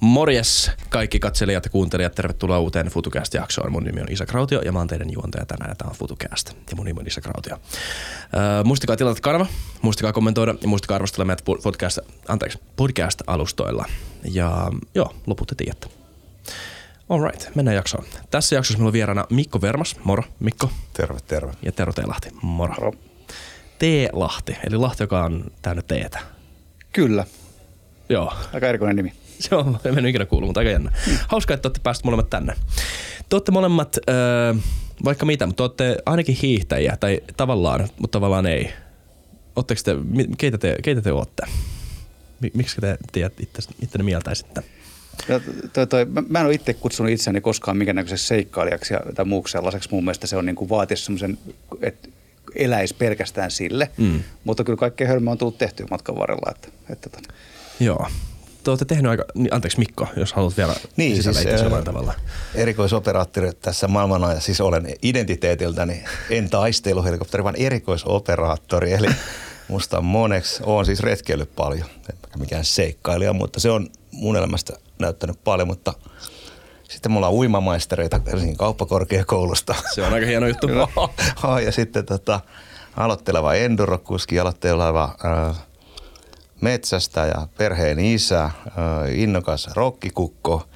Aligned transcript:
Morjes 0.00 0.70
kaikki 0.88 1.18
katselijat 1.18 1.64
ja 1.64 1.70
kuuntelijat, 1.70 2.14
tervetuloa 2.14 2.58
uuteen 2.58 2.86
FutuCast-jaksoon. 2.86 3.72
Mun 3.72 3.84
nimi 3.84 4.00
on 4.00 4.12
Isa 4.12 4.26
Krautio 4.26 4.60
ja 4.60 4.72
mä 4.72 4.78
oon 4.78 4.88
teidän 4.88 5.12
juontaja 5.12 5.46
tänään 5.46 5.70
ja 5.70 5.74
tää 5.74 5.88
on 5.88 5.96
FutuCast. 5.96 6.52
Ja 6.70 6.76
mun 6.76 6.86
nimi 6.86 7.00
on 7.00 7.06
Isa 7.06 7.20
Krautio. 7.20 7.56
Öö, 7.56 8.64
muistakaa 8.64 8.96
tilata 8.96 9.20
kanava, 9.20 9.46
muistakaa 9.82 10.12
kommentoida 10.12 10.54
ja 10.62 10.68
muistakaa 10.68 10.94
arvostella 10.94 11.24
meidät 11.24 11.44
podcast, 11.62 11.98
anteeksi, 12.28 12.58
podcast-alustoilla. 12.76 13.84
Ja 14.24 14.70
joo, 14.94 15.14
loput 15.26 15.48
te 15.48 15.54
tiedätte. 15.54 15.88
Alright, 17.08 17.54
mennään 17.54 17.74
jaksoon. 17.74 18.04
Tässä 18.30 18.56
jaksossa 18.56 18.78
meillä 18.78 18.88
on 18.88 18.92
vieraana 18.92 19.26
Mikko 19.30 19.60
Vermas. 19.60 19.96
Moro, 20.04 20.22
Mikko. 20.40 20.70
Terve, 20.92 21.18
terve. 21.26 21.52
Ja 21.62 21.72
Tero 21.72 21.92
Teelahti. 21.92 22.28
Moro. 22.42 22.74
Moro. 22.74 22.92
T-Lahti, 23.78 24.56
eli 24.66 24.76
Lahti, 24.76 25.02
joka 25.02 25.24
on 25.24 25.44
täynnä 25.62 25.82
teetä. 25.82 26.18
Kyllä. 26.92 27.24
Joo. 28.08 28.32
Aika 28.52 28.66
erikoinen 28.66 28.96
nimi. 28.96 29.12
Se 29.48 29.54
on, 29.54 29.78
en 29.84 29.94
mennyt 29.94 30.10
ikinä 30.10 30.26
kuullut, 30.26 30.48
mutta 30.48 30.60
aika 30.60 30.70
jännä. 30.70 30.92
Hauska, 31.28 31.54
että 31.54 31.68
olette 31.68 31.80
päässeet 31.82 32.04
molemmat 32.04 32.30
tänne. 32.30 32.54
Te 33.28 33.36
olette 33.36 33.52
molemmat, 33.52 33.96
öö, 34.08 34.54
vaikka 35.04 35.26
mitä, 35.26 35.46
mutta 35.46 35.62
olette 35.62 35.96
ainakin 36.06 36.36
hiihtäjiä, 36.42 36.96
tai 37.00 37.20
tavallaan, 37.36 37.88
mutta 37.98 38.16
tavallaan 38.18 38.46
ei. 38.46 38.72
Oletteko 39.56 39.80
te, 39.84 39.96
keitä 40.38 40.58
te, 40.58 40.76
keitä 40.82 41.00
te 41.00 41.12
olette? 41.12 41.42
Mi- 42.40 42.50
miksi 42.54 42.80
te 42.80 42.98
tiedät 43.12 43.40
itse, 43.40 43.62
ittenne 43.82 44.04
mieltäisitte? 44.04 44.62
Ja 45.28 45.40
toi, 45.72 45.86
toi, 45.86 46.06
mä, 46.28 46.40
en 46.40 46.46
ole 46.46 46.54
itse 46.54 46.74
kutsunut 46.74 47.12
itseäni 47.12 47.40
koskaan 47.40 47.76
minkäännäköiseksi 47.76 48.26
seikkailijaksi 48.26 48.94
ja, 48.94 49.00
tai 49.14 49.24
muuksi 49.24 49.52
sellaiseksi. 49.52 49.88
Mun 49.92 50.04
mielestä 50.04 50.26
se 50.26 50.36
on 50.36 50.46
niin 50.46 50.56
kuin 50.56 50.68
vaatisi 50.68 51.04
semmoisen, 51.04 51.38
että 51.82 52.08
eläisi 52.54 52.94
pelkästään 52.94 53.50
sille. 53.50 53.90
Mm. 53.96 54.20
Mutta 54.44 54.64
kyllä 54.64 54.76
kaikkea 54.76 55.08
hölmöä 55.08 55.30
on 55.30 55.38
tullut 55.38 55.58
tehtyä 55.58 55.86
matkan 55.90 56.16
varrella. 56.16 56.52
Että, 56.54 56.68
että, 56.90 57.10
että. 57.18 57.34
Joo. 57.80 58.06
Te 58.68 58.72
olette 58.72 58.84
tehnyt 58.84 59.10
aika, 59.10 59.24
niin, 59.34 59.54
anteeksi 59.54 59.78
Mikko, 59.78 60.08
jos 60.16 60.32
haluat 60.32 60.56
vielä 60.56 60.74
Niin, 60.96 61.16
sisällä 61.16 61.40
siis, 61.40 61.62
jollain 61.62 61.84
tavalla. 61.84 62.14
Erikoisoperaattori 62.54 63.50
tässä 63.52 63.88
maailmanajassa, 63.88 64.46
siis 64.46 64.60
olen 64.60 64.94
identiteetiltäni 65.02 66.04
en 66.30 66.50
taisteluhelikopteri, 66.50 67.44
vaan 67.44 67.56
erikoisoperaattori. 67.56 68.92
Eli 68.92 69.06
musta 69.68 69.98
on 69.98 70.04
moneksi, 70.04 70.62
olen 70.66 70.86
siis 70.86 71.00
retkeillyt 71.00 71.56
paljon, 71.56 71.88
en 72.08 72.40
mikään 72.40 72.64
seikkailija, 72.64 73.32
mutta 73.32 73.60
se 73.60 73.70
on 73.70 73.88
mun 74.12 74.36
elämästä 74.36 74.72
näyttänyt 74.98 75.44
paljon, 75.44 75.68
mutta 75.68 75.92
sitten 76.88 77.12
mulla 77.12 77.28
on 77.28 77.34
uimamaistereita 77.34 78.20
Helsingin 78.26 78.56
kauppakorkeakoulusta. 78.56 79.74
Se 79.94 80.02
on 80.02 80.12
aika 80.12 80.26
hieno 80.26 80.46
juttu. 80.46 80.68
Ja 81.64 81.72
sitten 81.72 82.06
tota, 82.06 82.40
aloitteleva 82.96 83.54
endurokuski, 83.54 84.40
aloitteleva 84.40 85.16
äh, 85.24 85.67
metsästäjä, 86.60 87.46
perheen 87.58 87.98
isä, 87.98 88.50
innokas 89.12 89.68
rokkikukko, 89.74 90.68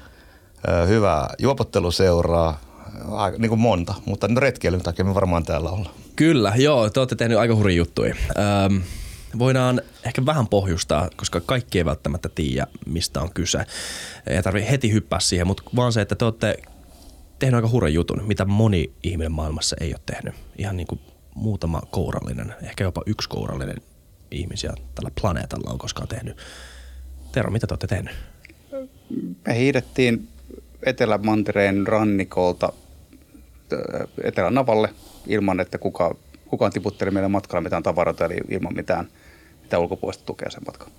hyvä 0.89 1.29
juopotteluseuraa, 1.39 2.61
niin 3.39 3.49
kuin 3.49 3.61
monta, 3.61 3.95
mutta 4.07 4.29
retkeilyn 4.37 4.83
takia 4.83 5.05
me 5.05 5.15
varmaan 5.15 5.45
täällä 5.45 5.71
ollaan. 5.71 5.95
Kyllä, 6.17 6.53
joo, 6.57 6.91
te 6.91 7.01
olette 7.01 7.15
tehnyt 7.15 7.39
aika 7.39 7.55
hurja 7.55 7.77
juttuja. 7.77 8.15
Öm, 8.67 8.83
voidaan 9.39 9.83
ehkä 10.07 10.27
vähän 10.27 10.49
pohjustaa, 10.49 11.09
koska 11.17 11.41
kaikki 11.41 11.79
ei 11.79 11.85
välttämättä 11.85 12.29
tiedä, 12.35 12.67
mistä 12.87 13.21
on 13.21 13.33
kyse. 13.35 13.65
Ei 14.27 14.43
tarvitse 14.43 14.71
heti 14.71 14.93
hyppää 14.93 15.21
siihen, 15.21 15.47
mutta 15.47 15.63
vaan 15.77 15.93
se, 15.93 16.01
että 16.01 16.15
te 16.15 16.25
olette 16.25 16.57
tehnyt 17.39 17.57
aika 17.57 17.69
hurjan 17.69 17.95
jutun, 17.95 18.23
mitä 18.27 18.45
moni 18.45 18.93
ihminen 19.03 19.33
maailmassa 19.33 19.77
ei 19.81 19.95
ole 19.95 20.01
tehnyt. 20.07 20.35
Ihan 20.59 20.77
niin 20.77 20.87
kuin 20.87 21.01
muutama 21.35 21.83
kourallinen, 21.91 22.55
ehkä 22.63 22.85
jopa 22.85 23.03
yksi 23.07 23.29
kourallinen 23.29 23.77
ihmisiä 24.33 24.73
tällä 24.95 25.11
planeetalla 25.21 25.71
on 25.71 25.79
koskaan 25.79 26.09
tehnyt. 26.09 26.37
Tero, 27.33 27.51
mitä 27.51 27.67
te 27.67 27.73
olette 27.73 27.87
tehnyt? 27.87 28.13
Me 29.47 29.59
hiidettiin 29.59 30.29
Etelämantereen 30.83 31.87
rannikolta 31.87 32.73
ö, 33.73 34.07
Etelänavalle 34.25 34.95
ilman, 35.27 35.61
että 35.61 35.79
kuka, 35.79 36.15
kukaan 36.49 36.73
tiputteli 36.73 37.11
meille 37.11 37.29
matkalla 37.29 37.61
mitään 37.61 37.83
tavaroita, 37.83 38.25
eli 38.25 38.37
ilman 38.49 38.75
mitään, 38.75 39.09
mitään 39.63 39.83
ulkopuolista 39.83 40.25
tukea 40.25 40.51
sen 40.51 40.63
matkan. 40.67 40.93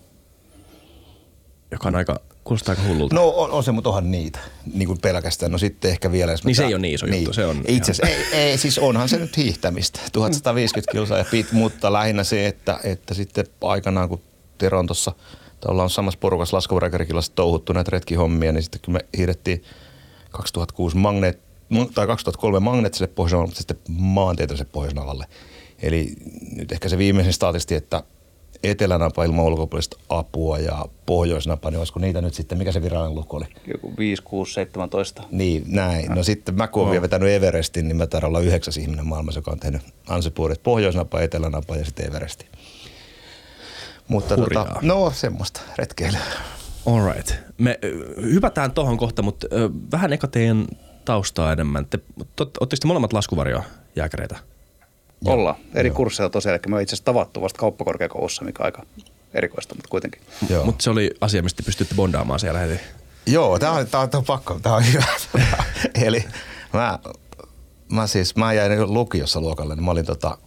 Joka 1.71 1.87
on 1.87 1.95
aika, 1.95 2.19
kuulostaa 2.43 2.75
aika 2.77 2.87
hullulta. 2.87 3.15
No 3.15 3.29
on, 3.29 3.51
on 3.51 3.63
se, 3.63 3.71
mutta 3.71 3.89
onhan 3.89 4.11
niitä 4.11 4.39
niin 4.73 4.87
kuin 4.87 4.99
pelkästään. 5.01 5.51
No 5.51 5.57
sitten 5.57 5.91
ehkä 5.91 6.11
vielä. 6.11 6.31
Jos 6.31 6.43
Niin 6.43 6.55
se 6.55 6.61
tää- 6.61 6.67
ei 6.67 6.73
ole 6.73 6.81
niin 6.81 6.95
iso 6.95 7.05
juttu, 7.07 7.33
se 7.33 7.45
on 7.45 7.61
Itse 7.67 7.91
asiassa, 7.91 8.15
ei, 8.15 8.41
ei, 8.41 8.57
siis 8.57 8.79
onhan 8.79 9.09
se 9.09 9.17
nyt 9.17 9.37
hiihtämistä. 9.37 9.99
1150 10.13 10.91
kilsaa 10.91 11.17
ja 11.17 11.25
pit, 11.31 11.51
mutta 11.51 11.93
lähinnä 11.93 12.23
se, 12.23 12.47
että, 12.47 12.79
että 12.83 13.13
sitten 13.13 13.45
aikanaan 13.61 14.09
kun 14.09 14.21
Tero 14.57 14.79
on 14.79 14.87
tuossa, 14.87 15.11
tai 15.59 15.71
ollaan 15.71 15.89
samassa 15.89 16.19
porukassa 16.19 16.57
Laskavaräkärikilassa 16.57 17.31
touhuttu 17.35 17.73
näitä 17.73 17.91
retkihommia, 17.91 18.51
niin 18.51 18.63
sitten 18.63 18.81
kun 18.85 18.93
me 18.93 18.99
hiihdettiin 19.17 19.63
2006 20.31 20.97
magneet, 20.97 21.39
tai 21.93 22.07
2003 22.07 22.59
magneettiselle 22.59 23.13
pohjoisnavalle, 23.15 23.47
mutta 23.47 23.57
sitten 23.57 23.77
maantieteelliselle 23.89 24.71
pohjoisnavalle. 24.73 25.25
Eli 25.81 26.13
nyt 26.55 26.71
ehkä 26.71 26.89
se 26.89 26.97
viimeisin 26.97 27.33
statisti, 27.33 27.75
että 27.75 28.03
etelänapa 28.63 29.23
ilman 29.23 29.45
ulkopuolista 29.45 29.97
apua 30.09 30.59
ja 30.59 30.85
pohjoisnapa, 31.05 31.71
niin 31.71 31.77
olisiko 31.77 31.99
niitä 31.99 32.21
nyt 32.21 32.33
sitten, 32.33 32.57
mikä 32.57 32.71
se 32.71 32.81
virallinen 32.81 33.15
luku 33.15 33.35
oli? 33.35 33.45
Joku 33.67 33.93
5, 33.97 34.21
6, 34.23 34.53
17. 34.53 35.23
Niin, 35.31 35.63
näin. 35.67 36.11
No 36.11 36.23
sitten 36.23 36.55
mä 36.55 36.67
kun 36.67 36.81
olen 36.81 36.91
vielä 36.91 37.01
vetänyt 37.01 37.29
Everestin, 37.29 37.87
niin 37.87 37.97
mä 37.97 38.07
taidan 38.07 38.27
olla 38.27 38.39
yhdeksäs 38.39 38.77
ihminen 38.77 39.07
maailmassa, 39.07 39.37
joka 39.37 39.51
on 39.51 39.59
tehnyt 39.59 39.81
ansipuolet 40.07 40.63
pohjoisnapa, 40.63 41.21
etelänapa 41.21 41.75
ja 41.75 41.85
sitten 41.85 42.07
Everesti. 42.07 42.45
Mutta 44.07 44.35
Hurjaa. 44.35 44.65
tota, 44.65 44.79
no 44.81 45.11
semmoista 45.15 45.61
retkeilyä. 45.77 46.19
Alright. 46.85 47.33
Me 47.57 47.79
hypätään 48.21 48.71
tohon 48.71 48.97
kohta, 48.97 49.21
mutta 49.21 49.47
ö, 49.53 49.69
vähän 49.91 50.13
eka 50.13 50.27
teidän 50.27 50.67
taustaa 51.05 51.51
enemmän. 51.51 51.85
Te, 51.85 51.99
ootteko 52.39 52.65
te 52.81 52.87
molemmat 52.87 53.13
laskuvarjojääkäreitä? 53.13 54.39
Joo, 55.25 55.33
Ollaan. 55.33 55.55
Eri 55.73 55.89
kursseilla 55.89 56.29
tosiaan, 56.29 56.59
eli 56.63 56.75
me 56.75 56.81
itse 56.81 56.95
asiassa 56.95 57.05
tavattu 57.05 57.41
vasta 57.41 57.59
kauppakorkeakoulussa, 57.59 58.45
mikä 58.45 58.63
aika 58.63 58.85
erikoista, 59.33 59.75
mutta 59.75 59.89
kuitenkin. 59.89 60.21
Joo. 60.49 60.65
Mutta 60.65 60.83
se 60.83 60.89
oli 60.89 61.11
asia, 61.21 61.43
mistä 61.43 61.57
te 61.57 61.65
pystytte 61.65 61.95
bondaamaan 61.95 62.39
siellä 62.39 62.59
heti. 62.59 62.79
Joo, 63.25 63.59
tää 63.59 63.71
on, 63.71 63.87
tää 63.87 64.01
on, 64.01 64.09
tää 64.09 64.17
on 64.17 64.25
pakko, 64.25 64.59
tää 64.59 64.75
on 64.75 64.83
hyvä. 64.93 65.05
Eli 66.05 66.23
mä, 66.73 66.99
mä 67.91 68.07
siis, 68.07 68.35
mä 68.35 68.53
jäin 68.53 68.93
lukiossa 68.93 69.41
luokalle, 69.41 69.75
niin 69.75 69.85
mä 69.85 69.91
olin 69.91 70.05
tota, 70.05 70.37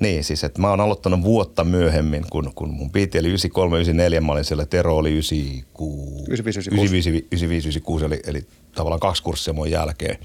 niin 0.00 0.24
siis, 0.24 0.44
että 0.44 0.60
mä 0.60 0.70
oon 0.70 0.80
aloittanut 0.80 1.22
vuotta 1.22 1.64
myöhemmin, 1.64 2.24
kun, 2.30 2.52
kun 2.54 2.70
mun 2.70 2.90
piti, 2.90 3.18
eli 3.18 3.28
93, 3.28 3.76
94, 3.76 4.20
mä 4.20 4.32
olin 4.32 4.44
siellä, 4.44 4.66
Tero 4.66 4.96
oli 4.96 5.10
96, 5.10 6.24
95, 6.28 6.70
95, 6.70 7.08
95, 7.10 7.68
96, 7.68 8.04
eli, 8.04 8.20
eli 8.26 8.46
tavallaan 8.74 9.00
kaksi 9.00 9.22
kurssia 9.22 9.54
mun 9.54 9.70
jälkeen. 9.70 10.18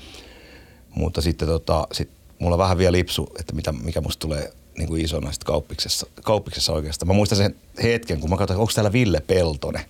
Mutta 0.95 1.21
sitten 1.21 1.47
tota, 1.47 1.87
sit 1.91 2.09
mulla 2.39 2.57
vähän 2.57 2.77
vielä 2.77 2.91
lipsu, 2.91 3.29
että 3.39 3.55
mitä, 3.55 3.71
mikä 3.71 4.01
musta 4.01 4.21
tulee 4.21 4.53
niin 4.77 4.87
kuin 4.87 5.05
isona 5.05 5.31
sit 5.31 5.43
kauppiksessa, 5.43 6.07
kauppiksessa 6.23 6.73
oikeastaan. 6.73 7.07
Mä 7.07 7.13
muistan 7.13 7.37
sen 7.37 7.55
hetken, 7.83 8.19
kun 8.19 8.29
mä 8.29 8.37
katsoin, 8.37 8.59
onko 8.59 8.71
täällä 8.75 8.91
Ville 8.91 9.21
Peltonen 9.21 9.85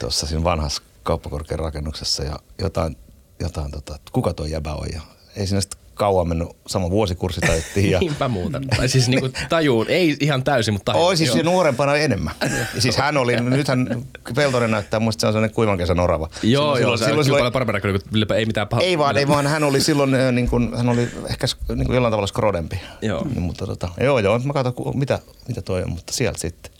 tuossa 0.00 0.26
siinä 0.26 0.44
vanhassa 0.44 0.82
kauppakorkean 1.02 1.60
rakennuksessa 1.60 2.24
ja 2.24 2.38
jotain, 2.58 2.96
jotain 3.40 3.70
tota, 3.70 3.98
kuka 4.12 4.34
tuo 4.34 4.46
jäbä 4.46 4.74
on 4.74 4.88
ja 4.92 5.00
ei 5.36 5.46
siinä 5.46 5.60
sitten 5.60 5.81
kauan 5.94 6.28
mennyt, 6.28 6.48
sama 6.66 6.90
vuosikurssi 6.90 7.40
taittiin 7.40 7.90
ja 7.92 7.98
Niinpä 7.98 8.28
muuta. 8.28 8.60
tai 8.76 8.88
siis 8.88 9.08
niinku 9.08 9.28
tajuun, 9.48 9.86
ei 9.88 10.16
ihan 10.20 10.44
täysin, 10.44 10.74
mutta 10.74 10.92
tajuun. 10.92 11.08
Oi 11.08 11.16
siis 11.16 11.28
Joo. 11.28 11.36
jo 11.36 11.42
nuorempana 11.42 11.96
enemmän. 11.96 12.34
Siis 12.78 12.96
hän 12.96 13.16
oli, 13.16 13.40
nythän 13.40 14.04
Peltonen 14.34 14.70
näyttää 14.70 15.00
musta 15.00 15.20
se 15.20 15.26
on 15.26 15.32
sellainen 15.32 15.54
kuivan 15.54 15.78
kesän 15.78 16.00
orava. 16.00 16.28
Joo, 16.42 16.78
joo, 16.78 16.96
se 16.96 17.04
on 17.04 17.10
kyllä 17.10 17.24
silloin, 17.24 17.52
paljon 17.52 18.00
Villepä 18.12 18.34
ei 18.34 18.46
mitään 18.46 18.68
pahaa. 18.68 18.84
ei 18.84 18.98
vaan, 18.98 19.16
ei 19.16 19.28
vaan, 19.28 19.46
hän 19.46 19.64
oli 19.64 19.80
silloin 19.80 20.10
niin 20.32 20.48
kuin, 20.50 20.76
hän 20.76 20.88
oli 20.88 21.08
ehkä 21.30 21.46
niin 21.68 21.86
kuin 21.86 21.94
jollain 21.94 22.12
tavalla 22.12 22.26
skrodempi. 22.26 22.80
Joo. 23.02 23.24
Niin, 23.24 23.42
mutta 23.42 23.66
tota, 23.66 23.88
joo, 24.00 24.18
joo, 24.18 24.38
mä 24.38 24.52
katson, 24.52 24.74
mitä, 24.94 25.18
mitä 25.48 25.62
toi 25.62 25.82
on, 25.82 25.90
mutta 25.90 26.12
sieltä 26.12 26.38
sitten. 26.38 26.72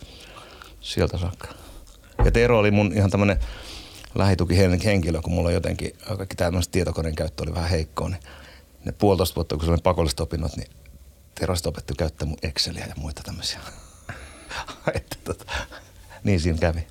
Sieltä 0.81 1.19
saakka. 1.19 1.49
Ja 2.25 2.31
Tero 2.31 2.59
oli 2.59 2.71
mun 2.71 2.93
ihan 2.93 3.11
tämmönen 3.11 3.39
lähitukihenkilö, 4.15 5.20
kun 5.23 5.32
mulla 5.32 5.50
jotenkin 5.50 5.93
kaikki 6.19 6.37
tämmöiset 6.37 6.73
tietokoneen 6.73 7.15
käyttö 7.15 7.43
oli 7.43 7.55
vähän 7.55 7.70
heikkoa, 7.70 8.08
niin 8.08 8.23
ne 8.84 8.93
puolitoista 8.93 9.37
vuotta, 9.37 9.56
kun 9.56 9.64
se 9.64 9.70
oli 9.70 9.81
pakolliset 9.82 10.20
opinnot, 10.20 10.56
niin 10.56 10.70
Tero 11.34 11.56
sitten 11.56 11.70
opetti 11.70 11.94
käyttää 11.99 12.29
mun 12.29 12.38
Exceliä 12.43 12.87
ja 12.87 12.94
muita 12.96 13.23
tämmöisiä. 13.25 13.61
että 14.94 15.17
tota, 15.25 15.52
niin 16.25 16.40
siinä 16.40 16.58
kävi. 16.58 16.87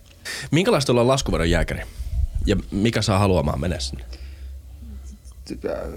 Minkälaista 0.52 0.92
olla 0.92 1.08
laskuvarjon 1.08 1.50
jääkäri? 1.50 1.82
Ja 2.46 2.56
mikä 2.72 3.02
saa 3.02 3.20
haluamaan 3.20 3.60
mennä 3.60 3.80
sinne? 3.80 4.06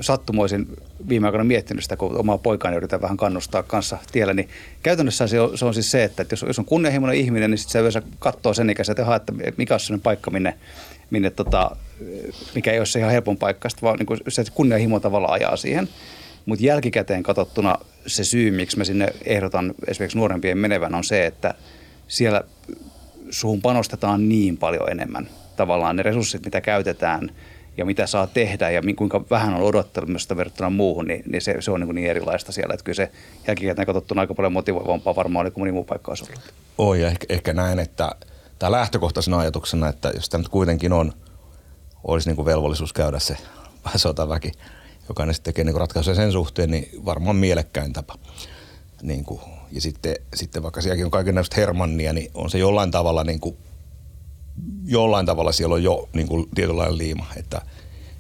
Sattumoisin 0.01 0.67
viime 1.09 1.27
aikoina 1.27 1.45
miettinyt 1.45 1.83
sitä, 1.83 1.97
kun 1.97 2.19
omaa 2.19 2.39
poikaani 2.39 2.77
yritän 2.77 3.03
vähän 3.03 3.17
kannustaa 3.17 3.63
kanssa 3.63 3.99
tiellä, 4.13 4.35
niin 4.35 4.49
käytännössä 4.83 5.27
se 5.27 5.41
on, 5.41 5.59
se 5.59 5.65
on 5.65 5.75
siis 5.75 5.91
se, 5.91 6.05
että 6.05 6.27
jos, 6.31 6.45
jos 6.47 6.59
on 6.59 6.65
kunnianhimoinen 6.65 7.21
ihminen, 7.21 7.51
niin 7.51 7.59
sitten 7.59 7.73
se 7.73 7.79
yleensä 7.79 8.03
katsoo 8.19 8.55
sen 8.55 8.71
ikäisen, 8.71 8.93
että, 8.93 9.33
että 9.41 9.59
mikä 9.59 9.75
on 9.75 9.81
sellainen 9.81 10.03
paikka, 10.03 10.31
minne, 10.31 10.55
minne 11.11 11.31
tota, 11.31 11.77
mikä 12.55 12.73
ei 12.73 12.79
ole 12.79 12.87
se 12.87 12.99
ihan 12.99 13.13
helpon 13.13 13.37
paikka, 13.37 13.69
vaan 13.83 13.99
niin 13.99 14.19
se 14.29 14.45
kunnianhimo 14.55 15.01
tavalla 15.01 15.29
ajaa 15.29 15.57
siihen. 15.57 15.89
Mutta 16.47 16.65
jälkikäteen 16.65 17.23
katsottuna 17.23 17.79
se 18.07 18.25
syy, 18.25 18.51
miksi 18.51 18.79
mä 18.79 18.85
sinne 18.85 19.09
ehdotan 19.25 19.75
esimerkiksi 19.87 20.19
nuorempien 20.19 20.59
menevän, 20.59 20.95
on 20.95 21.05
se, 21.05 21.27
että 21.27 21.55
siellä 22.09 22.43
suhun 23.31 23.63
panostetaan 23.63 24.29
niin 24.29 24.57
paljon 24.57 24.91
enemmän 24.91 25.29
tavallaan 25.57 25.97
ne 25.97 26.03
resurssit, 26.03 26.45
mitä 26.45 26.61
käytetään 26.61 27.31
ja 27.77 27.85
mitä 27.85 28.07
saa 28.07 28.27
tehdä 28.27 28.71
ja 28.71 28.83
kuinka 28.97 29.25
vähän 29.31 29.55
on 29.55 29.63
odottelemista 29.63 30.37
verrattuna 30.37 30.71
muuhun, 30.71 31.05
niin, 31.05 31.23
niin 31.27 31.43
se, 31.43 31.57
se 31.61 31.71
on 31.71 31.81
niin, 31.81 31.95
niin 31.95 32.11
erilaista 32.11 32.53
siellä. 32.53 32.75
Että 32.75 32.85
kyllä 32.85 32.97
se 32.97 33.11
jälkikäteen 33.47 33.87
katsottuna 33.87 34.21
aika 34.21 34.35
paljon 34.35 34.53
motivoivampaa 34.53 35.17
varmaan 35.17 35.47
oli 35.47 35.51
kuin 35.51 35.61
moni 35.61 35.73
muu 35.73 35.85
paikka 35.85 36.11
olisi 36.11 36.25
ollut. 36.25 36.55
Oi, 36.79 37.01
ja 37.01 37.09
ehkä, 37.09 37.27
ehkä 37.29 37.53
näin, 37.53 37.79
että 37.79 38.11
tämä 38.59 38.73
lähtökohtaisena 38.73 39.39
ajatuksena, 39.39 39.89
että 39.89 40.13
jos 40.15 40.29
tämä 40.29 40.43
nyt 40.43 40.49
kuitenkin 40.49 40.93
on, 40.93 41.13
olisi 42.05 42.29
niin 42.29 42.37
kuin 42.37 42.47
velvollisuus 42.47 42.93
käydä 42.93 43.19
se 43.19 43.37
sotaväki, 43.97 44.53
jokainen 45.09 45.35
sitten 45.35 45.55
tekee 45.55 45.65
niin 45.65 45.81
ratkaisuja 45.81 46.17
sen 46.17 46.33
suhteen, 46.33 46.71
niin 46.71 47.05
varmaan 47.05 47.37
mielekkäin 47.37 47.93
tapa. 47.93 48.19
Niin 49.03 49.25
kuin, 49.25 49.41
ja 49.73 49.81
sitten, 49.81 50.17
sitten 50.35 50.63
vaikka 50.63 50.81
sielläkin 50.81 51.05
on 51.05 51.11
kaikenlaista 51.11 51.57
hermannia, 51.57 52.13
niin 52.13 52.31
on 52.35 52.51
se 52.51 52.59
jollain 52.59 52.91
tavalla 52.91 53.25
niin 53.25 53.41
kuin, 53.41 53.57
jollain 54.85 55.27
tavalla 55.27 55.53
siellä 55.53 55.75
on 55.75 55.83
jo 55.83 56.09
niin 56.13 56.29
kuin 56.29 56.49
tietynlainen 56.55 56.99
liima, 56.99 57.27
että 57.37 57.63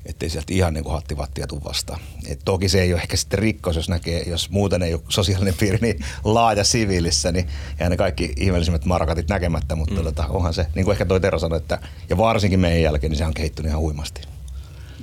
ettei 0.06 0.30
sieltä 0.30 0.54
ihan 0.54 0.74
niin 0.74 0.84
kuin 0.84 0.92
hattivattia 0.92 1.46
tule 1.46 1.64
vastaan. 1.64 2.00
Et 2.28 2.40
toki 2.44 2.68
se 2.68 2.82
ei 2.82 2.92
ole 2.92 3.00
ehkä 3.00 3.16
sitten 3.16 3.38
rikkos, 3.38 3.76
jos 3.76 3.88
näkee, 3.88 4.22
jos 4.26 4.50
muuten 4.50 4.82
ei 4.82 4.94
ole 4.94 5.02
sosiaalinen 5.08 5.54
piiri 5.60 5.78
niin 5.80 6.04
laaja 6.24 6.64
siviilissä, 6.64 7.32
niin 7.32 7.46
jää 7.80 7.88
ne 7.88 7.96
kaikki 7.96 8.32
ihmeellisimmät 8.36 8.84
markatit 8.84 9.28
näkemättä, 9.28 9.74
mutta 9.76 9.94
mm. 9.94 10.02
tota, 10.02 10.26
onhan 10.26 10.54
se, 10.54 10.66
niin 10.74 10.84
kuin 10.84 10.92
ehkä 10.92 11.04
toi 11.04 11.20
Tero 11.20 11.38
sanoi, 11.38 11.56
että 11.58 11.78
ja 12.08 12.16
varsinkin 12.16 12.60
meidän 12.60 12.82
jälkeen, 12.82 13.10
niin 13.10 13.18
se 13.18 13.24
on 13.24 13.34
kehittynyt 13.34 13.70
ihan 13.70 13.80
huimasti. 13.80 14.20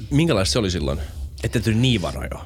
Minkälaista 0.09 0.53
se 0.53 0.59
oli 0.59 0.71
silloin? 0.71 0.99
Ette 1.43 1.59
tuli 1.59 1.75
niin 1.75 2.01
varoja? 2.01 2.45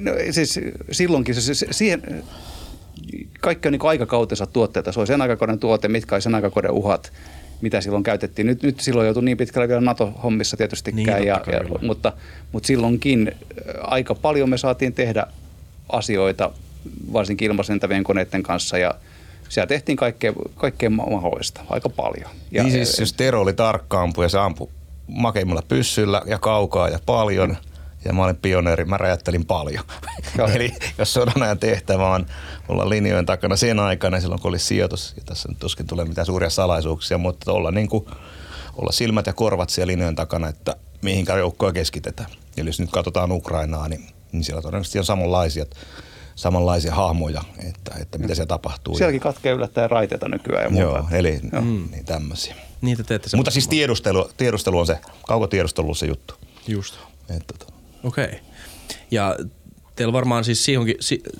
No 0.00 0.12
siis 0.30 0.60
silloinkin, 0.92 1.34
siis 1.34 1.64
siihen, 1.70 2.24
kaikki 3.40 3.68
on 3.68 3.72
niin 3.72 3.86
aikakautensa 3.86 4.46
tuotteita. 4.46 4.92
Se 4.92 5.00
oli 5.00 5.06
sen 5.06 5.22
aikakauden 5.22 5.58
tuote, 5.58 5.88
mitkä 5.88 6.14
oli 6.14 6.22
sen 6.22 6.34
aikakauden 6.34 6.70
uhat, 6.70 7.12
mitä 7.60 7.80
silloin 7.80 8.02
käytettiin. 8.02 8.46
Nyt, 8.46 8.62
nyt 8.62 8.80
silloin 8.80 9.06
joutui 9.06 9.24
niin 9.24 9.36
pitkälle 9.36 9.68
vielä 9.68 9.80
NATO-hommissa 9.80 10.56
tietysti 10.56 10.92
niin, 10.92 11.08
ja, 11.08 11.18
ja, 11.18 11.40
mutta, 11.82 12.12
mutta 12.52 12.66
silloinkin 12.66 13.32
aika 13.80 14.14
paljon 14.14 14.50
me 14.50 14.58
saatiin 14.58 14.92
tehdä 14.92 15.26
asioita, 15.88 16.50
varsinkin 17.12 17.46
ilmasentävien 17.46 18.04
koneiden 18.04 18.42
kanssa 18.42 18.78
ja 18.78 18.94
siellä 19.48 19.66
tehtiin 19.66 19.96
kaikkea, 19.96 20.32
kaikkea 20.54 20.90
mahdollista, 20.90 21.60
aika 21.70 21.88
paljon. 21.88 22.30
Ja, 22.50 22.62
niin 22.62 22.72
siis 22.72 22.98
jos 22.98 23.12
Tero 23.12 23.40
oli 23.40 23.52
tarkka 23.52 24.02
ampuja, 24.02 24.28
se 24.28 24.38
ampui 24.38 24.68
makeimmalla 25.08 25.62
pyssyllä 25.68 26.22
ja 26.26 26.38
kaukaa 26.38 26.88
ja 26.88 26.98
paljon. 27.06 27.56
Ja 28.04 28.12
mä 28.12 28.24
olin 28.24 28.36
pioneeri, 28.36 28.84
mä 28.84 28.96
räjättelin 28.96 29.44
paljon. 29.44 29.84
Eli 30.54 30.72
jos 30.98 31.14
sodan 31.14 31.42
ajan 31.42 31.58
tehtävä 31.58 32.10
on 32.10 32.26
olla 32.68 32.88
linjojen 32.88 33.26
takana 33.26 33.56
sen 33.56 33.78
aikana, 33.78 34.20
silloin 34.20 34.40
kun 34.40 34.48
oli 34.48 34.58
sijoitus, 34.58 35.14
ja 35.16 35.22
tässä 35.26 35.48
nyt 35.48 35.58
tuskin 35.58 35.86
tulee 35.86 36.04
mitään 36.04 36.26
suuria 36.26 36.50
salaisuuksia, 36.50 37.18
mutta 37.18 37.52
olla, 37.52 37.70
niin 37.70 37.88
kuin, 37.88 38.06
olla 38.76 38.92
silmät 38.92 39.26
ja 39.26 39.32
korvat 39.32 39.70
siellä 39.70 39.92
linjojen 39.92 40.16
takana, 40.16 40.48
että 40.48 40.76
mihinkä 41.02 41.36
joukkoja 41.36 41.72
keskitetään. 41.72 42.30
Eli 42.56 42.68
jos 42.68 42.80
nyt 42.80 42.90
katsotaan 42.90 43.32
Ukrainaa, 43.32 43.88
niin, 43.88 44.06
niin 44.32 44.44
siellä 44.44 44.62
todennäköisesti 44.62 44.98
on 44.98 45.04
samanlaisia, 45.04 45.64
samanlaisia 46.34 46.94
hahmoja, 46.94 47.42
että, 47.68 47.94
että 48.00 48.18
mitä 48.18 48.34
siellä 48.34 48.48
tapahtuu. 48.48 48.96
Sielläkin 48.96 49.20
katkee 49.20 49.52
yllättäen 49.52 49.90
raiteita 49.90 50.28
nykyään 50.28 50.64
ja 50.64 50.70
muuta. 50.70 50.98
Joo, 50.98 51.04
eli 51.12 51.40
Joo. 51.52 51.62
Mm. 51.62 51.88
niin 51.90 52.04
tämmöisiä. 52.04 52.54
Niitä 52.80 53.04
teette 53.04 53.36
Mutta 53.36 53.50
siis 53.50 53.68
tiedustelu, 53.68 54.30
tiedustelu 54.36 54.78
on 54.78 54.86
se, 54.86 54.98
kaukotiedustelu 55.26 55.88
on 55.88 55.96
se 55.96 56.06
juttu. 56.06 56.34
Just. 56.66 56.94
Että, 57.36 57.54
tota. 57.58 57.73
Okei. 58.04 58.24
Okay. 58.24 58.38
Ja 59.10 59.36
teillä 59.96 60.12
varmaan 60.12 60.44
siis 60.44 60.64
siihenkin, 60.64 60.96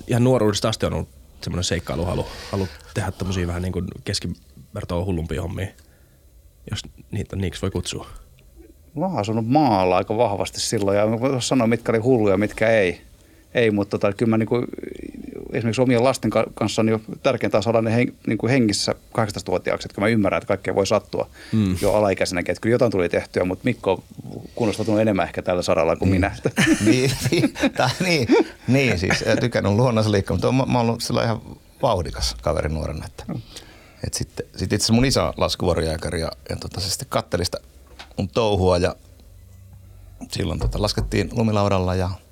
ihan 0.07 0.23
nuoruudesta 0.23 0.69
asti 0.69 0.85
on 0.85 0.93
ollut 0.93 1.09
semmoinen 1.41 1.63
seikkailu, 1.63 2.05
halu, 2.05 2.67
tehdä 2.93 3.11
tämmöisiä 3.11 3.47
vähän 3.47 3.61
niin 3.61 3.73
kuin 3.73 3.87
keskivertoa 4.03 5.05
hullumpia 5.05 5.41
hommia, 5.41 5.67
jos 6.71 6.81
niitä 7.11 7.35
niiksi 7.35 7.61
voi 7.61 7.71
kutsua. 7.71 8.07
Mä 8.95 9.05
oon 9.05 9.17
asunut 9.17 9.47
maalla 9.47 9.97
aika 9.97 10.17
vahvasti 10.17 10.59
silloin 10.59 10.97
ja 10.97 11.07
mä 11.07 11.41
sanoa, 11.41 11.67
mitkä 11.67 11.91
oli 11.91 11.99
hulluja, 11.99 12.37
mitkä 12.37 12.69
ei. 12.69 13.01
Ei, 13.55 13.71
mutta 13.71 13.97
tota, 13.97 14.13
kyllä 14.13 14.29
mä 14.29 14.37
niin 14.37 14.47
kuin, 14.47 14.65
esimerkiksi 15.53 15.81
omien 15.81 16.03
lasten 16.03 16.31
kanssa 16.53 16.81
on 16.81 16.89
jo 16.89 17.01
tärkeintä 17.23 17.61
saada 17.61 17.81
ne 17.81 17.95
hen, 17.95 18.13
niin 18.27 18.37
kuin 18.37 18.51
hengissä 18.51 18.95
18-vuotiaaksi, 19.17 19.87
että 19.91 20.01
mä 20.01 20.07
ymmärrän, 20.07 20.37
että 20.37 20.47
kaikkea 20.47 20.75
voi 20.75 20.87
sattua 20.87 21.29
mm. 21.51 21.77
jo 21.81 21.93
alaikäisenäkin. 21.93 22.51
Että 22.51 22.61
kyllä 22.61 22.73
jotain 22.73 22.91
tuli 22.91 23.09
tehtyä, 23.09 23.43
mutta 23.45 23.61
Mikko 23.63 23.91
on 23.91 24.03
kunnostautunut 24.55 25.01
enemmän 25.01 25.25
ehkä 25.25 25.41
tällä 25.41 25.61
saralla 25.61 25.95
kuin 25.95 26.09
mm. 26.09 26.13
minä. 26.13 26.35
niin, 26.85 27.11
niin, 27.31 27.53
tää, 27.77 27.89
niin, 27.99 28.27
niin, 28.67 28.99
siis 28.99 29.23
tykännyt 29.39 29.73
luonnossa 29.73 30.11
liikkua, 30.11 30.35
mutta 30.35 30.51
mä, 30.51 30.65
mä 30.65 30.77
oon 30.77 30.89
ollut 30.89 31.01
sillä 31.01 31.23
ihan 31.23 31.41
vauhdikas 31.81 32.35
kaveri 32.41 32.69
nuorena. 32.69 33.05
Että, 33.05 33.23
mm. 33.27 33.41
et 34.07 34.13
sitten 34.13 34.45
sit 34.55 34.73
itse 34.73 34.93
mun 34.93 35.05
isä 35.05 35.33
laskuvarjääkäri 35.37 36.21
ja, 36.21 36.31
ja 36.49 36.55
tota, 36.55 36.79
se 36.79 36.89
sitten 36.89 37.07
katteli 37.09 37.45
sitä 37.45 37.57
mun 38.17 38.29
touhua 38.29 38.77
ja 38.77 38.95
silloin 40.31 40.59
tota, 40.59 40.81
laskettiin 40.81 41.29
lumilaudalla 41.31 41.95
ja– 41.95 42.09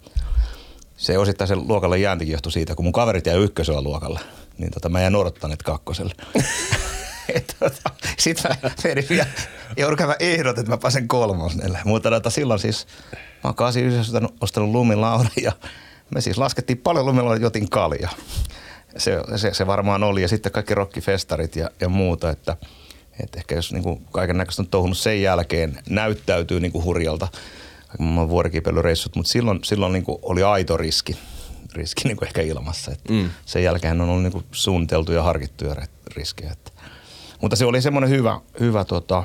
se 1.03 1.17
osittain 1.17 1.47
se 1.47 1.55
luokalle 1.55 1.99
jääntikin 1.99 2.31
johtui 2.31 2.51
siitä, 2.51 2.75
kun 2.75 2.85
mun 2.85 2.91
kaverit 2.91 3.25
jäi 3.25 3.43
ykkösellä 3.43 3.81
luokalla, 3.81 4.19
niin 4.57 4.71
tota, 4.71 4.89
mä 4.89 5.01
jäin 5.01 5.15
odottaneet 5.15 5.63
kakkoselle. 5.63 6.13
tota, 7.59 7.89
Sitten 8.17 8.51
mä 8.63 8.71
menin 8.83 9.05
vielä, 9.09 9.25
joudun 9.77 9.97
ehdot, 10.19 10.57
että 10.57 10.71
mä 10.71 10.77
pääsen 10.77 11.07
kolmosnelle. 11.07 11.79
Mutta 11.85 12.09
tota, 12.09 12.29
silloin 12.29 12.59
siis 12.59 12.87
mä 13.15 13.47
oon 13.47 13.55
89 13.55 14.29
ostanut 14.41 14.69
lumilaudan 14.69 15.31
ja 15.41 15.51
me 16.13 16.21
siis 16.21 16.37
laskettiin 16.37 16.77
paljon 16.77 17.05
lumilaudan, 17.05 17.41
jotin 17.41 17.69
kalja. 17.69 18.09
Se, 18.97 19.19
se, 19.35 19.53
se, 19.53 19.67
varmaan 19.67 20.03
oli 20.03 20.21
ja 20.21 20.27
sitten 20.27 20.51
kaikki 20.51 20.75
rockifestarit 20.75 21.55
ja, 21.55 21.69
ja 21.81 21.89
muuta, 21.89 22.29
että, 22.29 22.57
että 23.23 23.39
ehkä 23.39 23.55
jos 23.55 23.73
niin 23.73 24.05
kaiken 24.11 24.37
näköistä 24.37 24.61
on 24.61 24.67
touhunut 24.67 24.97
sen 24.97 25.21
jälkeen, 25.21 25.79
näyttäytyy 25.89 26.59
niin 26.59 26.71
kuin 26.71 26.83
hurjalta– 27.99 28.29
vuorikipeilyreissut, 28.33 29.15
mutta 29.15 29.31
silloin, 29.31 29.59
silloin 29.63 29.93
niin 29.93 30.03
kuin 30.03 30.17
oli 30.21 30.43
aito 30.43 30.77
riski, 30.77 31.17
riski 31.73 32.01
niin 32.07 32.17
kuin 32.17 32.27
ehkä 32.27 32.41
ilmassa. 32.41 32.91
Että 32.91 33.13
mm. 33.13 33.29
Sen 33.45 33.63
jälkeen 33.63 34.01
on 34.01 34.09
ollut 34.09 34.23
niin 34.23 34.31
kuin 34.31 34.45
suunniteltuja 34.51 35.17
ja 35.17 35.23
harkittuja 35.23 35.75
riskejä. 36.15 36.51
Että. 36.51 36.71
Mutta 37.41 37.55
se 37.55 37.65
oli 37.65 37.81
semmoinen 37.81 38.09
hyvä, 38.09 38.39
hyvä, 38.59 38.85
tota, 38.85 39.23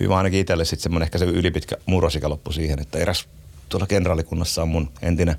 hyvä 0.00 0.16
ainakin 0.16 0.40
itselle 0.40 0.64
sitten 0.64 0.82
semmoinen 0.82 1.06
ehkä 1.06 1.18
se 1.18 1.24
ylipitkä 1.24 1.76
murrosikä 1.86 2.28
loppu 2.28 2.52
siihen, 2.52 2.78
että 2.78 2.98
eräs 2.98 3.28
tuolla 3.68 3.86
kenraalikunnassa 3.86 4.62
on 4.62 4.68
mun 4.68 4.90
entinen 5.02 5.36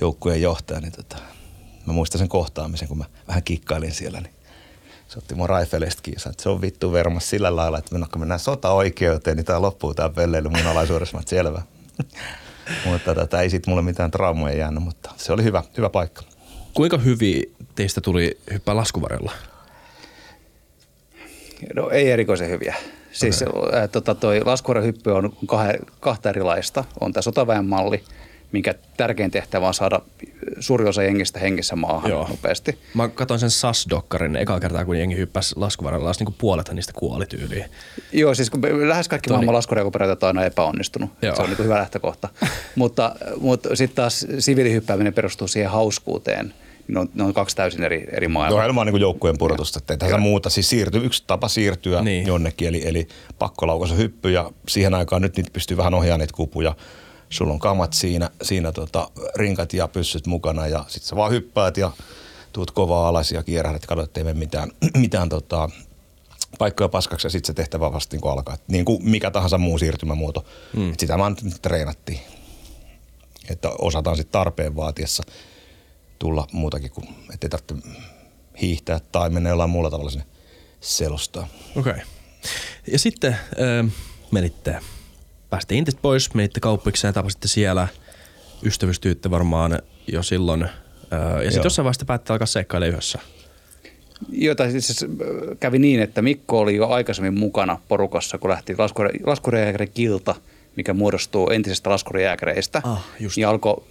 joukkueen 0.00 0.42
johtaja, 0.42 0.80
niin 0.80 0.92
tota, 0.92 1.16
mä 1.86 1.92
muistan 1.92 2.18
sen 2.18 2.28
kohtaamisen, 2.28 2.88
kun 2.88 2.98
mä 2.98 3.04
vähän 3.28 3.42
kikkailin 3.42 3.92
siellä, 3.92 4.20
niin 4.20 4.35
se 5.16 5.20
otti 5.20 5.34
mun 5.34 5.48
Raifeleista 5.48 6.02
kiinni, 6.02 6.22
että 6.30 6.42
se 6.42 6.48
on 6.48 6.60
vittu 6.60 6.92
vermas 6.92 7.30
sillä 7.30 7.56
lailla, 7.56 7.78
että 7.78 7.90
kun 8.12 8.20
mennään 8.20 8.40
sota-oikeuteen, 8.40 9.36
niin 9.36 9.44
tämä 9.44 9.62
loppuu 9.62 9.94
tämä 9.94 10.08
pelleily 10.08 10.48
mun 10.48 10.66
alaisuudessa, 10.66 11.18
että 11.18 11.30
selvä. 11.30 11.62
mutta 12.84 13.04
tätä 13.04 13.20
tota, 13.20 13.42
ei 13.42 13.50
sitten 13.50 13.72
mulle 13.72 13.82
mitään 13.82 14.10
traumoja 14.10 14.56
jäänyt, 14.56 14.82
mutta 14.82 15.10
se 15.16 15.32
oli 15.32 15.44
hyvä, 15.44 15.62
hyvä 15.76 15.90
paikka. 15.90 16.22
Kuinka 16.74 16.98
hyvin 16.98 17.54
teistä 17.74 18.00
tuli 18.00 18.38
hyppää 18.52 18.76
laskuvarjolla? 18.76 19.32
No 21.74 21.90
ei 21.90 22.10
erikoisen 22.10 22.50
hyviä. 22.50 22.74
Siis 23.12 23.42
okay. 23.42 23.88
tota, 23.88 24.14
toi 24.14 24.44
laskuvarjohyppy 24.44 25.10
on 25.10 25.36
kahta 26.00 26.28
erilaista. 26.28 26.84
On 27.00 27.12
tämä 27.12 27.22
sotaväen 27.22 27.64
malli– 27.64 28.04
minkä 28.56 28.74
tärkein 28.96 29.30
tehtävä 29.30 29.68
on 29.68 29.74
saada 29.74 30.00
suuri 30.60 30.88
osa 30.88 31.02
jengistä 31.02 31.38
hengissä 31.38 31.76
maahan 31.76 32.10
Joo. 32.10 32.28
nopeasti. 32.28 32.78
Mä 32.94 33.08
katsoin 33.08 33.40
sen 33.40 33.50
SAS-dokkarin 33.50 34.36
eka 34.36 34.60
kertaa, 34.60 34.84
kun 34.84 34.98
jengi 34.98 35.16
hyppäsi 35.16 35.54
laskuvarrella, 35.56 36.12
niin 36.20 36.34
puolet 36.38 36.72
niistä 36.72 36.92
kuoli 36.92 37.26
tyyliin. 37.26 37.64
Joo, 38.12 38.34
siis 38.34 38.50
kun 38.50 38.88
lähes 38.88 39.08
kaikki 39.08 39.28
Toni. 39.28 39.36
maailman 39.36 39.54
laskurekuperaatiot 39.54 40.22
on 40.22 40.28
aina 40.28 40.44
epäonnistunut. 40.44 41.10
Joo. 41.22 41.36
Se 41.36 41.42
on 41.42 41.48
niin 41.48 41.58
hyvä 41.58 41.74
lähtökohta. 41.74 42.28
mutta 42.74 43.16
mutta 43.40 43.76
sitten 43.76 43.96
taas 43.96 44.26
siviilihyppääminen 44.38 45.14
perustuu 45.14 45.48
siihen 45.48 45.70
hauskuuteen– 45.70 46.54
ne 46.88 47.00
on, 47.00 47.08
ne 47.14 47.22
on 47.22 47.34
kaksi 47.34 47.56
täysin 47.56 47.82
eri, 47.84 48.06
eri 48.12 48.28
maailmaa. 48.28 48.68
Tuo 48.68 48.80
on 48.80 48.86
niin 48.86 49.00
joukkueen 49.00 49.38
pudotusta, 49.38 49.78
että 49.78 49.96
tässä 49.96 50.18
muuta. 50.18 50.50
Siis 50.50 50.68
siirtyy, 50.68 51.04
yksi 51.04 51.24
tapa 51.26 51.48
siirtyä 51.48 52.02
niin. 52.02 52.26
jonnekin, 52.26 52.68
eli, 52.68 52.88
eli 52.88 53.08
pakkolaukasu 53.38 53.96
hyppy 53.96 54.30
ja 54.30 54.50
siihen 54.68 54.94
aikaan 54.94 55.22
nyt 55.22 55.36
niitä 55.36 55.50
pystyy 55.52 55.76
vähän 55.76 55.94
ohjaamaan 55.94 56.20
niitä 56.20 56.36
kupuja 56.36 56.74
sulla 57.30 57.52
on 57.52 57.58
kamat 57.58 57.92
siinä, 57.92 58.30
siinä 58.42 58.72
tota, 58.72 59.10
rinkat 59.36 59.72
ja 59.72 59.88
pyssyt 59.88 60.26
mukana 60.26 60.66
ja 60.66 60.84
sitten 60.88 61.08
sä 61.08 61.16
vaan 61.16 61.32
hyppäät 61.32 61.76
ja 61.76 61.92
tuut 62.52 62.70
kovaa 62.70 63.08
alas 63.08 63.32
ja 63.32 63.42
kierrät, 63.42 63.76
että 63.76 63.88
katsot, 63.88 64.04
ettei 64.04 64.34
mitään, 64.34 64.70
mitään 64.98 65.28
tota, 65.28 65.70
paikkoja 66.58 66.88
paskaksi 66.88 67.26
ja 67.26 67.30
sitten 67.30 67.46
se 67.46 67.54
tehtävä 67.54 67.92
vasta 67.92 68.16
niin 68.16 68.32
alkaa. 68.32 68.56
Niin 68.68 68.84
kuin 68.84 69.10
mikä 69.10 69.30
tahansa 69.30 69.58
muu 69.58 69.78
siirtymämuoto. 69.78 70.44
Hmm. 70.76 70.92
Et 70.92 71.00
sitä 71.00 71.18
vaan 71.18 71.36
treenattiin. 71.62 72.20
Että 73.50 73.70
osataan 73.78 74.16
sitten 74.16 74.32
tarpeen 74.32 74.76
vaatiessa 74.76 75.22
tulla 76.18 76.46
muutakin 76.52 76.90
kuin, 76.90 77.08
ettei 77.34 77.50
tarvitse 77.50 77.74
hiihtää 78.60 79.00
tai 79.12 79.30
mennä 79.30 79.48
jollain 79.48 79.70
muulla 79.70 79.90
tavalla 79.90 80.10
sinne 80.10 80.26
selostaa. 80.80 81.48
Okei. 81.76 81.92
Okay. 81.92 82.04
Ja 82.92 82.98
sitten 82.98 83.32
äh, 83.32 83.92
menitte 84.30 84.80
päästiin 85.50 85.78
Intistä 85.78 86.00
pois, 86.02 86.34
menitte 86.34 86.60
kauppikseen, 86.60 87.14
tapasitte 87.14 87.48
siellä, 87.48 87.88
ystävystyytte 88.62 89.30
varmaan 89.30 89.78
jo 90.06 90.22
silloin. 90.22 90.60
Ja 91.44 91.50
sitten 91.50 91.64
jossain 91.64 91.84
vaiheessa 91.84 92.04
päätti 92.04 92.32
alkaa 92.32 92.46
seikkailemaan 92.46 92.92
yhdessä. 92.92 93.18
Jota 94.28 94.70
siis 94.70 95.02
äh, 95.02 95.08
kävi 95.60 95.78
niin, 95.78 96.00
että 96.00 96.22
Mikko 96.22 96.60
oli 96.60 96.76
jo 96.76 96.88
aikaisemmin 96.88 97.38
mukana 97.38 97.78
porukassa, 97.88 98.38
kun 98.38 98.50
lähti 98.50 98.76
laskurijääkäri 99.26 99.86
Kilta, 99.86 100.34
mikä 100.76 100.94
muodostuu 100.94 101.50
entisestä 101.50 101.90
laskurijääkäreistä. 101.90 102.80
Ah, 102.84 103.04
just. 103.20 103.36
ja 103.36 103.50
alkoi 103.50 103.84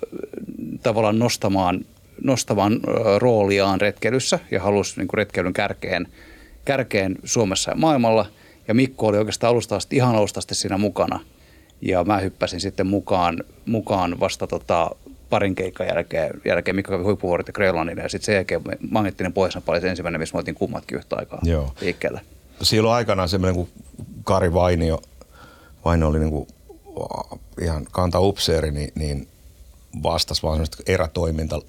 tavallaan 0.84 1.20
nostamaan, 1.20 1.86
nostamaan 2.24 2.80
rooliaan 3.18 3.82
retkeilyssä 3.82 4.40
ja 4.52 4.62
halusi 4.62 4.98
niin 4.98 5.08
kuin 5.08 5.18
retkeilyn 5.18 5.54
kärkeen, 5.54 6.08
kärkeen 6.66 7.16
Suomessa 7.24 7.72
ja 7.72 7.78
maailmalla. 7.78 8.26
Ja 8.68 8.74
Mikko 8.74 9.08
oli 9.08 9.18
oikeastaan 9.18 9.52
alusta 9.52 9.76
asti, 9.76 9.96
ihan 9.96 10.16
alusta 10.16 10.40
asti 10.40 10.56
siinä 10.56 10.78
mukana. 10.78 11.20
Ja 11.86 12.04
mä 12.04 12.18
hyppäsin 12.20 12.62
sitten 12.62 12.88
mukaan, 12.88 13.44
mukaan 13.66 14.20
vasta 14.20 14.48
tota, 14.48 14.92
parin 15.30 15.56
keikan 15.56 15.88
jälkeen, 15.88 16.42
jälkeen 16.46 16.76
Mikko 16.76 16.92
kävi 16.92 17.04
huippuvuoret 17.04 17.48
ja 17.48 17.54
Grönlannille 17.54 18.02
ja 18.02 18.10
sitten 18.10 18.26
sen 18.26 18.36
jälkeen 18.36 18.62
magneettinen 18.90 19.34
pohjoisnapa 19.34 19.72
oli 19.72 19.82
se 19.82 19.90
ensimmäinen, 19.90 20.22
missä 20.22 20.36
me 20.36 20.40
oltiin 20.40 20.56
kummatkin 20.56 20.98
yhtä 20.98 21.16
aikaa 21.16 21.40
Joo. 21.44 21.74
liikkeelle. 21.82 22.22
Silloin 22.62 22.96
aikanaan 22.96 23.30
semmoinen 23.30 23.56
kuin 23.56 23.70
Kari 24.24 24.54
Vainio, 24.54 25.02
Vainio 25.86 26.08
oli 26.08 26.20
niin 26.20 26.32
kuin 26.32 26.48
ihan 27.62 27.86
kanta 27.92 28.20
upseeri, 28.20 28.72
niin, 28.72 28.92
niin 28.96 29.28
vastasi 30.04 30.44
vaan 30.44 30.56
semmoista 30.56 30.84
erätoiminta 30.88 31.62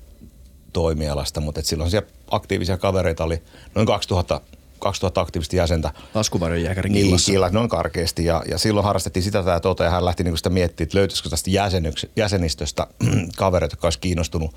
toimialasta, 0.73 1.41
mutta 1.41 1.61
et 1.61 1.67
silloin 1.67 1.91
siellä 1.91 2.09
aktiivisia 2.31 2.79
kavereita 2.79 3.25
oli 3.25 3.43
noin 3.75 3.87
2000 3.87 4.41
2000 4.79 5.21
aktiivista 5.21 5.57
jäsentä. 5.57 5.91
Laskuvarjon 6.15 6.63
jääkärin 6.63 6.93
Niin, 6.93 7.17
killat, 7.27 7.53
noin 7.53 7.69
karkeasti. 7.69 8.25
Ja, 8.25 8.43
ja 8.49 8.59
silloin 8.59 8.85
harrastettiin 8.85 9.23
sitä 9.23 9.43
tämä 9.43 9.61
tota, 9.61 9.85
ja 9.85 9.91
hän 9.91 10.05
lähti 10.05 10.25
niinku 10.25 10.37
sitä 10.37 10.51
miettimään, 10.51 10.87
että 10.87 10.99
löytyisikö 10.99 11.29
tästä 11.29 11.51
jäsenyks- 11.51 12.11
jäsenistöstä 12.17 12.87
kavereita, 13.37 13.73
jotka 13.73 13.87
olisi 13.87 13.99
kiinnostunut 13.99 14.55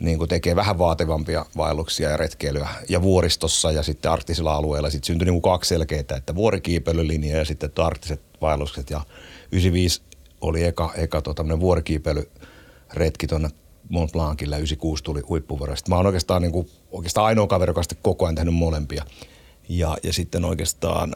niin 0.00 0.18
kuin 0.18 0.28
tekee 0.28 0.56
vähän 0.56 0.78
vaativampia 0.78 1.46
vaelluksia 1.56 2.10
ja 2.10 2.16
retkeilyä. 2.16 2.68
Ja 2.88 3.02
vuoristossa 3.02 3.72
ja 3.72 3.82
sitten 3.82 4.10
arktisilla 4.10 4.54
alueilla 4.54 4.90
sitten 4.90 5.06
syntyi 5.06 5.26
niin 5.26 5.40
kuin 5.40 5.52
kaksi 5.52 5.68
selkeää, 5.68 6.16
että 6.16 6.34
vuorikiipeilylinja 6.34 7.36
ja 7.36 7.44
sitten 7.44 7.70
arktiset 7.76 8.20
vaellukset. 8.40 8.90
Ja 8.90 9.00
95 9.52 10.02
oli 10.40 10.64
eka, 10.64 10.92
eka 10.94 11.22
tuo 11.22 11.34
vuorikiipeilyretki 11.60 13.26
tuonne 13.26 13.50
Mont 13.88 14.12
Blancille 14.12 14.56
ja 14.56 14.58
96 14.58 15.04
tuli 15.04 15.20
huippuvuoro. 15.20 15.76
Sitten 15.76 15.92
mä 15.92 15.96
oon 15.96 16.06
oikeastaan, 16.06 16.42
niin 16.42 16.52
kuin, 16.52 16.70
oikeastaan 16.92 17.26
ainoa 17.26 17.46
kaveri, 17.46 17.70
joka 17.70 17.82
koko 18.02 18.24
ajan 18.24 18.34
tehnyt 18.34 18.54
molempia. 18.54 19.04
Ja, 19.70 19.96
ja 20.02 20.12
sitten 20.12 20.44
oikeastaan 20.44 21.14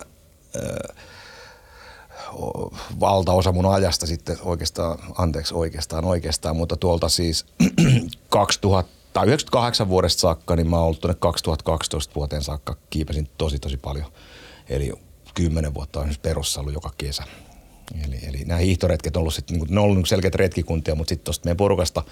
o- 2.32 2.70
valtaosa 3.00 3.52
mun 3.52 3.74
ajasta 3.74 4.06
sitten 4.06 4.38
oikeastaan, 4.42 4.98
anteeksi 5.18 5.54
oikeastaan 5.54 6.04
oikeastaan, 6.04 6.56
mutta 6.56 6.76
tuolta 6.76 7.08
siis 7.08 7.46
2000 8.28 8.92
tai 9.12 9.26
98 9.26 9.88
vuodesta 9.88 10.20
saakka, 10.20 10.56
niin 10.56 10.70
mä 10.70 10.76
oon 10.76 10.84
ollut 10.84 11.00
tuonne 11.00 11.16
2012 11.20 12.14
vuoteen 12.14 12.42
saakka, 12.42 12.76
kiipesin 12.90 13.28
tosi 13.38 13.58
tosi 13.58 13.76
paljon. 13.76 14.12
Eli 14.68 14.92
10 15.34 15.74
vuotta 15.74 16.00
on 16.00 16.14
perussa 16.22 16.60
ollut 16.60 16.74
joka 16.74 16.90
kesä. 16.98 17.24
Eli, 18.04 18.18
eli 18.28 18.44
nämä 18.44 18.60
hiihtoretket 18.60 19.16
on 19.16 19.20
ollut 19.20 19.34
sitten, 19.34 19.58
niin 19.58 19.66
ne 19.74 19.80
on 19.80 19.86
ollut 19.86 20.08
selkeitä 20.08 20.38
retkikuntia, 20.38 20.94
mutta 20.94 21.08
sitten 21.08 21.24
tuosta 21.24 21.44
meidän 21.44 21.56
porukasta 21.56 22.02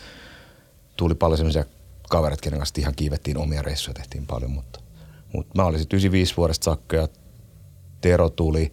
tuli 0.96 1.14
paljon 1.14 1.38
semmoisia 1.38 1.64
kavereita, 2.08 2.42
kenen 2.42 2.58
kanssa 2.58 2.80
ihan 2.80 2.94
kiivettiin 2.94 3.38
omia 3.38 3.62
reissuja, 3.62 3.94
tehtiin 3.94 4.26
paljon, 4.26 4.50
mutta, 4.50 4.80
mutta 5.32 5.52
mä 5.56 5.64
olin 5.64 5.80
sitten 5.80 5.96
95 5.96 6.36
vuodesta 6.36 6.64
saakka 6.64 6.96
ja 6.96 7.08
Tero 8.00 8.30
tuli, 8.30 8.72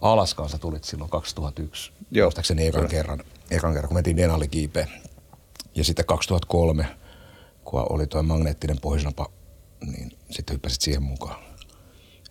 Alaskansa 0.00 0.58
tulit 0.58 0.84
silloin 0.84 1.10
2001, 1.10 1.92
Joo, 2.10 2.26
muistaakseni 2.26 2.66
ekan 2.66 2.78
kyllä. 2.80 2.90
kerran, 2.90 3.20
ekan 3.50 3.72
kerran, 3.74 3.88
kun 3.88 3.96
mentiin 3.96 4.16
Denali 4.16 4.48
kiipeen. 4.48 4.88
Ja 5.74 5.84
sitten 5.84 6.04
2003, 6.06 6.86
kun 7.64 7.86
oli 7.90 8.06
tuo 8.06 8.22
magneettinen 8.22 8.80
pohjoisnapa, 8.80 9.26
niin 9.86 10.12
sitten 10.30 10.54
hyppäsit 10.54 10.80
siihen 10.80 11.02
mukaan. 11.02 11.44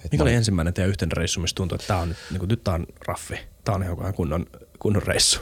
Et 0.06 0.12
Mikä 0.12 0.18
mä- 0.18 0.24
oli 0.24 0.34
ensimmäinen 0.34 0.74
teidän 0.74 0.90
yhteinen 0.90 1.18
reissu, 1.18 1.40
missä 1.40 1.56
tuntui, 1.56 1.76
että 1.76 1.88
tämä 1.88 2.00
on, 2.00 2.10
nyt, 2.10 2.18
niin 2.32 2.40
kuin, 2.40 2.50
nyt 2.50 2.64
tää 2.64 2.74
on 2.74 2.86
raffi. 3.08 3.36
Tämä 3.64 3.76
on 3.76 3.84
ihan 3.84 4.14
kunnon, 4.14 4.46
kunnon 4.80 5.04
reissu. 5.04 5.40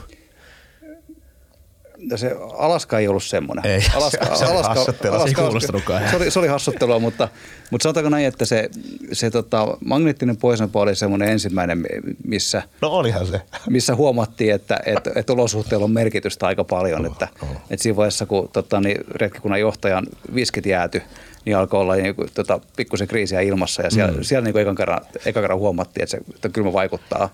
Se 2.15 2.35
Alaska 2.57 2.99
ei 2.99 3.07
ollut 3.07 3.23
semmoinen. 3.23 3.65
Ei, 3.65 3.81
Alaska, 3.95 4.25
se- 4.25 4.35
se 4.35 4.45
oli 4.45 4.63
hassuttelua. 4.63 5.19
Se 5.19 5.27
ei 5.27 5.33
kuulostanutkaan. 5.33 6.09
Se 6.09 6.15
oli, 6.15 6.31
se 6.31 6.39
oli 6.39 6.47
hassuttelua, 6.47 6.99
mutta, 6.99 7.27
mutta 7.71 7.83
sanotaanko 7.83 8.09
näin, 8.09 8.25
että 8.25 8.45
se, 8.45 8.69
se 9.11 9.31
tota, 9.31 9.77
magneettinen 9.85 10.37
pohjoisnapa 10.37 10.79
oli 10.79 10.95
semmoinen 10.95 11.29
ensimmäinen, 11.29 11.85
missä, 12.25 12.63
No 12.81 12.89
olihan 12.89 13.27
se. 13.27 13.41
missä 13.69 13.95
huomattiin, 13.95 14.53
että, 14.53 14.79
että, 14.85 15.11
että 15.15 15.33
olosuhteilla 15.33 15.83
on 15.83 15.91
merkitystä 15.91 16.47
aika 16.47 16.63
paljon. 16.63 17.05
Oh, 17.05 17.11
että, 17.11 17.27
oh. 17.41 17.47
että 17.69 17.83
siinä 17.83 17.95
vaiheessa, 17.95 18.25
kun 18.25 18.49
tota, 18.53 18.81
niin 18.81 18.97
retkikunnan 19.11 19.59
johtajan 19.59 20.07
viskit 20.35 20.65
jääty, 20.65 21.01
niin 21.45 21.57
alkoi 21.57 21.79
olla 21.81 21.95
niin, 21.95 22.15
tota, 22.33 22.59
pikkusen 22.75 23.07
kriisiä 23.07 23.41
ilmassa 23.41 23.81
ja 23.81 23.91
siellä, 23.91 24.11
mm. 24.13 24.23
siellä 24.23 24.43
niin 24.43 24.53
kuin 24.53 24.61
ekan, 24.61 24.75
kerran, 24.75 25.01
ekan 25.25 25.43
kerran 25.43 25.59
huomattiin, 25.59 26.03
että 26.03 26.17
se 26.17 26.23
että 26.35 26.49
kylmä 26.49 26.73
vaikuttaa. 26.73 27.29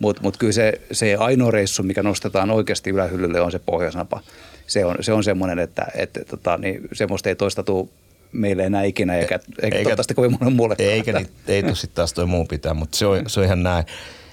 Mutta 0.00 0.22
mut 0.22 0.36
kyllä 0.36 0.52
se, 0.52 0.80
se 0.92 1.16
ainoa 1.16 1.50
reissu, 1.50 1.82
mikä 1.82 2.02
nostetaan 2.02 2.50
oikeasti 2.50 2.90
ylähyllylle, 2.90 3.40
on 3.40 3.52
se 3.52 3.58
pohjoisnapa. 3.58 4.20
Se 4.66 4.84
on, 4.84 4.96
se 5.00 5.12
on 5.12 5.24
semmoinen, 5.24 5.58
että, 5.58 5.86
että 5.94 6.24
tota, 6.24 6.56
niin, 6.56 6.80
semmoista 6.92 7.28
ei 7.28 7.36
toista 7.36 7.62
tule 7.62 7.88
meille 8.32 8.64
enää 8.66 8.82
ikinä, 8.82 9.16
eikä, 9.16 9.34
eikä, 9.34 9.62
eikä 9.62 9.76
toivottavasti 9.76 10.14
kovin 10.14 10.32
monen 10.40 10.52
muulle. 10.52 10.74
Eikä 10.78 11.12
niitä, 11.12 11.30
ei 11.48 11.62
tule 11.62 11.74
sitten 11.74 11.94
taas 11.94 12.12
toi 12.12 12.26
muu 12.26 12.44
pitää, 12.44 12.74
mutta 12.74 12.98
se 12.98 13.06
on, 13.06 13.30
se 13.30 13.40
on 13.40 13.46
ihan 13.46 13.62
näin. 13.62 13.84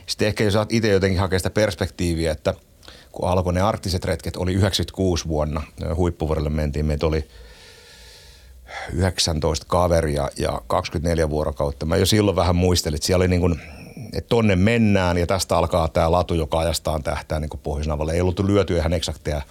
Sitten 0.06 0.28
ehkä 0.28 0.44
jos 0.44 0.54
itse 0.70 0.90
jotenkin 0.90 1.20
hakea 1.20 1.40
sitä 1.40 1.50
perspektiiviä, 1.50 2.32
että 2.32 2.54
kun 3.12 3.30
alkoi 3.30 3.54
ne 3.54 3.62
arktiset 3.62 4.06
retket, 4.06 4.38
oli 4.38 4.54
96 4.54 5.28
vuonna, 5.28 5.64
huippuvuorelle 5.96 6.50
mentiin, 6.50 6.86
meitä 6.86 7.08
oli 7.08 7.28
19 8.94 9.66
kaveria 9.70 10.30
ja 10.38 10.62
24 10.68 11.30
vuorokautta. 11.30 11.86
Mä 11.86 11.98
jo 11.98 12.06
silloin 12.06 12.36
vähän 12.36 12.56
muistelin, 12.56 12.96
että 12.96 13.06
siellä 13.06 13.22
oli 13.22 13.28
niin 13.28 13.42
kuin, 13.42 13.62
että 14.14 14.30
tonne 14.30 14.56
mennään 14.56 15.18
ja 15.18 15.28
tästä 15.28 15.58
alkaa 15.58 15.88
tämä 15.88 16.12
latu, 16.12 16.34
joka 16.34 16.60
ajastaan 16.60 17.04
tähtää 17.04 17.40
niin 17.40 17.50
pohjoisnavalle. 17.64 18.14
Ei 18.14 18.22
ollut 18.22 18.40
lyöty 18.40 18.76
ihan 18.76 18.94
eksakteja, 18.94 19.42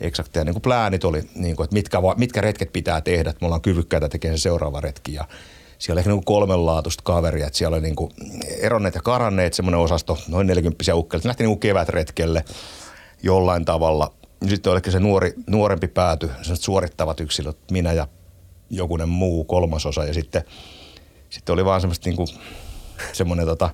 eksakteja 0.00 0.44
niin 0.44 0.54
kuin 0.54 0.62
pläänit 0.62 1.04
oli, 1.04 1.22
niin 1.34 1.56
kuin, 1.56 1.64
että 1.64 1.74
mitkä, 1.74 1.98
mitkä 2.16 2.40
retket 2.40 2.72
pitää 2.72 3.00
tehdä, 3.00 3.30
että 3.30 3.40
me 3.40 3.46
ollaan 3.46 3.60
kyvykkäitä 3.62 4.08
tekemään 4.08 4.38
se 4.38 4.42
seuraava 4.42 4.80
retki. 4.80 5.14
Ja 5.14 5.24
siellä 5.78 5.98
oli 5.98 6.00
ehkä 6.00 6.10
niin 6.10 6.24
kolmenlaatuista 6.24 7.02
kaveria, 7.02 7.46
että 7.46 7.58
siellä 7.58 7.74
oli 7.74 7.82
niin 7.82 7.96
kuin 7.96 8.10
eronneet 8.60 8.94
ja 8.94 9.02
karanneet 9.02 9.54
semmoinen 9.54 9.80
osasto, 9.80 10.18
noin 10.28 10.46
40 10.46 10.94
ukkelit. 10.94 11.24
Ne 11.24 11.28
lähti 11.28 11.42
niin 11.42 11.50
kuin 11.50 11.60
kevätretkelle 11.60 12.44
jollain 13.22 13.64
tavalla. 13.64 14.12
Sitten 14.48 14.72
oliko 14.72 14.90
se 14.90 15.00
nuori, 15.00 15.34
nuorempi 15.46 15.88
pääty, 15.88 16.30
suorittavat 16.54 17.20
yksilöt, 17.20 17.58
minä 17.70 17.92
ja 17.92 18.08
jokunen 18.70 19.08
muu 19.08 19.44
kolmasosa. 19.44 20.04
Ja 20.04 20.14
sitten, 20.14 20.44
sitten 21.30 21.52
oli 21.52 21.64
vaan 21.64 21.80
semmoista 21.80 22.08
niinku, 22.08 22.24
semmoinen 23.12 23.46
tota, 23.46 23.70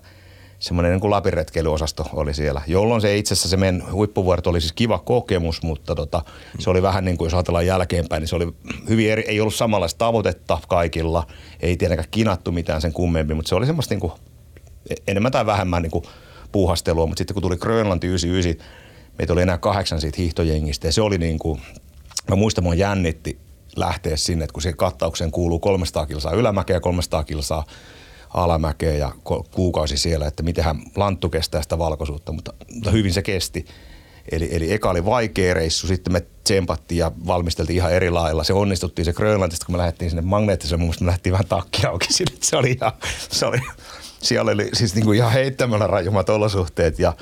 semmoinen 0.58 0.92
niin 0.92 1.00
kuin 1.00 1.10
lapiretkeilyosasto 1.10 2.06
oli 2.12 2.34
siellä, 2.34 2.62
jolloin 2.66 3.00
se 3.00 3.16
itse 3.16 3.34
asiassa 3.34 3.48
se 3.48 3.56
meidän 3.56 3.92
huippuvuoret 3.92 4.46
oli 4.46 4.60
siis 4.60 4.72
kiva 4.72 4.98
kokemus, 4.98 5.62
mutta 5.62 5.94
tota, 5.94 6.22
se 6.58 6.70
oli 6.70 6.82
vähän 6.82 7.04
niin 7.04 7.18
kuin, 7.18 7.26
jos 7.26 7.34
ajatellaan 7.34 7.66
jälkeenpäin, 7.66 8.20
niin 8.20 8.28
se 8.28 8.36
oli 8.36 8.52
hyvin 8.88 9.10
eri, 9.10 9.24
ei 9.28 9.40
ollut 9.40 9.54
samanlaista 9.54 9.98
tavoitetta 9.98 10.58
kaikilla, 10.68 11.26
ei 11.60 11.76
tietenkään 11.76 12.08
kinattu 12.10 12.52
mitään 12.52 12.80
sen 12.80 12.92
kummemmin, 12.92 13.36
mutta 13.36 13.48
se 13.48 13.54
oli 13.54 13.66
semmoista 13.66 13.94
niin 13.94 14.00
kuin, 14.00 14.12
enemmän 15.06 15.32
tai 15.32 15.46
vähemmän 15.46 15.82
niin 15.82 15.90
kuin 15.90 16.04
puuhastelua, 16.52 17.06
mutta 17.06 17.20
sitten 17.20 17.34
kun 17.34 17.42
tuli 17.42 17.56
Grönlanti 17.56 18.06
99, 18.06 18.68
meitä 19.18 19.32
oli 19.32 19.42
enää 19.42 19.58
kahdeksan 19.58 20.00
siitä 20.00 20.16
hiihtojengistä 20.18 20.88
ja 20.88 20.92
se 20.92 21.02
oli 21.02 21.18
niin 21.18 21.38
kuin, 21.38 21.60
mä 22.28 22.36
muistan 22.36 22.64
mua 22.64 22.74
jännitti 22.74 23.38
lähteä 23.76 24.16
sinne, 24.16 24.44
että 24.44 24.52
kun 24.52 24.62
siihen 24.62 24.76
kattaukseen 24.76 25.30
kuuluu 25.30 25.58
300 25.58 26.06
kilsaa 26.06 26.32
ylämäkeä 26.32 26.76
ja 26.76 26.80
300 26.80 27.24
kilsaa 27.24 27.64
alamäkeä 28.34 28.94
ja 28.94 29.12
kuukausi 29.50 29.96
siellä, 29.96 30.26
että 30.26 30.42
mitenhän 30.42 30.82
lanttu 30.96 31.28
kestää 31.28 31.62
sitä 31.62 31.78
valkoisuutta, 31.78 32.32
mutta, 32.32 32.52
mutta 32.74 32.90
hyvin 32.90 33.12
se 33.12 33.22
kesti. 33.22 33.66
Eli, 34.32 34.48
eli 34.52 34.72
eka 34.72 34.90
oli 34.90 35.04
vaikea 35.04 35.54
reissu, 35.54 35.86
sitten 35.86 36.12
me 36.12 36.26
tsempattiin 36.44 36.98
ja 36.98 37.12
valmisteltiin 37.26 37.76
ihan 37.76 37.92
eri 37.92 38.10
lailla. 38.10 38.44
Se 38.44 38.52
onnistuttiin 38.52 39.04
se 39.04 39.12
Grönlantista, 39.12 39.66
kun 39.66 39.74
me 39.74 39.78
lähdettiin 39.78 40.10
sinne 40.10 40.22
magneettiselle, 40.22 40.84
mun 40.84 40.94
me 41.00 41.06
lähdettiin 41.06 41.32
vähän 41.32 41.46
takki 41.46 41.86
auki 41.86 42.12
sinne. 42.12 42.32
Se 42.40 42.56
oli 42.56 42.70
ihan, 42.70 42.92
se 43.30 43.46
oli, 43.46 43.58
siellä 44.22 44.50
oli 44.50 44.68
siis 44.72 44.94
niinku 44.94 45.12
ihan 45.12 45.32
heittämällä 45.32 45.86
rajumat 45.86 46.28
olosuhteet 46.28 46.98
ja 46.98 47.12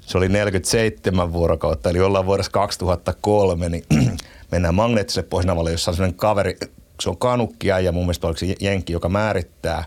se 0.00 0.18
oli 0.18 0.28
47 0.28 1.32
vuorokautta, 1.32 1.90
eli 1.90 2.00
ollaan 2.00 2.26
vuodessa 2.26 2.52
2003, 2.52 3.68
niin 3.68 3.84
mennään 4.52 4.74
magneettiselle 4.74 5.28
Pohjanavalle, 5.30 5.70
jossa 5.70 5.90
on 5.90 5.94
sellainen 5.94 6.18
kaveri, 6.18 6.56
se 7.00 7.10
on 7.10 7.16
kanukkia 7.16 7.80
ja 7.80 7.92
mun 7.92 8.04
mielestä 8.04 8.26
oliko 8.26 8.38
se 8.38 8.54
Jenkki, 8.60 8.92
joka 8.92 9.08
määrittää 9.08 9.84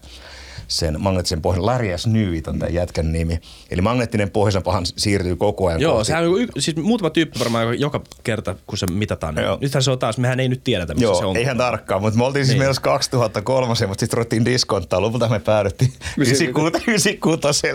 sen 0.68 1.02
magneettisen 1.02 1.42
pohjan, 1.42 1.66
Larry 1.66 1.98
S. 1.98 2.08
Newit 2.08 2.48
on 2.48 2.60
tämän 2.60 2.74
jätkän 2.74 3.12
nimi. 3.12 3.40
Eli 3.72 3.82
magneettinen 3.82 4.30
pohjasapahan 4.30 4.86
siirtyy 4.86 5.36
koko 5.36 5.68
ajan 5.68 5.82
Joo, 5.82 5.94
kohti. 5.94 6.06
sehän 6.08 6.28
on, 6.28 6.42
y- 6.42 6.48
siis 6.60 6.78
muutama 6.78 7.10
tyyppi 7.10 7.40
varmaan 7.40 7.80
joka 7.80 8.02
kerta, 8.24 8.56
kun 8.68 8.78
se 8.78 8.86
mitataan. 8.92 9.36
Niin 9.36 9.46
Joo. 9.46 9.58
nythän 9.62 9.84
se 9.84 9.92
on 9.92 10.00
taas, 10.00 10.18
mehän 10.18 10.40
ei 10.40 10.50
nyt 10.50 10.64
tiedetä, 10.64 10.94
missä 10.94 11.06
Joo, 11.06 11.20
se 11.20 11.26
on. 11.26 11.38
eihän 11.38 11.58
tarkkaan, 11.58 12.02
mutta 12.02 12.18
me 12.18 12.26
oltiin 12.26 12.46
siis 12.46 12.54
Niin. 12.56 12.64
menossa 12.64 12.82
2003, 12.82 13.68
mutta 13.68 14.00
sitten 14.00 14.18
ruvettiin 14.18 14.46
diskonttaa. 14.46 15.02
Lopulta 15.02 15.30
me 15.30 15.40
päädyttiin 15.40 15.92
96, 16.18 17.68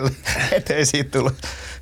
että 0.51 0.73
ei 0.73 0.85
siitä 0.85 1.09
tullut, 1.11 1.33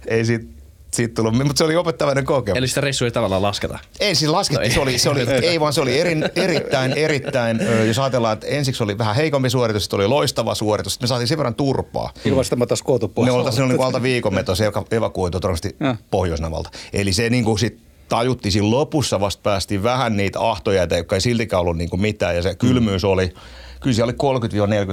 ei 0.07 0.25
siitä, 0.25 0.45
siitä 0.93 1.13
tullut, 1.13 1.33
mutta 1.37 1.53
se 1.57 1.63
oli 1.63 1.75
opettavainen 1.75 2.25
kokemus. 2.25 2.57
Eli 2.57 2.67
sitä 2.67 2.81
reissua 2.81 3.05
ei 3.05 3.11
tavallaan 3.11 3.41
lasketa. 3.41 3.79
Ei 3.99 4.15
siis 4.15 4.31
laskettiin, 4.31 4.69
No 4.69 4.73
se 4.73 4.79
oli, 4.79 4.97
se 4.97 5.09
oli, 5.09 5.21
ei 5.51 5.59
vaan 5.59 5.73
se 5.73 5.81
oli 5.81 5.99
erin, 5.99 6.29
erittäin, 6.35 6.93
erittäin, 6.93 7.61
ö, 7.61 7.85
jos 7.85 7.99
ajatellaan, 7.99 8.33
että 8.33 8.47
ensiksi 8.47 8.83
oli 8.83 8.97
vähän 8.97 9.15
heikompi 9.15 9.49
suoritus, 9.49 9.83
sitten 9.83 9.97
oli 9.99 10.07
loistava 10.07 10.55
suoritus, 10.55 10.93
sitten 10.93 11.03
me 11.03 11.07
saatiin 11.07 11.27
sen 11.27 11.37
verran 11.37 11.55
turpaa. 11.55 12.13
Ilman 12.25 12.43
sitä 12.43 12.55
me 12.55 12.63
oltaisiin 12.63 12.85
kootu 12.85 13.07
pois. 13.07 13.25
Me 13.25 13.31
oltaisiin 13.31 13.69
niin 13.69 13.81
alta 13.83 14.01
viikon 14.01 14.33
me 14.33 14.43
tosiaan 14.43 14.73
eva- 14.73 14.85
evakuoitu 14.91 15.39
todennäköisesti. 15.39 15.77
Pohjoisnavalta. 16.11 16.69
Eli 16.93 17.13
se 17.13 17.29
niin 17.29 17.43
kuin 17.43 17.59
sit 17.59 17.79
tajuttiin 18.09 18.51
siinä 18.51 18.71
lopussa 18.71 19.19
vasta 19.19 19.41
päästiin 19.43 19.83
vähän 19.83 20.17
niitä 20.17 20.39
ahtoja, 20.49 20.87
jotka 20.97 21.15
ei 21.15 21.21
siltikään 21.21 21.61
ollut 21.61 21.77
niin 21.77 21.89
kuin 21.89 22.01
mitään. 22.01 22.35
Ja 22.35 22.41
se 22.41 22.55
kylmyys 22.55 23.03
oli, 23.03 23.33
kyllä 23.79 23.95
siellä 23.95 24.13
oli 24.21 24.39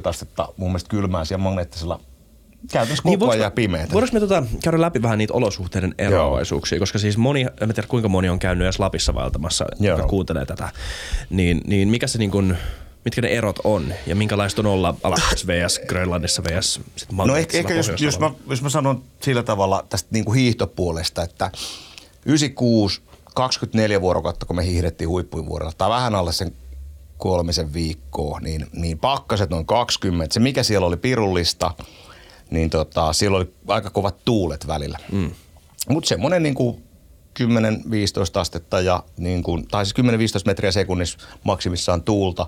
30-40 0.04 0.08
astetta 0.08 0.48
mun 0.56 0.70
mielestä 0.70 0.88
kylmää 0.90 1.24
siellä 1.24 1.42
magneettisella 1.42 2.00
käytännössä 2.72 3.02
koko 3.02 3.18
voiko- 3.18 3.32
ajan 3.32 3.52
pimeätä. 3.52 3.92
Voidaanko 3.92 4.14
me 4.14 4.20
tota, 4.20 4.42
käydä 4.64 4.80
läpi 4.80 5.02
vähän 5.02 5.18
niitä 5.18 5.34
olosuhteiden 5.34 5.94
eroavaisuuksia, 5.98 6.78
koska 6.78 6.98
siis 6.98 7.16
moni, 7.16 7.40
en 7.60 7.74
tiedä 7.74 7.88
kuinka 7.88 8.08
moni 8.08 8.28
on 8.28 8.38
käynyt 8.38 8.64
edes 8.64 8.78
Lapissa 8.78 9.14
vaeltamassa, 9.14 9.64
Joo. 9.80 9.96
joka 9.96 10.08
kuuntelee 10.08 10.46
tätä, 10.46 10.68
niin, 11.30 11.60
niin 11.66 11.88
mikä 11.88 12.06
se 12.06 12.18
niin 12.18 12.30
kuin, 12.30 12.58
mitkä 13.04 13.22
ne 13.22 13.28
erot 13.28 13.58
on 13.64 13.94
ja 14.06 14.16
minkälaista 14.16 14.62
on 14.62 14.66
olla 14.66 14.94
Alaskassa 15.02 15.46
vs. 15.46 15.80
Grönlannissa 15.86 16.44
vs. 16.44 16.80
Sit 16.96 17.12
No 17.12 17.36
ehkä, 17.36 17.58
ehkä 17.58 17.74
jos, 17.74 17.92
jos, 18.00 18.18
mä, 18.18 18.30
jos 18.50 18.62
mä 18.62 18.68
sanon 18.68 19.02
sillä 19.22 19.42
tavalla 19.42 19.86
tästä 19.88 20.08
niin 20.12 20.24
kuin 20.24 20.38
hiihtopuolesta, 20.38 21.22
että 21.22 21.50
96, 22.26 23.00
24 23.34 24.00
vuorokautta, 24.00 24.46
kun 24.46 24.56
me 24.56 24.66
hiihdettiin 24.66 25.08
huippuvuorella, 25.08 25.72
tai 25.78 25.90
vähän 25.90 26.14
alle 26.14 26.32
sen 26.32 26.52
kolmisen 27.18 27.72
viikkoa, 27.72 28.40
niin, 28.40 28.66
niin 28.72 28.98
pakkaset 28.98 29.52
on 29.52 29.66
20. 29.66 30.34
Se 30.34 30.40
mikä 30.40 30.62
siellä 30.62 30.86
oli 30.86 30.96
pirullista, 30.96 31.70
niin 32.50 32.70
tota, 32.70 33.12
siellä 33.12 33.36
oli 33.36 33.54
aika 33.68 33.90
kovat 33.90 34.24
tuulet 34.24 34.66
välillä. 34.66 34.98
Mm. 35.12 35.30
Mutta 35.88 36.08
semmoinen 36.08 36.42
niin 36.42 36.54
kuin 36.54 36.82
10-15 37.42 37.42
astetta 38.34 38.80
ja 38.80 39.02
niin 39.16 39.42
kuin, 39.42 39.68
tai 39.68 39.86
siis 39.86 39.98
10-15 39.98 40.46
metriä 40.46 40.72
sekunnissa 40.72 41.18
maksimissaan 41.44 42.02
tuulta 42.02 42.46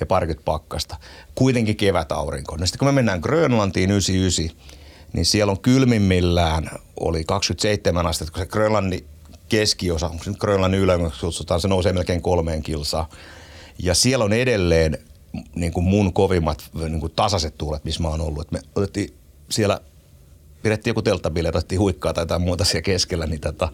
ja 0.00 0.06
parikymmentä 0.06 0.44
pakkasta. 0.44 0.96
Kuitenkin 1.34 1.76
kevät 1.76 2.12
aurinko. 2.12 2.56
No 2.56 2.66
sitten 2.66 2.78
kun 2.78 2.88
me 2.88 2.92
mennään 2.92 3.20
Grönlantiin 3.20 3.90
99, 3.90 4.56
niin 5.12 5.24
siellä 5.24 5.50
on 5.50 5.60
kylmimmillään 5.60 6.70
oli 7.00 7.24
27 7.24 8.06
astetta, 8.06 8.32
kun 8.32 8.42
se 8.42 8.46
Grönlannin 8.46 9.06
keskiosa, 9.48 10.08
onko 10.08 10.24
se 10.24 10.30
nyt 10.30 10.38
Grönlannin 10.38 10.80
ylängöksi 10.80 11.20
kutsutaan, 11.20 11.60
se 11.60 11.68
nousee 11.68 11.92
melkein 11.92 12.22
kolmeen 12.22 12.62
kilsaa. 12.62 13.08
Ja 13.78 13.94
siellä 13.94 14.24
on 14.24 14.32
edelleen 14.32 14.98
niin 15.54 15.72
kuin 15.72 15.84
mun 15.84 16.12
kovimmat 16.12 16.70
niin 16.74 17.00
kuin 17.00 17.12
tasaiset 17.16 17.58
tuulet, 17.58 17.84
missä 17.84 18.02
mä 18.02 18.08
oon 18.08 18.20
ollut. 18.20 18.46
Et 18.46 18.52
me 18.52 18.60
otettiin 18.74 19.14
siellä 19.50 19.80
pidettiin 20.62 20.90
joku 20.90 21.02
telttabille, 21.02 21.48
otettiin 21.48 21.80
huikkaa 21.80 22.14
tai 22.14 22.22
jotain 22.22 22.42
muuta 22.42 22.64
siellä 22.64 22.82
keskellä, 22.82 23.26
niin 23.26 23.40
tota, 23.40 23.68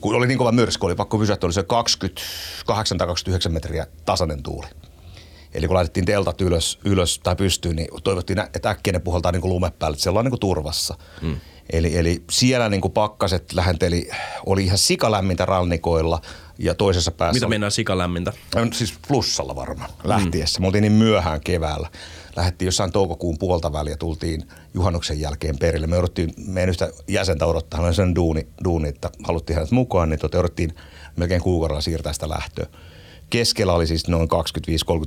kun 0.00 0.14
oli 0.14 0.26
niin 0.26 0.38
kova 0.38 0.52
myrsky, 0.52 0.86
oli 0.86 0.94
pakko 0.94 1.18
pysähtyä, 1.18 1.46
oli 1.46 1.52
se 1.52 1.62
28 1.62 2.98
tai 2.98 3.06
29 3.06 3.52
metriä 3.52 3.86
tasainen 4.04 4.42
tuuli. 4.42 4.66
Eli 5.54 5.66
kun 5.66 5.74
laitettiin 5.74 6.06
teltat 6.06 6.40
ylös, 6.40 6.78
ylös 6.84 7.18
tai 7.18 7.36
pystyyn, 7.36 7.76
niin 7.76 7.88
toivottiin, 8.04 8.38
että 8.54 8.70
äkkiä 8.70 8.92
ne 8.92 8.98
puhaltaa 8.98 9.32
niin 9.32 9.48
lume 9.48 9.70
päälle, 9.78 9.94
että 9.94 10.02
siellä 10.02 10.18
on 10.18 10.24
niin 10.24 10.30
kuin 10.30 10.40
turvassa. 10.40 10.94
Mm. 11.22 11.36
Eli, 11.72 11.98
eli 11.98 12.24
siellä 12.30 12.68
niin 12.68 12.80
kuin 12.80 12.92
pakkaset 12.92 13.52
lähenteli, 13.52 14.10
oli 14.46 14.64
ihan 14.64 14.78
sikalämmintä 14.78 15.44
rannikoilla 15.44 16.20
ja 16.58 16.74
toisessa 16.74 17.10
päässä 17.10 17.36
Mitä 17.36 17.48
mennään 17.48 17.72
sikalämmintä? 17.72 18.32
on 18.56 18.72
siis 18.72 18.94
plussalla 19.08 19.56
varmaan 19.56 19.90
lähtiessä. 20.04 20.58
Mm. 20.58 20.62
Me 20.62 20.66
oltiin 20.66 20.82
niin 20.82 20.92
myöhään 20.92 21.40
keväällä. 21.40 21.90
Lähdettiin 22.40 22.66
jossain 22.66 22.92
toukokuun 22.92 23.38
puolta 23.38 23.72
väliä, 23.72 23.96
tultiin 23.96 24.42
juhannuksen 24.74 25.20
jälkeen 25.20 25.58
perille. 25.58 25.86
Me 25.86 25.98
odottiin, 25.98 26.32
meidän 26.46 26.68
yhtä 26.68 26.92
jäsentä 27.08 27.46
odottaa, 27.46 27.80
hän 27.80 27.94
sen 27.94 28.14
duuni, 28.14 28.46
duuni, 28.64 28.88
että 28.88 29.10
haluttiin 29.22 29.54
hänet 29.54 29.70
mukaan, 29.70 30.08
niin 30.08 30.20
tota, 30.20 30.38
odottiin 30.38 30.74
melkein 31.16 31.42
kuukaudella 31.42 31.80
siirtää 31.80 32.12
sitä 32.12 32.28
lähtöä. 32.28 32.66
Keskellä 33.30 33.72
oli 33.72 33.86
siis 33.86 34.08
noin 34.08 34.28
25-30 34.30 34.34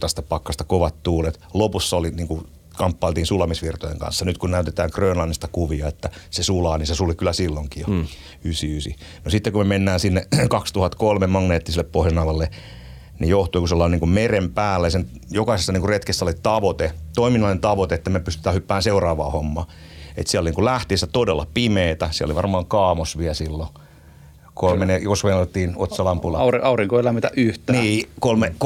astetta 0.06 0.30
pakkasta, 0.30 0.64
kovat 0.64 1.04
tuulet. 1.04 1.40
Lopussa 1.54 1.98
oli 1.98 2.12
niin 2.12 2.28
kuin 2.28 2.48
kamppailtiin 2.78 3.26
sulamisvirtojen 3.26 4.00
kanssa. 4.00 4.26
Nyt 4.26 4.38
kun 4.38 4.52
näytetään 4.52 4.90
Grönlannista 4.94 5.48
kuvia, 5.52 5.88
että 5.88 6.10
se 6.30 6.44
sulaa, 6.44 6.78
niin 6.78 6.88
se 6.88 6.96
suli 6.96 7.16
kyllä 7.16 7.34
silloinkin 7.34 7.82
jo, 7.82 7.88
hmm. 7.88 8.08
99. 8.44 9.22
No 9.26 9.32
sitten 9.32 9.54
kun 9.54 9.62
me 9.62 9.70
mennään 9.70 10.00
sinne 10.00 10.28
2003 10.50 11.28
magneettiselle 11.28 11.90
Pohjanavalle, 11.92 12.50
niin 13.20 13.30
johtui, 13.30 13.62
kun 13.62 13.68
se 13.68 13.74
ollaan 13.74 13.92
niin 13.92 14.00
kuin 14.00 14.10
meren 14.10 14.52
päällä. 14.52 14.88
ja 14.88 14.92
Sen, 14.92 15.10
jokaisessa 15.32 15.72
niin 15.72 15.82
kuin 15.82 15.90
retkessä 15.90 16.26
oli 16.26 16.34
tavoite, 16.44 16.92
toiminnallinen 17.16 17.62
tavoite, 17.62 17.96
että 17.96 18.10
me 18.10 18.20
pystytään 18.20 18.56
hyppään 18.56 18.84
seuraavaan 18.84 19.32
hommaan. 19.32 19.68
Et 20.18 20.28
siellä 20.28 20.48
niin 20.48 20.56
kuin 20.56 20.66
lähtiessä 20.66 21.08
todella 21.08 21.48
pimeetä. 21.54 22.10
Siellä 22.12 22.32
oli 22.32 22.36
varmaan 22.36 22.66
kaamos 22.66 23.18
vielä 23.18 23.34
silloin. 23.34 23.70
Kolme, 24.54 24.98
jos 24.98 25.24
me 25.24 25.36
otettiin 25.36 25.74
otsalampulla. 25.76 26.38
Auri, 26.38 26.60
aurinko 26.64 26.98
ei 26.98 27.04
lämmitä 27.04 27.32
yhtään. 27.36 27.80
Niin, 27.80 28.10
kolme, 28.20 28.48
30-40 28.48 28.58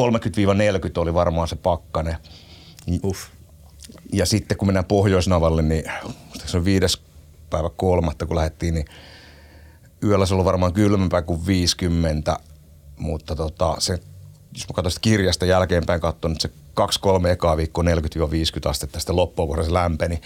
oli 0.97 1.13
varmaan 1.13 1.47
se 1.47 1.55
pakkane. 1.55 2.17
Uff. 3.03 3.27
Ja 4.13 4.25
sitten 4.25 4.57
kun 4.57 4.67
mennään 4.67 4.85
Pohjoisnavalle, 4.85 5.61
niin 5.61 5.83
se 6.45 6.57
on 6.57 6.65
viides 6.65 7.01
päivä 7.49 7.69
kolmatta, 7.75 8.25
kun 8.25 8.35
lähdettiin, 8.35 8.73
niin 8.73 8.85
yöllä 10.03 10.25
se 10.25 10.35
oli 10.35 10.45
varmaan 10.45 10.73
kylmempää 10.73 11.21
kuin 11.21 11.47
50, 11.47 12.39
mutta 12.97 13.35
tota, 13.35 13.75
se, 13.79 13.99
jos 14.57 14.69
mä 14.69 14.73
katson 14.73 14.91
sitä 14.91 15.01
kirjasta 15.01 15.45
jälkeenpäin 15.45 16.01
katson, 16.01 16.31
että 16.31 16.41
se 16.41 16.53
kaksi-kolme 16.73 17.31
ekaa 17.31 17.57
viikkoa 17.57 17.83
40-50 17.83 17.87
astetta, 18.69 18.99
sitten 18.99 19.15
loppuun 19.15 19.65
se 19.65 19.73
lämpeni. 19.73 20.21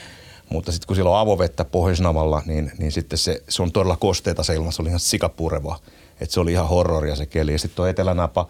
Mutta 0.50 0.72
sitten 0.72 0.88
kun 0.88 0.96
siellä 0.96 1.12
on 1.12 1.20
avovettä 1.20 1.66
Pohjoisnavalla, 1.66 2.42
niin, 2.46 2.72
niin 2.78 2.92
sitten 2.92 3.18
se, 3.18 3.44
se 3.50 3.62
on 3.62 3.72
todella 3.72 3.98
kosteita 3.98 4.44
se 4.44 4.54
ilma, 4.54 4.72
se 4.72 4.82
oli 4.82 4.90
ihan 4.90 5.00
sikapureva. 5.00 5.80
Että 6.22 6.34
se 6.34 6.40
oli 6.40 6.52
ihan 6.52 6.68
horroria 6.68 7.16
se 7.16 7.26
keli. 7.26 7.52
Ja 7.52 7.60
sitten 7.60 7.76
tuo 7.76 7.86
etelänapa, 7.86 8.48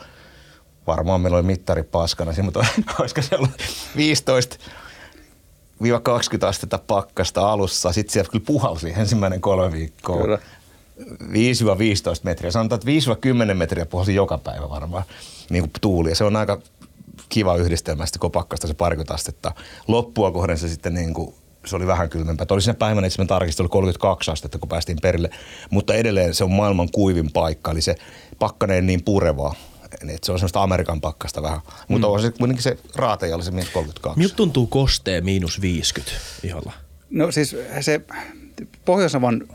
varmaan 0.87 1.21
meillä 1.21 1.37
oli 1.37 1.45
mittari 1.45 1.83
paskana, 1.83 2.31
mutta 2.43 2.65
olisiko 2.99 3.21
se 3.21 3.35
ollut 3.35 3.51
15 3.95 4.57
20 6.03 6.47
astetta 6.47 6.77
pakkasta 6.77 7.51
alussa. 7.51 7.93
Sitten 7.93 8.13
sieltä 8.13 8.31
kyllä 8.31 8.45
puhalsi 8.47 8.93
ensimmäinen 8.97 9.41
kolme 9.41 9.71
viikkoa. 9.71 10.21
Kyllä. 10.21 10.39
5-15 11.01 11.03
metriä. 12.23 12.51
Sanotaan, 12.51 12.81
että 12.85 13.51
5-10 13.51 13.53
metriä 13.53 13.85
puhalsi 13.85 14.15
joka 14.15 14.37
päivä 14.37 14.69
varmaan 14.69 15.03
niin 15.49 15.63
kuin 15.63 15.71
tuuli. 15.81 16.09
Ja 16.09 16.15
se 16.15 16.23
on 16.23 16.35
aika 16.35 16.61
kiva 17.29 17.55
yhdistelmä 17.55 18.05
sitten, 18.05 18.19
kun 18.19 18.31
pakkasta 18.31 18.67
se 18.67 18.73
parikymmentä 18.73 19.13
astetta. 19.13 19.51
Loppua 19.87 20.31
kohden 20.31 20.57
se 20.57 20.69
sitten 20.69 20.93
niin 20.93 21.13
kuin, 21.13 21.35
se 21.65 21.75
oli 21.75 21.87
vähän 21.87 22.09
kylmempää. 22.09 22.45
Oli 22.49 22.61
siinä 22.61 22.73
päivänä, 22.73 23.07
että 23.07 23.21
mä 23.21 23.25
tarkistin, 23.25 23.63
oli 23.63 23.69
32 23.69 24.31
astetta, 24.31 24.59
kun 24.59 24.69
päästiin 24.69 24.97
perille. 25.01 25.29
Mutta 25.69 25.93
edelleen 25.93 26.33
se 26.33 26.43
on 26.43 26.51
maailman 26.51 26.89
kuivin 26.91 27.31
paikka, 27.31 27.71
eli 27.71 27.81
se 27.81 27.95
pakkaneen 28.39 28.87
niin 28.87 29.03
purevaa. 29.03 29.55
Että 29.93 30.05
se 30.23 30.31
on 30.31 30.39
semmoista 30.39 30.63
Amerikan 30.63 31.01
pakkasta 31.01 31.41
vähän. 31.41 31.59
Mutta 31.87 32.07
mm. 32.07 32.13
on 32.13 32.21
se 32.21 32.31
kuitenkin 32.31 32.63
se 32.63 32.77
raateja 32.95 33.35
oli 33.35 33.43
se 33.43 33.51
miinus 33.51 33.69
32. 33.69 34.19
Miltä 34.19 34.35
tuntuu 34.35 34.67
kosteen 34.67 35.25
miinus 35.25 35.61
50 35.61 36.21
iholla? 36.43 36.73
No 37.09 37.31
siis 37.31 37.55
se 37.81 38.01
Pohjois-Navan 38.85 39.47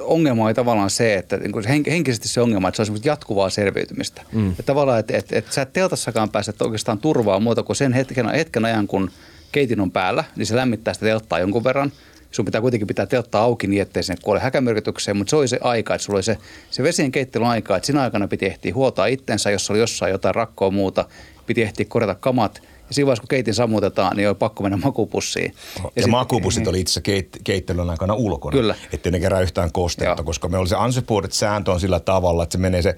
ongelma 0.00 0.44
oli 0.44 0.54
tavallaan 0.54 0.90
se, 0.90 1.14
että 1.14 1.36
niin 1.36 1.52
kuin 1.52 1.64
henk- 1.64 1.90
henkisesti 1.90 2.28
se 2.28 2.40
ongelma, 2.40 2.68
että 2.68 2.76
se 2.76 2.82
on 2.82 2.86
semmoista 2.86 3.08
jatkuvaa 3.08 3.50
selviytymistä. 3.50 4.22
Mm. 4.32 4.50
Että 4.50 4.62
tavallaan, 4.62 5.00
että, 5.00 5.16
että, 5.16 5.38
että 5.38 5.52
sä 5.52 5.62
et 5.62 5.72
teltassakaan 5.72 6.30
pääse 6.30 6.52
oikeastaan 6.60 6.98
turvaa 6.98 7.40
muuta 7.40 7.62
kuin 7.62 7.76
sen 7.76 7.92
hetken, 7.92 8.28
hetken 8.28 8.64
ajan, 8.64 8.86
kun 8.86 9.10
keitin 9.52 9.80
on 9.80 9.90
päällä, 9.90 10.24
niin 10.36 10.46
se 10.46 10.56
lämmittää 10.56 10.94
sitä 10.94 11.06
telttaa 11.06 11.38
jonkun 11.38 11.64
verran. 11.64 11.92
Sun 12.30 12.44
pitää 12.44 12.60
kuitenkin 12.60 12.86
pitää 12.86 13.06
telttaa 13.06 13.42
auki 13.42 13.66
niin, 13.66 13.82
ettei 13.82 14.02
sinne 14.02 14.18
kuole 14.22 14.40
häkämyrkytykseen, 14.40 15.16
mutta 15.16 15.30
se 15.30 15.36
oli 15.36 15.48
se 15.48 15.58
aika, 15.60 15.94
että 15.94 16.04
sulla 16.04 16.16
oli 16.16 16.22
se, 16.22 16.38
se 16.70 16.82
vesien 16.82 17.12
keittelyn 17.12 17.48
aika, 17.48 17.76
että 17.76 17.86
siinä 17.86 18.02
aikana 18.02 18.28
piti 18.28 18.46
ehtiä 18.46 18.74
huoltaa 18.74 19.06
itsensä, 19.06 19.50
jos 19.50 19.70
oli 19.70 19.78
jossain 19.78 20.12
jotain 20.12 20.34
rakkoa 20.34 20.70
muuta, 20.70 21.04
piti 21.46 21.62
ehtiä 21.62 21.86
korjata 21.88 22.14
kamat. 22.14 22.62
Ja 22.92 22.94
siinä 22.94 23.06
vaiheessa, 23.06 23.22
kun 23.22 23.28
keitin 23.28 23.54
sammutetaan, 23.54 24.16
niin 24.16 24.28
oli 24.28 24.34
pakko 24.34 24.62
mennä 24.62 24.76
makupussiin. 24.76 25.54
Ja, 25.76 25.90
ja 25.96 26.02
sit- 26.02 26.10
makupussit 26.10 26.66
oli 26.66 26.80
itse 26.80 27.00
keit, 27.00 27.28
keittelyn 27.44 27.90
aikana 27.90 28.14
ulkona, 28.14 28.52
Kyllä. 28.52 28.74
ettei 28.92 29.12
ne 29.12 29.20
kerää 29.20 29.40
yhtään 29.40 29.72
kostetta, 29.72 30.20
Joo. 30.20 30.24
koska 30.24 30.48
me 30.48 30.58
oli 30.58 30.68
se 30.68 30.76
unsupported 30.76 31.30
sääntö 31.32 31.72
on 31.72 31.80
sillä 31.80 32.00
tavalla, 32.00 32.42
että 32.42 32.52
se 32.52 32.58
menee 32.58 32.82
se, 32.82 32.96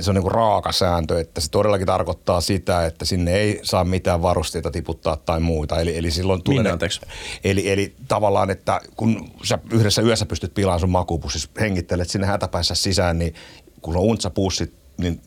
se 0.00 0.10
on 0.10 0.14
niinku 0.14 0.28
raaka 0.28 0.72
sääntö, 0.72 1.20
että 1.20 1.40
se 1.40 1.50
todellakin 1.50 1.86
tarkoittaa 1.86 2.40
sitä, 2.40 2.86
että 2.86 3.04
sinne 3.04 3.34
ei 3.36 3.60
saa 3.62 3.84
mitään 3.84 4.22
varusteita 4.22 4.70
tiputtaa 4.70 5.16
tai 5.16 5.40
muuta. 5.40 5.80
Eli, 5.80 5.98
eli 5.98 6.10
silloin 6.10 6.42
tulee 6.42 6.62
ne- 6.62 6.70
anteeksi? 6.70 7.00
Eli, 7.44 7.70
eli 7.70 7.94
tavallaan, 8.08 8.50
että 8.50 8.80
kun 8.96 9.30
sä 9.42 9.58
yhdessä 9.72 10.02
yössä 10.02 10.26
pystyt 10.26 10.54
pilaamaan 10.54 10.80
sun 10.80 10.90
makupussis, 10.90 11.50
hengittelet 11.60 12.10
sinne 12.10 12.26
hätäpäissä 12.26 12.74
sisään, 12.74 13.18
niin 13.18 13.34
kun 13.82 13.96
on 13.96 14.02
untsapussit, 14.02 14.72
niin 14.98 15.20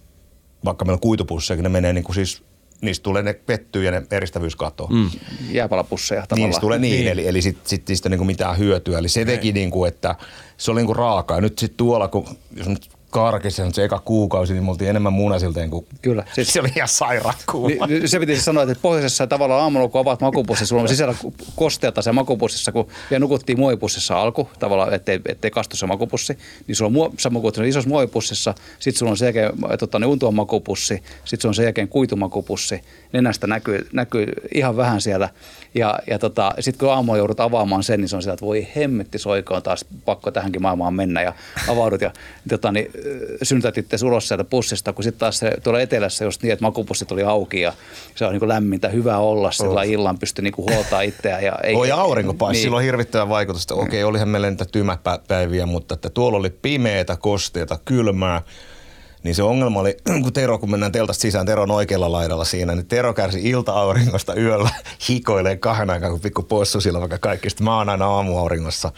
vaikka 0.66 0.86
meillä 0.86 0.96
on 0.96 1.02
kuitupusseja, 1.02 1.62
ne 1.62 1.70
menee 1.70 1.94
niin 1.94 2.04
kuin 2.04 2.16
siis, 2.16 2.44
niistä 2.82 3.04
tulee 3.04 3.24
ne 3.24 3.34
pettyy 3.34 3.84
ja 3.84 3.92
ne 3.92 4.04
eristävyys 4.12 4.56
katoaa. 4.56 4.92
Mm. 4.94 5.10
jääpalapusseja 5.52 6.22
Niin, 6.22 6.28
tavallaan. 6.28 6.54
se 6.54 6.60
tulee 6.60 6.80
niin, 6.80 6.92
Niin. 6.92 7.00
niin. 7.00 7.12
eli, 7.12 7.28
eli 7.28 7.42
sitten 7.42 7.70
sit, 7.70 7.88
sit 7.88 8.06
niinku 8.06 8.26
mitään 8.26 8.58
hyötyä. 8.58 9.00
Eli 9.00 9.10
se 9.10 9.26
teki 9.26 9.52
niinku, 9.52 9.86
että 9.86 10.16
se 10.58 10.72
oli 10.72 10.80
niinku 10.80 10.94
raaka. 10.94 11.36
Ja 11.36 11.42
nyt 11.42 11.60
sitten 11.60 11.78
tuolla, 11.78 12.08
kun 12.08 12.26
jos 12.56 12.68
nyt 12.68 12.90
karkisen 13.12 13.74
se 13.74 13.84
eka 13.84 14.00
kuukausi, 14.00 14.54
niin 14.54 14.64
me 14.64 14.72
oltiin 14.72 14.90
enemmän 14.90 15.14
munasilteen 15.14 15.70
kuin... 15.70 15.86
Kyllä. 16.02 16.24
Siis, 16.34 16.48
se 16.54 16.60
oli 16.60 16.70
ihan 16.76 16.88
sairaan 16.88 17.36
kuuma. 17.52 17.88
Niin, 17.88 18.10
se 18.10 18.20
piti 18.20 18.42
sanoa, 18.42 18.64
että 18.64 18.76
pohjoisessa 18.82 19.28
tavallaan 19.28 19.62
aamulla, 19.62 19.88
kun 19.88 20.02
avaat 20.02 20.22
makupussi, 20.22 20.66
sulla 20.66 20.82
on 20.82 20.88
sisällä 20.88 21.16
kosteata 21.56 22.02
se 22.02 22.12
makupussissa, 22.12 22.72
kun 22.72 22.88
ja 23.12 23.20
nukuttiin 23.20 23.60
muovipussissa 23.60 24.22
alku, 24.22 24.50
tavallaan, 24.60 24.94
ettei, 24.94 25.20
ettei 25.28 25.52
kastu 25.52 25.76
se 25.76 25.86
makupussi, 25.86 26.38
niin 26.68 26.76
sulla 26.76 26.88
on 26.88 26.94
muo, 26.94 27.14
sä 27.18 27.30
nukut 27.30 27.58
isossa 27.58 27.90
muovipussissa, 27.90 28.54
sitten 28.80 29.00
sulla 29.00 29.10
on 29.12 29.18
sen 29.18 29.26
jälkeen 29.26 29.52
tota, 29.80 30.00
niin 30.00 30.08
untuon 30.08 30.36
makupussi, 30.36 31.04
sitten 31.26 31.42
sulla 31.42 31.52
on 31.52 31.56
sen 31.56 31.64
jälkeen 31.64 31.88
kuitumakupussi, 31.88 32.82
nenästä 33.14 33.48
näkyy, 33.48 33.88
näkyy 33.94 34.28
ihan 34.54 34.78
vähän 34.78 35.02
siellä, 35.02 35.30
ja, 35.76 36.00
ja 36.08 36.20
tota, 36.20 36.54
sitten 36.60 36.80
kun 36.80 36.94
aamulla 36.94 37.18
joudut 37.18 37.40
avaamaan 37.40 37.84
sen, 37.84 38.00
niin 38.00 38.10
se 38.10 38.16
on 38.16 38.22
sitä, 38.22 38.34
että 38.34 38.46
voi 38.46 38.68
hemmetti 38.76 39.20
soikoon 39.20 39.64
taas 39.64 39.86
pakko 40.06 40.32
tähänkin 40.32 40.62
maailmaan 40.62 40.94
mennä 40.94 41.22
ja 41.22 41.34
avaudut 41.68 42.02
ja 42.02 42.12
tota, 42.50 42.72
niin, 42.72 42.92
synnytät 43.44 43.78
itse 43.78 44.06
ulos 44.06 44.28
sieltä 44.28 44.44
pussista, 44.44 44.94
kun 44.94 45.04
sitten 45.04 45.20
taas 45.20 45.40
se 45.40 45.52
tuolla 45.64 45.82
etelässä 45.82 46.26
just 46.26 46.44
niin, 46.44 46.54
että 46.54 46.66
makupussit 46.66 47.12
oli 47.12 47.24
auki 47.24 47.62
ja 47.62 47.74
se 48.16 48.26
on 48.26 48.34
niin 48.34 48.48
lämmintä, 48.48 48.90
hyvä 48.90 49.18
olla 49.18 49.52
sillä 49.52 49.84
illan, 49.84 50.20
pystyi 50.20 50.44
niin 50.44 50.54
huoltaa 50.58 51.02
itseään. 51.02 51.44
Ja 51.44 51.56
ei, 51.64 51.76
Oi 51.76 51.92
aurinko 51.92 52.34
paisi, 52.34 52.58
niin. 52.58 52.64
silloin 52.64 52.86
hirvittävä 52.86 53.30
vaikutusta. 53.30 53.76
Okei, 53.76 54.04
olihan 54.04 54.30
meillä 54.30 54.50
niitä 54.50 54.66
tymäpäiviä, 54.66 55.66
mutta 55.66 55.94
että 55.94 56.10
tuolla 56.10 56.38
oli 56.38 56.50
pimeätä, 56.50 57.18
kosteita, 57.18 57.80
kylmää. 57.86 58.42
Niin 59.24 59.36
se 59.36 59.44
ongelma 59.44 59.80
oli, 59.80 59.98
kun 60.24 60.34
Tero, 60.34 60.60
kun 60.60 60.72
mennään 60.72 60.92
teltasta 60.92 61.22
sisään, 61.22 61.46
Tero 61.46 61.64
on 61.64 61.72
oikealla 61.72 62.12
laidalla 62.12 62.46
siinä, 62.46 62.76
niin 62.76 62.88
Tero 62.88 63.14
kärsi 63.14 63.50
ilta-auringosta 63.50 64.36
yöllä, 64.36 64.70
hikoilee 65.10 65.58
kahden 65.58 65.90
aikaa, 65.90 66.10
kun 66.10 66.20
pikku 66.20 66.44
possu 66.44 66.82
sillä 66.82 67.00
vaikka 67.00 67.18
kaikki. 67.18 67.50
Sitten 67.50 67.66
mä 67.66 67.78
oon 67.78 67.90
aina 67.90 68.08
aamuauringossa 68.08 68.92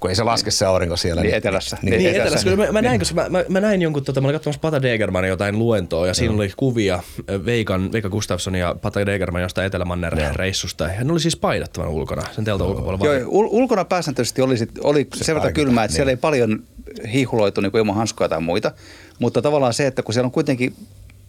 kun 0.00 0.10
ei 0.10 0.16
se 0.16 0.22
laske 0.22 0.50
se 0.50 0.66
aurinko 0.66 0.96
siellä. 0.96 1.22
Niin, 1.22 1.30
niin 1.30 1.36
etelässä. 1.36 1.78
Niin, 1.82 1.98
niin 1.98 2.10
etelässä. 2.10 2.50
etelässä. 2.50 2.72
Mä, 2.72 2.72
mä, 2.72 2.82
näin, 2.82 2.98
koska 2.98 3.14
mä, 3.14 3.28
mä, 3.28 3.44
mä, 3.48 3.60
näin 3.60 3.82
jonkun, 3.82 4.04
tota, 4.04 4.20
mä 4.20 4.26
olin 4.26 4.34
katsomassa 4.34 4.60
Pata 4.60 4.82
Degermanin 4.82 5.28
jotain 5.28 5.58
luentoa 5.58 6.06
ja 6.06 6.14
siinä 6.14 6.34
oli 6.34 6.52
kuvia 6.56 7.02
Veikan, 7.44 7.92
Veika 7.92 8.08
Gustafsson 8.08 8.54
ja 8.54 8.76
Pata 8.82 9.06
Degerman 9.06 9.42
jostain 9.42 9.66
Etelämanner 9.66 10.16
reissusta. 10.34 10.84
Ja 10.84 11.04
ne 11.04 11.12
oli 11.12 11.20
siis 11.20 11.36
paidattoman 11.36 11.90
ulkona, 11.90 12.22
sen 12.32 12.44
teltan 12.44 12.66
no. 12.66 12.70
ulkopuolella. 12.70 13.06
Joo, 13.06 13.28
ul- 13.28 13.48
ulkona 13.50 13.84
pääsääntöisesti 13.84 14.42
oli, 14.42 14.56
sit, 14.56 14.70
oli 14.82 15.06
se 15.14 15.24
sen 15.24 15.34
verran 15.34 15.52
kylmää, 15.52 15.84
että 15.84 15.92
niin. 15.92 15.96
siellä 15.96 16.10
ei 16.10 16.16
paljon 16.16 16.62
hiihuloitu 17.12 17.60
niin 17.60 17.76
ilman 17.76 17.96
hanskoja 17.96 18.28
tai 18.28 18.40
muita. 18.40 18.72
Mutta 19.18 19.42
tavallaan 19.42 19.74
se, 19.74 19.86
että 19.86 20.02
kun 20.02 20.14
siellä 20.14 20.26
on 20.26 20.32
kuitenkin 20.32 20.74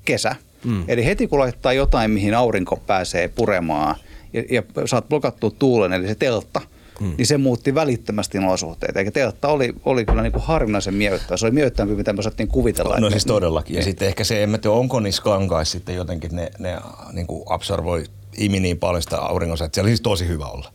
kesä, 0.06 0.36
mm. 0.64 0.84
eli 0.88 1.06
heti 1.06 1.28
kun 1.28 1.40
laittaa 1.40 1.74
jotain, 1.74 2.12
mihin 2.12 2.34
aurinko 2.34 2.76
pääsee 2.88 3.28
puremaan 3.28 3.96
ja, 4.34 4.44
ja 4.50 4.64
saat 4.86 5.10
blokattua 5.10 5.52
tuulen, 5.60 5.94
eli 5.94 6.08
se 6.08 6.16
teltta– 6.16 6.62
mm. 7.00 7.14
niin 7.18 7.28
se 7.28 7.38
muutti 7.38 7.76
välittömästi 7.76 8.38
olosuhteita. 8.38 9.00
Eikä 9.00 9.12
teltta 9.12 9.48
oli, 9.48 9.74
oli 9.86 10.06
kyllä 10.06 10.22
niin 10.22 10.32
kuin 10.32 10.44
harvinaisen 10.44 10.94
miellyttävä. 10.94 11.38
Se 11.38 11.46
oli 11.46 11.54
miellyttävämpi, 11.54 11.96
mitä 11.96 12.14
me 12.14 12.20
osattiin 12.20 12.48
kuvitella. 12.48 12.96
No, 12.96 13.00
no 13.00 13.10
siis 13.10 13.26
todellakin. 13.26 13.74
Ja 13.74 13.78
niin. 13.78 13.86
sitten 13.86 14.08
ehkä 14.08 14.24
se, 14.24 14.44
en 14.44 14.60
tiedä, 14.62 14.76
onko 14.76 15.00
niissä 15.00 15.24
kankaissa 15.24 15.72
sitten 15.72 15.96
jotenkin, 15.96 16.36
ne, 16.36 16.52
ne 16.60 16.78
niin 17.14 17.28
kuin 17.28 17.44
absorboi 17.46 18.04
imi 18.38 18.60
niin 18.60 18.80
paljon 18.80 19.02
sitä 19.02 19.18
auringossa, 19.18 19.66
että 19.66 19.76
siellä 19.76 19.86
oli 19.86 19.92
siis 19.92 20.02
tosi 20.02 20.28
hyvä 20.28 20.46
olla. 20.46 20.72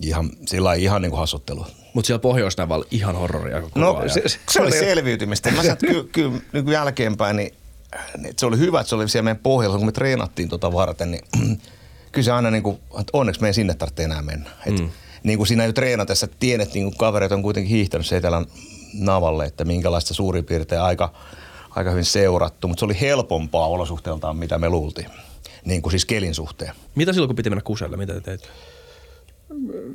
Ihan, 0.00 0.30
sillä 0.46 0.74
ihan 0.74 1.02
niin 1.02 1.10
kuin 1.10 1.20
hassuttelua. 1.20 1.66
Mutta 1.94 2.06
siellä 2.06 2.20
pohjois 2.20 2.56
ihan 2.90 3.16
horroria 3.16 3.60
koko 3.60 3.80
No 3.80 3.96
ajan. 3.96 4.10
se, 4.10 4.22
se, 4.26 4.38
se 4.50 4.62
oli 4.62 4.72
selviytymistä. 4.72 5.50
Mä 5.50 5.62
saat 5.62 5.78
kyllä 5.78 6.04
ky, 6.12 6.30
niin 6.52 6.68
jälkeenpäin, 6.68 7.36
niin, 7.36 7.54
niin 8.18 8.34
se 8.38 8.46
oli 8.46 8.58
hyvä, 8.58 8.80
että 8.80 8.88
se 8.88 8.94
oli 8.94 9.08
siellä 9.08 9.24
meidän 9.24 9.42
pohjalla, 9.42 9.76
kun 9.76 9.86
me 9.86 9.92
treenattiin 9.92 10.48
tota 10.48 10.72
varten, 10.72 11.10
niin 11.10 11.24
kyllä 12.12 12.24
se 12.24 12.32
aina 12.32 12.50
niin 12.50 12.62
kuin, 12.62 12.76
että 12.76 13.10
onneksi 13.12 13.40
meidän 13.40 13.54
sinne 13.54 13.74
tarvitsee 13.74 14.04
enää 14.04 14.22
mennä. 14.22 14.50
Et, 14.66 14.78
mm 14.78 14.90
niin 15.26 15.38
kuin 15.38 15.46
siinä 15.46 15.64
jo 15.64 15.72
treenatessa 15.72 16.28
tienet, 16.40 16.74
niin 16.74 16.84
kuin 16.84 16.96
kaverit 16.96 17.32
on 17.32 17.42
kuitenkin 17.42 17.76
hiihtänyt 17.76 18.06
se 18.06 18.16
etelän 18.16 18.46
navalle, 18.94 19.44
että 19.44 19.64
minkälaista 19.64 20.14
suurin 20.14 20.44
piirtein 20.44 20.80
aika, 20.80 21.12
aika 21.70 21.90
hyvin 21.90 22.04
seurattu, 22.04 22.68
mutta 22.68 22.80
se 22.80 22.84
oli 22.84 23.00
helpompaa 23.00 23.66
olosuhteeltaan, 23.66 24.36
mitä 24.36 24.58
me 24.58 24.68
luultiin, 24.68 25.06
niin 25.64 25.82
kuin 25.82 25.90
siis 25.90 26.04
kelin 26.04 26.34
suhteen. 26.34 26.72
Mitä 26.94 27.12
silloin, 27.12 27.28
kun 27.28 27.36
piti 27.36 27.50
mennä 27.50 27.62
kuselle, 27.62 27.96
mitä 27.96 28.14
te 28.14 28.20
teit? 28.20 28.48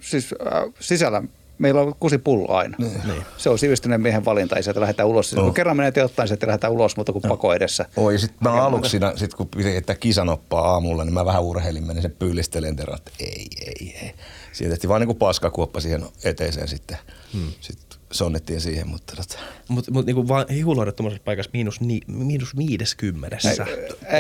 Siis 0.01 0.35
äh, 0.53 0.73
sisällä 0.79 1.23
meillä 1.57 1.81
on 1.81 1.95
kusipullo 1.99 2.53
aina. 2.53 2.75
Niin. 2.79 3.01
niin. 3.07 3.23
Se 3.37 3.49
on 3.49 3.59
sivistyneen 3.59 4.01
miehen 4.01 4.25
valinta, 4.25 4.55
ei 4.55 4.63
sieltä 4.63 4.81
lähdetä 4.81 5.05
ulos. 5.05 5.35
No. 5.35 5.43
Kun 5.43 5.53
kerran 5.53 5.77
menee 5.77 5.91
telttaan, 5.91 6.29
niin 6.29 6.39
lähdetään 6.47 6.73
ulos, 6.73 6.97
mutta 6.97 7.13
kun 7.13 7.21
no. 7.23 7.29
pako 7.29 7.53
edessä. 7.53 7.85
Oi, 7.97 8.19
sitten 8.19 8.37
mä 8.41 8.65
aluksi 8.65 8.91
siinä, 8.91 9.13
sit 9.15 9.33
kun 9.33 9.47
piti 9.47 9.75
että 9.75 9.95
kisanoppaa 9.95 10.71
aamulla, 10.71 11.05
niin 11.05 11.13
mä 11.13 11.25
vähän 11.25 11.43
urheilin, 11.43 11.87
menin 11.87 12.01
sen 12.01 12.15
pyylistelen 12.19 12.75
terän, 12.75 12.97
että 12.97 13.11
ei, 13.19 13.47
ei, 13.65 13.95
ei. 14.01 14.13
Siinä 14.51 14.69
tehtiin 14.69 14.89
vaan 14.89 15.01
niin 15.01 15.15
paskakuoppa 15.15 15.79
siihen 15.79 16.05
eteiseen 16.23 16.67
sitten. 16.67 16.97
Hmm. 17.33 17.51
Sitten 17.61 17.99
sonnettiin 18.11 18.61
siihen, 18.61 18.87
mutta... 18.87 19.15
Tota. 19.15 19.39
Mutta 19.67 19.91
mut, 19.91 20.05
niinku 20.05 20.27
vaan 20.27 20.45
hihuloida 20.49 20.91
tuommoisessa 20.91 21.23
paikassa 21.25 21.51
miinus, 21.53 21.81
ni, 21.81 21.99
miinus 22.07 22.57
viideskymmenessä. 22.57 23.65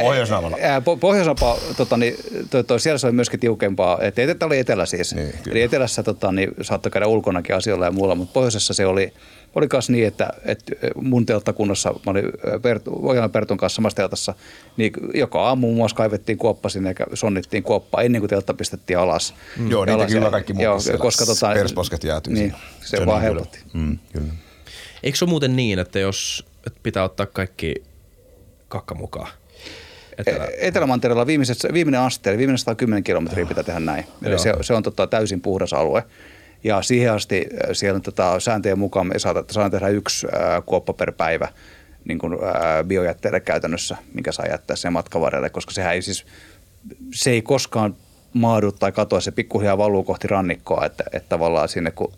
Pohjoisnavalla. 0.01 0.57
Pohjoisnapa, 0.99 1.57
tota, 1.77 1.97
niin, 1.97 2.15
to, 2.49 2.63
to, 2.63 2.79
siellä 2.79 2.97
se 2.97 3.07
oli 3.07 3.15
myöskin 3.15 3.39
tiukempaa. 3.39 3.97
Et, 4.01 4.19
et, 4.19 4.43
oli 4.43 4.59
etelä 4.59 4.85
siis. 4.85 5.15
Niin, 5.15 5.33
Eli 5.51 5.61
etelässä 5.61 6.03
tota, 6.03 6.31
niin, 6.31 6.51
saattoi 6.61 6.91
käydä 6.91 7.07
ulkonakin 7.07 7.55
asioilla 7.55 7.85
ja 7.85 7.91
muulla, 7.91 8.15
mutta 8.15 8.33
pohjoisessa 8.33 8.73
se 8.73 8.85
oli, 8.85 9.13
oli 9.55 9.67
myös 9.73 9.89
niin, 9.89 10.07
että, 10.07 10.29
että 10.45 10.75
mun 10.95 11.25
telttakunnassa, 11.25 11.89
mä 11.89 12.11
olin 12.11 12.25
Pertu, 12.61 13.01
Pertun 13.31 13.57
kanssa 13.57 13.75
samassa 13.75 13.95
teltassa, 13.95 14.33
niin 14.77 14.93
joka 15.13 15.47
aamu 15.47 15.61
muun 15.61 15.75
muassa 15.75 15.97
kaivettiin 15.97 16.37
kuoppa 16.37 16.69
sinne 16.69 16.95
ja 16.99 17.05
sonnittiin 17.13 17.63
kuoppa 17.63 18.01
ennen 18.01 18.21
kuin 18.21 18.29
teltta 18.29 18.53
pistettiin 18.53 18.99
alas. 18.99 19.33
Mm. 19.57 19.71
Joo, 19.71 19.85
niitä 19.85 20.05
kyllä 20.05 20.29
kaikki 20.29 20.53
muut 20.53 20.63
joo, 20.63 20.79
koska 20.97 21.25
tota, 21.25 21.53
persposket 21.53 22.03
jäätyy 22.03 22.33
niin, 22.33 22.53
se, 22.81 22.97
se 22.97 23.05
vaan 23.05 23.21
helpotti. 23.21 23.59
Mm, 23.73 23.99
kyllä. 24.13 24.33
Eikö 25.03 25.17
se 25.17 25.25
ole 25.25 25.29
muuten 25.29 25.55
niin, 25.55 25.79
että 25.79 25.99
jos 25.99 26.45
että 26.67 26.79
pitää 26.83 27.03
ottaa 27.03 27.25
kaikki 27.25 27.75
kakka 28.67 28.95
mukaan? 28.95 29.31
Etelä... 30.17 30.45
E- 30.45 30.67
Etelämantereella 30.67 31.27
viimeinen 31.27 31.99
aste, 31.99 32.29
eli 32.29 32.37
viimeinen 32.37 32.57
110 32.57 33.03
kilometriä 33.03 33.45
pitää 33.45 33.63
tehdä 33.63 33.79
näin. 33.79 34.05
Eli 34.23 34.39
se, 34.39 34.53
se 34.61 34.73
on 34.73 34.83
tota, 34.83 35.07
täysin 35.07 35.41
puhdas 35.41 35.73
alue. 35.73 36.03
Ja 36.63 36.81
siihen 36.81 37.13
asti 37.13 37.45
äh, 37.53 37.69
siellä 37.73 37.99
tota, 37.99 38.39
sääntöjen 38.39 38.79
mukaan 38.79 39.07
me 39.07 39.19
saadaan 39.19 39.71
tehdä 39.71 39.87
yksi 39.87 40.27
ää, 40.31 40.55
äh, 40.55 40.63
kuoppa 40.65 40.93
per 40.93 41.11
päivä 41.11 41.47
niin 42.05 42.19
kuin, 42.19 42.33
ää, 42.43 42.79
äh, 42.79 42.85
biojätteelle 42.85 43.39
käytännössä, 43.39 43.97
minkä 44.13 44.31
saa 44.31 44.45
jättää 44.45 44.75
sen 44.75 44.93
matkan 44.93 45.21
varrelle, 45.21 45.49
koska 45.49 45.71
sehän 45.71 45.93
ei 45.93 46.01
siis, 46.01 46.25
se 47.13 47.31
ei 47.31 47.41
koskaan 47.41 47.95
maadu 48.33 48.71
tai 48.71 48.91
katoa, 48.91 49.21
se 49.21 49.31
pikkuhiljaa 49.31 49.77
valuu 49.77 50.03
kohti 50.03 50.27
rannikkoa, 50.27 50.85
että, 50.85 51.03
että 51.13 51.29
tavallaan 51.29 51.69
sinne 51.69 51.91
kun 51.91 52.13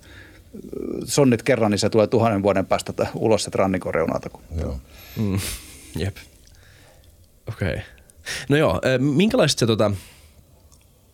sonnit 1.06 1.44
kerran, 1.44 1.72
niin 1.72 1.80
se 1.80 1.90
tulee 1.90 2.08
tuhannen 2.08 2.44
vuoden 2.44 2.66
päästä 2.66 2.94
ulos 3.16 3.44
sieltä 3.44 3.58
rannikon 3.58 3.94
reunalta. 3.94 4.30
Joo. 4.62 4.80
Mm. 5.16 5.40
Jep. 5.98 6.18
Okei. 7.48 7.70
Okay. 7.70 7.82
No 8.50 8.58
joo, 8.58 8.82
minkälaista 9.00 9.60
se 9.60 9.66
tota, 9.66 9.92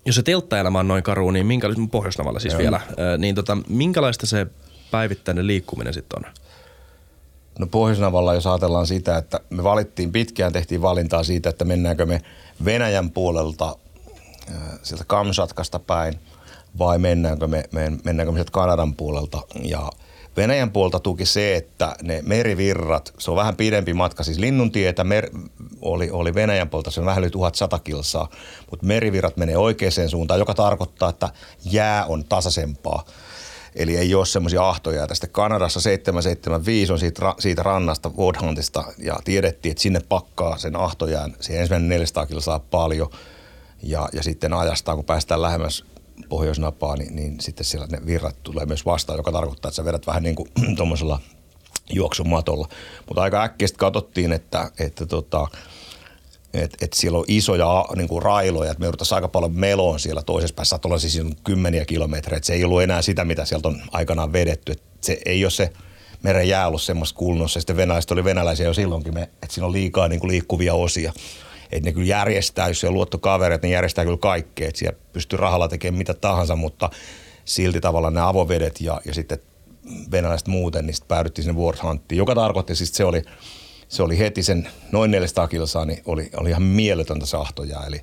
jos 0.09 0.15
se 0.15 0.23
telttaelämä 0.23 0.79
on 0.79 0.87
noin 0.87 1.03
karu, 1.03 1.31
niin 1.31 1.45
minkälaista, 1.45 1.81
Pohjoisnavalla 1.91 2.39
siis 2.39 2.53
Joo. 2.53 2.59
vielä, 2.59 2.81
niin 3.17 3.35
tota, 3.35 3.57
minkälaista 3.67 4.25
se 4.25 4.47
päivittäinen 4.91 5.47
liikkuminen 5.47 5.93
sitten 5.93 6.19
on? 6.25 6.33
No 7.59 7.67
Pohjoisnavalla, 7.67 8.33
jos 8.33 8.47
ajatellaan 8.47 8.87
sitä, 8.87 9.17
että 9.17 9.39
me 9.49 9.63
valittiin 9.63 10.11
pitkään, 10.11 10.53
tehtiin 10.53 10.81
valintaa 10.81 11.23
siitä, 11.23 11.49
että 11.49 11.65
mennäänkö 11.65 12.05
me 12.05 12.21
Venäjän 12.65 13.11
puolelta 13.11 13.75
sieltä 14.83 15.03
Kamsatkasta 15.07 15.79
päin 15.79 16.19
vai 16.79 16.99
mennäänkö 16.99 17.47
me, 17.47 17.63
mennäänkö 18.03 18.31
me 18.31 18.37
sieltä 18.37 18.51
Kanadan 18.51 18.95
puolelta. 18.95 19.41
Ja 19.63 19.89
Venäjän 20.37 20.71
puolta 20.71 20.99
tuki 20.99 21.25
se, 21.25 21.55
että 21.55 21.95
ne 22.01 22.21
merivirrat, 22.25 23.13
se 23.17 23.31
on 23.31 23.37
vähän 23.37 23.55
pidempi 23.55 23.93
matka, 23.93 24.23
siis 24.23 24.39
Linnuntietä 24.39 25.03
mer, 25.03 25.29
oli, 25.81 26.09
oli 26.11 26.33
Venäjän 26.33 26.69
puolta, 26.69 26.91
se 26.91 26.99
on 26.99 27.05
vähän 27.05 27.23
yli 27.23 27.31
1100 27.31 27.79
kilsaa, 27.79 28.29
mutta 28.71 28.85
merivirrat 28.85 29.37
menee 29.37 29.57
oikeaan 29.57 30.09
suuntaan, 30.09 30.39
joka 30.39 30.53
tarkoittaa, 30.53 31.09
että 31.09 31.29
jää 31.71 32.05
on 32.05 32.23
tasaisempaa. 32.25 33.05
Eli 33.75 33.97
ei 33.97 34.15
ole 34.15 34.25
semmoisia 34.25 34.69
ahtoja. 34.69 35.07
Tästä 35.07 35.27
Kanadassa 35.27 35.81
775 35.81 36.93
on 36.93 36.99
siitä, 36.99 37.33
siitä 37.39 37.63
rannasta, 37.63 38.11
Woodhuntista, 38.17 38.83
ja 38.97 39.19
tiedettiin, 39.23 39.71
että 39.71 39.81
sinne 39.81 40.01
pakkaa 40.09 40.57
sen 40.57 40.75
ahtojään, 40.75 41.35
se 41.39 41.59
ensimmäinen 41.59 41.89
400 41.89 42.25
kilsaa 42.25 42.59
paljon, 42.59 43.09
ja, 43.83 44.09
ja 44.13 44.23
sitten 44.23 44.53
ajastaan, 44.53 44.97
kun 44.97 45.05
päästään 45.05 45.41
lähemmäs 45.41 45.85
pohjoisnapaa, 46.29 46.95
niin, 46.95 47.15
niin 47.15 47.39
sitten 47.39 47.65
siellä 47.65 47.87
ne 47.91 48.05
virrat 48.05 48.43
tulee 48.43 48.65
myös 48.65 48.85
vastaan, 48.85 49.17
joka 49.17 49.31
tarkoittaa, 49.31 49.69
että 49.69 49.75
sä 49.75 49.85
vedät 49.85 50.07
vähän 50.07 50.23
niin 50.23 50.35
kuin 50.35 50.49
tuommoisella 50.77 51.19
juoksumatolla. 51.89 52.67
Mutta 53.07 53.21
aika 53.21 53.43
äkkiä 53.43 53.67
katsottiin, 53.77 54.31
että, 54.31 54.71
että 54.79 55.05
tota, 55.05 55.47
et, 56.53 56.77
et 56.81 56.93
siellä 56.93 57.19
on 57.19 57.25
isoja 57.27 57.85
niin 57.95 58.07
kuin 58.07 58.21
railoja, 58.21 58.71
että 58.71 58.79
me 58.79 58.85
joudutaan 58.85 59.15
aika 59.15 59.27
paljon 59.27 59.55
meloon 59.55 59.99
siellä 59.99 60.21
toisessa 60.21 60.55
päässä, 60.55 60.69
saattaa 60.69 60.89
olla 60.89 60.99
siis 60.99 61.21
kymmeniä 61.43 61.85
kilometrejä, 61.85 62.39
se 62.43 62.53
ei 62.53 62.63
ollut 62.63 62.81
enää 62.81 63.01
sitä, 63.01 63.25
mitä 63.25 63.45
sieltä 63.45 63.67
on 63.67 63.81
aikanaan 63.91 64.33
vedetty. 64.33 64.71
Et 64.71 64.83
se 65.01 65.21
ei 65.25 65.45
ole 65.45 65.51
se 65.51 65.73
meren 66.23 66.47
jää 66.47 66.67
ollut 66.67 66.81
semmoista 66.81 67.17
kulnossa, 67.17 67.59
sitten 67.59 67.77
venäläiset 67.77 68.11
oli 68.11 68.23
venäläisiä 68.23 68.65
jo 68.65 68.73
silloinkin, 68.73 69.17
että 69.17 69.47
siinä 69.49 69.65
on 69.65 69.71
liikaa 69.73 70.07
niin 70.07 70.19
kuin 70.19 70.31
liikkuvia 70.31 70.73
osia 70.73 71.13
että 71.71 71.89
ne 71.89 71.93
kyllä 71.93 72.07
järjestää, 72.07 72.67
jos 72.67 72.83
on 72.83 72.93
luottokavereita, 72.93 73.67
ne 73.67 73.73
järjestää 73.73 74.05
kyllä 74.05 74.17
kaikkea, 74.17 74.67
että 74.67 74.79
siellä 74.79 74.99
pystyy 75.13 75.37
rahalla 75.37 75.67
tekemään 75.67 75.97
mitä 75.97 76.13
tahansa, 76.13 76.55
mutta 76.55 76.89
silti 77.45 77.81
tavallaan 77.81 78.13
ne 78.13 78.21
avovedet 78.21 78.81
ja, 78.81 79.01
ja 79.05 79.13
sitten 79.13 79.39
venäläiset 80.11 80.47
muuten, 80.47 80.85
niin 80.85 80.93
sitten 80.93 81.07
päädyttiin 81.07 81.45
sinne 81.45 81.61
Warhanttiin, 81.61 82.17
joka 82.17 82.35
tarkoitti 82.35 82.75
siis, 82.75 82.93
se 82.93 83.05
oli, 83.05 83.21
se 83.87 84.03
oli 84.03 84.17
heti 84.17 84.43
sen 84.43 84.69
noin 84.91 85.11
400 85.11 85.47
kilsaa, 85.47 85.85
niin 85.85 86.01
oli, 86.05 86.29
oli 86.37 86.49
ihan 86.49 86.63
mieletöntä 86.63 87.25
sahtoja. 87.25 87.83
Eli, 87.87 88.01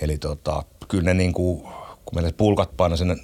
eli 0.00 0.18
tota, 0.18 0.62
kyllä 0.88 1.04
ne 1.04 1.14
niin 1.14 1.32
kuin, 1.32 1.62
kun 2.04 2.14
meillä 2.14 2.32
pulkat 2.36 2.76
paino 2.76 2.96
sinne 2.96 3.14
135-145 3.14 3.18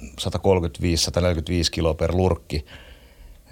kiloa 1.71 1.93
per 1.93 2.15
lurkki, 2.15 2.65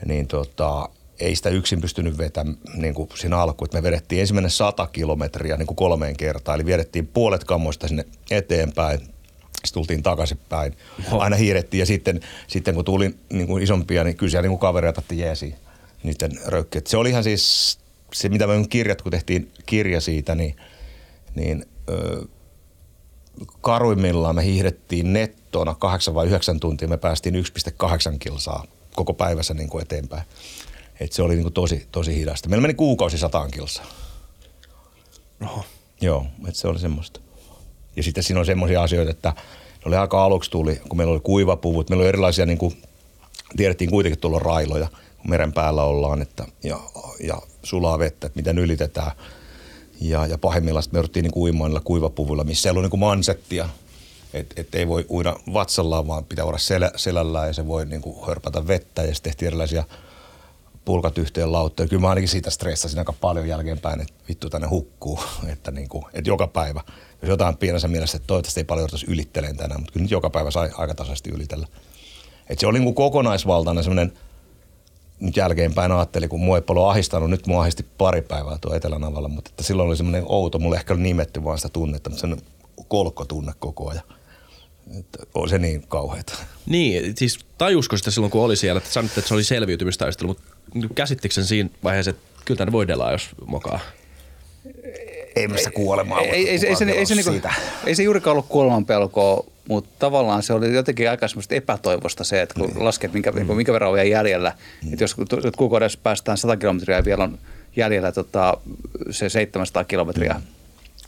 niin 0.06 0.28
tota, 0.28 0.90
ei 1.20 1.36
sitä 1.36 1.50
yksin 1.50 1.82
pystynyt 1.82 2.18
vetämään 2.18 2.58
niin 2.76 2.94
kuin 2.94 3.10
siinä 3.16 3.38
alkuun. 3.38 3.70
Me 3.74 3.84
vedettiin 3.84 4.22
ensimmäinen 4.22 4.52
100 4.52 4.88
kilometriä 4.88 5.58
niin 5.58 5.68
kuin 5.68 5.76
kolmeen 5.76 6.18
kertaan, 6.18 6.56
eli 6.56 6.66
vedettiin 6.66 7.08
puolet 7.08 7.44
kammoista 7.44 7.88
sinne 7.88 8.06
eteenpäin, 8.32 9.00
sitten 9.00 9.74
tultiin 9.74 10.04
takaisinpäin. 10.04 10.78
Aina 11.12 11.36
hiirettiin 11.36 11.80
ja 11.80 11.86
sitten, 11.86 12.20
sitten 12.48 12.76
kun 12.76 12.86
tuli 12.86 13.16
niin 13.34 13.48
kuin 13.48 13.64
isompia, 13.64 14.04
niin 14.04 14.18
kyllä 14.18 14.32
siellä 14.32 14.50
niin 14.50 14.60
kavereita 14.60 15.02
otti 15.02 15.20
jeesi 15.20 15.56
niiden 16.04 16.32
röykkiä. 16.46 16.82
Se 16.86 16.98
oli 16.98 17.10
ihan 17.10 17.24
siis 17.24 17.78
se, 18.14 18.30
mitä 18.30 18.48
me 18.48 18.54
kirjat, 18.70 19.02
kun 19.02 19.12
tehtiin 19.12 19.52
kirja 19.66 20.02
siitä, 20.02 20.36
niin, 20.36 20.56
niin 21.36 21.66
ö, 21.90 22.26
karuimmillaan 23.62 24.36
me 24.36 24.46
hiihdettiin 24.46 25.14
nettona 25.14 25.76
8 25.76 26.16
vai 26.16 26.28
9 26.28 26.60
tuntia. 26.60 26.88
Me 26.88 26.98
päästiin 26.98 27.36
1,8 27.36 28.18
kilsaa 28.20 28.66
koko 28.96 29.14
päivässä 29.14 29.54
niin 29.54 29.70
kuin 29.70 29.82
eteenpäin. 29.82 30.24
Et 31.04 31.12
se 31.12 31.22
oli 31.22 31.34
niin 31.34 31.44
kuin 31.44 31.54
tosi, 31.54 31.88
tosi 31.92 32.16
hidasta. 32.16 32.50
Meillä 32.50 32.62
meni 32.62 32.74
kuukausi 32.74 33.18
sataan 33.18 33.52
kilsaa. 33.52 33.86
Oho. 35.44 35.66
Joo, 36.02 36.26
että 36.48 36.60
se 36.60 36.68
oli 36.68 36.80
semmoista. 36.80 37.20
Ja 37.96 38.04
sitten 38.04 38.24
siinä 38.24 38.40
on 38.40 38.46
semmoisia 38.46 38.84
asioita, 38.84 39.12
että 39.12 39.30
ne 39.30 39.82
oli 39.86 39.96
aika 39.96 40.24
aluksi 40.24 40.52
tuli, 40.52 40.82
kun 40.90 40.98
meillä 40.98 41.14
oli 41.14 41.20
kuivapuvut, 41.20 41.90
meillä 41.90 42.02
oli 42.02 42.10
erilaisia, 42.10 42.46
niin 42.46 42.58
kuin, 42.58 42.82
tiedettiin 43.58 43.90
kuitenkin 43.90 44.20
tuolla 44.20 44.40
railoja, 44.40 44.88
kun 45.18 45.30
meren 45.30 45.54
päällä 45.54 45.84
ollaan, 45.84 46.22
että, 46.22 46.46
ja, 46.64 46.80
ja 47.20 47.42
sulaa 47.64 48.00
vettä, 48.00 48.28
että 48.28 48.38
miten 48.38 48.58
ylitetään. 48.58 49.12
Ja, 50.02 50.26
ja 50.26 50.38
pahimmillaan 50.38 50.84
me 50.92 50.98
jouduttiin 50.98 51.24
niin 51.24 51.34
uimaan 51.36 51.70
niillä 51.70 51.82
kuivapuvuilla, 51.84 52.44
missä 52.44 52.70
ei 52.70 52.72
ollut 52.72 52.92
niin 52.92 53.00
mansettia, 53.00 53.70
että 54.34 54.62
et 54.62 54.76
ei 54.76 54.88
voi 54.88 55.06
uida 55.10 55.36
vatsallaan, 55.54 56.08
vaan 56.08 56.26
pitää 56.26 56.46
olla 56.46 56.58
selä, 56.58 56.92
selällään 56.96 57.48
ja 57.48 57.54
se 57.54 57.68
voi 57.68 57.86
niin 57.86 58.02
kuin 58.02 58.26
hörpätä 58.28 58.68
vettä. 58.68 59.02
Ja 59.02 59.14
sitten 59.16 59.32
tehtiin 59.32 59.48
erilaisia 59.48 59.84
pulkat 60.86 61.18
yhteen 61.18 61.52
lautteen. 61.52 61.90
Kyllä 61.90 62.02
mä 62.02 62.10
ainakin 62.10 62.30
siitä 62.30 62.50
stressasin 62.50 63.00
aika 63.00 63.14
paljon 63.14 63.48
jälkeenpäin, 63.48 64.02
että 64.02 64.14
vittu 64.30 64.50
tänne 64.50 64.68
hukkuu, 64.68 65.20
että, 65.54 65.72
niin 65.72 65.90
kuin, 65.90 66.06
että 66.14 66.30
joka 66.30 66.48
päivä. 66.48 66.82
Jos 67.22 67.30
jotain 67.30 67.58
pienessä 67.58 67.88
mielessä, 67.88 68.16
että 68.16 68.28
toivottavasti 68.28 68.60
ei 68.60 68.64
paljon 68.64 68.82
jouduttaisi 68.82 69.12
ylittelemään 69.12 69.58
tänään, 69.58 69.82
mutta 69.82 69.94
kyllä 69.94 70.04
nyt 70.04 70.12
joka 70.12 70.30
päivä 70.30 70.52
sai 70.52 70.70
aika 70.78 70.96
tasaisesti 70.96 71.30
ylitellä. 71.30 71.68
Että 72.50 72.60
se 72.60 72.68
oli 72.68 72.80
niin 72.80 72.84
kuin 72.84 72.96
kokonaisvaltainen 72.96 73.84
semmoinen, 73.84 74.14
nyt 75.20 75.38
jälkeenpäin 75.38 75.92
ajattelin, 75.92 76.30
kun 76.30 76.40
mua 76.40 76.58
ei 76.58 76.62
paljon 76.62 76.90
ahistanut, 76.90 77.30
nyt 77.30 77.48
mua 77.48 77.62
ahisti 77.62 77.86
pari 77.98 78.22
päivää 78.22 78.58
tuo 78.62 78.76
Etelänavalla, 78.76 79.28
mutta 79.28 79.50
että 79.50 79.64
silloin 79.64 79.88
oli 79.88 79.98
semmoinen 79.98 80.24
outo, 80.26 80.60
mulle 80.60 80.76
ehkä 80.76 80.94
oli 80.94 81.02
nimetty 81.02 81.44
vaan 81.44 81.58
sitä 81.58 81.70
tunnetta, 81.70 82.10
mutta 82.10 82.22
sen 82.22 82.38
kolkkotunne 82.88 83.54
koko 83.60 83.90
ajan. 83.90 84.04
Että 85.00 85.20
on 85.36 85.50
se 85.50 85.58
niin 85.58 85.88
kauheata. 85.88 86.34
Niin, 86.66 87.18
siis 87.18 87.40
tajusko 87.58 87.98
sitä 87.98 88.12
silloin, 88.12 88.32
kun 88.32 88.44
oli 88.44 88.56
siellä, 88.56 88.78
että 88.78 88.92
sanoitte, 88.92 89.20
että 89.20 89.28
se 89.28 89.34
oli 89.34 89.44
selviytymistaistelu, 89.44 90.28
mutta 90.28 90.44
käsittikö 90.96 91.36
sen 91.36 91.46
siinä 91.46 91.70
vaiheessa, 91.84 92.10
että 92.10 92.24
kyllä 92.46 92.58
tänne 92.58 92.72
voidellaan, 92.72 93.12
jos 93.12 93.30
mokaa? 93.46 93.80
Ei 95.36 95.48
mistä 95.48 95.72
kuolemaa 95.72 96.22
ei, 96.22 96.30
ei, 96.30 96.50
ei, 96.50 96.60
se, 96.60 96.68
ei, 96.68 96.76
se, 96.76 96.86
ei, 96.86 97.06
se, 97.06 97.16
niinku, 97.16 97.48
ei 97.86 97.96
se 97.96 98.04
juurikaan 98.04 98.32
ollut 98.32 98.46
kuoleman 98.50 98.86
pelkoa, 98.86 99.46
mutta 99.70 99.90
tavallaan 100.00 100.44
se 100.44 100.54
oli 100.54 100.76
jotenkin 100.76 101.10
aika 101.10 101.28
semmoista 101.28 101.56
epätoivosta 101.56 102.24
se, 102.24 102.42
että 102.42 102.56
kun 102.60 102.72
mm. 102.74 102.84
lasket, 102.84 103.14
minkä, 103.14 103.32
mm. 103.32 103.56
minkä 103.56 103.74
verran 103.74 103.90
on 103.90 103.96
vielä 103.96 104.10
jäljellä, 104.10 104.52
mm. 104.84 104.94
että 104.94 105.04
jos 105.04 105.16
kuukaudessa 105.58 106.00
päästään 106.04 106.38
100 106.38 106.58
kilometriä 106.58 106.98
ja 106.98 107.06
vielä 107.06 107.24
on 107.24 107.40
jäljellä 107.76 108.12
tota, 108.12 108.58
se 109.12 109.30
700 109.30 109.84
kilometriä 109.84 110.34
mm. 110.34 110.42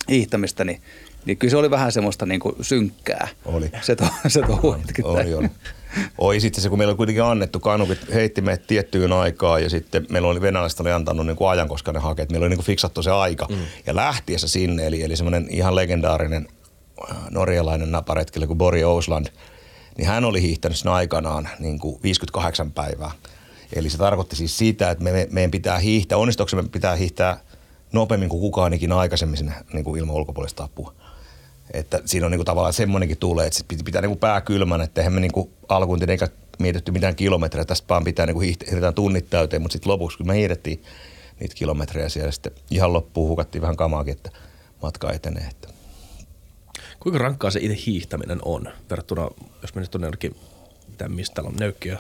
hiihtämistä, 0.10 0.64
niin 0.64 0.82
niin 1.26 1.38
kyllä 1.38 1.52
se 1.52 1.58
oli 1.58 1.72
vähän 1.72 1.92
semmoista 1.92 2.26
niin 2.26 2.40
kuin 2.40 2.56
synkkää. 2.62 3.28
Oli. 3.46 3.72
Se, 3.82 3.96
to, 3.96 4.06
se 4.28 4.40
oli, 4.40 4.84
oli, 5.04 5.34
oli. 5.34 5.50
Oi 6.18 6.40
sitten 6.40 6.64
se, 6.64 6.70
kun 6.70 6.78
meillä 6.78 6.92
oli 6.92 6.98
kuitenkin 6.98 7.24
annettu, 7.24 7.60
kanukit 7.60 8.00
heitti 8.14 8.42
meidät 8.42 8.68
tiettyyn 8.68 9.14
aikaan 9.14 9.64
ja 9.64 9.70
sitten 9.70 10.08
meillä 10.10 10.28
oli 10.28 10.42
venäläiset 10.42 10.80
oli 10.80 10.92
antanut 10.92 11.26
niin 11.26 11.38
kuin 11.38 11.50
ajan, 11.50 11.68
koska 11.68 11.92
ne 11.92 12.00
hakee, 12.00 12.26
meillä 12.32 12.44
oli 12.44 12.50
niin 12.50 12.58
kuin 12.58 12.66
fiksattu 12.66 13.04
se 13.04 13.12
aika. 13.12 13.48
Mm. 13.50 13.56
Ja 13.86 13.96
lähtiessä 13.96 14.48
sinne, 14.48 14.88
eli, 14.88 15.04
eli 15.04 15.16
semmoinen 15.16 15.48
ihan 15.50 15.76
legendaarinen 15.76 16.48
äh, 17.12 17.18
norjalainen 17.30 17.92
naparetkellä 17.92 18.48
kuin 18.48 18.58
Bori 18.58 18.84
Ousland, 18.84 19.28
niin 19.98 20.08
hän 20.08 20.26
oli 20.26 20.42
hiihtänyt 20.42 20.78
sen 20.78 20.92
aikanaan 20.92 21.50
niin 21.60 21.80
kuin 21.80 22.00
58 22.04 22.72
päivää. 22.72 23.12
Eli 23.74 23.90
se 23.90 23.98
tarkoitti 23.98 24.36
siis 24.36 24.58
sitä, 24.58 24.92
että 24.92 25.04
me, 25.04 25.12
me, 25.12 25.28
meidän 25.32 25.52
pitää 25.52 25.78
hiihtää, 25.78 26.18
onnistuksemme 26.18 26.70
pitää 26.72 26.96
hiihtää 26.96 27.40
nopeammin 27.92 28.30
kuin 28.30 28.42
kukaan 28.42 28.74
ikinä 28.74 28.98
aikaisemmin 28.98 29.38
sinne 29.38 29.54
niin 29.74 29.84
kuin 29.84 30.00
ilman 30.00 30.16
ulkopuolista 30.16 30.64
apua. 30.64 30.94
Että 31.74 32.02
siinä 32.06 32.26
on 32.26 32.32
niinku 32.32 32.46
tavallaan 32.46 32.74
semmoinenkin 32.74 33.18
tulee, 33.18 33.48
että 33.48 33.60
pitää, 33.68 33.84
pitää 33.84 34.02
niinku 34.02 34.16
pää 34.16 34.42
kylmän, 34.42 34.82
että 34.82 35.02
eihän 35.02 35.14
me 35.14 35.20
niinku 35.20 35.52
alkuun 35.70 36.10
eikä 36.10 36.28
mietitty 36.60 36.92
mitään 36.92 37.16
kilometrejä, 37.16 37.66
tästä 37.66 37.88
vaan 37.90 38.04
pitää 38.04 38.26
niinku 38.26 38.40
hiihdetään 38.40 38.94
tunnit 38.94 39.30
täyteen, 39.30 39.62
mutta 39.62 39.74
sitten 39.74 39.92
lopuksi 39.92 40.18
kun 40.18 40.28
me 40.28 40.36
hiihdettiin 40.36 40.84
niitä 41.40 41.56
kilometrejä 41.56 42.10
siellä 42.10 42.32
sitten 42.32 42.52
ihan 42.72 42.94
loppuun 42.94 43.30
hukattiin 43.30 43.62
vähän 43.62 43.76
kamaakin, 43.76 44.12
että 44.12 44.30
matka 44.82 45.12
etenee. 45.12 45.48
Että. 45.52 45.68
Kuinka 47.00 47.20
rankkaa 47.20 47.52
se 47.52 47.60
itse 47.62 47.78
hiihtäminen 47.86 48.40
on 48.46 48.70
verrattuna, 48.90 49.30
jos 49.62 49.76
menisit 49.76 49.92
tuonne 49.92 50.06
jonnekin, 50.06 50.36
mitä, 50.90 51.10
mistä 51.10 51.34
täällä 51.34 51.50
on 51.50 51.56
nöykkiö, 51.60 51.98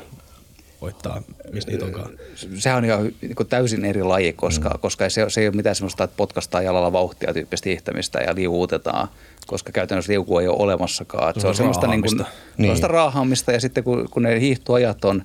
voittaa, 0.81 1.21
missä 1.51 1.71
niitä 1.71 1.85
onkaan? 1.85 2.09
Sehän 2.57 2.77
on 2.77 2.85
ihan 2.85 3.03
niin 3.21 3.47
täysin 3.49 3.85
eri 3.85 4.03
laji, 4.03 4.33
koska, 4.33 4.69
mm. 4.69 4.79
koska 4.79 5.09
se, 5.09 5.25
se 5.29 5.41
ei 5.41 5.47
ole 5.47 5.55
mitään 5.55 5.75
sellaista, 5.75 6.03
että 6.03 6.17
potkastaa 6.17 6.61
jalalla 6.61 6.91
vauhtia 6.91 7.33
tyyppistä 7.33 7.69
hiihtämistä 7.69 8.19
ja 8.19 8.35
liuutetaan, 8.35 9.07
koska 9.45 9.71
käytännössä 9.71 10.11
liukua 10.11 10.41
ei 10.41 10.47
ole 10.47 10.57
olemassakaan. 10.59 11.33
Se, 11.33 11.39
se 11.39 11.47
on 11.47 11.55
semmoista 11.55 11.87
niin 11.87 12.01
kuin, 12.01 12.25
niin. 12.57 12.83
raahaamista 12.83 13.51
ja 13.51 13.59
sitten 13.59 13.83
kun, 13.83 14.07
kun 14.11 14.23
ne 14.23 14.39
hiihtoajat 14.39 15.05
on 15.05 15.23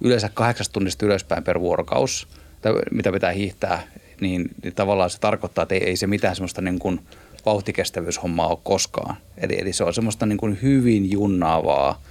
yleensä 0.00 0.30
kahdeksasta 0.34 0.72
tunnista 0.72 1.06
ylöspäin 1.06 1.44
per 1.44 1.60
vuorokaus, 1.60 2.28
mitä 2.90 3.12
pitää 3.12 3.32
hiihtää, 3.32 3.82
niin, 4.20 4.50
niin 4.62 4.74
tavallaan 4.74 5.10
se 5.10 5.20
tarkoittaa, 5.20 5.62
että 5.62 5.74
ei, 5.74 5.84
ei 5.84 5.96
se 5.96 6.06
mitään 6.06 6.36
semmoista 6.36 6.62
niin 6.62 6.78
kuin 6.78 7.00
vauhtikestävyyshommaa 7.46 8.48
ole 8.48 8.58
koskaan. 8.62 9.16
Eli, 9.38 9.60
eli 9.60 9.72
se 9.72 9.84
on 9.84 9.94
semmoista 9.94 10.26
niin 10.26 10.38
kuin 10.38 10.58
hyvin 10.62 11.10
junnaavaa, 11.10 12.02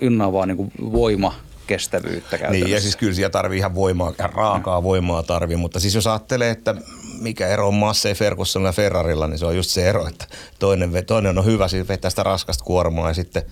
junnaavaa 0.00 0.46
niin 0.46 0.56
kuin 0.56 0.72
voima 0.92 1.34
kestävyyttä 1.66 2.38
käytännössä. 2.38 2.64
Niin, 2.64 2.74
ja 2.74 2.80
siis 2.80 2.96
kyllä 2.96 3.14
siellä 3.14 3.30
tarvii 3.30 3.58
ihan 3.58 3.74
voimaa, 3.74 4.12
ihan 4.18 4.32
raakaa 4.32 4.82
voimaa 4.82 5.22
tarvii, 5.22 5.56
mutta 5.56 5.80
siis 5.80 5.94
jos 5.94 6.06
ajattelee, 6.06 6.50
että 6.50 6.74
mikä 7.20 7.48
ero 7.48 7.68
on 7.68 7.74
Massey 7.74 8.14
Fergusonilla 8.14 8.68
ja 8.68 8.72
Ferrarilla, 8.72 9.26
niin 9.26 9.38
se 9.38 9.46
on 9.46 9.56
just 9.56 9.70
se 9.70 9.88
ero, 9.88 10.06
että 10.08 10.26
toinen, 10.58 10.92
toinen 11.06 11.38
on 11.38 11.44
hyvä, 11.44 11.68
siis 11.68 11.88
vetää 11.88 12.10
sitä 12.10 12.22
raskasta 12.22 12.64
kuormaa 12.64 13.10
ja 13.10 13.14
sitten 13.14 13.42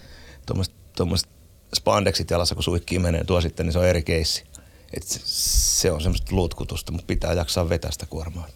tuommoiset 0.97 1.29
spandexit 1.77 2.31
jalassa, 2.31 2.55
kun 2.55 2.65
suikkii 2.65 2.99
menee 2.99 3.25
tuo 3.25 3.41
sitten, 3.41 3.67
niin 3.67 3.73
se 3.73 3.79
on 3.79 3.87
eri 3.87 4.03
keissi. 4.03 4.45
Et 4.97 5.03
se, 5.03 5.21
se 5.25 5.93
on 5.93 6.01
semmoista 6.01 6.37
luutkutusta, 6.37 6.93
mutta 6.93 7.07
pitää 7.07 7.33
jaksaa 7.33 7.69
vetää 7.69 7.91
sitä 7.91 8.07
kuormaa. 8.07 8.47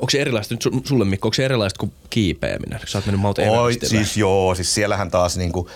Onko 0.00 0.10
se 0.10 0.20
erilaista 0.20 0.54
nyt 0.54 0.86
sulle 0.86 1.04
Mikko, 1.04 1.28
onko 1.28 1.34
se 1.34 1.44
erilaista 1.44 1.78
kuin 1.78 1.92
kiipeäminen? 2.10 2.80
Sä 2.86 2.98
oot 2.98 3.06
mennyt 3.06 3.20
Mount 3.20 3.38
Oi, 3.38 3.78
siis 3.84 4.16
joo, 4.16 4.54
siis 4.54 4.74
siellähän 4.74 5.10
taas 5.10 5.36
niinku, 5.36 5.70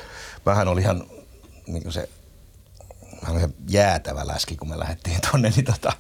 vähän 0.47 0.69
oli 0.69 0.81
ihan 0.81 1.05
niinku 1.67 1.91
se 1.91 2.09
oli 3.31 3.39
ihan 3.39 3.55
jäätävä 3.69 4.27
läski, 4.27 4.57
kun 4.57 4.69
me 4.69 4.79
lähdettiin 4.79 5.21
tonne, 5.31 5.53
niin 5.57 5.65
tota, 5.65 5.93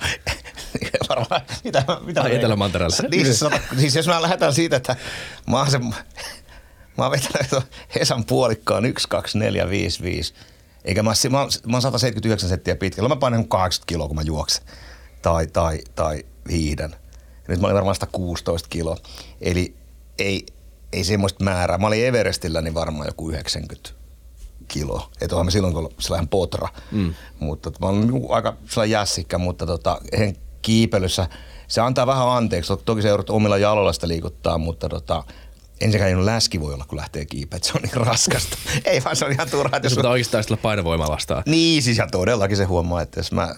varmaan, 1.08 1.40
mitä, 1.64 1.84
mitä 2.00 2.22
Ai 2.22 2.36
Etelä-Mantereella. 2.36 3.08
Niin, 3.10 3.26
siis, 3.26 3.44
siis 3.78 3.94
jos 3.94 4.06
mä 4.06 4.22
lähdetään 4.22 4.54
siitä, 4.54 4.76
että 4.76 4.96
mä 5.46 5.56
oon, 5.56 5.70
se, 5.70 5.78
mä 5.78 5.94
oon 6.98 7.10
vetänyt 7.10 7.66
Hesan 7.94 8.24
puolikkaan 8.24 8.84
1, 8.84 9.08
2, 9.08 9.38
4, 9.38 9.70
5, 9.70 10.02
5. 10.02 10.34
Eikä 10.84 11.02
mä, 11.02 11.12
mä, 11.30 11.38
mä 11.66 11.76
oon 11.76 11.82
179 11.82 12.48
senttiä 12.48 12.76
pitkä. 12.76 13.08
Mä 13.08 13.16
painan 13.16 13.48
80 13.48 13.88
kiloa, 13.88 14.06
kun 14.06 14.16
mä 14.16 14.22
juoksen. 14.22 14.64
Tai, 15.22 15.46
tai, 15.46 15.78
tai 15.94 16.24
hiihdän. 16.50 16.96
Nyt 17.48 17.60
mä 17.60 17.66
olin 17.66 17.74
varmaan 17.74 17.94
116 17.94 18.68
kiloa. 18.68 18.96
Eli 19.40 19.76
ei, 20.18 20.46
ei 20.92 21.04
semmoista 21.04 21.44
määrää. 21.44 21.78
Mä 21.78 21.86
olin 21.86 22.06
Everestillä 22.06 22.60
niin 22.60 22.74
varmaan 22.74 23.06
joku 23.06 23.30
90 23.30 23.90
kilo. 24.68 25.10
Että 25.20 25.36
onhan 25.36 25.46
me 25.46 25.50
silloin 25.50 25.74
kun 25.74 25.90
sellainen 25.98 26.28
potra. 26.28 26.68
Mm. 26.92 27.14
Mutta 27.40 27.72
mä 27.80 27.86
olen 27.86 28.00
niin 28.00 28.26
aika 28.28 28.56
sellainen 28.68 28.92
jässikkä, 28.92 29.38
mutta 29.38 29.66
tota, 29.66 30.00
kiipelyssä 30.62 31.28
se 31.68 31.80
antaa 31.80 32.06
vähän 32.06 32.28
anteeksi. 32.28 32.72
Toki 32.84 33.02
se 33.02 33.08
joudut 33.08 33.30
omilla 33.30 33.58
jaloilla 33.58 33.92
sitä 33.92 34.08
liikuttaa, 34.08 34.58
mutta 34.58 34.88
tota, 34.88 35.24
ensinnäkään 35.80 36.26
läski 36.26 36.60
voi 36.60 36.74
olla, 36.74 36.84
kun 36.88 36.98
lähtee 36.98 37.24
kiipeä, 37.24 37.58
se 37.62 37.72
on 37.76 37.82
niin 37.82 38.06
raskasta. 38.06 38.56
Ei 38.84 39.04
vaan 39.04 39.16
se 39.16 39.24
on 39.24 39.32
ihan 39.32 39.50
turhaa. 39.50 39.80
Jos 39.82 39.94
pitää 39.94 40.10
oikeastaan 40.10 40.44
sillä 40.44 40.56
painovoimaa 40.56 41.08
vastaan. 41.08 41.42
Niin, 41.46 41.82
siis 41.82 41.98
ja 41.98 42.06
todellakin 42.06 42.56
se 42.56 42.64
huomaa, 42.64 43.02
että 43.02 43.20
jos 43.20 43.32
mä, 43.32 43.54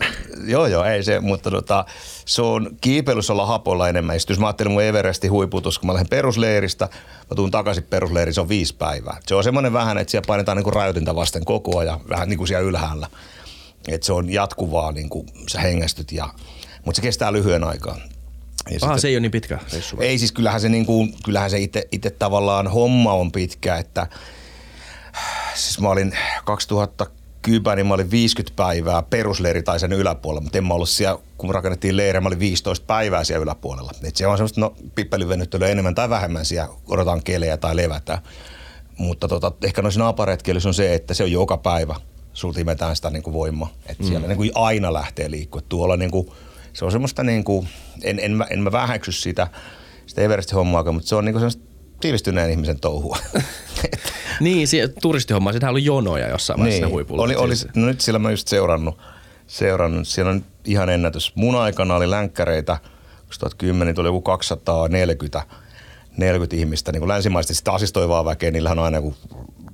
joo 0.47 0.67
joo, 0.67 0.85
ei 0.85 1.03
se, 1.03 1.21
mutta 1.21 1.51
tota, 1.51 1.85
se 2.25 2.43
on 2.43 2.71
kiipeilyssä 2.81 3.33
olla 3.33 3.47
hapolla 3.47 3.89
enemmän. 3.89 4.17
Ja 4.17 4.21
jos 4.29 4.39
mä 4.39 4.47
ajattelin 4.47 4.73
mun 4.73 4.83
Everestin 4.83 5.31
huiputus, 5.31 5.79
kun 5.79 5.87
mä 5.87 5.93
lähden 5.93 6.09
perusleiristä, 6.09 6.89
mä 7.31 7.35
tuun 7.37 7.51
takaisin 7.51 7.85
perusleiriin, 7.85 8.35
se 8.35 8.41
on 8.41 8.49
viisi 8.49 8.75
päivää. 8.75 9.21
Se 9.27 9.35
on 9.35 9.45
semmoinen 9.45 9.73
vähän, 9.73 9.99
että 9.99 10.11
siellä 10.11 10.27
painetaan 10.27 10.57
niin 10.57 10.65
kuin 10.65 10.75
rajoitinta 10.75 11.15
vasten 11.15 11.45
koko 11.45 11.79
ajan, 11.79 12.01
vähän 12.09 12.29
niin 12.29 12.39
kuin 12.39 12.49
siellä 12.49 12.69
ylhäällä. 12.69 13.09
että 13.89 14.07
se 14.07 14.13
on 14.13 14.31
jatkuvaa, 14.31 14.93
niin 14.93 15.09
kuin 15.09 15.27
sä 15.49 15.61
hengästyt, 15.61 16.13
ja, 16.13 16.29
mutta 16.85 16.97
se 16.97 17.03
kestää 17.03 17.33
lyhyen 17.33 17.65
aikaa. 17.65 17.99
Ja 18.71 18.79
Aha, 18.83 18.93
sitten- 18.95 19.01
se 19.01 19.09
ei 19.09 19.15
ole 19.15 19.21
niin 19.21 19.31
pitkä 19.31 19.59
reissu. 19.73 19.97
ei 20.01 20.19
siis 20.19 20.33
kyllähän 20.33 20.61
se, 20.61 20.69
niinku, 20.69 21.09
kyllähän 21.25 21.51
se 21.51 21.59
itse, 21.59 21.89
itse 21.93 22.11
tavallaan 22.11 22.67
homma 22.69 23.13
on 23.13 23.33
pitkä, 23.33 23.77
että 23.77 24.07
siis 25.55 25.81
mä 25.81 25.89
olin 25.89 26.17
2010, 26.45 27.77
niin 27.77 27.87
mä 27.87 27.95
olin 27.95 28.11
50 28.11 28.57
päivää 28.57 29.03
perusleiri 29.03 29.63
tai 29.63 29.81
sen 29.81 29.93
yläpuolella, 29.93 30.41
mutta 30.41 30.59
en 30.59 30.65
mä 30.67 30.75
ollut 30.75 30.89
siellä, 30.89 31.19
kun 31.39 31.55
rakennettiin 31.55 31.97
leirejä, 31.97 32.21
mä 32.21 32.27
olin 32.29 32.39
15 32.39 32.87
päivää 32.87 33.25
siellä 33.25 33.43
yläpuolella. 33.43 33.93
Et 34.05 34.17
se 34.17 34.27
on 34.27 34.37
semmoista 34.39 34.61
no, 34.61 34.75
pippelyvenyttelyä 34.95 35.69
enemmän 35.69 35.95
tai 35.95 36.11
vähemmän 36.11 36.45
siellä, 36.45 36.69
odotetaan 36.89 37.23
kelejä 37.23 37.57
tai 37.57 37.77
levätään. 37.77 38.19
Mutta 38.99 39.29
tota, 39.29 39.53
ehkä 39.65 39.83
noissa 39.83 40.01
naaparetkeilyssä 40.01 40.69
on 40.69 40.75
se, 40.75 40.95
että 40.95 41.15
se 41.15 41.23
on 41.23 41.33
joka 41.33 41.57
päivä, 41.57 41.95
sulta 42.33 42.61
imetään 42.61 42.97
sitä 42.97 43.11
niinku 43.11 43.33
voimaa. 43.33 43.73
Että 43.87 44.05
siellä 44.05 44.29
Mm. 44.29 44.39
niinku 44.39 44.61
aina 44.61 44.93
lähtee 44.93 45.31
liikkua. 45.31 45.61
Tuolla 45.69 45.97
niinku, 45.97 46.35
se 46.73 46.85
on 46.85 46.93
semmoista, 46.93 47.23
niinku, 47.23 47.67
en, 48.03 48.19
en, 48.23 48.33
mä, 48.33 48.47
en 48.51 48.61
mä 48.61 48.73
vähäksy 48.73 49.13
sitä, 49.13 49.47
sitä 50.07 50.23
Everest-hommaakaan, 50.23 50.93
mutta 50.95 51.09
se 51.09 51.15
on 51.15 51.25
niinku 51.25 51.39
semmoista 51.39 51.63
tiivistyneen 52.01 52.51
ihmisen 52.51 52.81
touhua. 52.81 53.19
Niin, 54.41 54.69
se, 54.69 54.89
turistihomma, 55.03 55.53
siinähän 55.53 55.73
oli 55.73 55.85
jonoja 55.85 56.29
jossain 56.29 56.61
vaiheessa 56.61 56.87
niin, 56.87 56.93
huipulla. 56.93 57.23
Oli, 57.23 57.37
oli, 57.37 57.57
Siis- 57.57 57.75
no 57.75 57.87
nyt 57.87 58.01
sillä 58.01 58.19
mä 58.19 58.31
just 58.31 58.49
seurannut, 58.49 58.99
seurannut. 59.47 60.09
Siellä 60.09 60.33
on 60.33 60.45
ihan 60.65 60.89
ennätys. 60.89 61.33
Mun 61.35 61.57
aikana 61.57 61.95
oli 61.95 62.11
länkkäreitä, 62.11 62.79
2010 63.27 63.95
tuli 63.95 64.09
joku 64.09 64.21
240 64.21 65.43
40 66.17 66.57
ihmistä. 66.57 66.93
Niin 66.93 67.01
kuin 67.01 67.09
länsimaisesti 67.09 67.55
sitä 67.55 67.73
asistoivaa 67.73 68.25
väkeä, 68.25 68.51
niillähän 68.51 68.79
on 68.79 68.85
aina 68.85 68.99
joku 68.99 69.15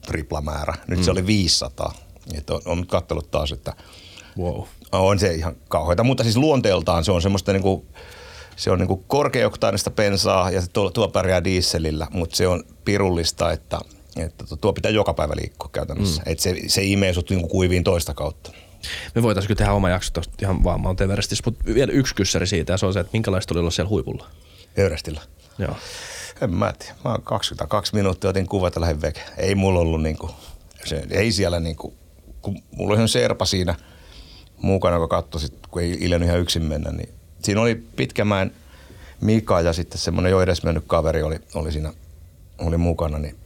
tripla 0.06 0.40
määrä. 0.40 0.74
Nyt 0.86 0.98
mm. 0.98 1.04
se 1.04 1.10
oli 1.10 1.26
500. 1.26 1.94
Et 2.34 2.50
on, 2.50 2.60
on 2.64 2.86
kattelut 2.86 3.30
taas, 3.30 3.52
että 3.52 3.72
Wow. 4.38 4.62
On 4.92 5.18
se 5.18 5.34
ihan 5.34 5.56
kauheita. 5.68 6.04
Mutta 6.04 6.22
siis 6.22 6.36
luonteeltaan 6.36 7.04
se 7.04 7.12
on 7.12 7.22
semmoista 7.22 7.52
niinku, 7.52 7.86
se 8.56 8.70
on 8.70 8.78
niinku 8.78 8.96
korkeoktaanista 8.96 9.90
pensaa 9.90 10.50
ja 10.50 10.60
se 10.60 10.70
tuo, 10.72 10.90
tuo 10.90 11.08
pärjää 11.08 11.44
dieselillä, 11.44 12.06
mutta 12.10 12.36
se 12.36 12.48
on 12.48 12.62
pirullista, 12.84 13.52
että, 13.52 13.78
että 14.16 14.44
tuo 14.60 14.72
pitää 14.72 14.90
joka 14.90 15.14
päivä 15.14 15.34
liikkua 15.36 15.68
käytännössä. 15.72 16.22
Mm. 16.26 16.32
Et 16.32 16.40
se, 16.40 16.56
se 16.66 16.84
imee 16.84 17.12
sut 17.12 17.30
niinku 17.30 17.48
kuiviin 17.48 17.84
toista 17.84 18.14
kautta. 18.14 18.50
Me 19.14 19.22
voitaisiin 19.22 19.48
kyllä 19.48 19.58
tehdä 19.58 19.72
oma 19.72 19.90
jakso 19.90 20.12
tuosta 20.12 20.34
ihan 20.42 20.64
vaan 20.64 20.80
Mount 20.80 21.00
Everestistä, 21.00 21.42
mutta 21.50 21.74
vielä 21.74 21.92
yksi 21.92 22.14
kyssäri 22.14 22.46
siitä 22.46 22.72
ja 22.72 22.76
se 22.76 22.86
on 22.86 22.92
se, 22.92 23.00
että 23.00 23.12
minkälaista 23.12 23.54
oli 23.54 23.60
olla 23.60 23.70
siellä 23.70 23.88
huipulla. 23.88 24.26
Everestillä. 24.76 25.20
Joo. 25.58 25.76
En 26.40 26.54
mä 26.54 26.72
tiedä. 26.78 26.94
Mä 27.04 27.10
oon 27.10 27.22
22 27.22 27.94
minuuttia 27.94 28.30
otin 28.30 28.46
kuvat 28.46 28.74
ja 28.74 28.80
lähdin 28.80 29.02
veke. 29.02 29.20
Ei 29.36 29.54
mulla 29.54 29.80
ollut 29.80 30.02
niinku, 30.02 30.30
se, 30.84 31.06
ei 31.10 31.32
siellä 31.32 31.60
niinku, 31.60 31.94
kun 32.42 32.62
mulla 32.76 32.90
oli 32.90 32.98
ihan 32.98 33.08
serpa 33.08 33.44
siinä 33.44 33.74
mukana, 34.62 34.96
joka 34.96 35.08
katsoi 35.22 35.40
sit, 35.40 35.54
kun 35.70 35.82
ei 35.82 35.96
iljennyt 36.00 36.28
ihan 36.28 36.40
yksin 36.40 36.62
mennä, 36.62 36.90
niin 36.92 37.08
siinä 37.42 37.60
oli 37.60 37.74
Pitkämäen 37.74 38.50
Mika 39.20 39.60
ja 39.60 39.72
sitten 39.72 39.98
semmoinen 39.98 40.30
jo 40.30 40.40
edes 40.42 40.62
mennyt 40.62 40.84
kaveri 40.86 41.22
oli, 41.22 41.38
oli 41.54 41.72
siinä, 41.72 41.92
oli 42.58 42.76
mukana, 42.76 43.18
niin 43.18 43.36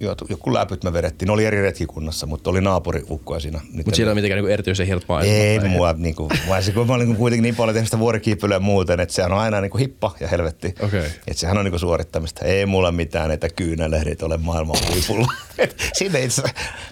jo- 0.00 0.16
joku 0.28 0.54
läpyt 0.54 0.84
me 0.84 0.92
vedettiin. 0.92 1.26
Ne 1.26 1.32
oli 1.32 1.44
eri 1.44 1.62
retkikunnassa, 1.62 2.26
mutta 2.26 2.50
oli 2.50 2.60
naapuri 2.60 3.04
ukkoa 3.10 3.40
siinä. 3.40 3.60
Mutta 3.72 3.96
siellä 3.96 4.10
on 4.10 4.16
mitenkään 4.16 4.36
niinku 4.36 4.52
erityisen 4.52 4.86
hienot 4.86 5.06
ei 5.24 5.58
tai- 5.60 5.68
mua, 5.68 5.92
niinku, 5.92 6.28
mä, 6.48 6.56
kun 6.74 6.86
mä 6.86 6.94
olin 6.94 7.16
kuitenkin 7.16 7.42
niin 7.42 7.56
paljon 7.56 7.74
tehnyt 7.74 7.86
sitä 7.88 7.98
vuorikiipeilyä 7.98 8.58
muuten, 8.58 9.00
että 9.00 9.14
sehän 9.14 9.32
on 9.32 9.38
aina 9.38 9.60
niinku 9.60 9.78
hippa 9.78 10.16
ja 10.20 10.28
helvetti. 10.28 10.74
Okei. 10.82 11.04
Et 11.28 11.36
sehän 11.38 11.58
on 11.58 11.64
niinku 11.64 11.78
suorittamista. 11.78 12.44
Ei 12.44 12.66
mulla 12.66 12.92
mitään, 12.92 13.30
että 13.30 13.48
kyynälehdit 13.48 14.22
ole 14.22 14.36
maailman 14.36 14.76
huipulla. 14.92 15.26
Sinne 15.98 16.20
itse, 16.20 16.42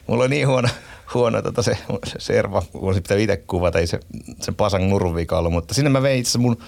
mulla 0.07 0.25
on 0.25 0.31
niin 0.31 0.49
huono, 0.49 0.69
huono 1.15 1.43
tota 1.43 1.63
se, 1.63 1.79
se 2.07 2.15
serva, 2.19 2.63
kun 2.73 2.95
se 2.95 3.01
pitää 3.01 3.17
itse 3.17 3.37
kuvata, 3.37 3.79
ei 3.79 3.87
se, 3.87 4.01
se 4.41 4.53
pasan 4.53 4.91
nurvika 4.91 5.39
ollut, 5.39 5.53
mutta 5.53 5.75
sinne 5.75 5.91
mä 5.91 6.03
vein 6.03 6.21
itse 6.21 6.39
mun, 6.39 6.59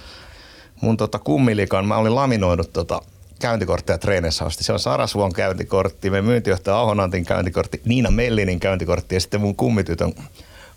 mun 0.81 0.97
tota 0.97 1.19
kummilikan, 1.19 1.89
mä 1.89 1.97
olin 1.97 2.15
laminoinut 2.15 2.73
tota 2.73 3.01
käyntikortteja 3.41 3.99
treeneissä 3.99 4.45
asti. 4.45 4.65
Se 4.65 4.73
on 4.73 4.79
Sarasvuon 4.79 5.33
käyntikortti, 5.33 6.11
meidän 6.11 6.25
myyntijohtaja 6.25 6.81
Ahonantin 6.81 7.25
käyntikortti, 7.25 7.81
Niina 7.85 8.11
Mellinin 8.11 8.61
käyntikortti 8.61 9.15
ja 9.15 9.21
sitten 9.21 9.41
mun 9.41 9.57
kummitytön 9.57 10.13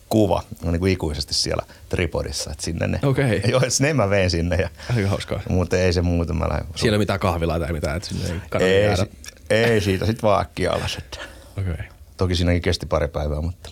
kuva 0.09 0.43
on 0.65 0.71
niin 0.71 0.79
kuin 0.79 0.91
ikuisesti 0.91 1.33
siellä 1.33 1.63
tripodissa. 1.89 2.51
Et 2.51 2.59
sinne 2.59 2.87
ne, 2.87 2.99
Okei. 3.03 3.41
Joo, 3.51 3.61
et 3.63 3.79
ne 3.79 3.93
mä 3.93 4.09
vein 4.09 4.29
sinne. 4.29 4.55
Ja, 4.55 4.69
Aika 4.97 5.09
hauskaa. 5.09 5.41
mutta 5.49 5.77
ei 5.77 5.93
se 5.93 6.01
muuta, 6.01 6.33
mä 6.33 6.49
lähden. 6.49 6.65
Siellä 6.75 6.95
ei 6.95 6.99
mitään 6.99 7.19
kahvilaa 7.19 7.59
tai 7.59 7.73
mitään, 7.73 7.97
että 7.97 8.09
sinne 8.09 8.25
ei 8.25 8.39
kannata 8.49 8.71
ei, 8.71 8.83
jäädä. 8.83 8.95
si- 8.95 9.33
ei, 9.49 9.81
siitä 9.81 10.05
sitten 10.05 10.21
vaan 10.21 10.41
äkkiä 10.41 10.71
alas. 10.71 10.97
Että. 10.97 11.17
Okei. 11.57 11.73
Okay. 11.73 11.85
Toki 12.17 12.35
siinäkin 12.35 12.61
kesti 12.61 12.85
pari 12.85 13.07
päivää, 13.07 13.41
mutta 13.41 13.69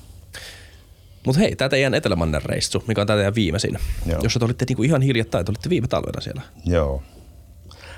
Mutta 1.25 1.39
hei, 1.39 1.55
tämä 1.55 1.69
teidän 1.69 1.93
Etelämannen 1.93 2.41
reissu, 2.45 2.83
mikä 2.87 3.01
on 3.01 3.07
tämä 3.07 3.17
teidän 3.17 3.35
viimeisin, 3.35 3.79
Joo. 4.05 4.19
jossa 4.23 4.39
te 4.39 4.45
olitte 4.45 4.65
niinku 4.69 4.83
ihan 4.83 5.01
hiljattain, 5.01 5.45
te 5.45 5.49
olitte 5.51 5.69
viime 5.69 5.87
talvena 5.87 6.21
siellä. 6.21 6.41
joo. 6.65 7.03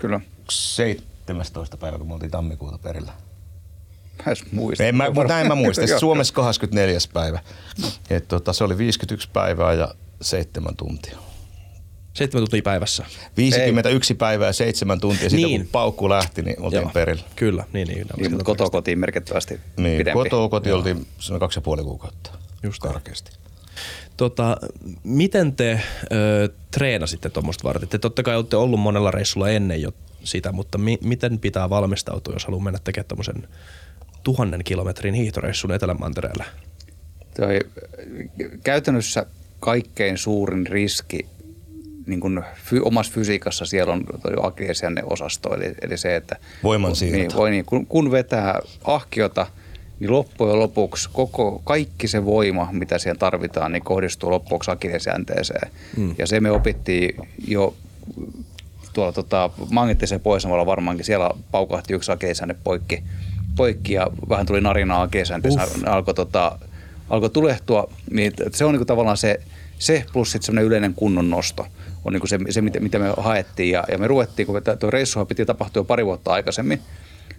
Kyllä. 0.02 0.20
17. 0.50 1.78
päivä, 1.78 1.98
kun 1.98 2.08
me 2.08 2.14
oltiin 2.14 2.32
tammikuuta 2.32 2.78
perillä. 2.78 3.12
Mä 4.18 4.24
edes 4.28 4.52
muista. 4.52 4.84
En 4.84 4.96
mä, 4.96 5.10
mutta 5.10 5.34
näin 5.34 5.48
mä 5.48 5.56
muistan. 5.56 5.88
Joo. 5.90 6.00
Suomessa 6.00 6.34
24. 6.34 7.00
päivä. 7.14 7.40
Et 8.10 8.28
tota, 8.28 8.54
se 8.54 8.64
oli 8.64 8.78
51 8.78 9.30
päivää 9.34 9.74
ja 9.74 9.96
7 10.22 10.76
tuntia. 10.76 11.18
Seitsemän 12.16 12.42
tuntia 12.46 12.62
päivässä. 12.62 13.06
51 13.38 14.14
Ei. 14.14 14.18
päivää 14.18 14.48
ja 14.48 14.54
7 14.54 15.00
tuntia. 15.00 15.30
Sitten 15.30 15.50
Niin. 15.50 15.62
kun 15.62 15.70
paukku 15.72 16.10
lähti, 16.10 16.42
niin 16.42 16.62
oltiin 16.62 16.82
Joo. 16.82 16.92
perillä. 16.94 17.24
Kyllä, 17.36 17.64
niin, 17.74 17.88
niin. 17.88 18.06
Niin, 18.18 18.32
mutta 18.32 18.44
kotoa 18.46 18.70
kotiin 18.70 19.00
merkittävästi 19.00 19.60
Niin, 19.78 19.98
pidempi. 19.98 20.24
kotoa 20.24 20.50
koti 20.50 20.72
oltiin 20.72 21.08
semmoinen 21.20 21.40
kaksi 21.40 21.58
ja 21.58 21.62
puoli 21.62 21.84
kuukautta. 21.84 22.32
Just 22.64 22.80
karkeasti. 22.82 23.32
Tota, 24.18 24.58
miten 25.04 25.56
te 25.56 25.82
ö, 26.12 26.50
treenasitte 26.72 27.30
tuommoista 27.30 27.64
varten? 27.64 27.90
Te 27.90 27.98
totta 27.98 28.24
kai 28.24 28.36
olette 28.36 28.56
ollut 28.56 28.80
monella 28.80 29.12
reissulla 29.12 29.50
ennen 29.50 29.82
jo 29.82 29.92
sitä, 30.24 30.52
mutta 30.52 30.78
mi- 30.78 31.00
miten 31.04 31.40
pitää 31.40 31.70
valmistautua, 31.70 32.34
jos 32.34 32.46
haluaa 32.46 32.64
mennä 32.64 32.80
tekemään 32.84 33.08
tuommoisen 33.08 33.48
tuhannen 34.24 34.64
kilometrin 34.64 35.14
hiihtoreissun 35.14 35.72
Etelämantereelle? 35.72 36.44
Toi, 37.40 37.60
käytännössä 38.64 39.26
kaikkein 39.60 40.18
suurin 40.18 40.68
riski 40.68 41.26
niin 42.06 42.20
kun 42.20 42.44
fy, 42.56 42.82
omassa 42.84 43.14
fysiikassa 43.14 43.66
siellä 43.66 43.94
on 43.94 44.06
toi 44.22 44.34
akillesianne 44.42 45.04
osasto, 45.06 45.56
eli, 45.56 45.76
eli 45.82 45.98
se, 45.98 46.16
että 46.16 46.36
Voimansiirto. 46.64 47.18
Niin, 47.18 47.36
voi 47.36 47.52
niin, 47.52 47.66
kun, 47.66 47.86
kun 47.86 48.12
vetää 48.12 48.60
ahkiota, 48.84 49.48
niin 50.00 50.12
loppujen 50.12 50.60
lopuksi 50.60 51.10
koko, 51.14 51.62
kaikki 51.64 52.08
se 52.08 52.26
voima, 52.26 52.70
mitä 52.72 52.98
siihen 52.98 53.20
tarvitaan, 53.20 53.72
niin 53.72 53.84
kohdistuu 53.84 54.32
loppuksi 54.32 54.72
akillesjänteeseen. 54.72 55.72
Mm. 55.98 56.16
Ja 56.18 56.28
se 56.28 56.40
me 56.40 56.52
opittiin 56.52 57.28
jo 57.48 57.74
tuolla 58.94 59.12
tota, 59.12 59.50
magneettisen 59.72 60.20
pohjoisemmalla 60.20 60.66
varmaankin. 60.66 61.06
Siellä 61.06 61.30
paukahti 61.52 61.94
yksi 61.94 62.12
akillesjänne 62.12 62.56
poikki, 62.64 63.04
poikki 63.56 63.94
ja 63.94 64.08
vähän 64.30 64.46
tuli 64.46 64.62
narinaa 64.62 65.02
akillesjänteessä. 65.02 65.68
Alkoi 65.86 66.14
tota, 66.14 66.60
alkoi 67.10 67.30
tulehtua, 67.30 67.90
niin 68.12 68.34
se 68.52 68.66
on 68.66 68.72
niinku 68.72 68.86
tavallaan 68.86 69.18
se, 69.18 69.40
se 69.80 70.06
plus 70.14 70.32
sitten 70.32 70.46
semmoinen 70.46 70.68
yleinen 70.68 70.94
kunnon 70.94 71.30
nosto 71.30 71.68
on 72.06 72.14
niinku 72.14 72.28
se, 72.28 72.40
se 72.50 72.62
mitä, 72.62 72.80
mitä 72.80 73.00
me 73.00 73.14
haettiin. 73.18 73.72
Ja, 73.72 73.84
ja 73.92 73.98
me 73.98 74.08
ruvettiin, 74.08 74.46
kun 74.46 74.62
tuo 74.80 74.92
reissuhan 74.92 75.28
piti 75.28 75.46
tapahtua 75.46 75.80
jo 75.80 75.84
pari 75.84 76.06
vuotta 76.06 76.34
aikaisemmin, 76.34 76.82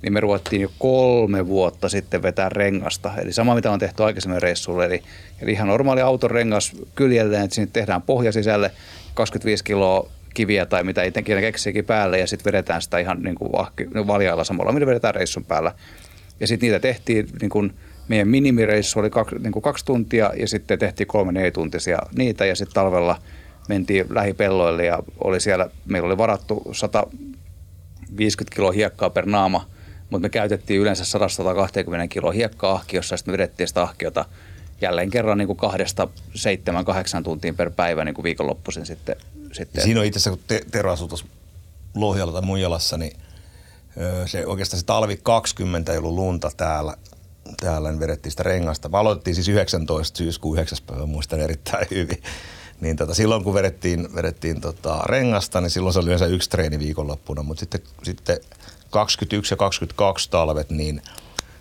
niin 0.03 0.13
me 0.13 0.21
ruvettiin 0.21 0.63
jo 0.63 0.71
kolme 0.79 1.47
vuotta 1.47 1.89
sitten 1.89 2.23
vetää 2.23 2.49
rengasta. 2.49 3.13
Eli 3.19 3.33
sama, 3.33 3.55
mitä 3.55 3.71
on 3.71 3.79
tehty 3.79 4.03
aikaisemmin 4.03 4.43
reissulle. 4.43 4.85
Eli, 4.85 5.03
eli 5.43 5.53
ihan 5.53 5.69
normaali 5.69 6.01
auton 6.01 6.31
rengas 6.31 6.73
kyljelleen, 6.95 7.45
että 7.45 7.55
sinne 7.55 7.71
tehdään 7.73 8.03
pohja 8.03 8.33
sisälle 8.33 8.71
25 9.15 9.65
kiloa 9.65 10.11
kiviä 10.35 10.67
tai 10.67 10.85
mitä 10.85 11.03
itsekin 11.03 11.41
keksiäkin 11.41 11.85
päälle 11.85 12.19
ja 12.19 12.27
sitten 12.27 12.53
vedetään 12.53 12.83
sitä 12.83 12.99
ihan 12.99 13.23
niin 13.23 13.35
kuin 13.35 13.51
ahki, 13.53 13.89
valjailla 14.07 14.45
samalla, 14.45 14.73
mitä 14.73 14.87
vedetään 14.87 15.15
reissun 15.15 15.45
päällä. 15.45 15.73
Ja 16.41 16.47
sitten 16.47 16.67
niitä 16.67 16.81
tehtiin, 16.81 17.29
niin 17.41 17.51
kuin 17.51 17.75
meidän 18.09 18.29
minimireissu 18.29 18.99
oli 19.01 19.11
kaksi, 19.11 19.37
niin 19.39 19.53
kuin 19.53 19.63
kaksi 19.63 19.85
tuntia 19.85 20.33
ja 20.37 20.49
sitten 20.49 20.79
tehtiin 20.79 21.07
kolme 21.07 21.33
nelituntisia 21.33 21.99
niitä 22.17 22.47
ja 22.47 22.57
sitten 22.57 22.75
talvella 22.75 23.19
mentiin 23.69 24.07
lähipelloille 24.11 24.85
ja 24.85 25.03
oli 25.19 25.41
siellä, 25.41 25.71
meillä 25.87 26.07
oli 26.07 26.19
varattu 26.19 26.63
150 26.73 28.55
kiloa 28.55 28.73
hiekkaa 28.73 29.11
per 29.11 29.27
naama, 29.27 29.67
mutta 30.11 30.23
me 30.23 30.29
käytettiin 30.29 30.81
yleensä 30.81 31.19
100-120 31.19 32.09
kiloa 32.09 32.33
hiekkaa 32.33 32.73
ahkiossa 32.73 33.13
ja 33.13 33.17
sitten 33.17 33.33
me 33.33 33.39
vedettiin 33.39 33.69
sitä 33.69 33.83
ahkiota 33.83 34.25
jälleen 34.81 35.11
kerran 35.11 35.39
niin 35.39 35.47
kuin 35.47 35.57
kahdesta 35.57 36.09
seitsemän, 36.35 36.85
kahdeksan 36.85 37.23
tuntiin 37.23 37.57
per 37.57 37.71
päivä 37.71 38.05
niin 38.05 38.15
kuin 38.15 38.23
viikonloppuisin 38.23 38.87
sitten. 38.87 39.17
sitten. 39.53 39.83
Siinä 39.85 40.01
on 40.01 40.07
itse 40.07 40.19
asiassa, 40.19 40.31
kun 40.31 40.47
te, 40.47 40.61
Tero 40.71 40.93
asui 40.93 41.09
tuossa 41.09 41.27
Lohjalla 41.95 42.33
tai 42.33 42.43
Muijalassa, 42.43 42.97
niin 42.97 43.17
se 44.27 44.47
oikeastaan 44.47 44.81
se 44.81 44.87
talvi 44.87 45.21
20 45.23 45.93
ei 45.93 45.99
ollut 45.99 46.15
lunta 46.15 46.51
täällä. 46.57 46.97
Täällä 47.61 47.91
niin 47.91 48.01
vedettiin 48.01 48.31
sitä 48.31 48.43
rengasta. 48.43 48.89
Me 48.89 48.99
aloitettiin 48.99 49.35
siis 49.35 49.49
19 49.49 50.19
syyskuun 50.19 50.57
9. 50.57 50.79
päivä, 50.87 51.07
muistan 51.07 51.41
erittäin 51.41 51.87
hyvin. 51.91 52.23
Niin 52.81 52.97
tota, 52.97 53.15
silloin 53.15 53.45
kun 53.45 53.55
vedettiin, 53.55 54.15
vedettiin 54.15 54.61
tota 54.61 54.99
rengasta, 55.05 55.61
niin 55.61 55.71
silloin 55.71 55.93
se 55.93 55.99
oli 55.99 56.07
yleensä 56.07 56.27
yksi 56.27 56.51
treeni 56.51 56.79
viikonloppuna. 56.79 57.43
Mutta 57.43 57.61
sitten, 57.61 57.81
sitten 58.03 58.39
21 58.91 59.53
ja 59.53 59.57
22 59.57 60.31
talvet, 60.31 60.71
niin 60.71 61.03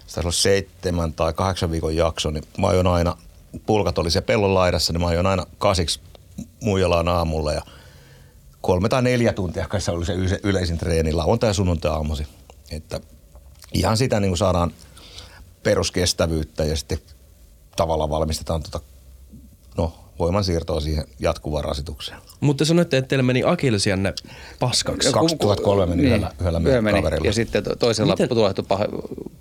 se 0.07 0.19
olla 0.19 0.31
seitsemän 0.31 1.13
tai 1.13 1.33
kahdeksan 1.33 1.71
viikon 1.71 1.95
jakso, 1.95 2.31
niin 2.31 2.43
mä 2.57 2.67
ajoin 2.67 2.87
aina 2.87 3.17
pulkat 3.65 3.97
oli 3.97 4.11
se 4.11 4.21
pellon 4.21 4.53
laidassa, 4.53 4.93
niin 4.93 5.01
mä 5.01 5.07
ajoin 5.07 5.27
aina 5.27 5.45
kasiksi 5.57 5.99
muijalaan 6.61 7.07
aamulla 7.07 7.53
ja 7.53 7.61
kolme 8.61 8.89
tai 8.89 9.01
neljä 9.01 9.33
tuntia 9.33 9.67
kai 9.67 9.81
se 9.81 9.91
oli 9.91 10.05
se 10.05 10.39
yleisin 10.43 10.77
treeni 10.77 11.13
lauantai 11.13 11.49
ja 11.49 11.53
sunnuntai 11.53 11.91
aamusi. 11.91 12.27
Että 12.71 12.99
ihan 13.73 13.97
sitä 13.97 14.19
niin 14.19 14.29
kuin 14.29 14.37
saadaan 14.37 14.71
peruskestävyyttä 15.63 16.63
ja 16.63 16.75
sitten 16.75 16.99
tavallaan 17.75 18.09
valmistetaan 18.09 18.63
tuota, 18.63 18.85
no, 19.77 20.04
voimansiirtoa 20.19 20.79
siihen 20.79 21.05
jatkuvaan 21.19 21.63
rasitukseen. 21.63 22.19
Mutta 22.39 22.65
sanoitte, 22.65 22.97
että 22.97 23.09
teillä 23.09 23.23
meni 23.23 23.43
akillesianne 23.45 24.13
paskaksi. 24.59 25.11
2003 25.11 25.85
meni 25.85 26.01
niin, 26.01 26.07
yhdellä, 26.07 26.31
yhdellä 26.39 26.59
meni, 26.59 26.97
kaverilla. 26.97 27.27
Ja 27.27 27.33
sitten 27.33 27.63
toisella 27.79 28.13
Miten? 28.13 28.29
tulehtui 28.29 28.65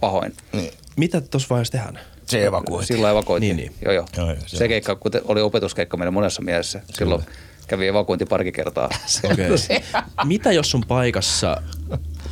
pahoin. 0.01 0.33
Niin. 0.53 0.73
Mitä 0.97 1.21
tuossa 1.21 1.49
vaiheessa 1.51 1.73
tehdään? 1.73 2.01
Se 2.27 2.47
evakuoitiin. 2.47 2.87
Silloin 2.87 3.13
evakuoitiin. 3.13 3.57
Niin, 3.57 3.71
niin. 3.71 3.79
Joo, 3.85 3.93
joo. 3.93 4.07
joo, 4.17 4.31
joo 4.31 4.41
se, 4.47 4.57
se 4.57 4.69
keikka, 4.69 4.97
kun 4.97 5.13
oli 5.25 5.41
opetuskeikka 5.41 5.97
meidän 5.97 6.15
monessa 6.15 6.43
mielessä. 6.43 6.81
Silloin 6.95 7.23
Kyllä. 7.23 7.37
kävi 7.67 7.87
evakuointi 7.87 8.27
pari 8.27 8.53
kertaa. 8.53 8.89
Okay. 9.25 9.81
Mitä 10.25 10.53
jos 10.53 10.75
on 10.75 10.85
paikassa, 10.89 11.63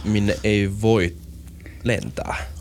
minne 0.04 0.36
ei 0.44 0.70
voi 0.82 1.16
lentää? 1.84 2.51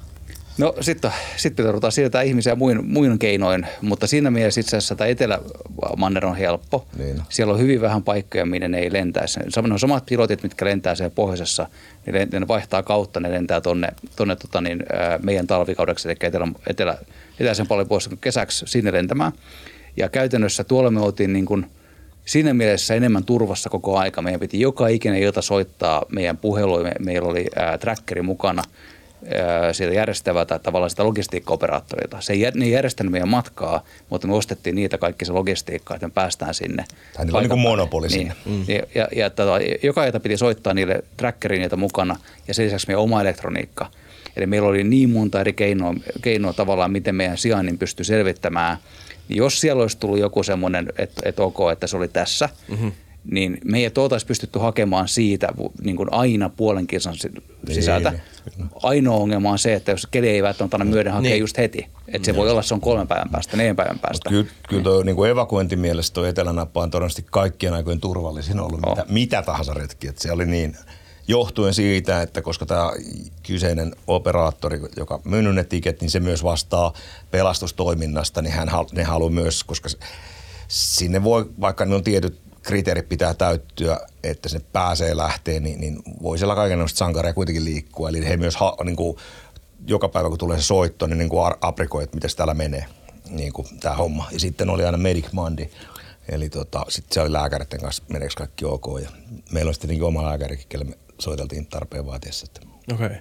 No 0.62 0.74
sitten 0.82 1.12
sit 1.38 1.56
pitää 1.56 1.72
ruveta 1.72 1.92
siirtää 1.92 2.22
ihmisiä 2.22 2.56
muin, 2.56 2.86
muin 2.86 3.20
keinoin, 3.20 3.68
mutta 3.82 4.08
siinä 4.08 4.32
mielessä 4.32 4.62
itse 4.62 4.78
asiassa 4.78 4.96
tämä 4.96 5.08
Etelä-Manner 5.08 6.26
on 6.26 6.36
helppo. 6.36 6.88
Niin. 6.98 7.22
Siellä 7.30 7.54
on 7.54 7.60
hyvin 7.60 7.82
vähän 7.82 8.04
paikkoja, 8.04 8.46
minne 8.46 8.68
ne 8.68 8.80
ei 8.80 8.94
lentäisi. 8.94 9.40
Ne 9.40 9.74
on 9.74 9.80
samat 9.80 10.06
pilotit, 10.06 10.44
mitkä 10.44 10.66
lentää 10.66 10.96
siellä 10.96 11.14
pohjoisessa, 11.16 11.68
niin 12.06 12.30
ne 12.32 12.48
vaihtaa 12.48 12.84
kautta, 12.84 13.20
ne 13.20 13.32
lentää 13.32 13.62
tuonne 13.62 13.88
tonne, 14.16 14.36
tota 14.36 14.62
niin, 14.62 14.84
meidän 15.24 15.48
talvikaudeksi, 15.48 16.08
eli 16.08 16.18
etelä, 16.22 16.48
etelä, 16.68 16.98
etäisen 17.40 17.68
paljon 17.68 17.88
pois 17.88 18.10
kesäksi 18.22 18.66
sinne 18.68 18.92
lentämään. 18.92 19.32
Ja 19.98 20.10
käytännössä 20.10 20.64
tuolla 20.64 20.92
me 20.92 21.00
oltiin 21.00 21.34
niin 21.34 21.46
kuin 21.46 21.66
siinä 22.26 22.54
mielessä 22.54 22.96
enemmän 22.96 23.24
turvassa 23.24 23.70
koko 23.70 23.98
aika. 23.98 24.22
Meidän 24.22 24.40
piti 24.40 24.60
joka 24.60 24.88
ikinen 24.88 25.22
ilta 25.22 25.42
soittaa 25.42 26.06
meidän 26.10 26.38
puheluja. 26.38 26.92
Meillä 27.00 27.30
oli 27.30 27.46
ää, 27.56 27.78
trackeri 27.78 28.22
mukana– 28.22 28.64
sieltä 29.72 29.96
järjestävältä 29.96 30.60
tavallaan 30.60 30.90
sitä 30.90 31.04
logistiikkaoperaattorilta. 31.04 32.22
Se 32.22 32.34
ei, 32.34 32.52
ne 32.56 32.66
ei 32.66 32.72
järjestänyt 32.72 33.12
meidän 33.12 33.30
matkaa, 33.30 33.84
mutta 34.10 34.28
me 34.28 34.36
ostettiin 34.36 34.76
niitä 34.76 34.98
kaikki 34.98 35.26
se 35.26 35.32
logistiikka, 35.32 35.96
että 35.96 36.08
me 36.08 36.12
päästään 36.14 36.54
sinne. 36.54 36.86
Tämä 37.14 37.38
on 37.38 37.44
niin 37.44 37.50
kuin 37.50 37.60
monopoli 37.60 38.08
niin. 38.08 38.34
Mm. 38.46 38.66
Ja, 38.68 38.84
ja, 38.96 39.08
ja 39.16 39.30
tota, 39.30 39.60
joka 39.84 40.06
ilta 40.06 40.20
piti 40.20 40.38
soittaa 40.38 40.74
niille 40.74 41.04
trackerin 41.18 41.62
niitä 41.62 41.76
mukana 41.76 42.16
ja 42.48 42.54
sen 42.54 42.66
lisäksi 42.66 42.88
meidän 42.88 43.02
oma 43.04 43.22
elektroniikka. 43.22 43.92
Eli 44.36 44.46
meillä 44.46 44.68
oli 44.68 44.84
niin 44.84 45.10
monta 45.10 45.42
eri 45.42 45.54
keinoa, 45.54 45.94
keinoa 46.22 46.54
tavallaan, 46.54 46.92
miten 46.92 47.16
meidän 47.16 47.38
sijainnin 47.38 47.78
pystyi 47.78 48.06
selvittämään. 48.06 48.78
Jos 49.30 49.62
siellä 49.62 49.82
olisi 49.82 49.98
tullut 49.98 50.20
joku 50.20 50.44
semmoinen, 50.44 50.88
että, 50.98 51.22
että 51.26 51.44
ok, 51.44 51.58
että 51.72 51.88
se 51.88 51.98
oli 51.98 52.08
tässä, 52.08 52.50
mm-hmm 52.68 52.92
niin 53.24 53.58
me 53.66 53.78
ei 53.78 53.92
oltaisiin 53.98 54.28
pystytty 54.28 54.60
hakemaan 54.60 55.08
siitä 55.08 55.48
niin 55.82 55.96
kuin 55.96 56.14
aina 56.14 56.50
puolen 56.50 56.88
kilsan 56.88 57.16
sisältä. 57.72 58.12
Niin, 58.12 58.70
Ainoa 58.84 59.18
ongelma 59.18 59.52
on 59.52 59.60
se, 59.60 59.74
että 59.74 59.92
jos 59.92 60.08
keli 60.12 60.30
ei 60.30 60.44
välttämättä 60.44 60.78
anna 60.78 60.86
myöden 60.86 61.14
hakea 61.14 61.32
niin. 61.32 61.40
just 61.40 61.58
heti. 61.58 61.88
Että 62.08 62.26
se 62.26 62.32
niin. 62.32 62.40
voi 62.40 62.50
olla, 62.50 62.62
se 62.62 62.74
on 62.74 62.82
kolmen 62.82 63.08
päivän 63.08 63.30
päästä, 63.30 63.58
neljän 63.58 63.76
päivän 63.76 64.00
päästä. 64.00 64.30
Mut 64.30 64.48
kyllä, 64.48 64.56
kyllä 64.70 64.84
tuo 64.84 65.04
niin 65.04 65.26
evakuointimielessä 65.26 66.14
tuo 66.14 66.26
etelänappa 66.26 66.82
on 66.82 66.92
todennäköisesti 66.92 67.26
kaikkien 67.32 67.74
aikojen 67.74 68.00
turvallisin 68.00 68.60
ollut 68.60 68.80
oh. 68.86 68.90
mitä, 68.90 69.06
mitä 69.10 69.42
tahansa 69.42 69.74
retki. 69.74 70.08
Että 70.08 70.22
se 70.22 70.32
oli 70.32 70.46
niin, 70.46 70.76
johtuen 71.28 71.74
siitä, 71.74 72.22
että 72.22 72.42
koska 72.42 72.66
tämä 72.66 72.92
kyseinen 73.44 73.96
operaattori, 74.08 74.80
joka 74.98 75.20
myynyt 75.24 75.56
ne 75.56 75.64
tiket, 75.64 76.02
niin 76.02 76.12
se 76.12 76.20
myös 76.20 76.44
vastaa 76.44 76.94
pelastustoiminnasta, 77.32 78.42
niin 78.42 78.54
hän, 78.54 78.70
ne 78.92 79.04
haluaa 79.04 79.32
myös, 79.32 79.64
koska 79.64 79.90
sinne 80.68 81.24
voi, 81.24 81.50
vaikka 81.62 81.86
ne 81.86 81.96
on 81.96 82.04
tietyt 82.04 82.51
kriteerit 82.64 83.10
pitää 83.10 83.34
täyttyä, 83.34 84.00
että 84.24 84.50
se 84.50 84.60
pääsee 84.60 85.18
lähtee, 85.18 85.60
niin, 85.60 85.80
niin 85.80 86.02
voi 86.22 86.38
siellä 86.38 86.56
kaikenlaista 86.56 86.98
sankareja 86.98 87.34
kuitenkin 87.34 87.66
liikkua. 87.66 88.10
Eli 88.10 88.26
he 88.26 88.38
myös 88.38 88.56
ha, 88.56 88.78
niin 88.84 88.96
kuin, 88.96 89.18
joka 89.88 90.10
päivä 90.10 90.30
kun 90.30 90.38
tulee 90.38 90.58
se 90.58 90.64
soitto, 90.64 91.08
niin, 91.08 91.18
niin 91.18 91.30
kuin 91.30 91.54
aprikoi, 91.62 92.04
että 92.04 92.18
miten 92.18 92.30
täällä 92.36 92.54
menee 92.54 92.86
niin 93.30 93.54
kuin 93.54 93.68
tämä 93.80 93.96
homma. 93.96 94.28
Ja 94.32 94.40
sitten 94.40 94.70
oli 94.70 94.86
aina 94.86 94.98
Medic 94.98 95.32
Mandi, 95.32 95.70
eli 96.30 96.50
tota, 96.50 96.86
sitten 96.90 97.14
se 97.14 97.22
oli 97.22 97.34
lääkäreiden 97.34 97.80
kanssa, 97.80 98.04
meneekö 98.08 98.34
kaikki 98.38 98.66
ok. 98.66 98.86
Ja 99.04 99.10
meillä 99.52 99.70
on 99.70 99.74
sitten 99.74 100.04
oma 100.04 100.24
lääkärikin, 100.24 100.66
kelle 100.70 100.86
me 100.86 100.98
soiteltiin 101.20 101.68
tarpeen 101.68 102.06
vaatiessa. 102.06 102.48
Okei. 102.94 103.06
Okay. 103.06 103.18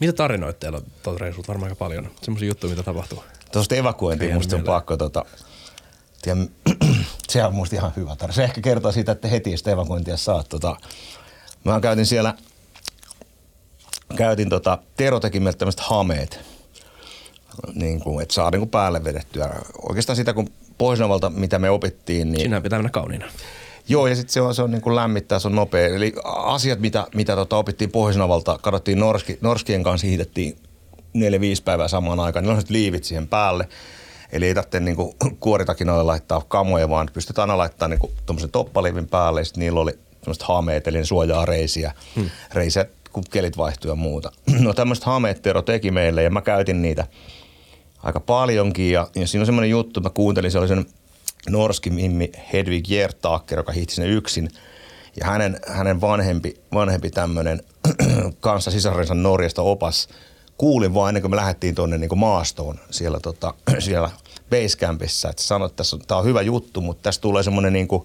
Mitä 0.00 0.12
tarinoita 0.12 0.58
teillä 0.58 0.80
on 1.06 1.20
reissulta? 1.20 1.48
Varmaan 1.48 1.70
aika 1.70 1.78
paljon. 1.78 2.10
Semmoisia 2.22 2.48
juttuja, 2.48 2.70
mitä 2.70 2.82
tapahtuu. 2.82 3.24
Tuosta 3.52 3.74
evakuointiin 3.74 4.34
musta 4.34 4.56
on 4.56 4.64
pakko 4.64 4.96
tota, 4.96 5.24
tiedä, 6.24 6.40
se 7.28 7.44
on 7.44 7.54
musta 7.54 7.76
ihan 7.76 7.92
hyvä 7.96 8.16
tarina. 8.16 8.34
Se 8.34 8.44
ehkä 8.44 8.60
kertoo 8.60 8.92
siitä, 8.92 9.12
että 9.12 9.28
heti 9.28 9.56
sitä 9.56 9.70
evakuointia 9.70 10.16
saa. 10.16 10.42
Tota, 10.42 10.76
mä 11.64 11.80
käytin 11.80 12.06
siellä, 12.06 12.34
käytin 14.16 14.48
tota, 14.48 14.78
Tero 14.96 15.20
teki 15.20 15.40
meille 15.40 15.58
tämmöiset 15.58 15.80
hameet, 15.80 16.40
niin 17.74 18.00
kuin, 18.00 18.22
että 18.22 18.34
saa 18.34 18.50
niin 18.50 18.60
kuin 18.60 18.70
päälle 18.70 19.04
vedettyä. 19.04 19.54
Oikeastaan 19.88 20.16
sitä, 20.16 20.32
kun 20.32 20.48
Pohjoisnavalta, 20.78 21.30
mitä 21.30 21.58
me 21.58 21.70
opittiin. 21.70 22.32
Niin, 22.32 22.42
Sinä 22.42 22.60
pitää 22.60 22.78
mennä 22.78 22.90
kauniina. 22.90 23.26
Joo, 23.88 24.06
ja 24.06 24.16
sitten 24.16 24.32
se 24.32 24.40
on, 24.40 24.54
se 24.54 24.62
on 24.62 24.70
niin 24.70 24.82
kuin 24.82 24.96
lämmittää, 24.96 25.38
se 25.38 25.48
on 25.48 25.54
nopea. 25.54 25.86
Eli 25.86 26.12
asiat, 26.24 26.80
mitä, 26.80 27.06
mitä 27.14 27.36
tota 27.36 27.56
opittiin 27.56 27.90
Pohjoisnavalta, 27.90 28.58
katsottiin 28.62 29.00
Norski, 29.00 29.38
Norskien 29.40 29.82
kanssa, 29.82 30.06
hiitettiin 30.06 30.56
neljä, 31.12 31.40
viisi 31.40 31.62
päivää 31.62 31.88
samaan 31.88 32.20
aikaan. 32.20 32.42
Niillä 32.42 32.58
on 32.58 32.62
liivit 32.68 33.04
siihen 33.04 33.28
päälle. 33.28 33.68
Eli 34.34 34.46
ei 34.46 34.54
tarvitse 34.54 34.80
niin 34.80 34.96
kuoritakinoille 35.40 36.02
laittaa 36.02 36.42
kamoja, 36.48 36.88
vaan 36.88 37.10
pystytään 37.12 37.50
aina 37.50 37.58
laittamaan 37.58 37.98
niin 38.00 38.12
tuommoisen 38.26 38.50
toppalivin 38.50 39.08
päälle. 39.08 39.40
Ja 39.40 39.46
niillä 39.56 39.80
oli 39.80 39.98
tämmöiset 40.20 40.42
hameet, 40.42 40.86
eli 40.86 41.04
suojaa 41.04 41.44
reisiä, 41.44 41.92
hmm. 42.16 42.30
reisiä 42.52 42.86
kun 43.12 43.24
kelit 43.30 43.56
vaihtuu 43.56 43.90
ja 43.90 43.94
muuta. 43.94 44.32
No 44.60 44.74
tämmöiset 44.74 45.04
hameet 45.04 45.42
Tero 45.42 45.62
teki 45.62 45.90
meille 45.90 46.22
ja 46.22 46.30
mä 46.30 46.42
käytin 46.42 46.82
niitä 46.82 47.06
aika 48.02 48.20
paljonkin. 48.20 48.92
Ja, 48.92 49.08
ja 49.16 49.26
siinä 49.26 49.42
on 49.42 49.46
semmoinen 49.46 49.70
juttu, 49.70 50.00
mä 50.00 50.10
kuuntelin, 50.10 50.50
se 50.50 50.58
oli 50.58 50.68
sen 50.68 50.86
norski 51.48 51.90
mimmi 51.90 52.32
Hedvig 52.52 52.90
Jertaker, 52.90 53.58
joka 53.58 53.72
hiihti 53.72 53.94
sinne 53.94 54.08
yksin. 54.10 54.50
Ja 55.20 55.26
hänen, 55.26 55.60
hänen 55.66 56.00
vanhempi, 56.00 56.54
vanhempi 56.74 57.10
tämmöinen 57.10 57.62
kanssa 58.40 58.70
sisarensa 58.70 59.14
Norjasta 59.14 59.62
opas– 59.62 60.08
kuulin 60.58 60.94
vaan 60.94 61.08
ennen 61.08 61.22
kuin 61.22 61.30
me 61.30 61.36
lähdettiin 61.36 61.74
tuonne 61.74 61.98
niin 61.98 62.18
maastoon 62.18 62.78
siellä, 62.90 63.20
tota, 63.20 63.54
siellä 63.78 64.10
Basecampissa, 64.50 65.30
että 65.30 65.42
sanoit, 65.42 65.70
että 65.72 65.76
tässä 65.76 65.96
on, 65.96 66.02
tämä 66.06 66.18
on 66.18 66.24
hyvä 66.24 66.42
juttu, 66.42 66.80
mutta 66.80 67.02
tässä 67.02 67.20
tulee 67.20 67.42
semmoinen 67.42 67.72
niin 67.72 67.88
kuin, 67.88 68.04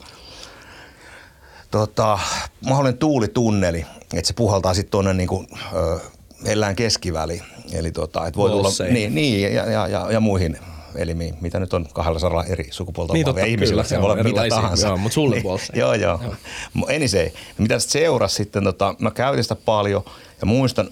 tota, 1.71 2.19
mahdollinen 2.65 2.99
tuulitunneli, 2.99 3.85
että 4.13 4.27
se 4.27 4.33
puhaltaa 4.33 4.73
sitten 4.73 4.91
tuonne 4.91 5.13
niin 5.13 5.27
kuin, 5.27 5.47
ö, 5.73 5.99
Hellään 6.45 6.75
keskiväliin. 6.75 7.43
Eli 7.73 7.91
tota, 7.91 8.27
että 8.27 8.37
voi 8.37 8.49
tulla, 8.49 8.69
niin, 8.91 9.15
niin 9.15 9.53
ja, 9.53 9.63
ja, 9.63 9.87
ja, 9.87 10.11
ja, 10.11 10.19
muihin 10.19 10.57
elimiin, 10.95 11.35
mitä 11.41 11.59
nyt 11.59 11.73
on 11.73 11.87
kahdella 11.93 12.19
saralla 12.19 12.43
eri 12.43 12.67
sukupuolta 12.71 13.13
niin, 13.13 13.25
totta, 13.25 13.45
ihmisillä, 13.45 13.83
se 13.83 14.01
voi 14.01 14.11
olla 14.11 14.23
mitä 14.23 14.41
tahansa. 14.49 14.87
Joo, 14.87 14.97
mutta 14.97 15.13
sulle 15.13 15.35
niin, 15.35 15.45
joo, 15.73 15.93
joo. 15.93 16.19
joo. 16.23 16.89
Enisei, 16.89 17.33
mitä 17.57 17.79
sitten 17.79 18.01
seurasi 18.01 18.35
sitten, 18.35 18.63
tota, 18.63 18.95
mä 18.99 19.11
käytin 19.11 19.43
sitä 19.43 19.55
paljon 19.55 20.03
ja 20.41 20.45
muistan, 20.45 20.89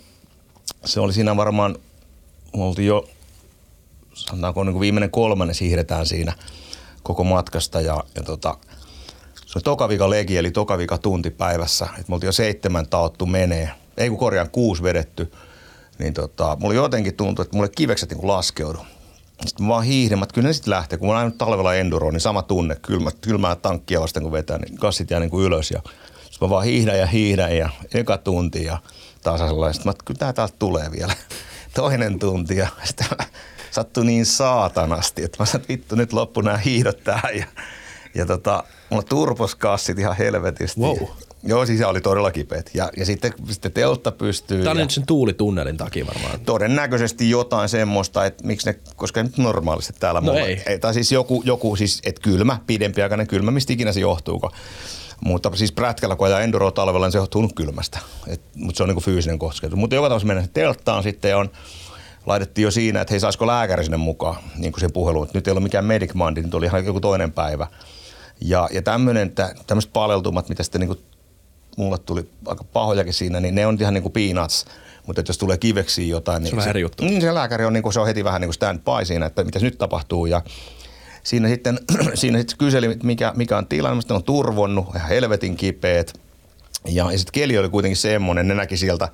se 0.85 0.99
oli 0.99 1.13
siinä 1.13 1.35
varmaan, 1.37 1.75
me 2.57 2.63
oltiin 2.63 2.87
jo, 2.87 3.07
sanotaanko 4.17 4.63
niin 4.63 4.73
kuin 4.73 4.81
viimeinen 4.81 5.11
kolmannen 5.11 5.55
siirretään 5.55 6.05
siinä 6.05 6.33
koko 7.03 7.23
matkasta 7.23 7.81
ja, 7.81 8.03
ja 8.15 8.23
tota, 8.23 8.57
se 9.45 9.53
oli 9.55 9.63
tokavika 9.63 10.09
legi, 10.09 10.37
eli 10.37 10.51
tokavika 10.51 10.97
tunti 10.97 11.29
päivässä. 11.29 11.87
Et 11.99 12.07
me 12.07 12.15
oltiin 12.15 12.27
jo 12.27 12.31
seitsemän 12.31 12.87
taottu 12.89 13.25
menee, 13.25 13.69
ei 13.97 14.09
kun 14.09 14.17
korjaan 14.17 14.49
kuusi 14.49 14.83
vedetty. 14.83 15.31
Niin 15.99 16.13
tota, 16.13 16.57
mulla 16.59 16.75
jotenkin 16.75 17.15
tuntui, 17.15 17.43
että 17.43 17.55
mulle 17.57 17.69
kivekset 17.69 18.09
niin 18.09 18.27
laskeudu. 18.27 18.79
Sitten 19.45 19.65
mä 19.65 19.69
vaan 19.69 19.83
hiihdin, 19.83 20.23
että 20.23 20.33
kyllä 20.33 20.47
ne 20.47 20.53
sitten 20.53 20.71
lähtee. 20.71 20.97
Kun 20.97 21.07
mä 21.07 21.19
oon 21.19 21.33
talvella 21.33 21.75
enduro, 21.75 22.11
niin 22.11 22.21
sama 22.21 22.41
tunne, 22.41 22.75
kylmä, 22.75 23.11
kylmää 23.21 23.55
tankkia 23.55 24.01
vasten 24.01 24.23
kun 24.23 24.31
vetää, 24.31 24.57
niin 24.57 24.77
kassit 24.77 25.11
jää 25.11 25.19
niin 25.19 25.29
kuin 25.29 25.45
ylös. 25.45 25.71
Ja 25.71 25.81
sitten 26.21 26.47
mä 26.47 26.49
vaan 26.49 26.65
hiihdän 26.65 26.99
ja 26.99 27.05
hiihdän 27.05 27.57
ja 27.57 27.69
eka 27.93 28.17
tunti 28.17 28.63
ja– 28.63 28.77
tasaisella. 29.31 29.69
että 29.69 30.03
kyllä 30.05 30.17
tämä 30.17 30.33
täältä 30.33 30.55
tulee 30.59 30.91
vielä 30.91 31.13
toinen 31.75 32.19
tunti 32.19 32.57
ja 32.57 32.67
sitten 32.83 33.07
sattui 33.71 34.05
niin 34.05 34.25
saatanasti, 34.25 35.23
että 35.23 35.37
mä 35.39 35.45
sanoin, 35.45 35.61
että 35.61 35.73
vittu 35.73 35.95
nyt 35.95 36.13
loppu 36.13 36.41
nämä 36.41 36.57
hiidot 36.57 37.03
tähän 37.03 37.37
ja, 37.37 37.45
ja 38.15 38.25
tota, 38.25 38.63
mulla 38.89 39.03
turposkassit 39.03 39.99
ihan 39.99 40.17
helvetisti. 40.17 40.81
Wow. 40.81 40.97
Joo, 41.43 41.65
siis 41.65 41.81
oli 41.81 42.01
todella 42.01 42.31
kipeät. 42.31 42.69
Ja, 42.73 42.89
ja 42.97 43.05
sitten, 43.05 43.33
sitten 43.49 43.71
teltta 43.71 44.11
pystyy. 44.11 44.63
Tämä 44.63 44.71
oli 44.71 44.81
nyt 44.81 44.91
sen 44.91 45.05
tuulitunnelin 45.05 45.77
takia 45.77 46.07
varmaan. 46.07 46.39
Todennäköisesti 46.39 47.29
jotain 47.29 47.69
semmoista, 47.69 48.25
että 48.25 48.47
miksi 48.47 48.69
ne, 48.69 48.79
koska 48.95 49.23
nyt 49.23 49.37
normaalisti 49.37 49.93
täällä 49.99 50.21
no 50.21 50.33
ei. 50.33 50.63
ei. 50.65 50.79
Tai 50.79 50.93
siis 50.93 51.11
joku, 51.11 51.43
joku 51.45 51.75
siis, 51.75 52.01
että 52.05 52.21
kylmä, 52.21 52.59
pidempiaikainen 52.67 53.27
kylmä, 53.27 53.51
mistä 53.51 53.73
ikinä 53.73 53.91
se 53.91 53.99
johtuuko. 53.99 54.51
Mutta 55.21 55.51
siis 55.55 55.71
prätkällä, 55.71 56.15
kun 56.15 56.27
ajaa 56.27 56.41
enduro 56.41 56.71
talvella, 56.71 57.05
niin 57.05 57.11
se 57.11 57.17
johtuu 57.17 57.49
kylmästä. 57.55 57.99
Et, 58.27 58.41
mutta 58.55 58.77
se 58.77 58.83
on 58.83 58.89
niin 58.89 59.03
fyysinen 59.03 59.39
kosketus. 59.39 59.79
Mutta 59.79 59.95
joka 59.95 60.07
tapauksessa 60.07 60.27
mennään 60.27 60.49
telttaan 60.53 61.03
sitten 61.03 61.29
ja 61.29 61.37
on 61.37 61.49
laitettiin 62.27 62.63
jo 62.63 62.71
siinä, 62.71 63.01
että 63.01 63.11
hei 63.11 63.19
saisiko 63.19 63.47
lääkäri 63.47 63.83
sinne 63.83 63.97
mukaan 63.97 64.35
niin 64.57 64.71
kuin 64.71 64.81
se 64.81 64.89
puheluun. 64.89 65.27
Nyt 65.33 65.47
ei 65.47 65.51
ollut 65.51 65.63
mikään 65.63 65.85
medic 65.85 66.13
mandi, 66.13 66.41
nyt 66.41 66.53
oli 66.53 66.65
ihan 66.65 66.85
joku 66.85 66.99
toinen 66.99 67.31
päivä. 67.31 67.67
Ja, 68.41 68.69
ja 68.71 68.81
tämmöinen, 68.81 69.33
tämmöiset 69.67 69.93
paleltumat, 69.93 70.49
mitä 70.49 70.63
sitten 70.63 70.81
niin 70.81 70.87
kuin 70.87 70.99
mulle 71.77 71.97
tuli 71.97 72.29
aika 72.45 72.63
pahojakin 72.63 73.13
siinä, 73.13 73.39
niin 73.39 73.55
ne 73.55 73.67
on 73.67 73.77
ihan 73.79 73.93
niin 73.93 74.01
kuin 74.01 74.11
peanuts. 74.11 74.65
Mutta 75.05 75.23
jos 75.27 75.37
tulee 75.37 75.57
kiveksi 75.57 76.09
jotain, 76.09 76.43
niin 76.43 76.51
se, 76.51 76.67
on 76.67 76.73
se, 76.73 76.79
juttu. 76.79 77.05
Niin 77.05 77.21
se 77.21 77.33
lääkäri 77.33 77.65
on, 77.65 77.73
niin 77.73 77.83
kuin, 77.83 77.93
se 77.93 77.99
on 77.99 78.07
heti 78.07 78.23
vähän 78.23 78.41
niin 78.41 78.47
kuin 78.47 78.53
stand 78.53 78.79
by 78.79 79.05
siinä, 79.05 79.25
että 79.25 79.43
mitä 79.43 79.59
nyt 79.59 79.77
tapahtuu. 79.77 80.25
Ja 80.25 80.41
siinä 81.23 81.47
sitten, 81.47 81.79
siinä 82.13 82.37
sitten 82.37 82.57
kyseli, 82.57 82.97
mikä, 83.03 83.33
mikä 83.35 83.57
on 83.57 83.67
tilanne. 83.67 84.03
Mä 84.09 84.15
on 84.15 84.23
turvonnut, 84.23 84.95
ihan 84.95 85.09
helvetin 85.09 85.55
kipeät. 85.55 86.13
Ja, 86.85 87.11
ja 87.11 87.17
sitten 87.17 87.33
keli 87.33 87.57
oli 87.57 87.69
kuitenkin 87.69 87.97
semmoinen, 87.97 88.47
ne 88.47 88.53
näki 88.53 88.77
sieltä 88.77 89.09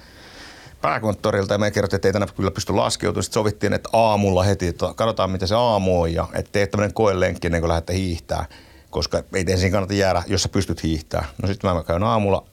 pääkonttorilta 0.84 1.54
ja 1.54 1.58
me 1.58 1.72
kerrottiin, 1.72 1.96
että 1.96 2.08
ei 2.08 2.14
tänä 2.14 2.28
kyllä 2.36 2.52
pysty 2.52 2.74
laskeutumaan. 2.74 3.24
Sitten 3.24 3.34
sovittiin, 3.34 3.74
että 3.74 3.90
aamulla 3.94 4.44
heti, 4.44 4.68
että 4.68 4.86
katsotaan 4.96 5.32
mitä 5.32 5.48
se 5.48 5.56
aamu 5.56 6.02
on 6.02 6.14
ja 6.14 6.28
että 6.34 6.52
teet 6.52 6.72
tämmöinen 6.72 6.94
koelenkki 6.94 7.48
ennen 7.48 7.62
kuin 7.62 7.70
lähdette 7.70 7.94
hiihtää, 7.94 8.46
koska 8.90 9.24
ei 9.34 9.46
ensin 9.48 9.72
kannata 9.72 9.94
jäädä, 9.94 10.24
jos 10.28 10.44
sä 10.44 10.50
pystyt 10.50 10.84
hiihtää. 10.84 11.26
No 11.42 11.48
sitten 11.48 11.74
mä 11.74 11.84
käyn 11.84 12.04
aamulla, 12.04 12.44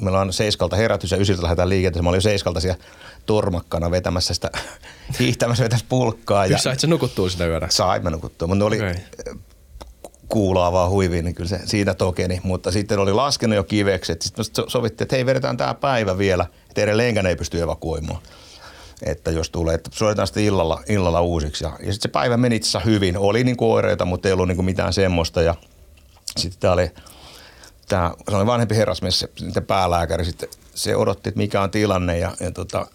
meillä 0.00 0.20
on 0.20 0.32
seiskalta 0.32 0.76
herätys 0.76 1.10
ja 1.10 1.18
ysiltä 1.18 1.42
lähdetään 1.42 1.68
liikenteeseen. 1.68 2.04
Mä 2.04 2.08
olin 2.08 2.16
jo 2.16 2.20
seiskalta 2.20 2.60
siellä 2.60 2.84
tormakkana 3.26 3.90
vetämässä 3.90 4.34
sitä, 4.34 4.50
hiihtämässä 5.20 5.64
vetämässä 5.64 5.86
pulkkaa. 5.88 6.46
Ja 6.46 6.58
sait 6.58 6.80
sä 6.80 6.86
nukuttua 6.86 7.28
sitä 7.28 7.46
yötä? 7.46 7.66
Sain 7.70 8.02
mä 8.02 8.10
nukuttua, 8.10 8.48
mutta 8.48 8.64
oli 8.64 8.76
okay 8.76 8.94
kuulaa 10.28 10.72
vaan 10.72 10.90
huiviin, 10.90 11.24
niin 11.24 11.34
kyllä 11.34 11.48
se 11.48 11.60
siitä 11.64 11.94
tokeni. 11.94 12.40
Mutta 12.42 12.72
sitten 12.72 12.98
oli 12.98 13.12
laskenut 13.12 13.56
jo 13.56 13.64
kivekset. 13.64 14.22
Sitten 14.22 14.44
sovittiin, 14.66 15.04
että 15.04 15.16
hei, 15.16 15.26
vedetään 15.26 15.56
tämä 15.56 15.74
päivä 15.74 16.18
vielä, 16.18 16.46
että 16.68 16.80
edelleenkään 16.80 17.26
ei 17.26 17.36
pysty 17.36 17.62
evakuoimaan. 17.62 18.22
Että 19.02 19.30
jos 19.30 19.50
tulee, 19.50 19.74
että 19.74 19.90
soitetaan 19.92 20.26
sitten 20.26 20.44
illalla, 20.44 20.82
illalla 20.88 21.20
uusiksi. 21.20 21.64
Ja, 21.64 21.70
ja 21.70 21.92
sitten 21.92 22.02
se 22.02 22.08
päivä 22.08 22.36
meni 22.36 22.56
itse 22.56 22.78
hyvin. 22.84 23.18
Oli 23.18 23.44
niin 23.44 23.56
kuin 23.56 23.72
oireita, 23.72 24.04
mutta 24.04 24.28
ei 24.28 24.32
ollut 24.32 24.48
niin 24.48 24.56
kuin 24.56 24.66
mitään 24.66 24.92
semmoista. 24.92 25.42
Ja 25.42 25.54
sitten 26.36 26.60
tämä 26.60 26.72
oli, 26.72 26.90
tämä, 27.88 28.12
se 28.30 28.36
oli 28.36 28.46
vanhempi 28.46 28.76
herrasmies, 28.76 29.18
se, 29.18 29.28
se 29.52 29.60
päälääkäri, 29.60 30.24
sitten 30.24 30.48
se 30.74 30.96
odotti, 30.96 31.28
että 31.28 31.38
mikä 31.38 31.62
on 31.62 31.70
tilanne. 31.70 32.18
Ja, 32.18 32.36
ja 32.40 32.50
tota, 32.50 32.86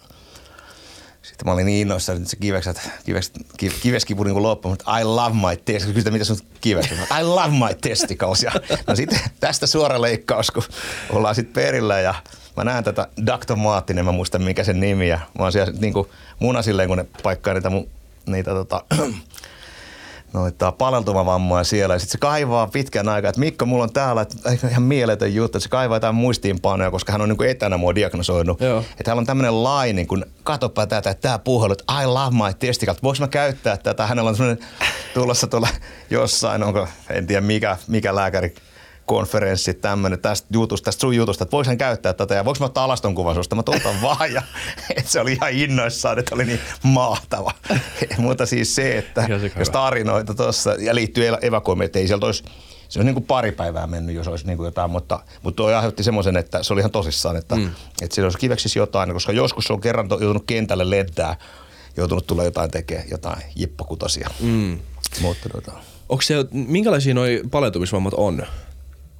sitten 1.22 1.46
mä 1.46 1.52
olin 1.52 1.66
niin 1.66 1.80
innoissani, 1.80 2.16
että 2.16 2.30
se 2.30 2.36
kivekset, 2.36 2.90
kivekset, 3.04 3.34
kiveskipu 3.82 4.24
niin 4.24 4.42
loppu, 4.42 4.68
mutta 4.68 4.98
I 4.98 5.04
love 5.04 5.34
my 5.34 5.56
test. 5.64 5.86
Kysytä, 5.86 6.10
mitä 6.10 6.24
sun 6.24 6.36
kivekset 6.60 6.98
I 7.20 7.22
love 7.22 7.50
my 7.50 7.74
testicles. 7.80 8.42
Ja, 8.42 8.52
no 8.86 8.96
sitten 8.96 9.20
tästä 9.40 9.66
suora 9.66 10.00
leikkaus, 10.02 10.50
kun 10.50 10.62
ollaan 11.10 11.34
sitten 11.34 11.62
perillä 11.62 12.00
ja 12.00 12.14
mä 12.56 12.64
näen 12.64 12.84
tätä 12.84 13.08
Dr. 13.26 13.56
Maattinen, 13.56 14.04
mä 14.04 14.12
muistan 14.12 14.42
mikä 14.42 14.64
sen 14.64 14.80
nimi. 14.80 15.08
Ja 15.08 15.16
mä 15.38 15.42
oon 15.42 15.52
siellä 15.52 15.72
niin 15.78 15.92
kuin 15.92 16.08
munasilleen, 16.38 16.88
kun 16.88 16.98
ne 16.98 17.06
paikkaa 17.22 17.54
niitä, 17.54 17.70
niitä 18.26 18.50
tota, 18.50 18.84
noita 20.32 20.72
paleltumavammoja 20.72 21.64
siellä. 21.64 21.94
Ja 21.94 21.98
sitten 21.98 22.12
se 22.12 22.18
kaivaa 22.18 22.66
pitkän 22.66 23.08
aikaa, 23.08 23.28
että 23.28 23.40
Mikko, 23.40 23.66
mulla 23.66 23.84
on 23.84 23.92
täällä 23.92 24.22
että 24.22 24.68
ihan 24.70 24.82
mieletön 24.82 25.34
juttu, 25.34 25.58
että 25.58 25.62
se 25.62 25.68
kaivaa 25.68 25.96
jotain 25.96 26.14
muistiinpanoja, 26.14 26.90
koska 26.90 27.12
hän 27.12 27.20
on 27.20 27.28
niin 27.28 27.50
etänä 27.50 27.76
mua 27.76 27.94
diagnosoinut. 27.94 28.60
Joo. 28.60 28.78
Että 28.80 29.04
täällä 29.04 29.20
on 29.20 29.26
tämmöinen 29.26 29.64
laini, 29.64 29.92
niin 29.92 30.06
kun 30.06 30.26
katsopa 30.42 30.86
tätä, 30.86 31.10
että 31.10 31.22
tämä 31.22 31.38
puhelu, 31.38 31.72
että 31.72 32.02
I 32.02 32.06
love 32.06 32.36
my 32.36 32.54
testicles. 32.58 33.02
Voinko 33.02 33.20
mä 33.20 33.28
käyttää 33.28 33.76
tätä? 33.76 34.06
Hänellä 34.06 34.28
on 34.28 34.36
semmoinen 34.36 34.66
tulossa 35.14 35.46
tuolla 35.46 35.68
jossain, 36.10 36.62
onko, 36.62 36.88
en 37.10 37.26
tiedä 37.26 37.40
mikä, 37.40 37.76
mikä 37.88 38.14
lääkäri 38.14 38.54
konferenssi 39.06 39.74
tämmöinen 39.74 40.18
tästä 40.18 40.48
jutusta, 40.50 40.84
tästä 40.84 41.00
sun 41.00 41.16
jutusta, 41.16 41.44
että 41.44 41.52
voiko 41.52 41.68
hän 41.68 41.78
käyttää 41.78 42.12
tätä 42.12 42.34
ja 42.34 42.44
voiko 42.44 42.58
mä 42.60 42.66
ottaa 42.66 42.84
alaston 42.84 43.14
kuvan 43.14 43.34
susta, 43.34 43.56
mä 43.56 43.62
otan 43.66 44.02
vaan 44.02 44.32
ja 44.32 44.42
et 44.96 45.06
se 45.06 45.20
oli 45.20 45.32
ihan 45.32 45.52
innoissaan, 45.52 46.18
että 46.18 46.34
oli 46.34 46.44
niin 46.44 46.60
mahtava. 46.82 47.52
Mutta 48.18 48.46
siis 48.46 48.74
se, 48.74 48.98
että 48.98 49.26
jos 49.58 49.70
tarinoita 49.70 50.34
tuossa 50.34 50.74
ja 50.74 50.94
liittyy 50.94 51.24
evakuoimiin, 51.42 51.86
että 51.86 51.98
ei 51.98 52.06
sieltä 52.06 52.26
olisi 52.26 52.44
se 52.92 53.00
on 53.00 53.06
niin 53.06 53.14
kuin 53.14 53.24
pari 53.24 53.52
päivää 53.52 53.86
mennyt, 53.86 54.16
jos 54.16 54.28
olisi 54.28 54.46
niin 54.46 54.56
kuin 54.56 54.64
jotain, 54.64 54.90
mutta, 54.90 55.20
mutta 55.42 55.56
tuo 55.56 55.66
aiheutti 55.66 56.02
semmoisen, 56.02 56.36
että 56.36 56.62
se 56.62 56.72
oli 56.72 56.80
ihan 56.80 56.90
tosissaan, 56.90 57.36
että, 57.36 57.56
mm. 57.56 57.70
että 58.02 58.14
siinä 58.14 58.26
olisi 58.26 58.38
kiveksisi 58.38 58.78
jotain, 58.78 59.12
koska 59.12 59.32
joskus 59.32 59.64
se 59.64 59.72
on 59.72 59.80
kerran 59.80 60.08
joutunut 60.10 60.44
kentälle 60.46 60.90
lentää, 60.90 61.36
joutunut 61.96 62.26
tulla 62.26 62.44
jotain 62.44 62.70
tekemään, 62.70 63.10
jotain 63.10 63.42
jippakutosia. 63.56 64.30
Mm. 64.40 64.78
Mutta, 65.20 65.48
tuota. 65.48 65.72
Onko 66.08 66.22
se, 66.22 66.34
minkälaisia 66.50 67.14
noi 67.14 67.42
paleutumisvammat 67.50 68.14
on? 68.14 68.42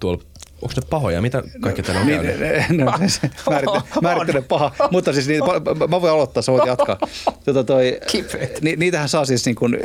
Tuolla 0.03 0.23
Onko 0.63 0.75
ne 0.77 0.83
pahoja? 0.91 1.23
Mitä 1.23 1.43
kaikkea 1.61 1.85
täällä 1.85 2.01
on 2.01 2.07
niin, 2.07 2.21
käynyt? 2.23 2.79
No, 2.85 2.93
se 3.07 3.31
määrittelen 4.03 4.45
paha. 4.45 4.73
Mutta 4.91 5.13
siis 5.13 5.29
niitä, 5.29 5.47
mä 5.89 6.01
voin 6.01 6.13
aloittaa, 6.13 6.43
sä 6.43 6.53
voit 6.53 6.67
jatkaa. 6.67 6.99
Tota 7.45 7.65
toi, 7.65 8.01
ni, 8.61 8.77
niitähän 8.77 9.09
saa 9.09 9.25
siis 9.25 9.45
niin 9.47 9.55
kuin 9.55 9.79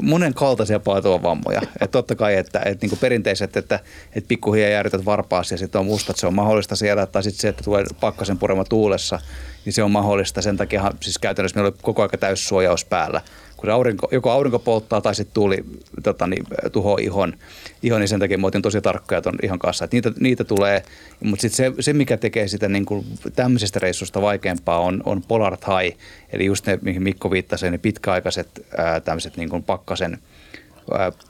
monen 0.00 0.34
kaltaisia 0.34 0.80
vammoja. 1.22 1.60
Et 1.80 1.90
totta 1.90 2.14
kai, 2.14 2.36
että, 2.36 2.58
että 2.64 2.84
niin 2.84 2.90
kuin 2.90 2.98
perinteiset, 2.98 3.56
että, 3.56 3.80
että 4.14 4.28
pikkuhiljaa 4.28 4.70
jäädytät 4.70 5.04
varpaasi 5.04 5.54
ja 5.54 5.58
sitten 5.58 5.78
on 5.78 5.86
mustat, 5.86 6.16
se 6.16 6.26
on 6.26 6.34
mahdollista 6.34 6.76
siellä. 6.76 7.06
Tai 7.06 7.22
sitten 7.22 7.40
se, 7.40 7.48
että 7.48 7.64
tulee 7.64 7.84
pakkasen 8.00 8.38
purema 8.38 8.64
tuulessa, 8.64 9.20
niin 9.64 9.72
se 9.72 9.82
on 9.82 9.90
mahdollista. 9.90 10.42
Sen 10.42 10.56
takia 10.56 10.92
siis 11.00 11.18
käytännössä 11.18 11.56
meillä 11.56 11.68
oli 11.68 11.78
koko 11.82 12.02
ajan 12.02 12.10
täyssuojaus 12.20 12.84
päällä 12.84 13.20
kun 13.56 13.70
aurinko, 13.70 14.08
joko 14.12 14.30
aurinko 14.30 14.58
polttaa 14.58 15.00
tai 15.00 15.14
sitten 15.14 15.34
tuuli 15.34 15.64
tota, 16.02 16.26
niin, 16.26 16.46
tuho 16.72 16.96
ihon, 17.00 17.32
ihon, 17.82 18.00
niin 18.00 18.08
sen 18.08 18.20
takia 18.20 18.38
mä 18.38 18.46
otin 18.46 18.62
tosi 18.62 18.80
tarkkoja 18.80 19.22
tuon 19.22 19.38
ihon 19.42 19.58
kanssa. 19.58 19.84
Että 19.84 19.96
niitä, 19.96 20.12
niitä 20.20 20.44
tulee, 20.44 20.82
mutta 21.24 21.42
sitten 21.42 21.74
se, 21.74 21.82
se, 21.82 21.92
mikä 21.92 22.16
tekee 22.16 22.48
sitä 22.48 22.68
niin 22.68 22.86
kuin 22.86 23.06
tämmöisestä 23.36 23.78
reissusta 23.78 24.22
vaikeampaa 24.22 24.80
on, 24.80 25.02
on 25.04 25.22
Polar 25.22 25.56
High, 25.56 25.98
eli 26.32 26.44
just 26.44 26.66
ne, 26.66 26.78
mihin 26.82 27.02
Mikko 27.02 27.30
viittasi, 27.30 27.70
ne 27.70 27.78
pitkäaikaiset 27.78 28.66
ää, 28.76 29.00
tämmöiset 29.00 29.36
niin 29.36 29.48
kuin 29.48 29.62
pakkasen– 29.62 30.18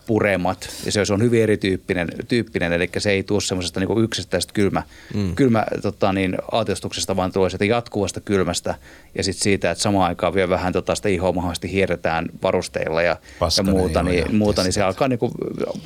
puremat. 0.07 0.69
Ja 0.85 0.93
se 0.93 1.13
on 1.13 1.23
hyvin 1.23 1.43
erityyppinen, 1.43 2.09
tyyppinen, 2.29 2.73
eli 2.73 2.91
se 2.99 3.11
ei 3.11 3.23
tule 3.23 3.41
semmoisesta 3.41 3.81
niin 3.81 3.99
yksittäisestä 4.05 4.53
kylmä, 4.53 4.83
mm. 5.15 5.35
kylmä 5.35 5.65
tota 5.83 6.13
niin, 6.13 6.37
aatiostuksesta, 6.53 7.17
vaan 7.17 7.33
tulee 7.33 7.51
sitä 7.51 7.65
jatkuvasta 7.65 8.21
kylmästä 8.21 8.75
ja 9.15 9.25
sitten 9.25 9.43
siitä, 9.43 9.71
että 9.71 9.83
samaan 9.83 10.09
aikaan 10.09 10.35
vielä 10.35 10.49
vähän 10.49 10.73
tota, 10.73 10.95
sitä 10.95 11.09
ihoa 11.09 11.33
mahdollisesti 11.33 11.73
hierretään 11.73 12.27
varusteilla 12.43 13.03
ja, 13.03 13.17
ja 13.57 13.63
muuta, 13.63 14.03
niin, 14.03 14.37
muuta, 14.37 14.63
niin 14.63 14.73
se 14.73 14.83
alkaa 14.83 15.09
niin 15.09 15.19
kuin 15.19 15.33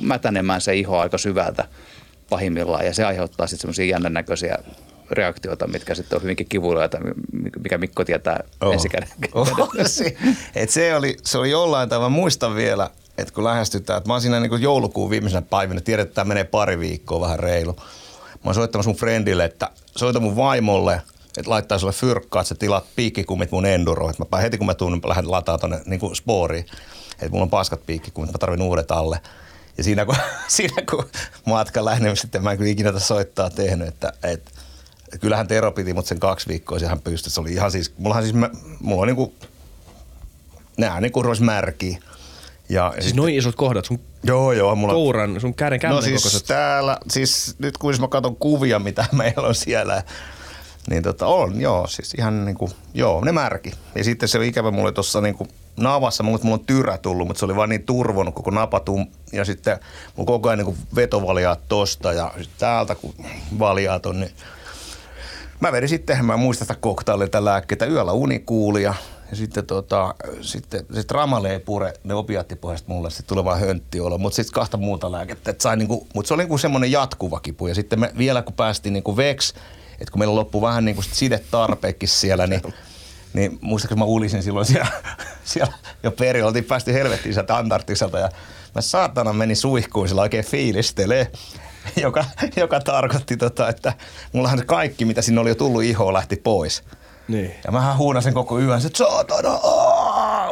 mätänemään 0.01 0.61
se 0.61 0.75
iho 0.75 0.97
aika 0.97 1.17
syvältä 1.17 1.65
pahimmillaan 2.29 2.85
ja 2.85 2.93
se 2.93 3.03
aiheuttaa 3.03 3.47
sitten 3.47 3.61
semmoisia 3.61 3.85
jännän 3.85 4.13
näköisiä 4.13 4.57
reaktioita, 5.11 5.67
mitkä 5.67 5.95
sitten 5.95 6.15
on 6.15 6.23
hyvinkin 6.23 6.47
kivuliaita, 6.49 6.97
mikä 7.63 7.77
Mikko 7.77 8.05
tietää 8.05 8.43
oh. 8.61 8.73
ensikäden. 8.73 9.09
Oh. 9.33 9.71
se, 9.85 10.17
et 10.55 10.69
se, 10.69 10.95
oli, 10.95 11.17
se 11.23 11.37
oli 11.37 11.51
jollain 11.51 11.89
tavalla, 11.89 12.09
muistan 12.09 12.55
vielä, 12.55 12.89
että 13.21 13.33
kun 13.33 13.43
lähestytään, 13.43 13.97
että 13.97 14.07
mä 14.07 14.13
oon 14.13 14.21
siinä 14.21 14.39
niin 14.39 14.61
joulukuun 14.61 15.09
viimeisenä 15.09 15.41
päivänä, 15.41 15.81
tiedät, 15.81 16.07
että 16.07 16.23
menee 16.23 16.43
pari 16.43 16.79
viikkoa 16.79 17.21
vähän 17.21 17.39
reilu. 17.39 17.73
Mä 17.73 18.45
oon 18.45 18.55
soittamassa 18.55 18.89
mun 18.89 18.99
friendille, 18.99 19.45
että 19.45 19.69
soita 19.97 20.19
mun 20.19 20.35
vaimolle, 20.35 21.01
että 21.37 21.51
laittaa 21.51 21.77
sulle 21.77 21.93
fyrkkaa, 21.93 22.41
että 22.41 22.49
sä 22.49 22.55
tilaat 22.55 22.85
piikkikummit 22.95 23.51
mun 23.51 23.65
enduro. 23.65 24.09
Että 24.09 24.25
mä 24.31 24.37
heti 24.37 24.57
kun 24.57 24.67
mä 24.67 24.73
tuun, 24.73 25.01
lähden 25.05 25.31
lataa 25.31 25.57
tonne 25.57 25.81
niin 25.85 25.99
kuin 25.99 26.15
spooriin. 26.15 26.65
Että 27.11 27.29
mulla 27.29 27.43
on 27.43 27.49
paskat 27.49 27.85
piikkikummit, 27.85 28.31
mä 28.31 28.37
tarvin 28.37 28.61
uudet 28.61 28.91
alle. 28.91 29.21
Ja 29.77 29.83
siinä 29.83 30.05
kun, 30.05 30.15
siinä 30.47 30.83
kun 30.89 31.05
matka 31.45 31.85
lähden, 31.85 32.03
niin 32.03 32.17
sitten 32.17 32.43
mä 32.43 32.51
en 32.51 32.57
kyllä 32.57 32.71
ikinä 32.71 32.99
soittaa 32.99 33.49
tehnyt, 33.49 33.87
että, 33.87 34.13
että 34.23 34.51
kyllähän 35.19 35.47
Tero 35.47 35.71
piti 35.71 35.93
mut 35.93 36.05
sen 36.05 36.19
kaksi 36.19 36.47
viikkoa, 36.47 36.79
hän 36.87 37.01
pystyi. 37.01 37.31
Se 37.31 37.41
oli 37.41 37.53
ihan 37.53 37.71
siis, 37.71 37.93
mullahan 37.97 38.23
siis, 38.23 38.35
mulla 38.79 39.01
on 39.01 39.07
niinku, 39.07 39.33
nää 40.77 41.01
niinku 41.01 41.23
ruvesi 41.23 41.43
märkiä. 41.43 41.99
Ja 42.71 42.91
siis 42.93 43.05
sitten, 43.05 43.21
noin 43.21 43.35
isot 43.35 43.55
kohdat 43.55 43.85
sun 43.85 43.99
joo, 44.23 44.51
joo, 44.51 44.75
mulla, 44.75 44.93
kouran, 44.93 45.41
sun 45.41 45.53
käden 45.53 45.79
kämmen 45.79 45.95
No 45.95 46.01
siis 46.01 46.23
kokoiset. 46.23 46.47
täällä, 46.47 46.97
siis 47.09 47.55
nyt 47.59 47.77
kun 47.77 47.93
mä 47.99 48.07
katson 48.07 48.35
kuvia, 48.35 48.79
mitä 48.79 49.05
meillä 49.17 49.47
on 49.47 49.55
siellä, 49.55 50.03
niin 50.89 51.03
tota, 51.03 51.27
on, 51.27 51.61
joo, 51.61 51.87
siis 51.87 52.13
ihan 52.13 52.45
niin 52.45 52.55
kuin, 52.55 52.71
joo, 52.93 53.25
ne 53.25 53.31
märki. 53.31 53.71
Ja 53.95 54.03
sitten 54.03 54.29
se 54.29 54.37
oli 54.37 54.47
ikävä 54.47 54.71
mulle 54.71 54.91
tuossa 54.91 55.21
niin 55.21 55.35
kuin 55.35 55.49
navassa, 55.77 56.23
mulla, 56.23 56.39
mulla 56.43 56.57
on 56.57 56.65
tyrä 56.65 56.97
tullut, 56.97 57.27
mutta 57.27 57.39
se 57.39 57.45
oli 57.45 57.55
vaan 57.55 57.69
niin 57.69 57.83
turvonnut 57.83 58.35
koko 58.35 58.51
napatum. 58.51 59.07
Ja 59.31 59.45
sitten 59.45 59.79
mulla 60.15 60.27
koko 60.27 60.49
ajan 60.49 60.59
niin 60.59 60.77
vetovaliaat 60.95 61.59
tosta 61.67 62.13
ja 62.13 62.33
täältä 62.57 62.95
kun 62.95 63.13
valiaat 63.59 64.05
on, 64.05 64.19
niin 64.19 64.31
mä 65.59 65.71
vedin 65.71 65.89
sitten, 65.89 66.25
mä 66.25 66.37
muistan 66.37 66.67
sitä 66.67 66.79
koktaililta 66.81 67.45
lääkkeitä, 67.45 67.85
yöllä 67.85 68.11
unikuulia, 68.11 68.93
ja 69.31 69.37
sitten, 69.37 69.65
tota, 69.65 70.15
sitten 70.41 70.85
se 70.93 71.03
Tramale 71.03 71.51
ei 71.51 71.59
pure 71.59 71.93
ne 72.03 72.13
opiaattipohjasta 72.13 72.91
mulle, 72.91 73.09
sitten 73.09 73.27
tulee 73.27 73.45
vaan 73.45 73.81
olla, 74.01 74.17
mutta 74.17 74.35
sitten 74.35 74.53
kahta 74.53 74.77
muuta 74.77 75.11
lääkettä. 75.11 75.51
Et 75.51 75.61
sai 75.61 75.77
niinku, 75.77 76.07
mutta 76.13 76.27
se 76.27 76.33
oli 76.33 76.43
niinku 76.43 76.57
semmoinen 76.57 76.91
jatkuva 76.91 77.39
kipu. 77.39 77.67
Ja 77.67 77.75
sitten 77.75 77.99
me 77.99 78.11
vielä 78.17 78.41
kun 78.41 78.53
päästiin 78.53 78.93
niinku 78.93 79.17
veks, 79.17 79.53
että 79.99 80.11
kun 80.11 80.19
meillä 80.19 80.35
loppui 80.35 80.61
vähän 80.61 80.85
niinku 80.85 81.01
side 81.01 81.39
tarpeekin 81.51 82.09
siellä, 82.09 82.47
niin 82.47 82.61
niin 83.33 83.59
muistaakseni 83.61 83.99
mä 83.99 84.05
ulisin 84.05 84.43
silloin 84.43 84.65
siellä, 84.65 84.87
siellä 85.43 85.73
jo 86.03 86.11
peri, 86.11 86.41
oltiin 86.41 86.65
päästy 86.65 86.93
helvettiin 86.93 87.33
sieltä 87.33 87.57
Antarktiselta 87.57 88.19
ja 88.19 88.29
mä 88.75 88.81
saatana 88.81 89.33
meni 89.33 89.55
suihkuun 89.55 90.07
sillä 90.07 90.21
oikein 90.21 90.45
fiilistelee, 90.45 91.31
joka, 92.01 92.25
joka 92.55 92.79
tarkoitti, 92.79 93.37
tota, 93.37 93.69
että 93.69 93.93
mullahan 94.33 94.65
kaikki, 94.65 95.05
mitä 95.05 95.21
sinne 95.21 95.41
oli 95.41 95.49
jo 95.49 95.55
tullut 95.55 95.83
ihoa, 95.83 96.13
lähti 96.13 96.35
pois. 96.35 96.83
Niin. 97.31 97.51
Ja 97.65 97.71
mähän 97.71 97.97
huunasin 97.97 98.33
koko 98.33 98.59
yön, 98.59 98.81
että 98.85 98.97
saatana, 98.97 99.49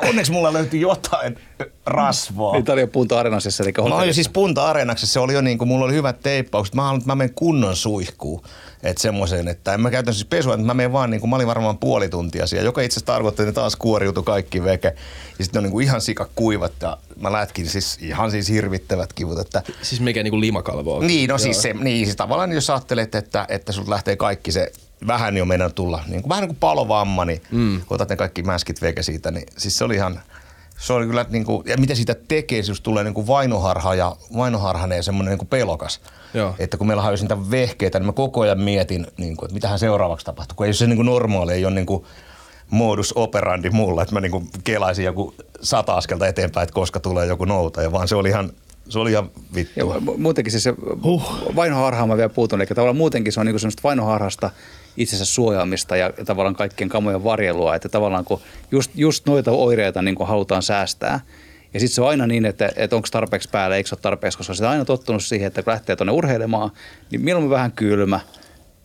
onneksi 0.09 0.31
mulla 0.31 0.53
löytyi 0.53 0.81
jotain 0.81 1.37
rasvaa. 1.85 2.53
Niin, 2.53 2.65
tämä 2.65 2.73
oli 2.73 2.81
jo 2.81 2.87
Punta 2.87 3.19
Arenasessa, 3.19 3.63
eli 3.63 3.71
Mä 3.77 3.83
olin 3.83 3.93
hotellissa. 3.93 4.15
siis 4.15 4.29
punta 4.29 4.65
areenaksessa, 4.69 5.13
se 5.13 5.19
oli 5.19 5.33
jo 5.33 5.41
niin 5.41 5.57
kuin, 5.57 5.67
mulla 5.67 5.85
oli 5.85 5.93
hyvät 5.93 6.19
teippaukset. 6.23 6.75
Mä 6.75 6.81
haluan, 6.81 6.97
että 6.97 7.07
mä 7.09 7.15
menen 7.15 7.33
kunnon 7.35 7.75
suihkuun. 7.75 8.41
Että 8.83 9.01
semmoiseen, 9.01 9.47
että 9.47 9.73
en 9.73 9.81
mä 9.81 9.91
käytän 9.91 10.13
siis 10.13 10.25
pesua, 10.25 10.53
että 10.53 10.65
mä 10.65 10.73
menen 10.73 10.91
vaan 10.93 11.09
niin 11.09 11.19
kuin, 11.21 11.29
mä 11.29 11.35
olin 11.35 11.47
varmaan 11.47 11.77
puoli 11.77 12.09
tuntia 12.09 12.47
siellä, 12.47 12.65
joka 12.65 12.81
itse 12.81 12.93
asiassa 12.93 13.05
tarkoitti, 13.13 13.41
että 13.41 13.49
ne 13.51 13.53
taas 13.53 13.75
kuoriutui 13.75 14.23
kaikki 14.23 14.63
veke. 14.63 14.95
Ja 15.39 15.45
sitten 15.45 15.59
on 15.59 15.63
niin 15.63 15.71
kuin 15.71 15.83
ihan 15.85 16.01
sika 16.01 16.27
kuivat 16.35 16.71
ja 16.81 16.97
mä 17.19 17.31
lätkin 17.31 17.67
siis 17.69 17.97
ihan 18.01 18.31
siis 18.31 18.49
hirvittävät 18.49 19.13
kivut, 19.13 19.39
että 19.39 19.61
Siis 19.81 20.01
mikä 20.01 20.23
niinku 20.23 20.39
limakalvo 20.39 20.95
on. 20.95 21.07
niin, 21.07 21.29
no 21.29 21.37
siis, 21.37 21.61
se, 21.61 21.73
niin, 21.73 22.05
siis 22.05 22.15
tavallaan 22.15 22.51
jos 22.51 22.69
ajattelet, 22.69 23.15
että, 23.15 23.45
että 23.49 23.71
sulta 23.71 23.91
lähtee 23.91 24.15
kaikki 24.15 24.51
se 24.51 24.71
vähän 25.07 25.37
jo 25.37 25.45
meidän 25.45 25.73
tulla, 25.73 26.03
niin 26.07 26.21
kuin, 26.21 26.29
vähän 26.29 26.41
niin 26.41 26.49
kuin 26.49 26.59
palovamma, 26.59 27.25
niin 27.25 27.41
mm. 27.51 27.81
otat 27.89 28.09
ne 28.09 28.15
kaikki 28.15 28.43
mäskit 28.43 28.81
veke 28.81 29.03
siitä, 29.03 29.31
niin 29.31 29.45
siis 29.57 29.77
se 29.77 29.83
oli 29.83 29.95
ihan, 29.95 30.19
se 30.79 30.93
oli 30.93 31.05
kyllä 31.05 31.25
niin 31.29 31.45
kuin, 31.45 31.63
ja 31.67 31.77
mitä 31.77 31.95
siitä 31.95 32.15
tekee, 32.27 32.63
se 32.63 32.71
just 32.71 32.83
tulee 32.83 33.03
niin 33.03 33.13
kuin 33.13 33.27
vainoharha 33.27 33.95
ja 33.95 34.15
vainoharhainen 34.37 34.95
ja 34.95 35.03
semmoinen 35.03 35.31
niin 35.31 35.39
kuin 35.39 35.49
pelokas. 35.49 36.01
Joo. 36.33 36.55
Että 36.59 36.77
kun 36.77 36.87
meillä 36.87 37.03
olisi 37.03 37.23
niitä 37.23 37.51
vehkeitä, 37.51 37.99
niin 37.99 38.05
mä 38.05 38.13
koko 38.13 38.41
ajan 38.41 38.59
mietin, 38.59 39.07
niin 39.17 39.37
kuin, 39.37 39.47
että 39.47 39.53
mitähän 39.53 39.79
seuraavaksi 39.79 40.25
tapahtuu. 40.25 40.55
Kun 40.55 40.65
ei 40.65 40.73
se 40.73 40.87
niin 40.87 40.95
kuin 40.95 41.05
normaali, 41.05 41.53
ei 41.53 41.65
ole 41.65 41.73
niin 41.73 41.85
kuin 41.85 42.05
modus 42.69 43.13
operandi 43.15 43.69
mulla, 43.69 44.01
että 44.01 44.15
mä 44.15 44.21
niin 44.21 44.31
kuin 44.31 44.49
kelaisin 44.63 45.05
joku 45.05 45.33
sata 45.61 45.93
askelta 45.93 46.27
eteenpäin, 46.27 46.63
että 46.63 46.73
koska 46.73 46.99
tulee 46.99 47.25
joku 47.25 47.45
noutaja, 47.45 47.91
vaan 47.91 48.07
se 48.07 48.15
oli 48.15 48.29
ihan, 48.29 48.51
se 48.89 48.99
oli 48.99 49.11
ihan 49.11 49.29
Ja 49.35 49.55
vittua. 49.55 49.95
mu- 49.95 50.17
muutenkin 50.17 50.51
siis 50.51 50.63
se 50.63 50.73
huh. 51.03 51.55
vainoharhaan 51.55 52.09
mä 52.09 52.17
vielä 52.17 52.29
puutun, 52.29 52.61
eli 52.61 52.67
tavallaan 52.67 52.97
muutenkin 52.97 53.33
se 53.33 53.39
on 53.39 53.45
niinku 53.45 53.59
semmoista 53.59 53.83
vainoharhasta 53.83 54.49
itsensä 54.99 55.25
suojaamista 55.25 55.97
ja 55.97 56.13
tavallaan 56.25 56.55
kaikkien 56.55 56.89
kamojen 56.89 57.23
varjelua, 57.23 57.75
että 57.75 57.89
tavallaan 57.89 58.25
kun 58.25 58.39
just, 58.71 58.91
just 58.95 59.25
noita 59.25 59.51
oireita 59.51 60.01
niin 60.01 60.15
halutaan 60.25 60.63
säästää, 60.63 61.19
ja 61.73 61.79
sitten 61.79 61.95
se 61.95 62.01
on 62.01 62.09
aina 62.09 62.27
niin, 62.27 62.45
että, 62.45 62.71
että 62.75 62.95
onko 62.95 63.07
tarpeeksi 63.11 63.49
päällä, 63.51 63.75
eikö 63.75 63.89
se 63.89 63.95
ole 63.95 64.01
tarpeeksi, 64.01 64.37
koska 64.37 64.53
sitä 64.53 64.67
on 64.67 64.71
aina 64.71 64.85
tottunut 64.85 65.23
siihen, 65.23 65.47
että 65.47 65.63
kun 65.63 65.71
lähtee 65.71 65.95
tuonne 65.95 66.11
urheilemaan, 66.11 66.71
niin 67.11 67.21
mieluummin 67.21 67.49
vähän 67.49 67.71
kylmä, 67.71 68.19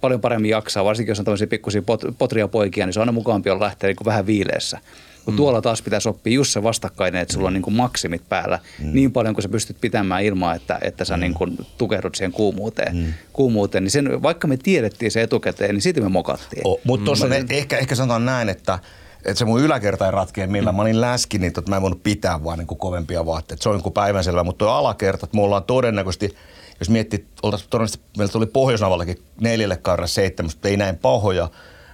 paljon 0.01 0.21
paremmin 0.21 0.51
jaksaa, 0.51 0.85
varsinkin 0.85 1.11
jos 1.11 1.19
on 1.19 1.25
tämmöisiä 1.25 1.47
pikkusia 1.47 1.83
pot, 1.83 2.05
potria 2.19 2.49
poikia, 2.49 2.87
niin 2.87 2.95
se 2.95 3.01
on 3.01 3.03
aina 3.03 3.12
mukavampi 3.12 3.51
olla 3.51 3.65
lähteä 3.65 3.89
niin 3.89 3.97
vähän 4.05 4.27
viileessä. 4.27 4.79
Kun 5.25 5.35
mm. 5.35 5.37
tuolla 5.37 5.62
taas 5.62 5.83
pitäisi 5.83 6.09
oppia 6.09 6.35
just 6.35 6.53
se 6.53 6.62
vastakkainen, 6.62 7.22
että 7.22 7.35
sulla 7.35 7.47
on 7.47 7.55
niin 7.55 7.62
kuin 7.62 7.75
maksimit 7.75 8.29
päällä 8.29 8.59
mm. 8.83 8.91
niin 8.93 9.12
paljon 9.12 9.35
kuin 9.35 9.43
sä 9.43 9.49
pystyt 9.49 9.77
pitämään 9.81 10.25
ilman, 10.25 10.57
että, 10.57 10.79
että 10.83 11.05
sä 11.05 11.16
mm. 11.16 11.20
niin 11.20 11.35
kuin 11.35 11.59
tukehdut 11.79 12.14
siihen 12.14 12.33
kuumuuteen. 12.33 12.97
Mm. 12.97 13.12
kuumuuteen. 13.33 13.85
Niin 13.85 13.91
sen, 13.91 14.22
vaikka 14.22 14.49
me 14.49 14.57
tiedettiin 14.57 15.11
se 15.11 15.22
etukäteen, 15.22 15.70
niin 15.70 15.83
siitä 15.83 16.01
me 16.01 16.09
mokattiin. 16.09 16.62
Oh, 16.64 16.81
mutta 16.85 17.05
tuossa 17.05 17.27
mm. 17.27 17.33
ehkä, 17.51 17.79
ehkä 17.79 17.95
sanotaan 17.95 18.25
näin, 18.25 18.49
että, 18.49 18.79
että 19.18 19.39
se 19.39 19.45
mun 19.45 19.61
yläkerta 19.61 20.07
ei 20.07 20.12
ratkea 20.12 20.47
millä 20.47 20.72
mä 20.72 20.83
olin 20.83 21.01
läski, 21.01 21.39
niin 21.39 21.53
tot, 21.53 21.68
mä 21.68 21.77
en 21.77 21.83
voinut 21.83 22.03
pitää 22.03 22.45
vaan 22.45 22.59
niin 22.59 22.66
kuin 22.66 22.79
kovempia 22.79 23.27
vaatteita. 23.27 23.62
Se 23.62 23.68
on 23.68 23.81
niin 23.85 23.93
päivänselvä, 23.93 24.45
mutta 24.45 24.64
tuo 24.64 24.75
alakerta, 24.75 25.27
että 25.27 25.37
me 25.37 25.43
ollaan 25.43 25.64
todennäköisesti, 25.64 26.35
jos 26.81 26.91
miettii, 26.91 27.27
oltaisiin 27.43 27.70
todennäköisesti, 27.70 28.05
meillä 28.18 28.33
tuli 28.33 28.47
Pohjoisnavallakin 28.47 29.18
neljälle 29.41 29.77
karralle 29.77 30.09
seitsemästä, 30.09 30.68
ei 30.68 30.77
näin 30.77 30.97
pahoja, 30.97 31.51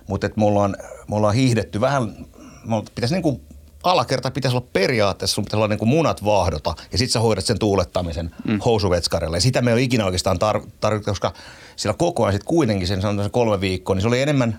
mutta 0.07 0.27
että 0.27 0.41
me 0.41 0.47
ollaan, 0.47 0.77
me 1.09 1.17
ollaan 1.17 1.35
hiihdetty 1.35 1.81
vähän, 1.81 2.27
ollaan- 2.67 2.85
pitäisi 2.95 3.15
niin 3.15 3.23
kuin 3.23 3.41
alakerta 3.83 4.31
pitäisi 4.31 4.57
olla 4.57 4.67
periaatteessa, 4.73 5.35
sun 5.35 5.45
pitäisi 5.45 5.57
olla 5.57 5.69
niin 5.69 5.79
kuin 5.79 5.89
munat 5.89 6.25
vaahdota 6.25 6.75
ja 6.93 6.99
sit 6.99 7.11
sä 7.11 7.21
hoidat 7.21 7.45
sen 7.45 7.59
tuulettamisen 7.59 8.31
mm. 8.45 8.59
housuvetskareilla. 8.65 9.37
Ja 9.37 9.41
sitä 9.41 9.63
me 9.63 9.71
ei 9.71 9.75
ole 9.75 9.83
ikinä 9.83 10.05
oikeastaan 10.05 10.37
tar- 10.37 10.69
tarvittu, 10.81 11.11
koska 11.11 11.33
sillä 11.77 11.95
koko 11.99 12.25
ajan 12.25 12.33
sit 12.33 12.45
kuitenkin 12.45 12.89
sen 12.89 13.03
sanotaan 13.03 13.29
se 13.29 13.33
kolme 13.33 13.61
viikkoa, 13.61 13.95
niin 13.95 14.03
se 14.03 14.09
oli 14.09 14.23
enemmän 14.23 14.59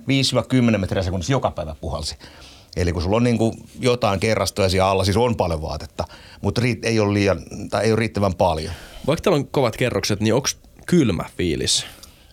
5-10 0.75 0.77
metriä 0.77 1.03
sekunnissa 1.03 1.31
joka 1.33 1.51
päivä 1.51 1.75
puhalsi. 1.81 2.15
Eli 2.75 2.93
kun 2.93 3.01
sulla 3.01 3.17
on 3.17 3.23
niin 3.23 3.37
kuin 3.37 3.53
jotain 3.79 4.19
kerrastoja 4.19 4.69
siellä 4.69 4.89
alla, 4.89 5.03
siis 5.03 5.17
on 5.17 5.35
paljon 5.35 5.61
vaatetta, 5.61 6.03
mutta 6.41 6.61
riit- 6.61 6.79
ei 6.83 6.99
ole, 6.99 7.13
liian, 7.13 7.41
tai 7.69 7.83
ei 7.83 7.91
ole 7.91 7.99
riittävän 7.99 8.33
paljon. 8.35 8.73
Vaikka 9.07 9.21
täällä 9.23 9.37
on 9.37 9.47
kovat 9.47 9.77
kerrokset, 9.77 10.19
niin 10.19 10.33
onko 10.33 10.47
kylmä 10.85 11.23
fiilis? 11.37 11.85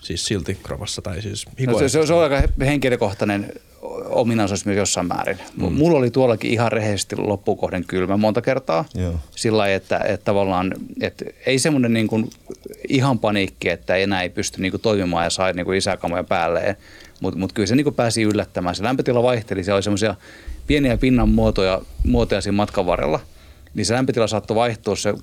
Siis 0.02 0.24
silti 0.26 0.58
kropassa 0.62 1.02
tai 1.02 1.22
siis 1.22 1.46
No, 1.66 1.78
se, 1.78 1.88
se 2.06 2.12
on 2.12 2.22
aika 2.22 2.42
henkilökohtainen 2.64 3.52
ominaisuus 4.08 4.66
myös 4.66 4.76
jossain 4.76 5.06
määrin. 5.06 5.38
Mm. 5.56 5.72
Mulla 5.72 5.98
oli 5.98 6.10
tuollakin 6.10 6.50
ihan 6.50 6.72
rehellisesti 6.72 7.16
loppukohden 7.16 7.84
kylmä 7.84 8.16
monta 8.16 8.42
kertaa. 8.42 8.84
Joo. 8.94 9.14
Sillä 9.36 9.58
lailla, 9.58 9.74
että, 9.74 9.98
että 9.98 10.24
tavallaan, 10.24 10.74
että 11.00 11.24
ei 11.46 11.58
semmoinen 11.58 11.92
niin 11.92 12.08
kuin 12.08 12.30
ihan 12.88 13.18
paniikki, 13.18 13.68
että 13.68 13.96
enää 13.96 14.22
ei 14.22 14.28
pysty 14.28 14.60
niin 14.62 14.70
kuin 14.70 14.80
toimimaan 14.80 15.24
ja 15.24 15.30
sai 15.30 15.52
niin 15.52 15.66
kuin 15.66 15.78
isäkamoja 15.78 16.24
päälleen. 16.24 16.76
Mutta 17.20 17.38
mut 17.38 17.52
kyllä 17.52 17.66
se 17.66 17.76
niin 17.76 17.84
kuin 17.84 17.94
pääsi 17.94 18.22
yllättämään. 18.22 18.74
Se 18.74 18.82
lämpötila 18.82 19.22
vaihteli, 19.22 19.64
siellä 19.64 19.76
oli 19.76 19.82
semmoisia 19.82 20.14
pieniä 20.66 20.96
pinnan 20.96 21.28
muotoja, 21.28 21.80
muotoja 22.04 22.40
siinä 22.40 22.56
matkan 22.56 22.86
varrella. 22.86 23.20
Niin 23.74 23.86
se 23.86 23.94
lämpötila 23.94 24.26
saattoi 24.26 24.54
vaihtua 24.54 24.96
se 24.96 25.10
10-15 25.12 25.14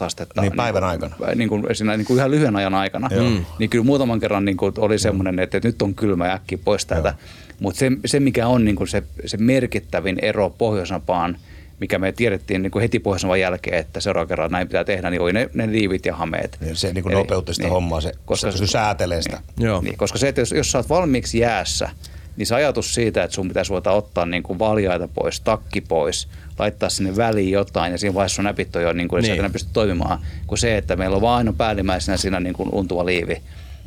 astetta. 0.00 0.40
Niin 0.40 0.52
päivän 0.56 0.82
kuin, 0.82 0.90
aikana. 0.90 1.14
Niin 1.34 1.48
kuin, 1.48 1.66
siinä 1.72 1.96
niin 1.96 2.06
kuin 2.06 2.18
ihan 2.18 2.30
lyhyen 2.30 2.56
ajan 2.56 2.74
aikana. 2.74 3.08
Joo. 3.12 3.30
Mm. 3.30 3.44
Niin 3.58 3.70
kyllä 3.70 3.84
muutaman 3.84 4.20
kerran 4.20 4.44
niin 4.44 4.56
kuin 4.56 4.72
oli 4.78 4.98
semmoinen, 4.98 5.38
että, 5.38 5.56
että 5.56 5.68
nyt 5.68 5.82
on 5.82 5.94
kylmä 5.94 6.26
ja 6.26 6.34
äkkiä 6.34 6.58
pois 6.64 6.86
täältä. 6.86 7.14
Mutta 7.60 7.78
se, 7.78 7.92
se, 8.06 8.20
mikä 8.20 8.46
on 8.46 8.64
niin 8.64 8.76
kuin 8.76 8.88
se, 8.88 9.02
se 9.26 9.36
merkittävin 9.36 10.18
ero 10.22 10.50
Pohjoisnapaan, 10.50 11.36
mikä 11.80 11.98
me 11.98 12.12
tiedettiin 12.12 12.62
niin 12.62 12.70
kuin 12.70 12.82
heti 12.82 12.98
Pohjoisnapan 12.98 13.40
jälkeen, 13.40 13.78
että 13.78 14.00
seuraava 14.00 14.26
kerran 14.26 14.50
näin 14.50 14.68
pitää 14.68 14.84
tehdä, 14.84 15.10
niin 15.10 15.20
oli 15.20 15.32
ne, 15.32 15.50
ne 15.54 15.72
liivit 15.72 16.06
ja 16.06 16.14
hameet. 16.14 16.56
Niin 16.60 16.76
se 16.76 16.92
niin 16.92 17.02
kuin 17.02 17.12
nopeutti 17.12 17.54
sitä 17.54 17.68
hommaa, 17.68 18.00
se- 18.00 18.12
se- 18.34 18.52
se 18.52 18.66
säätelee 18.66 19.22
sitä. 19.22 19.40
Niin, 19.56 19.66
Joo. 19.66 19.80
Niin, 19.80 19.96
koska 19.96 20.18
se, 20.18 20.28
että 20.28 20.40
jos, 20.40 20.52
jos 20.52 20.72
sä 20.72 20.78
oot 20.78 20.88
valmiiksi 20.88 21.38
jäässä, 21.38 21.88
niin 22.36 22.46
se 22.46 22.54
ajatus 22.54 22.94
siitä, 22.94 23.22
että 23.22 23.34
sun 23.34 23.48
pitäisi 23.48 23.72
voida 23.72 23.90
ottaa 23.90 24.26
niin 24.26 24.42
kuin 24.42 24.58
valjaita 24.58 25.08
pois, 25.08 25.40
takki 25.40 25.80
pois, 25.80 26.28
laittaa 26.58 26.88
sinne 26.88 27.16
väliin 27.16 27.50
jotain 27.50 27.92
ja 27.92 27.98
siinä 27.98 28.14
vaiheessa 28.14 28.36
sun 28.36 28.44
näpit 28.44 28.76
on 28.76 28.82
jo 28.82 28.92
niin 28.92 29.08
kuin, 29.08 29.22
niin. 29.22 29.42
Sä 29.42 29.50
pysty 29.50 29.70
toimimaan, 29.72 30.18
kuin 30.46 30.58
se, 30.58 30.78
että 30.78 30.96
meillä 30.96 31.16
on 31.16 31.22
vaan 31.22 31.36
aina 31.36 31.52
päällimmäisenä 31.52 32.16
siinä 32.16 32.40
niin 32.40 32.54
kuin 32.54 32.68
untuva 32.72 33.06
liivi, 33.06 33.42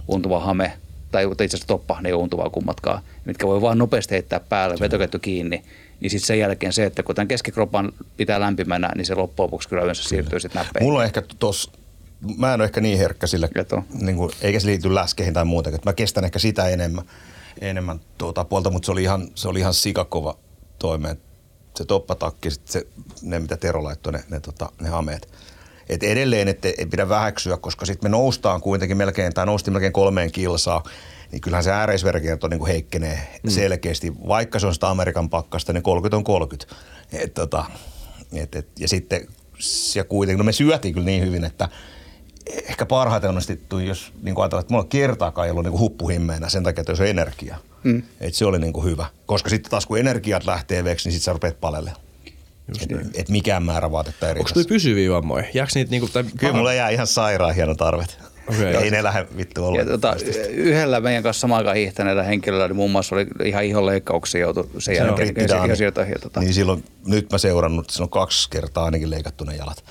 untuva 0.07 0.39
hame 0.39 0.73
tai 1.11 1.23
itse 1.23 1.45
asiassa 1.45 1.67
toppa, 1.67 1.97
ne 2.01 2.09
ei 2.09 2.13
ole 2.13 2.23
untuvaa 2.23 2.49
kummatkaan, 2.49 3.01
mitkä 3.25 3.47
voi 3.47 3.61
vaan 3.61 3.77
nopeasti 3.77 4.13
heittää 4.13 4.39
päälle, 4.39 4.75
vetoketju 4.79 5.19
kiinni, 5.19 5.63
niin 5.99 6.09
sitten 6.09 6.27
sen 6.27 6.39
jälkeen 6.39 6.73
se, 6.73 6.85
että 6.85 7.03
kun 7.03 7.15
tämän 7.15 7.27
keskikropan 7.27 7.91
pitää 8.17 8.39
lämpimänä, 8.39 8.91
niin 8.95 9.05
se 9.05 9.15
loppujen 9.15 9.45
lopuksi 9.45 9.69
kyllä 9.69 9.81
yleensä 9.83 10.03
siirtyy 10.03 10.39
sitten 10.39 10.59
näppeihin. 10.59 10.87
Mulla 10.87 10.99
on 10.99 11.05
ehkä 11.05 11.23
tos, 11.39 11.71
mä 12.37 12.53
en 12.53 12.61
ole 12.61 12.65
ehkä 12.65 12.81
niin 12.81 12.97
herkkä 12.97 13.27
sille, 13.27 13.49
niin 14.01 14.15
kuin, 14.15 14.31
eikä 14.41 14.59
se 14.59 14.67
liity 14.67 14.95
läskeihin 14.95 15.33
tai 15.33 15.45
muuta, 15.45 15.69
että 15.69 15.89
mä 15.89 15.93
kestän 15.93 16.25
ehkä 16.25 16.39
sitä 16.39 16.67
enemmän, 16.67 17.05
enemmän 17.61 17.99
tuota 18.17 18.43
puolta, 18.43 18.69
mutta 18.69 18.85
se 18.85 18.91
oli 18.91 19.03
ihan, 19.03 19.27
se 19.35 19.47
oli 19.47 19.59
ihan 19.59 19.73
sikakova 19.73 20.37
toimeen. 20.79 21.17
Se 21.75 21.85
toppatakki, 21.85 22.51
sit 22.51 22.67
se, 22.67 22.87
ne 23.21 23.39
mitä 23.39 23.57
Tero 23.57 23.83
laittoi, 23.83 24.13
ne, 24.13 24.23
ne, 24.29 24.39
tota, 24.39 24.69
ne 24.81 24.89
hameet. 24.89 25.29
Et 25.89 26.03
edelleen, 26.03 26.47
että 26.47 26.67
ei 26.77 26.85
pidä 26.85 27.09
väheksyä, 27.09 27.57
koska 27.57 27.85
sitten 27.85 28.11
me 28.11 28.17
noustaan 28.17 28.61
kuitenkin 28.61 28.97
melkein, 28.97 29.33
tai 29.33 29.45
noustiin 29.45 29.73
melkein 29.73 29.93
kolmeen 29.93 30.31
kilsaa, 30.31 30.83
niin 31.31 31.41
kyllähän 31.41 31.63
se 31.63 31.71
ääreisverkierto 31.71 32.47
niin 32.47 32.65
heikkenee 32.65 33.39
mm. 33.43 33.49
selkeästi. 33.49 34.13
Vaikka 34.27 34.59
se 34.59 34.67
on 34.67 34.73
sitä 34.73 34.89
Amerikan 34.89 35.29
pakkasta, 35.29 35.73
niin 35.73 35.83
30 35.83 36.17
on 36.17 36.23
30. 36.23 36.75
Et, 37.13 37.33
tota, 37.33 37.65
et, 38.33 38.55
et, 38.55 38.67
ja 38.79 38.87
sitten 38.87 39.27
ja 39.95 40.03
kuitenkin, 40.03 40.37
no 40.37 40.43
me 40.43 40.51
syötiin 40.51 40.93
kyllä 40.93 41.05
niin 41.05 41.25
hyvin, 41.25 41.43
että 41.43 41.69
ehkä 42.69 42.85
parhaiten 42.85 43.29
onnistuttu, 43.29 43.79
jos 43.79 44.13
niin 44.21 44.35
kuin 44.35 44.43
ajatellaan, 44.43 44.61
että 44.61 44.73
mulla 44.73 44.83
on 44.83 44.89
kertaakaan 44.89 45.45
ei 45.45 45.51
ollut 45.51 45.63
niin 45.63 45.71
kuin 45.71 45.81
huppuhimmeenä 45.81 46.49
sen 46.49 46.63
takia, 46.63 46.81
että 46.81 46.91
jos 46.91 46.99
on 46.99 47.07
energia. 47.07 47.57
Mm. 47.83 48.03
Et 48.21 48.33
se 48.33 48.45
oli 48.45 48.59
niin 48.59 48.73
kuin 48.73 48.85
hyvä. 48.85 49.05
Koska 49.25 49.49
sitten 49.49 49.71
taas 49.71 49.85
kun 49.85 49.99
energiat 49.99 50.45
lähtee 50.45 50.83
veksi, 50.83 51.09
niin 51.09 51.13
sitten 51.13 51.25
sä 51.25 51.33
rupeat 51.33 51.61
palelle. 51.61 51.91
Et, 52.81 52.89
et 53.13 53.29
mikään 53.29 53.63
määrä 53.63 53.91
vaatetta 53.91 54.29
eri. 54.29 54.39
Onko 54.39 54.51
toi 54.53 54.63
pysyviä 54.63 55.11
vammoja? 55.11 55.45
Jääkö 55.53 55.71
niitä 55.75 55.91
niinku, 55.91 56.07
tai 56.07 56.23
Kyllä 56.37 56.53
mulla 56.53 56.73
jää 56.73 56.89
ihan 56.89 57.07
sairaan 57.07 57.55
hieno 57.55 57.75
tarvet. 57.75 58.19
Okei. 58.49 58.75
ei 58.75 58.91
ne 58.91 59.03
lähde 59.03 59.27
vittu 59.37 59.65
ollenkaan. 59.65 59.99
tota, 59.99 60.15
yhdellä 60.49 61.01
meidän 61.01 61.23
kanssa 61.23 61.41
samaan 61.41 61.57
aikaan 61.57 61.75
hiihtäneellä 61.75 62.23
henkilöllä 62.23 62.67
niin 62.67 62.75
muun 62.75 62.91
muassa 62.91 63.15
oli 63.15 63.27
ihan 63.45 63.63
ihon 63.63 63.85
leikkauksia 63.85 64.41
joutu 64.41 64.69
sen 64.73 64.81
Se 64.81 64.91
on 65.01 65.07
jälkeen. 65.07 65.27
Rittidaani. 65.27 65.69
Ja, 65.69 65.75
sieltä, 65.75 66.01
ja, 66.01 66.19
tota, 66.21 66.39
Niin 66.39 66.53
silloin, 66.53 66.83
nyt 67.05 67.31
mä 67.31 67.37
seurannut, 67.37 67.89
silloin 67.89 68.09
kaksi 68.09 68.49
kertaa 68.49 68.85
ainakin 68.85 69.09
leikattu 69.09 69.43
ne 69.43 69.55
jalat. 69.55 69.83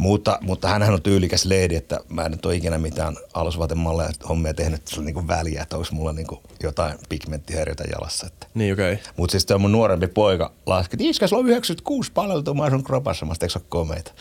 Mutta, 0.00 0.38
mutta 0.40 0.68
hänhän 0.68 0.94
on 0.94 1.02
tyylikäs 1.02 1.44
leidi, 1.44 1.76
että 1.76 2.00
mä 2.08 2.24
en 2.24 2.30
nyt 2.30 2.46
ole 2.46 2.54
ikinä 2.54 2.78
mitään 2.78 3.16
alusvaatemalleja 3.34 4.10
hommia 4.28 4.54
tehnyt, 4.54 4.80
että 4.80 5.00
niin 5.00 5.28
väliä, 5.28 5.62
että 5.62 5.76
onko 5.76 5.88
mulla 5.92 6.12
niin 6.12 6.26
jotain 6.62 6.98
pigmenttihäiriötä 7.08 7.84
jalassa. 7.92 8.26
Että. 8.26 8.46
Niin 8.54 8.72
okei. 8.72 8.92
Okay. 8.92 9.04
Mutta 9.16 9.32
siis 9.32 9.46
mun 9.58 9.72
nuorempi 9.72 10.06
poika 10.06 10.52
laski, 10.66 10.96
että 10.96 11.04
iskä, 11.04 11.26
sulla 11.26 11.42
on 11.42 11.48
96 11.48 12.12
paleltumaa 12.12 12.70
sun 12.70 12.84
kropassa, 12.84 13.26
mä 13.26 13.32
eikö 13.42 13.58
ole 13.58 13.64
komeita? 13.68 14.12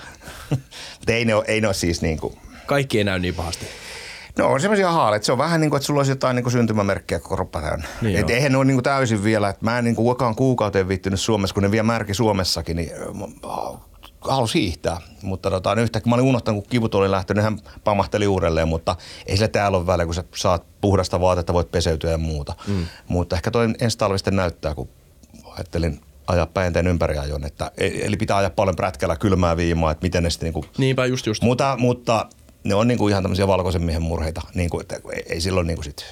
Mutta 1.00 1.14
ei 1.14 1.26
ne 1.26 1.36
ole, 1.36 1.46
ei 1.48 1.62
ne 1.62 1.68
ole 1.68 1.74
siis 1.74 2.02
niin 2.02 2.18
kuin, 2.18 2.38
Kaikki 2.66 2.98
ei 2.98 3.04
näy 3.04 3.20
niin 3.20 3.36
pahasti. 3.36 3.66
No 4.38 4.48
on 4.48 4.62
semmoisia 4.62 4.92
haaleita. 4.92 5.26
Se 5.26 5.32
on 5.32 5.38
vähän 5.38 5.62
niin 5.62 5.70
kuin, 5.70 5.78
että 5.78 5.88
sulla 5.88 6.00
olisi 6.00 6.12
jotain 6.12 6.36
niin 6.36 6.44
kuin 6.44 6.52
syntymämerkkiä 6.52 7.20
koko 7.20 7.36
kroppa 7.36 7.62
täynnä. 7.62 7.88
Niin 8.02 8.20
Et 8.20 8.30
eihän 8.30 8.52
ne 8.52 8.58
ole 8.58 8.66
niin 8.66 8.76
kuin 8.76 8.84
täysin 8.84 9.24
vielä. 9.24 9.50
Että 9.50 9.66
mä 9.66 9.78
en 9.78 9.84
niin 9.84 9.96
kuin 9.96 10.36
kuukauteen 10.36 10.88
viittynyt 10.88 11.20
Suomessa, 11.20 11.54
kun 11.54 11.64
ne 11.64 11.72
vielä 11.72 11.84
märki 11.84 12.14
Suomessakin, 12.14 12.78
niin 12.78 12.92
halusi 14.22 14.62
hiihtää. 14.62 15.02
Mutta 15.22 15.50
tota, 15.50 15.76
nyt 15.76 15.84
yhtäkkiä 15.84 16.10
mä 16.10 16.16
olin 16.16 16.26
unohtanut, 16.26 16.64
kun 16.64 16.70
kivut 16.70 16.96
oli 16.96 17.12
lähtenyt, 17.12 17.44
hän 17.44 17.60
pamahteli 17.84 18.28
uudelleen, 18.28 18.68
mutta 18.68 18.96
ei 19.26 19.38
sillä 19.38 19.48
täällä 19.48 19.78
ole 19.78 19.88
väliä, 19.88 20.06
kun 20.06 20.16
sä 20.16 20.24
saat 20.36 20.64
puhdasta 20.82 21.20
vaatetta, 21.20 21.54
voit 21.54 21.72
peseytyä 21.72 22.12
ja 22.12 22.18
muuta. 22.18 22.56
Mm. 22.68 22.86
Mutta 23.08 23.36
ehkä 23.36 23.52
toi 23.52 23.74
ensi 23.82 23.98
talvi 23.98 24.18
sitten 24.18 24.36
näyttää, 24.36 24.76
kun 24.76 24.90
ajattelin, 25.46 26.02
ajaa 26.28 26.46
päinteen 26.46 26.88
ympäri 26.88 27.18
ajon. 27.18 27.46
Että, 27.46 27.72
e- 27.78 28.06
eli 28.06 28.18
pitää 28.18 28.38
ajaa 28.38 28.50
paljon 28.50 28.76
prätkällä 28.76 29.16
kylmää 29.16 29.58
viimaa, 29.58 29.92
että 29.92 30.06
miten 30.06 30.24
ne 30.24 30.30
sitten 30.30 30.48
niinku, 30.48 30.66
Niinpä 30.78 31.06
just 31.06 31.26
just. 31.26 31.44
mutta, 31.44 31.76
mutta 31.80 32.26
ne 32.64 32.76
on 32.76 32.88
niinku 32.88 33.08
ihan 33.08 33.24
tämmöisiä 33.24 33.48
valkoisen 33.48 33.84
miehen 33.84 34.02
murheita, 34.02 34.42
niinku, 34.54 34.80
että 34.80 34.96
ei, 35.14 35.24
ei 35.30 35.42
silloin 35.42 35.68
niinku 35.68 35.84
sit, 35.84 36.06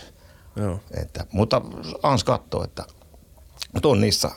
Joo. 0.55 0.80
että, 1.01 1.26
mutta 1.32 1.62
ans 2.03 2.24
katsoo, 2.24 2.64
että 2.64 2.84
mutta 3.74 3.89
on 3.89 4.01
niissä, 4.01 4.32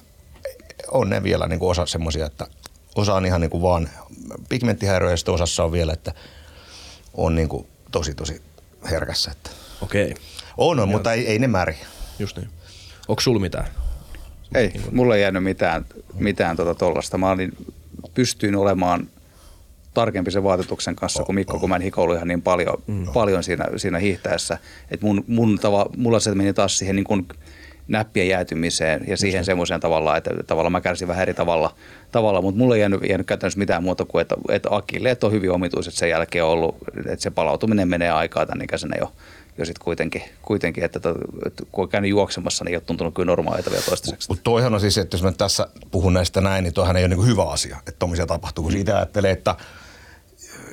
on 0.91 1.11
ne 1.11 1.23
vielä 1.23 1.47
niinku 1.47 1.68
osa 1.68 1.87
semmoisia, 1.87 2.27
että 2.27 2.47
osa 2.95 3.14
on 3.14 3.26
ihan 3.26 3.41
niinku 3.41 3.62
vaan 3.62 3.88
pigmenttihäiriöjä 4.49 5.12
ja 5.12 5.16
sitten 5.16 5.34
osassa 5.34 5.64
on 5.64 5.72
vielä, 5.72 5.93
että 5.93 6.14
on 7.14 7.34
niinku 7.34 7.66
tosi 7.91 8.14
tosi 8.14 8.43
herkässä. 8.91 9.30
Että. 9.30 9.51
Okei, 9.82 10.14
On, 10.57 10.80
on, 10.80 10.88
mutta 10.88 11.12
ei, 11.12 11.26
ei 11.26 11.38
ne 11.38 11.47
märi. 11.49 11.76
just 12.18 12.36
niin. 12.36 12.49
Onko 13.09 13.20
sulla 13.20 13.41
mitään? 13.41 13.66
Ei, 14.55 14.72
mulla 14.93 15.16
ei 15.16 15.22
jäänyt 15.22 15.45
mitään, 15.45 15.86
mitään 16.14 16.57
tuota 16.57 16.74
tollasta. 16.74 17.18
Mä 17.18 17.30
olin, 17.30 17.53
pystyin 18.14 18.57
olemaan 18.57 19.09
tarkempi 19.95 20.30
sen 20.30 20.45
vaatetuksen 20.45 20.97
kanssa 20.97 21.24
kuin 21.24 21.34
Mikko, 21.36 21.59
kun 21.59 21.68
mä 21.68 21.76
en 21.76 21.82
hikoillut 21.82 22.16
ihan 22.16 22.28
niin 22.28 22.43
paljon, 22.43 22.82
mm. 22.86 23.07
paljon 23.12 23.43
siinä, 23.43 23.64
siinä 23.76 23.99
hiihtäessä. 23.99 24.59
Et 24.91 25.03
mun, 25.03 25.24
mun 25.26 25.59
tava, 25.59 25.86
mulla 25.97 26.20
se 26.20 26.34
meni 26.34 26.53
taas 26.53 26.78
siihen 26.78 26.97
niin 26.97 27.05
kuin 27.05 27.28
näppien 27.91 28.28
jäätymiseen 28.28 29.05
ja 29.07 29.16
siihen 29.16 29.45
semmoiseen 29.45 29.80
tavalla, 29.80 30.16
että 30.16 30.30
tavallaan 30.47 30.72
mä 30.72 30.80
kärsin 30.80 31.09
vähän 31.09 31.22
eri 31.22 31.34
tavalla, 31.34 31.74
tavalla 32.12 32.43
mutta 32.43 32.59
mulla 32.59 32.74
ei 32.74 32.80
jäänyt, 32.80 33.01
jäänyt 33.09 33.26
käytännössä 33.26 33.59
mitään 33.59 33.82
muuta 33.82 34.05
kuin, 34.05 34.22
että, 34.22 34.36
että 34.49 34.68
akilleet 34.72 35.24
on 35.24 35.32
hyvin 35.32 35.51
omituiset 35.51 35.95
sen 35.95 36.11
jälkeen 36.11 36.45
ollut, 36.45 36.76
että 36.97 37.22
se 37.22 37.30
palautuminen 37.30 37.88
menee 37.88 38.11
aikaa 38.11 38.47
tämän 38.47 38.64
ikäisenä 38.64 38.97
jo, 39.01 39.12
jo 39.59 39.64
sitten 39.64 39.84
kuitenkin, 39.84 40.22
kuitenkin 40.43 40.84
että, 40.84 41.01
to- 41.01 41.14
että 41.47 41.62
kun 41.72 41.84
on 41.84 41.88
käynyt 41.88 42.11
juoksemassa, 42.11 42.64
niin 42.64 42.70
ei 42.70 42.76
ole 42.76 42.82
tuntunut 42.86 43.14
kyllä 43.14 43.26
normaalilta 43.26 43.70
vielä 43.70 43.84
toistaiseksi. 43.84 44.28
Mutta 44.28 44.43
toihan 44.43 44.74
on 44.74 44.80
siis, 44.80 44.99
että 44.99 45.14
jos 45.14 45.22
mä 45.22 45.32
tässä 45.32 45.68
puhun 45.91 46.14
näistä 46.14 46.41
näin, 46.41 46.64
niin 46.64 46.74
toihan 46.74 46.97
ei 46.97 47.03
ole 47.03 47.09
niinku 47.09 47.24
hyvä 47.24 47.51
asia, 47.51 47.76
että 47.78 47.99
tommosia 47.99 48.26
tapahtuu. 48.26 48.62
Kun 48.62 48.72
siitä 48.72 48.97
ajattelee, 48.97 49.30
että 49.30 49.57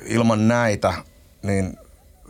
ilman 0.06 0.48
näitä, 0.48 0.94
niin 1.42 1.78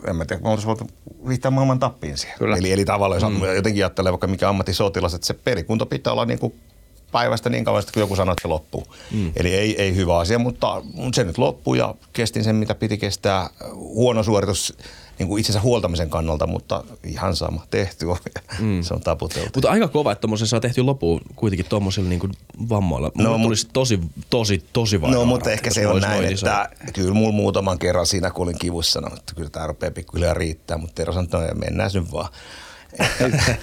en 0.06 0.16
mä 0.16 0.24
tiedä, 0.24 0.42
me 0.42 0.48
oltaisiin 0.48 0.66
voitu 0.66 0.86
viittää 1.28 1.50
maailman 1.50 1.78
tappiin 1.78 2.18
siihen. 2.18 2.38
Kyllä. 2.38 2.56
Eli, 2.56 2.72
eli 2.72 2.84
tavallaan, 2.84 3.22
jos 3.22 3.32
mm. 3.32 3.54
jotenkin 3.54 3.84
ajattelee 3.84 4.12
vaikka 4.12 4.26
mikä 4.26 4.48
ammattisotilas, 4.48 5.14
että 5.14 5.26
se 5.26 5.34
pelikunto 5.34 5.86
pitää 5.86 6.12
olla 6.12 6.24
niinku 6.24 6.54
päivästä 7.12 7.50
niin 7.50 7.64
kauan, 7.64 7.82
kun 7.94 8.00
joku 8.00 8.16
sanoo, 8.16 8.32
että 8.32 8.42
se 8.42 8.48
loppuu. 8.48 8.86
Mm. 9.10 9.32
Eli 9.36 9.54
ei, 9.54 9.82
ei 9.82 9.94
hyvä 9.94 10.18
asia, 10.18 10.38
mutta 10.38 10.82
se 11.14 11.24
nyt 11.24 11.38
loppuu 11.38 11.74
ja 11.74 11.94
kestin 12.12 12.44
sen, 12.44 12.56
mitä 12.56 12.74
piti 12.74 12.98
kestää. 12.98 13.50
Huono 13.74 14.22
suoritus 14.22 14.76
niin 15.18 15.28
kuin 15.28 15.40
itsensä 15.40 15.60
huoltamisen 15.60 16.10
kannalta, 16.10 16.46
mutta 16.46 16.84
ihan 17.04 17.36
sama. 17.36 17.66
Tehty 17.70 18.06
on. 18.06 18.16
Mm. 18.58 18.82
se 18.82 18.94
on 18.94 19.00
taputeltu. 19.00 19.50
Mutta 19.54 19.70
aika 19.70 19.88
kova, 19.88 20.12
että 20.12 20.20
tuommoisen 20.20 20.48
saa 20.48 20.60
tehty 20.60 20.82
loppuun 20.82 21.20
kuitenkin 21.36 21.66
tuommoisilla 21.68 22.08
niinku 22.08 22.28
vammoilla. 22.68 23.10
No, 23.14 23.38
No, 23.38 23.38
tulisi 23.44 23.68
tosi, 23.72 24.00
tosi, 24.30 24.64
tosi 24.72 25.00
vaikea. 25.00 25.18
No, 25.18 25.24
mutta 25.24 25.50
ehkä 25.50 25.70
se 25.70 25.86
on 25.86 26.00
näin, 26.00 26.24
että 26.24 26.68
kyllä 26.92 27.14
mulla 27.14 27.32
muutaman 27.32 27.78
kerran 27.78 28.06
siinä, 28.06 28.30
kun 28.30 28.42
olin 28.42 28.58
kivussa, 28.58 28.92
sanonut, 28.92 29.18
että 29.18 29.34
kyllä 29.34 29.50
tämä 29.50 29.66
rupeaa 29.66 29.90
pikkuhiljaa 29.90 30.34
riittää, 30.34 30.78
mutta 30.78 30.94
Tero 30.94 31.12
sanoi, 31.12 31.24
että 31.24 31.38
no, 31.38 31.44
mennään 31.54 31.90
nyt 31.94 32.12
vaan. 32.12 32.28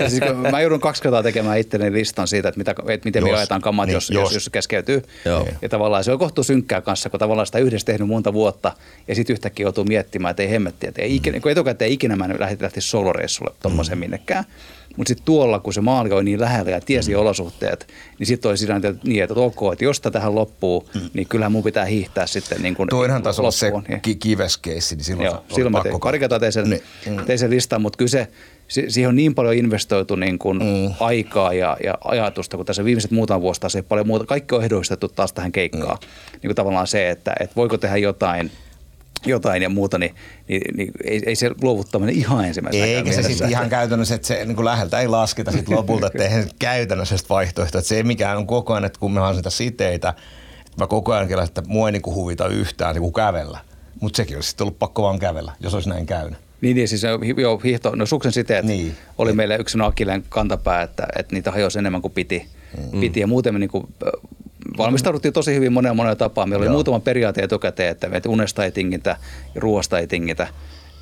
Siis 0.08 0.22
mä 0.52 0.62
joudun 0.62 0.80
kaksi 0.80 1.02
kertaa 1.02 1.24
tekemään 1.24 1.60
itselleni 1.60 1.94
listan 1.98 2.28
siitä, 2.28 2.50
että, 2.50 2.58
mitä, 2.58 2.76
että 2.88 3.06
miten 3.06 3.24
me 3.24 3.30
Jos. 3.30 3.38
ajetaan 3.40 3.62
kammat, 3.62 3.88
Niin, 3.88 3.94
jos, 3.94 4.10
jos. 4.10 4.34
jos. 4.34 4.50
keskeytyy. 4.50 5.04
Joo. 5.26 5.48
Ja 5.62 5.70
tavallaan 5.70 6.04
se 6.04 6.12
on 6.12 6.20
kohtu 6.20 6.44
synkkää 6.44 6.82
kanssa, 6.82 7.10
kun 7.10 7.20
tavallaan 7.20 7.46
sitä 7.46 7.60
yhdessä 7.60 7.86
tehnyt 7.86 8.08
monta 8.08 8.34
vuotta 8.34 8.72
ja 9.08 9.16
sitten 9.16 9.34
yhtäkkiä 9.34 9.64
joutuu 9.64 9.84
miettimään, 9.84 10.30
että 10.32 10.44
ei 10.44 10.50
hemmetti, 10.50 10.88
että 10.88 11.02
ei 11.02 11.16
ikinä, 11.16 11.40
kun 11.40 11.52
etukäteen 11.52 11.92
ikinä 11.92 12.16
mä 12.16 12.26
en 12.26 12.36
lähti, 12.40 12.64
lähti 12.64 12.82
soloreissulle 12.82 13.54
tuommoiseen 13.62 13.98
minnekään. 13.98 14.44
Mutta 14.96 15.08
sitten 15.10 15.26
tuolla, 15.26 15.60
kun 15.60 15.74
se 15.74 15.82
maali 15.82 16.12
oli 16.12 16.24
niin 16.24 16.42
lähellä 16.42 16.72
ja 16.72 16.82
tiesi 16.82 17.14
mm. 17.14 17.20
olosuhteet, 17.20 17.88
niin 18.20 18.28
sitten 18.28 18.50
oli 18.50 18.58
siinä 18.58 18.76
että 18.76 18.94
niin, 19.04 19.24
että 19.24 19.34
ok, 19.34 19.60
että 19.74 19.84
jos 19.84 20.02
tämä 20.02 20.12
tähän 20.12 20.36
loppuu, 20.36 20.90
mm. 20.96 21.02
niin 21.14 21.28
kyllähän 21.28 21.52
mun 21.52 21.64
pitää 21.64 21.86
hiihtää 21.86 22.28
sitten 22.28 22.62
niin 22.62 22.76
kuin 22.76 22.90
Toinhan 22.90 23.24
taisi 23.24 23.42
olla 23.42 23.52
se. 23.52 23.72
Niin. 23.88 24.02
ki- 24.02 24.16
kiveskeissi, 24.16 24.96
niin 24.96 25.04
silloin 25.06 25.26
Joo, 25.26 25.44
silloin 25.56 25.72
mä 25.72 25.78
pakko 25.78 25.90
tein. 25.90 26.00
Pari 26.00 26.20
kertaa 26.20 26.40
tein 26.40 26.54
sen, 26.54 26.70
Niin, 26.70 26.82
niin, 27.06 27.26
tein 27.26 27.40
sen 27.40 27.50
listan, 27.50 27.82
mutta 27.82 27.98
kyllä 27.98 28.10
se, 28.10 28.28
si- 28.68 28.86
siihen 28.90 29.10
on 29.10 29.16
niin 29.16 29.36
paljon 29.36 29.56
investoitu 29.56 30.16
niin 30.16 30.40
kuin 30.40 30.58
mm. 30.58 30.94
aikaa 31.00 31.54
ja, 31.54 31.78
ja 31.84 31.98
ajatusta, 32.04 32.58
kun 32.58 32.66
tässä 32.66 32.86
viimeiset 32.86 33.12
muutaman 33.12 33.42
vuosi 33.42 33.62
taas 33.62 33.76
ei 33.76 33.82
paljon 33.82 34.08
muuta. 34.08 34.26
Kaikki 34.26 34.56
on 34.56 34.64
ehdollistettu 34.64 35.08
taas 35.08 35.34
tähän 35.34 35.52
keikkaan. 35.52 35.98
Mm. 36.02 36.32
Niin 36.32 36.50
kuin 36.50 36.56
tavallaan 36.56 36.88
se, 36.88 37.10
että, 37.10 37.36
että 37.40 37.56
voiko 37.56 37.78
tehdä 37.78 37.98
jotain, 37.98 38.52
jotain 39.26 39.62
ja 39.62 39.70
muuta, 39.70 39.98
niin, 39.98 40.16
niin, 40.48 40.62
niin 40.78 40.92
ei, 41.04 41.22
ei 41.26 41.36
se 41.36 41.52
luovuttaminen 41.62 42.16
ihan 42.16 42.46
ensimmäisenä 42.46 42.86
Eikä 42.86 43.12
se 43.12 43.24
sitten 43.24 43.50
ihan 43.50 43.70
käytännössä, 43.70 44.16
että 44.16 44.28
se 44.28 44.46
niin 44.46 44.56
kuin 44.56 44.66
läheltä 44.66 45.00
ei 45.00 45.08
lasketa 45.08 45.52
sit 45.52 45.68
lopulta, 45.68 46.08
että 46.08 46.24
eihän 46.24 46.50
käytännössä 46.60 47.18
sitä 47.18 47.30
vaihtoehtoa. 47.30 47.80
Että 47.80 47.90
se 47.90 48.04
mikään 48.04 48.38
on 48.38 48.48
koko 48.48 48.74
ajan, 48.74 48.86
että 48.86 49.00
kun 49.00 49.12
me 49.12 49.20
sitä 49.36 49.50
siteitä, 49.50 50.10
että 50.66 50.84
mä 50.84 50.88
koko 50.88 51.14
ajan 51.14 51.28
kyllä, 51.28 51.44
että 51.44 51.64
mua 51.68 51.88
ei 51.88 51.92
niin 51.92 52.02
kuin 52.02 52.16
huvita 52.16 52.48
yhtään 52.48 52.96
niin 52.96 53.02
kuin 53.02 53.14
kävellä. 53.14 53.60
Mutta 54.02 54.18
sekin 54.18 54.38
olisi 54.38 54.50
sitten 54.50 54.66
ollut 54.66 54.80
pakko 54.80 55.02
vaan 55.02 55.20
kävellä, 55.20 55.52
jos 55.60 55.74
olisi 55.74 55.90
näin 55.90 56.06
käynyt. 56.06 56.40
Niin, 56.62 56.76
niin 56.76 56.88
siis 56.88 57.02
joo, 57.38 57.62
hiihto, 57.64 57.96
no 57.96 58.06
suksen 58.06 58.32
siteet 58.32 58.66
Niin. 58.66 58.86
niin. 58.86 58.96
oli 59.18 59.34
meille 59.34 59.56
yksi 59.56 59.78
akilleen 59.84 60.24
kantapää, 60.30 60.82
että, 60.82 61.08
että 61.20 61.36
niitä 61.36 61.52
hajosi 61.52 61.80
enemmän 61.80 62.02
kuin 62.02 62.14
piti. 62.14 62.48
Mm. 62.92 63.00
piti 63.00 63.20
ja 63.20 63.28
muuten 63.28 63.54
me 63.54 63.60
niin 63.60 63.70
kuin, 63.70 63.88
valmistauduttiin 64.78 65.34
tosi 65.34 65.56
hyvin 65.56 65.74
monella 65.74 65.94
monella 65.94 66.16
tapaa. 66.16 66.46
Meillä 66.46 66.64
oli 66.64 66.68
Joo. 66.68 66.74
muutama 66.74 67.00
periaate 67.00 67.42
etukäteen, 67.42 67.92
että, 67.92 68.10
että 68.12 68.30
unesta 68.30 68.66
ei 68.66 68.72
tingitä 68.72 69.18
ja 69.56 69.62
ruoasta 69.62 70.00
ei 70.00 70.08
tingitä 70.08 70.48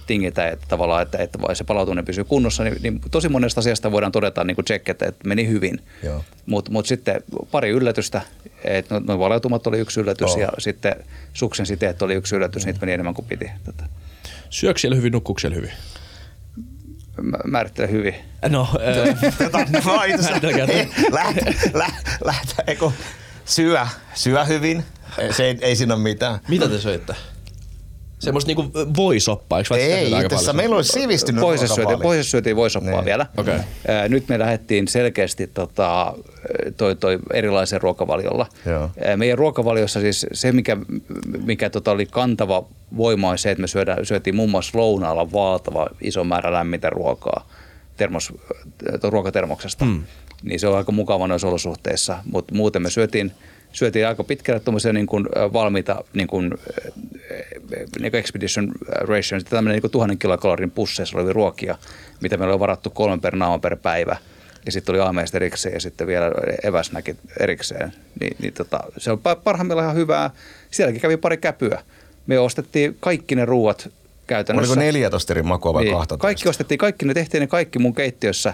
tingitä, 0.07 0.47
että 0.47 0.65
tavallaan, 0.69 1.01
että, 1.01 1.17
että 1.17 1.41
vai 1.41 1.55
se 1.55 1.63
palautuminen 1.63 2.05
pysyy 2.05 2.23
kunnossa, 2.23 2.63
niin, 2.63 2.77
niin 2.81 3.01
tosi 3.11 3.29
monesta 3.29 3.59
asiasta 3.59 3.91
voidaan 3.91 4.11
todeta 4.11 4.43
niin 4.43 4.55
kuin 4.55 4.65
check, 4.65 4.89
että, 4.89 5.05
että 5.05 5.27
meni 5.27 5.47
hyvin. 5.47 5.79
Joo. 6.03 6.23
Mutta 6.45 6.71
mut 6.71 6.85
sitten 6.85 7.23
pari 7.51 7.69
yllätystä, 7.69 8.21
että 8.63 8.95
no, 8.95 9.01
no 9.07 9.19
valeutumat 9.19 9.67
oli 9.67 9.79
yksi 9.79 9.99
yllätys 9.99 10.31
Joo. 10.31 10.39
ja 10.39 10.49
sitten 10.57 10.95
suksen 11.33 11.65
siteet 11.65 12.01
oli 12.01 12.13
yksi 12.13 12.35
yllätys, 12.35 12.65
niitä 12.65 12.79
meni 12.79 12.91
enemmän 12.91 13.13
kuin 13.13 13.25
piti. 13.25 13.51
Tätä. 13.63 13.83
Syöks 14.49 14.81
siellä 14.81 14.95
hyvin, 14.95 15.11
nukkuuko 15.11 15.39
siellä 15.39 15.55
hyvin? 15.55 15.71
Mä 17.21 17.37
määrittelen 17.45 17.91
hyvin. 17.91 18.15
No, 18.49 18.67
äh, 19.11 19.33
Tota, 19.37 19.57
no, 19.57 20.03
itse 20.03 20.31
lähtä, 21.11 21.53
lä, 21.73 21.87
lähtä, 22.25 22.63
eikö, 22.67 22.91
syö, 23.45 23.79
syö 24.13 24.45
hyvin, 24.45 24.83
se 25.31 25.45
ei, 25.45 25.57
ei 25.61 25.75
siinä 25.75 25.93
ole 25.93 26.03
mitään. 26.03 26.39
mitä 26.47 26.67
te 26.69 26.79
söitte? 26.79 27.15
Semmoista 28.19 28.47
niinku 28.49 28.71
voisoppaa, 28.95 29.59
eikö 29.59 29.75
Ei, 29.75 30.03
aika 30.13 30.19
itse 30.25 30.35
asiassa 30.35 30.53
meillä 30.53 30.75
olisi 30.75 30.91
sivistynyt 30.91 31.41
Pohjoisessa 31.41 31.75
syötiin, 31.75 31.99
pohjoisessa 32.01 32.31
syötiin 32.31 32.55
voisoppaa 32.55 32.91
Niin. 32.91 33.05
vielä. 33.05 33.25
Okei. 33.37 33.55
Ää, 33.87 34.07
Nyt 34.09 34.27
me 34.29 34.39
lähdettiin 34.39 34.87
selkeästi 34.87 35.47
tota, 35.47 36.13
toi, 36.77 36.95
toi 36.95 37.19
erilaisen 37.33 37.81
ruokavaliolla. 37.81 38.45
Joo. 38.65 38.89
Ää, 39.05 39.17
Meidän 39.17 39.37
ruokavaliossa 39.37 39.99
siis 39.99 40.25
se, 40.33 40.51
mikä, 40.51 40.77
mikä 41.45 41.69
tota 41.69 41.91
oli 41.91 42.05
kantava 42.05 42.63
voima, 42.97 43.29
on 43.29 43.37
se, 43.37 43.51
että 43.51 43.61
me 43.61 43.67
syödään, 43.67 44.05
syötiin 44.05 44.35
muun 44.35 44.49
muassa 44.51 44.77
lounaalla 44.77 45.31
valtava 45.31 45.87
iso 46.01 46.23
määrä 46.23 46.53
lämmintä 46.53 46.89
ruokaa 46.89 47.47
termos, 47.97 48.33
äh, 48.93 48.99
ruokatermoksesta. 49.11 49.85
Mm. 49.85 50.03
Niin 50.43 50.59
se 50.59 50.67
on 50.67 50.77
aika 50.77 50.91
mukava 50.91 51.27
noissa 51.27 51.47
olosuhteissa, 51.47 52.17
mutta 52.31 52.55
muuten 52.55 52.81
me 52.81 52.89
syötiin, 52.89 53.31
syötiin 53.71 54.07
aika 54.07 54.23
pitkälle 54.23 54.59
tuommoisia 54.59 54.93
niin 54.93 55.07
kuin, 55.07 55.25
valmiita 55.53 56.03
niin 56.13 56.27
kuin, 56.27 56.51
niin 57.99 58.11
kuin 58.11 58.19
expedition 58.19 58.71
rations, 58.85 59.43
tämmöinen 59.43 59.81
niin 59.81 59.91
tuhannen 59.91 60.17
kilokalorin 60.17 60.71
pusseissa 60.71 61.17
olevia 61.17 61.33
ruokia, 61.33 61.77
mitä 62.21 62.37
meillä 62.37 62.53
on 62.53 62.59
varattu 62.59 62.89
kolmen 62.89 63.21
per 63.21 63.35
naama 63.35 63.59
per 63.59 63.75
päivä. 63.75 64.17
Ja 64.65 64.71
sitten 64.71 64.93
oli 64.93 64.99
aameista 64.99 65.37
erikseen 65.37 65.73
ja 65.73 65.79
sitten 65.79 66.07
vielä 66.07 66.31
eväsnäkit 66.63 67.17
erikseen. 67.39 67.93
Ni, 68.21 68.29
niin 68.41 68.53
tota, 68.53 68.79
se 68.97 69.11
on 69.11 69.17
pa- 69.17 69.41
parhaimmillaan 69.43 69.85
ihan 69.85 69.95
hyvää. 69.95 70.29
Sielläkin 70.71 71.01
kävi 71.01 71.17
pari 71.17 71.37
käpyä. 71.37 71.81
Me 72.27 72.39
ostettiin 72.39 72.97
kaikki 72.99 73.35
ne 73.35 73.45
ruuat 73.45 73.89
käytännössä. 74.27 74.71
Oliko 74.71 74.81
14 74.81 75.33
eri 75.33 75.43
makua 75.43 75.73
vai 75.73 75.83
Niin, 75.83 75.93
12? 75.93 76.21
Kaikki 76.21 76.49
ostettiin, 76.49 76.77
kaikki 76.77 77.05
ne 77.05 77.13
tehtiin 77.13 77.41
ne 77.41 77.47
kaikki 77.47 77.79
mun 77.79 77.95
keittiössä 77.95 78.53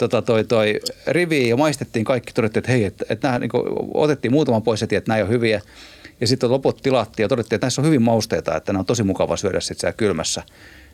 tota, 0.00 0.22
toi, 0.22 0.44
toi 0.44 0.80
riviin 1.06 1.48
ja 1.48 1.56
maistettiin 1.56 2.04
kaikki. 2.04 2.32
Todettiin, 2.32 2.60
että 2.60 2.72
hei, 2.72 2.84
että, 2.84 3.04
että 3.08 3.28
nämä, 3.28 3.38
niin 3.38 3.50
kuin, 3.50 3.62
otettiin 3.94 4.32
muutaman 4.32 4.62
pois 4.62 4.80
ja 4.80 4.86
tiedät, 4.86 5.02
että 5.02 5.10
nämä 5.10 5.16
ei 5.16 5.22
ole 5.22 5.30
hyviä. 5.30 5.60
Ja 6.20 6.26
sitten 6.26 6.50
loput 6.50 6.82
tilattiin 6.82 7.24
ja 7.24 7.28
todettiin, 7.28 7.56
että 7.56 7.64
näissä 7.64 7.80
on 7.80 7.86
hyvin 7.86 8.02
mausteita, 8.02 8.56
että 8.56 8.72
nämä 8.72 8.80
on 8.80 8.86
tosi 8.86 9.02
mukava 9.02 9.36
syödä 9.36 9.60
sitten 9.60 9.80
siellä 9.80 9.96
kylmässä. 9.96 10.42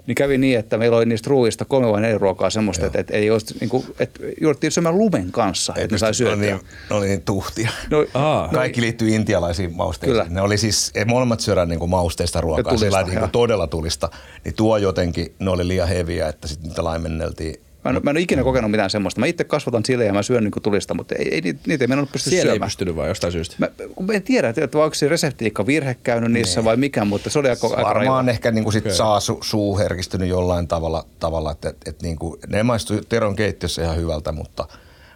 Niin 0.06 0.14
kävi 0.14 0.38
niin, 0.38 0.58
että 0.58 0.78
meillä 0.78 0.96
oli 0.96 1.06
niistä 1.06 1.30
ruuista 1.30 1.64
kolme 1.64 1.92
vai 1.92 2.00
neljä 2.00 2.18
ruokaa 2.18 2.50
semmoista, 2.50 2.86
että, 2.86 2.98
että, 2.98 3.14
ei 3.14 3.30
olisi, 3.30 3.54
niin 3.60 3.70
kuin, 3.70 3.86
että 3.98 4.20
jouduttiin 4.40 4.70
syömään 4.70 4.98
lumen 4.98 5.32
kanssa, 5.32 5.72
Ei 5.76 5.84
että 5.84 5.94
ne 5.94 5.98
sai 5.98 6.10
pysty- 6.10 6.24
ne 6.24 6.30
oli 6.30 6.40
niin, 6.40 6.60
ne 6.90 6.96
oli 6.96 7.06
niin 7.06 7.22
tuhtia. 7.22 7.70
No, 7.90 8.06
Aa. 8.14 8.48
Kaikki 8.48 8.80
liittyy 8.80 9.08
intialaisiin 9.08 9.76
mausteisiin. 9.76 10.22
Kyllä. 10.22 10.34
Ne 10.34 10.40
oli 10.40 10.58
siis, 10.58 10.90
ei 10.94 11.04
molemmat 11.04 11.40
syödä 11.40 11.66
niin 11.66 11.78
kuin 11.78 11.90
mausteista 11.90 12.40
ruokaa, 12.40 12.64
tulista, 12.64 12.86
sillä 12.86 13.02
niin 13.02 13.12
joo. 13.12 13.20
kuin 13.20 13.30
todella 13.30 13.66
tulista. 13.66 14.10
Niin 14.44 14.54
tuo 14.54 14.76
jotenkin, 14.76 15.34
ne 15.38 15.50
oli 15.50 15.68
liian 15.68 15.88
heviä, 15.88 16.28
että 16.28 16.48
sitten 16.48 16.68
niitä 16.68 16.84
laimenneltiin. 16.84 17.65
Mä 17.86 17.96
en, 17.96 18.00
mä 18.02 18.10
en 18.10 18.16
ole 18.16 18.20
ikinä 18.22 18.42
kokenut 18.44 18.70
mitään 18.70 18.90
semmoista. 18.90 19.20
Mä 19.20 19.26
itse 19.26 19.44
kasvatan 19.44 19.84
sille 19.84 20.04
ja 20.04 20.12
mä 20.12 20.22
syön 20.22 20.44
niin 20.44 20.52
kuin 20.52 20.62
tulista, 20.62 20.94
mutta 20.94 21.14
ei, 21.14 21.34
ei, 21.34 21.40
niitä, 21.40 21.84
ei 21.84 21.88
mennä 21.88 22.06
pysty 22.12 22.30
siellä 22.30 22.52
ei 22.52 22.54
syömään. 22.54 22.66
pystynyt 22.66 22.96
vai 22.96 23.08
jostain 23.08 23.32
syystä? 23.32 23.56
Mä, 23.58 23.68
kun 23.94 24.06
mä 24.06 24.12
en 24.12 24.22
tiedä, 24.22 24.48
että 24.48 24.78
onko 24.78 24.94
se 24.94 25.08
reseptiikka 25.08 25.66
virhe 25.66 25.94
käynyt 25.94 26.32
niissä 26.32 26.64
vai 26.64 26.76
mikä, 26.76 27.04
mutta 27.04 27.30
se 27.30 27.38
oli 27.38 27.48
aika, 27.48 27.66
aika 27.66 27.82
Varmaan 27.82 28.24
raju. 28.24 28.30
ehkä 28.30 28.50
niin 28.50 28.64
kuin 28.64 28.72
sit 28.72 28.92
saa 28.92 29.20
su, 29.20 29.38
suu 29.42 29.78
herkistynyt 29.78 30.28
jollain 30.28 30.68
tavalla, 30.68 31.04
tavalla 31.20 31.52
että 31.52 31.68
et, 31.68 31.76
et 31.86 32.02
niin 32.02 32.18
kuin, 32.18 32.40
ne 32.48 32.62
maistuu 32.62 33.00
Teron 33.08 33.36
keittiössä 33.36 33.82
ihan 33.82 33.96
hyvältä, 33.96 34.32
mutta, 34.32 34.68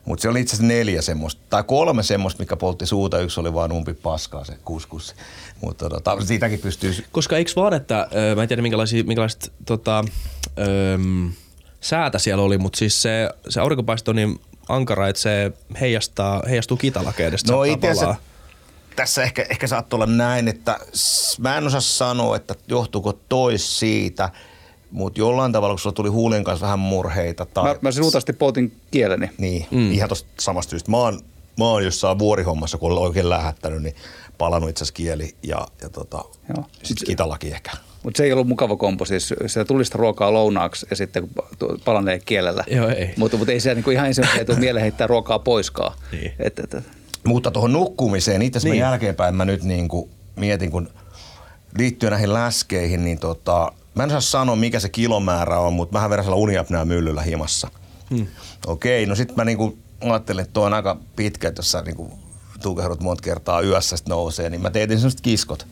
Mutta 0.05 0.23
se 0.23 0.29
oli 0.29 0.41
itse 0.41 0.57
asiassa 0.57 0.75
neljä 0.75 1.03
semmoista, 1.03 1.43
tai 1.51 1.63
kolme 1.63 2.03
semmoista, 2.03 2.43
mikä 2.43 2.57
poltti 2.57 2.87
suuta. 2.87 3.19
Yksi 3.21 3.41
oli 3.41 3.55
vaan 3.55 3.73
umpi 3.73 3.95
paskaa 3.95 4.45
se 4.45 4.53
kuskus. 4.65 5.15
Mutta 5.61 5.89
tota, 5.89 6.17
siitäkin 6.25 6.59
pystyy... 6.59 6.95
Koska 7.13 7.37
eikö 7.37 7.53
vaan, 7.57 7.75
että 7.75 8.09
ö, 8.33 8.35
mä 8.37 8.43
en 8.43 8.49
tiedä 8.49 8.63
minkälaisia, 8.63 9.05
minkälaiset 9.05 9.53
tota, 9.67 10.05
ö, 10.59 10.99
säätä 11.81 12.19
siellä 12.19 12.45
oli, 12.45 12.59
mutta 12.59 12.77
siis 12.77 13.03
se, 13.03 13.31
se 13.49 13.61
aurinkopaisto 13.61 14.11
on 14.11 14.17
niin 14.17 14.41
ankara, 14.69 15.09
että 15.09 15.23
se 15.23 15.53
heijastaa, 15.81 16.43
heijastuu 16.49 16.77
kitalakeudesta. 16.77 17.53
No 17.53 17.65
itse 17.65 17.91
asiassa 17.91 18.15
tässä 18.97 19.23
ehkä, 19.23 19.47
ehkä 19.51 19.67
saattoi 19.67 19.97
olla 19.97 20.07
näin, 20.07 20.49
että 20.49 20.79
mä 21.39 21.57
en 21.57 21.67
osaa 21.67 21.81
sanoa, 21.81 22.37
että 22.37 22.55
johtuuko 22.69 23.13
tois 23.13 23.79
siitä, 23.79 24.31
mutta 24.91 25.21
jollain 25.21 25.53
tavalla, 25.53 25.75
kun 25.75 25.79
sulla 25.79 25.95
tuli 25.95 26.09
huulien 26.09 26.45
kanssa 26.45 26.65
vähän 26.65 26.79
murheita 26.79 27.47
tai... 27.47 27.65
Mä, 27.65 27.79
mä 27.81 27.91
luultavasti 27.99 28.33
poltin 28.33 28.77
kieleni. 28.91 29.31
Niin, 29.39 29.67
mm. 29.71 29.93
ihan 29.93 30.09
tuosta 30.09 30.29
samasta 30.41 30.71
syystä. 30.71 30.91
Mä 30.91 30.97
oon, 30.97 31.21
mä 31.59 31.65
oon 31.65 31.85
jossain 31.85 32.19
vuorihommassa, 32.19 32.79
kun 32.79 32.93
olen 32.93 33.03
oikein 33.03 33.29
lähettänyt, 33.29 33.83
niin 33.83 33.95
palannut 34.39 34.71
itse 34.71 34.83
asiassa 34.83 34.95
kieli 34.95 35.35
ja, 35.43 35.67
ja 35.83 35.89
tota, 35.89 36.25
Joo. 36.57 36.65
sitten 36.83 37.07
kitalakin 37.07 37.53
ehkä. 37.53 37.71
Mutta 38.03 38.19
se 38.19 38.25
ei 38.25 38.33
ollut 38.33 38.49
mukava 38.49 38.77
kompo, 38.77 39.05
siis 39.05 39.35
sitä 39.47 39.65
tuli 39.65 39.85
sitä 39.85 39.99
ruokaa 39.99 40.33
lounaaksi 40.33 40.87
ja 40.91 40.97
sitten 40.97 41.29
palanee 41.85 42.19
kielellä. 42.19 42.65
Joo, 42.71 42.89
ei. 42.89 43.11
Mutta, 43.17 43.37
mutta 43.37 43.53
ei 43.53 43.61
se 43.61 43.75
niinku 43.75 43.91
ihan 43.91 44.07
ensimmäisenä 44.07 44.45
tule 44.45 44.59
mieleen 44.67 44.83
heittää 44.83 45.07
ruokaa 45.07 45.39
poiskaan. 45.39 45.93
Niin. 46.13 46.33
Et, 46.39 46.59
et, 46.59 46.75
et. 46.75 46.85
Mutta 47.25 47.51
tuohon 47.51 47.73
nukkumiseen, 47.73 48.43
itse 48.43 48.57
asiassa 48.59 48.73
Niin. 48.73 48.81
jälkeenpäin 48.81 49.35
mä 49.35 49.45
nyt 49.45 49.63
niin 49.63 49.89
kuin 49.89 50.11
mietin, 50.37 50.71
kun 50.71 50.89
liittyen 51.79 52.11
näihin 52.11 52.33
läskeihin, 52.35 53.05
niin 53.05 53.19
tota, 53.19 53.73
mä 53.95 54.03
en 54.03 54.09
osaa 54.09 54.21
sanoa 54.21 54.57
mikä 54.57 54.81
se 54.81 54.89
kilomäärä 54.89 55.59
on, 55.59 55.73
mutta 55.73 55.93
vähän 55.93 56.11
verran 56.11 56.35
uniapnea 56.35 56.85
myllyllä 56.85 57.23
himassa. 57.23 57.69
Hmm. 58.11 58.27
Okei, 58.67 59.07
no 59.07 59.15
sitten 59.15 59.37
mä 59.37 59.45
niinku 59.45 59.79
ajattelin, 60.01 60.43
että 60.43 60.53
tuo 60.53 60.65
on 60.65 60.75
aika 60.75 60.97
pitkä, 61.17 61.49
että 61.49 61.59
jos 61.59 61.73
sä 61.73 61.83
niinku 61.83 62.11
tukehdut 62.63 63.01
monta 63.01 63.23
kertaa 63.23 63.61
yössä 63.61 63.97
sit 63.97 64.09
nousee, 64.09 64.51
niin 64.51 64.61
mä 64.61 64.71
teetin 64.71 64.99
semmoiset 64.99 65.21
kiskot. 65.21 65.67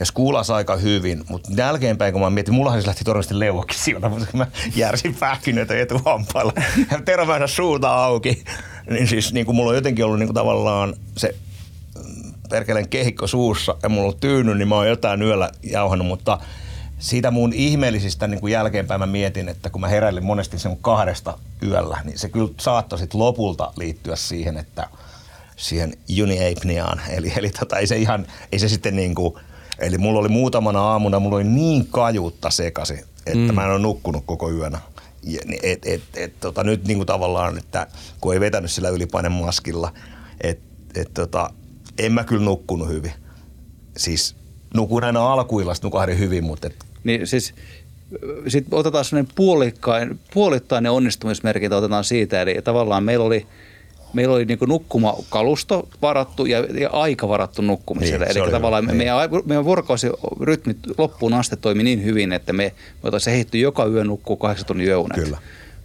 Ja 0.00 0.06
skuulas 0.06 0.50
aika 0.50 0.76
hyvin, 0.76 1.24
mutta 1.28 1.48
jälkeenpäin 1.56 2.12
kun 2.12 2.22
mä 2.22 2.30
mietin, 2.30 2.54
mullahan 2.54 2.82
se 2.82 2.86
lähti 2.86 3.04
todennäköisesti 3.04 3.38
leuakin 3.38 3.78
sieltä, 3.78 4.08
mutta 4.08 4.26
mä 4.32 4.46
järsin 4.76 5.14
pähkinöitä 5.14 5.78
etuhampailla 5.78 6.52
ja 6.90 7.00
terveensä 7.04 7.46
suuta 7.46 8.04
auki, 8.04 8.44
niin 8.90 9.08
siis 9.08 9.32
niin 9.32 9.46
kuin 9.46 9.56
mulla 9.56 9.70
on 9.70 9.76
jotenkin 9.76 10.04
ollut 10.04 10.18
niin 10.18 10.28
kuin 10.28 10.34
tavallaan 10.34 10.94
se 11.16 11.34
mm, 11.94 12.32
perkeleen 12.50 12.88
kehikko 12.88 13.26
suussa 13.26 13.76
ja 13.82 13.88
mulla 13.88 14.08
on 14.08 14.20
tyyny, 14.20 14.54
niin 14.54 14.68
mä 14.68 14.74
oon 14.74 14.88
jotain 14.88 15.22
yöllä 15.22 15.50
jauhannut, 15.62 16.08
mutta 16.08 16.38
siitä 16.98 17.30
mun 17.30 17.52
ihmeellisistä 17.52 18.26
niin 18.26 18.40
kuin 18.40 18.52
jälkeenpäin 18.52 19.00
mä 19.00 19.06
mietin, 19.06 19.48
että 19.48 19.70
kun 19.70 19.80
mä 19.80 19.88
heräilin 19.88 20.24
monesti 20.24 20.58
sen 20.58 20.76
kahdesta 20.76 21.38
yöllä, 21.62 21.98
niin 22.04 22.18
se 22.18 22.28
kyllä 22.28 22.50
saattoi 22.60 22.98
sit 22.98 23.14
lopulta 23.14 23.72
liittyä 23.76 24.16
siihen, 24.16 24.56
että 24.56 24.86
siihen 25.56 25.92
uniapneaan. 26.22 27.00
Eli, 27.08 27.32
eli 27.36 27.50
tota, 27.50 27.78
ei 27.78 27.86
se 27.86 27.96
ihan, 27.96 28.26
ei 28.52 28.58
se 28.58 28.68
sitten 28.68 28.96
niin 28.96 29.14
kuin, 29.14 29.34
eli 29.80 29.98
mulla 29.98 30.20
oli 30.20 30.28
muutamana 30.28 30.80
aamuna, 30.80 31.20
mulla 31.20 31.36
oli 31.36 31.44
niin 31.44 31.86
kajuutta 31.86 32.50
sekasi, 32.50 32.94
että 33.26 33.38
mm. 33.38 33.54
mä 33.54 33.64
en 33.64 33.70
ole 33.70 33.78
nukkunut 33.78 34.22
koko 34.26 34.50
yönä. 34.50 34.80
Ja, 35.22 35.40
et, 35.62 35.86
et, 35.86 36.02
et, 36.16 36.40
tota, 36.40 36.64
nyt 36.64 36.86
niin 36.86 36.98
kuin 36.98 37.06
tavallaan, 37.06 37.58
että 37.58 37.86
kun 38.20 38.34
ei 38.34 38.40
vetänyt 38.40 38.70
sillä 38.70 38.88
ylipainemaskilla, 38.88 39.92
että 40.40 40.64
et, 40.94 41.14
tota, 41.14 41.50
en 41.98 42.12
mä 42.12 42.24
kyllä 42.24 42.44
nukkunut 42.44 42.88
hyvin. 42.88 43.12
Siis 43.96 44.36
nukuin 44.74 45.04
aina 45.04 45.32
alkuillasta, 45.32 45.86
nukahdin 45.86 46.18
hyvin, 46.18 46.44
mutta 46.44 46.66
et, 46.66 46.74
Niin 47.04 47.26
siis 47.26 47.54
sitten 48.48 48.78
otetaan 48.78 49.04
sellainen 49.04 49.32
puolikkain, 49.34 50.20
puolittainen 50.34 50.92
onnistumismerkintä 50.92 51.76
otetaan 51.76 52.04
siitä, 52.04 52.42
eli 52.42 52.62
tavallaan 52.64 53.04
meillä 53.04 53.24
oli 53.24 53.46
Meillä 54.12 54.34
oli 54.34 54.44
niin 54.44 54.58
nukkumakalusto 54.66 55.88
varattu 56.02 56.46
ja, 56.46 56.58
ja 56.58 56.90
aika 56.90 57.28
varattu 57.28 57.62
nukkumiselle. 57.62 58.24
Niin, 58.24 58.34
se 58.34 58.40
Eli 58.40 58.50
tavallaan 58.50 58.82
hyvä, 58.84 58.92
me, 58.92 58.98
meidän, 58.98 59.16
meidän 59.44 59.64
vuorokausirytmit 59.64 60.78
loppuun 60.98 61.34
asti 61.34 61.56
toimi 61.56 61.82
niin 61.82 62.04
hyvin, 62.04 62.32
että 62.32 62.52
me, 62.52 62.72
me 63.02 63.06
oltaisiin 63.06 63.34
ehditty 63.34 63.58
joka 63.58 63.84
yö 63.86 64.04
nukkuu 64.04 64.36
kahdeksan 64.36 64.66
tunnin 64.66 64.86
yöunet. 64.86 65.14
Kyllä. 65.24 65.38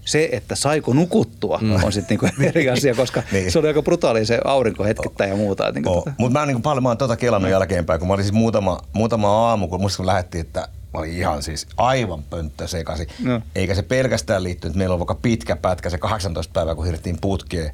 Se, 0.05 0.29
että 0.31 0.55
saiko 0.55 0.93
nukuttua, 0.93 1.59
mm. 1.61 1.83
on 1.83 1.91
sitten 1.91 2.17
niinku 2.21 2.43
eri 2.49 2.69
asia, 2.69 2.95
koska 2.95 3.23
Niin. 3.31 3.51
se 3.51 3.59
oli 3.59 3.67
aika 3.67 3.81
brutaali 3.81 4.25
se 4.25 4.39
aurinko 4.45 4.83
hetkittäin 4.83 5.29
ja 5.29 5.35
muuta. 5.35 5.71
Niin 5.71 5.87
Oh. 5.87 6.05
Mutta 6.17 6.33
mä 6.33 6.39
oon 6.39 6.47
niin 6.47 6.61
paljon 6.61 6.83
mä 6.83 6.89
oon 6.89 6.97
tota 6.97 7.15
kelannut 7.17 7.51
jälkeenpäin, 7.51 7.99
kun 7.99 8.07
mä 8.07 8.13
olin 8.13 8.25
siis 8.25 8.33
muutama, 8.33 8.79
muutama 8.93 9.49
aamu, 9.49 9.67
kun 9.67 9.81
musta 9.81 9.97
kun 9.97 10.05
lähdettiin, 10.05 10.45
että 10.45 10.59
mä 10.93 10.99
olin 10.99 11.11
ihan 11.11 11.43
siis 11.43 11.67
aivan 11.77 12.23
pönttö 12.23 12.67
sekaisin. 12.67 13.07
No. 13.23 13.41
Eikä 13.55 13.75
se 13.75 13.81
pelkästään 13.81 14.43
liittynyt, 14.43 14.71
että 14.71 14.77
meillä 14.77 14.93
on 14.93 14.99
vaikka 14.99 15.15
pitkä 15.15 15.55
pätkä, 15.55 15.89
se 15.89 15.97
18 15.97 16.53
päivää, 16.53 16.75
kun 16.75 16.85
hirttiin 16.85 17.17
putkeen 17.21 17.71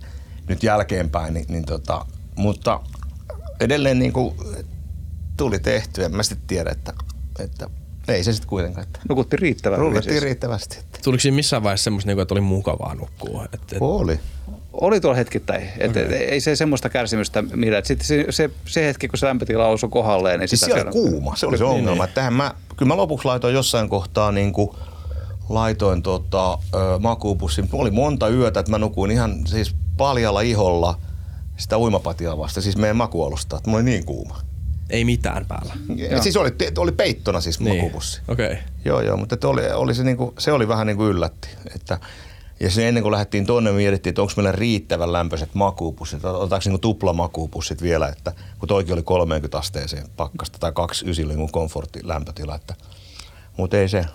nyt 0.48 0.64
jälkeenpäin, 0.64 1.34
niin, 1.34 1.46
niin 1.50 1.66
tota, 1.66 2.06
mutta 2.36 2.80
edelleen 3.60 4.00
niin 4.00 4.14
kuin 4.14 4.36
tuli 5.38 5.60
tehtyä. 5.60 6.06
En 6.06 6.16
mä 6.16 6.24
sitten 6.24 6.48
tiedä, 6.48 6.70
että, 6.70 6.94
että 7.40 7.70
ei 8.08 8.24
se 8.24 8.34
sitten 8.34 8.50
kuitenkaan. 8.50 8.88
Että 8.88 9.00
Nukutti 9.10 9.38
riittävän 9.38 9.80
hyvin 9.80 9.90
rullettiin 9.90 10.14
siis. 10.14 10.24
riittävästi. 10.24 10.78
Että 10.80 11.00
Tuliko 11.04 11.22
siinä 11.22 11.36
missään 11.36 11.64
vaiheessa 11.64 11.84
semmoista, 11.84 12.08
niinku, 12.08 12.22
että 12.22 12.34
oli 12.34 12.42
mukavaa 12.42 12.96
nukkua? 12.96 13.46
Et, 13.54 13.62
et, 13.72 13.78
oli. 13.80 14.20
Oli 14.74 15.02
tuolla 15.02 15.18
hetkittäin. 15.18 15.70
Et, 15.78 15.92
okay. 15.92 16.04
ei 16.04 16.42
se 16.42 16.56
semmoista 16.56 16.90
kärsimystä 16.90 17.42
millä. 17.42 17.82
Sitten 17.84 18.08
se, 18.08 18.26
se, 18.30 18.50
se, 18.66 18.86
hetki, 18.86 19.08
kun 19.08 19.20
se 19.20 19.26
lämpötila 19.26 19.68
osui 19.68 19.90
kohdalleen, 19.90 20.40
niin 20.40 20.50
Siis 20.50 20.62
sitä 20.62 20.74
siellä 20.74 20.92
oli 20.92 21.10
kuuma, 21.10 21.36
se 21.36 21.46
oli 21.46 21.58
se 21.58 21.64
ongelma. 21.64 22.06
Niin, 22.06 22.14
Tähän 22.14 22.34
mä, 22.34 22.54
kyllä 22.78 22.88
mä 22.88 22.98
lopuksi 22.98 23.26
laitoin 23.26 23.54
jossain 23.54 23.90
kohtaa 23.90 24.32
niin 24.32 24.54
kuin, 24.54 24.70
laitoin 25.50 26.04
tota, 26.04 26.54
ö, 26.54 27.00
makuupussin. 27.00 27.70
Oli 27.72 27.92
monta 27.92 28.30
yötä, 28.30 28.60
että 28.60 28.72
mä 28.72 28.78
nukuin 28.78 29.12
ihan 29.12 29.48
siis 29.48 29.76
paljalla 29.98 30.42
iholla 30.42 31.00
sitä 31.58 31.78
uimapatia 31.78 32.38
vasta, 32.38 32.62
siis 32.62 32.78
meidän 32.78 32.98
makualusta, 32.98 33.58
että 33.58 33.70
mulla 33.70 33.82
oli 33.82 33.90
niin 33.90 34.06
kuuma. 34.06 34.42
Ei 34.90 35.06
mitään 35.06 35.46
päällä. 35.46 35.74
Ja. 35.96 36.22
Siis 36.22 36.38
oli, 36.38 36.52
oli 36.78 36.92
peittona 36.92 37.42
siis 37.42 37.60
niin. 37.60 37.92
Okei. 38.28 38.52
Okay. 38.52 38.58
Joo, 38.86 39.02
joo, 39.02 39.18
mutta 39.18 39.48
oli, 39.48 39.72
oli 39.72 39.96
se, 39.96 40.04
niinku, 40.04 40.34
se 40.40 40.52
oli 40.52 40.68
vähän 40.68 40.88
niin 40.88 40.98
kuin 40.98 41.10
yllätti. 41.10 41.50
Että, 41.76 42.00
ja 42.60 42.72
se 42.72 42.88
ennen 42.88 43.04
kuin 43.04 43.12
lähdettiin 43.12 43.46
tuonne, 43.46 43.72
mietittiin, 43.72 44.12
että 44.12 44.22
onko 44.22 44.34
meillä 44.36 44.52
riittävän 44.52 45.14
lämpöiset 45.14 45.50
makuupussit, 45.54 46.26
otetaanko 46.26 46.64
niinku 46.66 46.78
tupla 46.78 47.14
makuupussit 47.14 47.82
vielä, 47.82 48.08
että 48.08 48.34
kun 48.60 48.68
toikin 48.68 48.94
oli 48.94 49.04
30 49.04 49.58
asteeseen 49.58 50.08
pakkasta 50.18 50.60
tai 50.60 50.72
29 50.72 51.26
oli 51.26 51.36
niin 51.36 51.52
komfortti 51.52 52.00
lämpötila. 52.04 52.56
Että, 52.56 52.76
mutta 53.58 53.78
ei 53.78 53.90
se. 53.90 54.06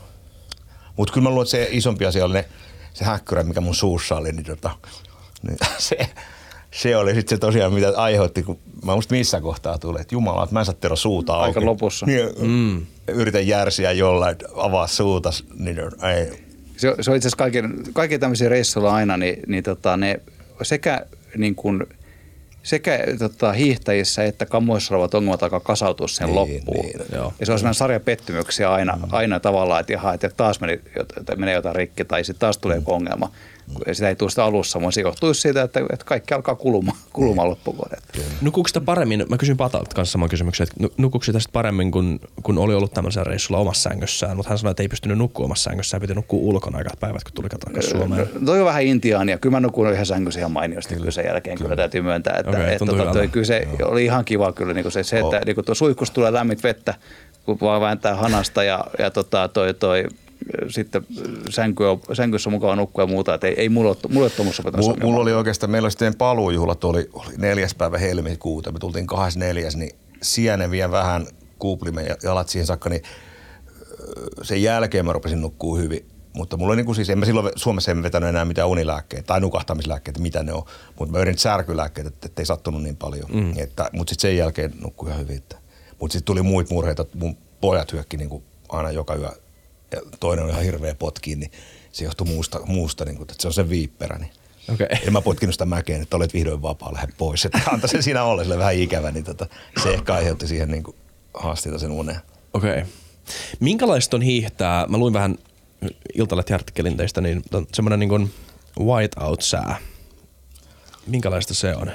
Mutta 0.96 1.14
kyllä 1.14 1.24
mä 1.24 1.30
luulen, 1.30 1.44
että 1.44 1.50
se 1.50 1.68
isompi 1.70 2.06
asia 2.06 2.24
oli 2.24 2.34
ne, 2.34 2.44
se 2.94 3.04
häkkyrä, 3.04 3.42
mikä 3.42 3.60
mun 3.60 3.74
suussa 3.74 4.16
oli, 4.16 4.32
niin, 4.32 4.46
tota, 4.46 4.70
niin 5.42 5.58
se, 5.78 5.96
se 6.70 6.96
oli 6.96 7.14
sitten 7.14 7.36
se 7.36 7.40
tosiaan, 7.40 7.72
mitä 7.72 7.92
aiheutti, 7.96 8.42
kun 8.42 8.58
mä 8.84 8.92
muista 8.92 9.14
missä 9.14 9.40
kohtaa 9.40 9.78
tulee, 9.78 10.00
että 10.00 10.14
jumala, 10.14 10.42
että 10.42 10.54
mä 10.54 10.60
en 10.60 10.66
saa 10.66 10.74
Tero 10.80 10.96
suuta 10.96 11.34
auki. 11.34 11.46
Aika 11.46 11.64
lopussa. 11.64 12.06
Niin, 12.06 12.28
mm. 12.40 12.86
Yritän 13.08 13.46
järsiä 13.46 13.92
jollain, 13.92 14.36
avaa 14.56 14.86
suuta, 14.86 15.30
niin 15.58 15.78
ei. 15.78 16.46
Se, 16.76 16.94
se 17.00 17.10
on 17.10 17.16
itse 17.16 17.28
asiassa 17.28 17.36
kaiken, 17.36 17.74
kaiken 17.92 18.20
tämmöisiä 18.20 18.48
reissuilla 18.48 18.94
aina, 18.94 19.16
niin, 19.16 19.42
niin 19.46 19.64
tota, 19.64 19.96
ne 19.96 20.20
sekä, 20.62 21.06
niin 21.36 21.54
kuin, 21.54 21.82
sekä 22.62 22.98
tota, 23.18 23.52
hiihtäjissä 23.52 24.24
että 24.24 24.46
kammoissa 24.46 24.94
olevat 24.94 25.14
ongelmat 25.14 25.42
alkaa 25.42 25.60
kasautua 25.60 26.08
sen 26.08 26.26
Niin, 26.26 26.34
loppuun. 26.34 26.84
niin. 26.86 27.00
Joo. 27.12 27.34
Ja 27.40 27.46
se 27.46 27.52
on 27.52 27.58
sellainen 27.58 27.74
sarja 27.74 28.00
pettymyksiä 28.00 28.72
aina, 28.72 28.96
mm. 28.96 29.02
aina 29.12 29.40
tavallaan, 29.40 29.80
että, 29.80 29.92
jaha, 29.92 30.14
että 30.14 30.28
taas 30.36 30.60
meni, 30.60 30.80
että 31.16 31.36
menee 31.36 31.54
jotain 31.54 31.76
rikki 31.76 32.04
tai 32.04 32.24
sitten 32.24 32.40
taas 32.40 32.58
tulee 32.58 32.76
joku 32.76 32.92
ongelma. 32.92 33.30
Sitä 33.92 34.08
ei 34.08 34.16
tule 34.16 34.30
sitä 34.30 34.44
alussa, 34.44 34.78
mutta 34.78 34.94
se 34.94 35.00
johtuu 35.00 35.34
siitä, 35.34 35.62
että, 35.62 35.80
että 35.92 36.04
kaikki 36.04 36.34
alkaa 36.34 36.54
kulumaan, 36.54 36.98
kulumaan 37.12 37.50
loppuvuodet. 37.50 37.98
Nukuuko 38.40 38.68
sitä 38.68 38.80
paremmin, 38.80 39.24
mä 39.28 39.38
kysyn 39.38 39.56
Patalta 39.56 39.94
kanssa 39.94 40.12
saman 40.12 40.28
kysymyksen, 40.28 40.64
että 40.64 40.74
nu- 40.82 40.92
nukuuko 40.96 41.24
sitä 41.24 41.40
sit 41.40 41.52
paremmin, 41.52 41.90
kun, 41.90 42.20
kun 42.42 42.58
oli 42.58 42.74
ollut 42.74 42.92
tämmöisellä 42.94 43.24
reissulla 43.24 43.60
omassa 43.60 43.90
sängyssään, 43.90 44.36
mutta 44.36 44.48
hän 44.50 44.58
sanoi, 44.58 44.70
että 44.70 44.82
ei 44.82 44.88
pystynyt 44.88 45.18
nukkua 45.18 45.44
omassa 45.44 45.70
sängyssään, 45.70 46.00
piti 46.00 46.14
nukkua 46.14 46.40
ulkona 46.42 46.78
aikat 46.78 47.00
päivät, 47.00 47.24
kun 47.24 47.32
tuli 47.32 47.48
takaisin 47.48 47.98
Suomeen. 47.98 48.28
No, 48.34 48.40
toi 48.46 48.60
on 48.60 48.66
vähän 48.66 48.82
intiaania. 48.82 49.38
Kyllä 49.38 49.56
mä 49.56 49.60
nukuin 49.60 49.92
ihan 49.92 50.06
sängyssä 50.06 50.40
ihan 50.40 50.52
mainiosti 50.52 50.94
kyllä, 50.94 51.10
sen 51.10 51.24
jälkeen. 51.26 51.58
Kyllä, 51.58 51.76
täytyy 51.76 52.02
myöntää, 52.02 52.36
että, 52.38 52.50
okay, 52.50 52.72
että 52.72 52.86
tota, 52.86 53.12
toi, 53.12 53.28
kyllä 53.28 53.46
se 53.46 53.68
oli 53.84 54.04
ihan 54.04 54.24
kiva 54.24 54.52
kyllä 54.52 54.74
niin 54.74 54.92
se, 54.92 55.02
se 55.02 55.16
että 55.16 55.26
Oh. 55.36 55.44
niin 55.46 55.64
tuo 55.66 55.74
suihkussa 55.74 56.14
tulee 56.14 56.32
lämmit 56.32 56.62
vettä, 56.62 56.94
kun 57.44 57.58
vaan 57.60 57.80
vääntää 57.80 58.14
hanasta 58.14 58.64
ja, 58.64 58.84
ja 58.98 59.10
tota, 59.10 59.48
toi, 59.48 59.74
toi, 59.74 60.04
sitten 60.68 61.06
sänky 61.50 61.84
on, 61.84 62.00
sänkyssä 62.12 62.50
on 62.50 62.52
mukava 62.52 62.76
nukkua 62.76 63.04
ja 63.04 63.08
muuta. 63.08 63.34
Että 63.34 63.46
ei, 63.46 63.54
ei 63.56 63.68
mulla 63.68 63.88
ole, 63.88 63.96
mulla 64.08 64.24
ole 64.24 64.30
tuommoista 64.30 64.62
Mulla, 64.76 64.96
mulla 65.02 65.20
oli 65.20 65.32
oikeastaan, 65.32 65.70
meillä 65.70 65.86
oli 65.86 65.90
sitten 65.90 66.14
paluujuhlat, 66.14 66.84
oli, 66.84 67.10
oli 67.12 67.34
neljäs 67.38 67.74
päivä 67.74 67.98
helmikuuta, 67.98 68.72
me 68.72 68.78
tultiin 68.78 69.06
24, 69.06 69.68
niin 69.74 69.96
sienen 70.22 70.70
vielä 70.70 70.90
vähän 70.90 71.26
kuuplimme 71.58 72.02
ja 72.02 72.16
jalat 72.22 72.48
siihen 72.48 72.66
saakka, 72.66 72.90
niin 72.90 73.02
sen 74.42 74.62
jälkeen 74.62 75.06
mä 75.06 75.12
rupesin 75.12 75.40
nukkuu 75.40 75.76
hyvin. 75.76 76.06
Mutta 76.36 76.56
mulla 76.56 76.70
oli 76.70 76.76
niin 76.76 76.86
kuin 76.86 76.96
siis, 76.96 77.10
en 77.10 77.18
mä 77.18 77.24
silloin 77.24 77.50
Suomessa 77.56 77.90
en 77.90 78.02
vetänyt 78.02 78.28
enää 78.28 78.44
mitään 78.44 78.68
unilääkkeitä 78.68 79.26
tai 79.26 79.40
nukahtamislääkkeitä, 79.40 80.20
mitä 80.20 80.42
ne 80.42 80.52
on. 80.52 80.62
Mutta 80.98 81.12
mä 81.12 81.20
yritin 81.20 81.38
särkylääkkeitä, 81.38 82.08
että 82.08 82.26
ettei 82.26 82.46
sattunut 82.46 82.82
niin 82.82 82.96
paljon. 82.96 83.30
Mm. 83.32 83.52
Että, 83.56 83.90
mutta 83.92 84.10
sitten 84.10 84.30
sen 84.30 84.36
jälkeen 84.36 84.72
nukkui 84.80 85.08
ihan 85.08 85.20
hyvin. 85.20 85.42
Mutta 86.00 86.12
sitten 86.12 86.24
tuli 86.24 86.42
muita 86.42 86.74
murheita, 86.74 87.02
että 87.02 87.18
mun 87.18 87.36
pojat 87.60 87.92
hyökki 87.92 88.16
niin 88.16 88.28
kuin 88.28 88.44
aina 88.68 88.90
joka 88.90 89.14
yö. 89.14 89.28
Ja 89.96 90.02
toinen 90.20 90.44
on 90.44 90.50
ihan 90.50 90.62
hirveä 90.62 90.94
potkiin, 90.94 91.40
niin 91.40 91.50
se 91.92 92.04
johtui 92.04 92.26
muusta, 92.26 92.60
muusta 92.66 93.04
niin 93.04 93.16
kuin, 93.16 93.22
että 93.30 93.42
se 93.42 93.48
on 93.48 93.54
se 93.54 93.70
viipperä. 93.70 94.18
Niin. 94.18 94.30
Okei. 94.74 94.86
Ja 95.04 95.10
mä 95.10 95.20
potkinut 95.20 95.54
sitä 95.54 95.66
mäkeen, 95.66 96.02
että 96.02 96.16
olet 96.16 96.34
vihdoin 96.34 96.62
vapaa, 96.62 96.94
lähde 96.94 97.12
pois. 97.18 97.44
Että 97.44 97.60
antoi 97.72 97.88
sen 97.88 98.02
siinä 98.02 98.24
olla 98.24 98.42
sille 98.42 98.58
vähän 98.58 98.74
ikävä, 98.74 99.10
niin 99.10 99.24
tota, 99.24 99.46
se 99.82 99.94
ehkä 99.94 100.14
aiheutti 100.14 100.46
siihen 100.46 100.68
niin 100.68 100.82
kuin 100.82 100.96
haasteita 101.34 101.78
sen 101.78 101.90
uneen. 101.90 102.20
Okei. 102.54 102.70
Okay. 102.70 102.84
Minkälaista 103.60 104.16
on 104.16 104.22
hiihtää? 104.22 104.86
Mä 104.88 104.98
luin 104.98 105.12
vähän 105.12 105.38
Iltalehti-artikkelin 106.14 106.96
teistä, 106.96 107.20
niin 107.20 107.42
on 107.52 107.66
semmoinen 107.74 107.98
niin 107.98 108.08
kuin 108.08 108.34
whiteout-sää. 108.80 109.76
Minkälaista 111.06 111.54
se 111.54 111.74
on? 111.74 111.90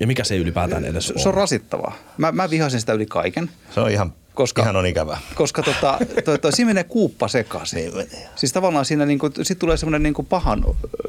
Ja 0.00 0.06
mikä 0.06 0.24
se 0.24 0.36
ylipäätään 0.36 0.84
edes 0.84 1.10
on? 1.10 1.20
Se 1.20 1.28
on 1.28 1.34
rasittavaa. 1.34 1.96
Mä, 2.18 2.32
mä 2.32 2.50
vihasin 2.50 2.80
sitä 2.80 2.92
yli 2.92 3.06
kaiken. 3.06 3.50
Se 3.74 3.80
on 3.80 3.90
ihan, 3.90 4.12
Koska- 4.36 4.62
ihan 4.62 4.76
on 4.76 4.86
ikävää. 4.86 5.18
Koska 5.34 5.62
tota, 5.62 5.98
toi, 6.24 6.38
toi, 6.38 6.52
siinä 6.52 6.68
menee 6.68 6.84
kuuppa 6.84 7.28
sekaisin. 7.28 7.92
Siis 8.34 8.52
tavallaan 8.52 8.84
siinä 8.84 9.06
niinku, 9.06 9.30
sit 9.42 9.58
tulee 9.58 9.76
semmoinen 9.76 10.02
niinku 10.02 10.22
pahan, 10.22 10.64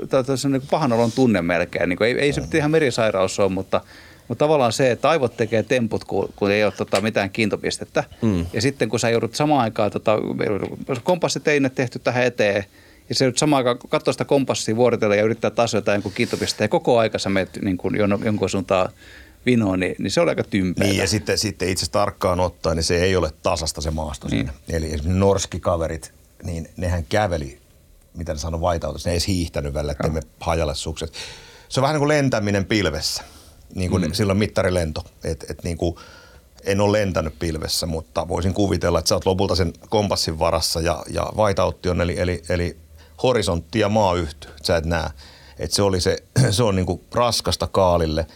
tai 0.10 0.24
niinku 0.50 0.68
pahan 0.72 0.94
olon 0.94 1.12
tunne 1.12 1.42
melkein. 1.42 1.90
Niinku, 1.90 2.04
ei, 2.04 2.20
ei 2.20 2.34
se 2.34 2.42
ihan 2.54 2.72
merisairaus 2.72 3.40
ole, 3.40 3.52
mutta, 3.52 3.82
mutta 4.28 4.46
tavallaan 4.46 4.74
se, 4.74 4.92
että 4.92 5.10
aivot 5.10 5.38
tekee 5.38 5.64
temput, 5.64 6.04
kun, 6.04 6.34
kun 6.36 6.52
ei 6.52 6.64
ole 6.64 6.74
tota, 6.78 7.02
mitään 7.02 7.30
kiintopistettä. 7.30 8.04
Mm. 8.22 8.46
Ja 8.54 8.62
sitten 8.62 8.90
kun 8.90 9.00
sä 9.00 9.10
joudut 9.10 9.36
samaan 9.36 9.62
aikaan, 9.62 9.92
tota, 9.92 10.18
kompassiteine 11.04 11.70
tehty 11.70 12.00
tähän 12.00 12.24
eteen, 12.24 12.66
ja 13.10 13.16
se 13.16 13.26
nyt 13.26 13.38
samaan 13.38 13.58
aikaan 13.58 13.90
katsoa 13.90 14.12
sitä 14.12 14.26
kompassia 14.26 14.76
vuorotella 14.76 15.16
ja 15.16 15.24
yrittää 15.24 15.52
taas 15.52 15.74
jotain 15.74 15.96
jonkun 15.96 16.12
kiintopistettä, 16.16 16.64
ja 16.64 16.68
koko 16.68 17.00
aika 17.00 17.20
sä 17.20 17.30
menet 17.30 17.60
niin 17.62 17.78
kuin 17.78 17.96
jon- 17.96 18.26
jonkun 18.26 18.50
suuntaan 18.50 18.90
vinoon, 19.48 19.80
niin, 19.80 19.96
niin 20.00 20.12
se 20.12 20.22
on 20.22 20.30
aika 20.30 20.44
tympeä. 20.44 20.88
Niin 20.88 20.98
ja 20.98 21.08
sitten, 21.08 21.38
sitten 21.38 21.70
itse 21.70 21.92
tarkkaan 21.92 22.40
ottaen, 22.40 22.76
niin 22.76 22.84
se 22.84 23.04
ei 23.04 23.16
ole 23.16 23.32
tasasta 23.44 23.82
se 23.82 23.92
maasto 23.92 24.28
Niin. 24.28 24.46
siinä. 24.46 24.54
Eli 24.70 24.86
esimerkiksi 24.86 25.20
norskikaverit, 25.20 26.14
niin 26.44 26.70
nehän 26.78 27.06
käveli, 27.10 27.60
mitä 28.14 28.34
ne 28.34 28.40
sanoi 28.40 28.62
vaitautus, 28.62 29.06
ne 29.06 29.12
ei 29.12 29.16
edes 29.16 29.28
hiihtänyt 29.28 29.74
välillä, 29.74 29.92
ettei 29.92 30.12
me 30.12 30.22
hajalle 30.40 30.76
sukset. 30.76 31.14
Se 31.70 31.80
on 31.80 31.82
vähän 31.82 31.94
niin 31.94 32.00
kuin 32.00 32.08
lentäminen 32.08 32.66
pilvessä, 32.66 33.24
niin 33.76 33.92
kuin 33.92 34.04
mm. 34.04 34.14
silloin 34.14 34.40
mittarilento. 34.40 35.04
Et, 35.24 35.46
et 35.50 35.64
niin 35.64 35.78
kuin, 35.78 35.96
en 36.64 36.82
ole 36.82 37.00
lentänyt 37.00 37.40
pilvessä, 37.40 37.86
mutta 37.86 38.28
voisin 38.28 38.54
kuvitella, 38.54 39.00
että 39.00 39.10
sä 39.10 39.16
oot 39.16 39.26
lopulta 39.26 39.56
sen 39.56 39.74
kompassin 39.90 40.40
varassa 40.40 40.82
ja, 40.82 41.04
ja 41.10 41.32
vaitautti 41.38 41.90
on, 41.90 42.02
eli, 42.02 42.20
eli, 42.20 42.42
eli 42.50 42.78
horisontti 43.24 43.80
ja 43.80 43.90
maa 43.90 44.16
yhtyy, 44.16 44.52
sä 44.64 44.78
et 44.78 44.86
näe. 44.86 45.10
Et 45.60 45.72
se, 45.72 45.82
oli 45.82 46.02
se, 46.02 46.18
se 46.52 46.64
on 46.64 46.76
niin 46.76 46.86
kuin 46.86 47.02
raskasta 47.14 47.68
kaalille. 47.68 48.28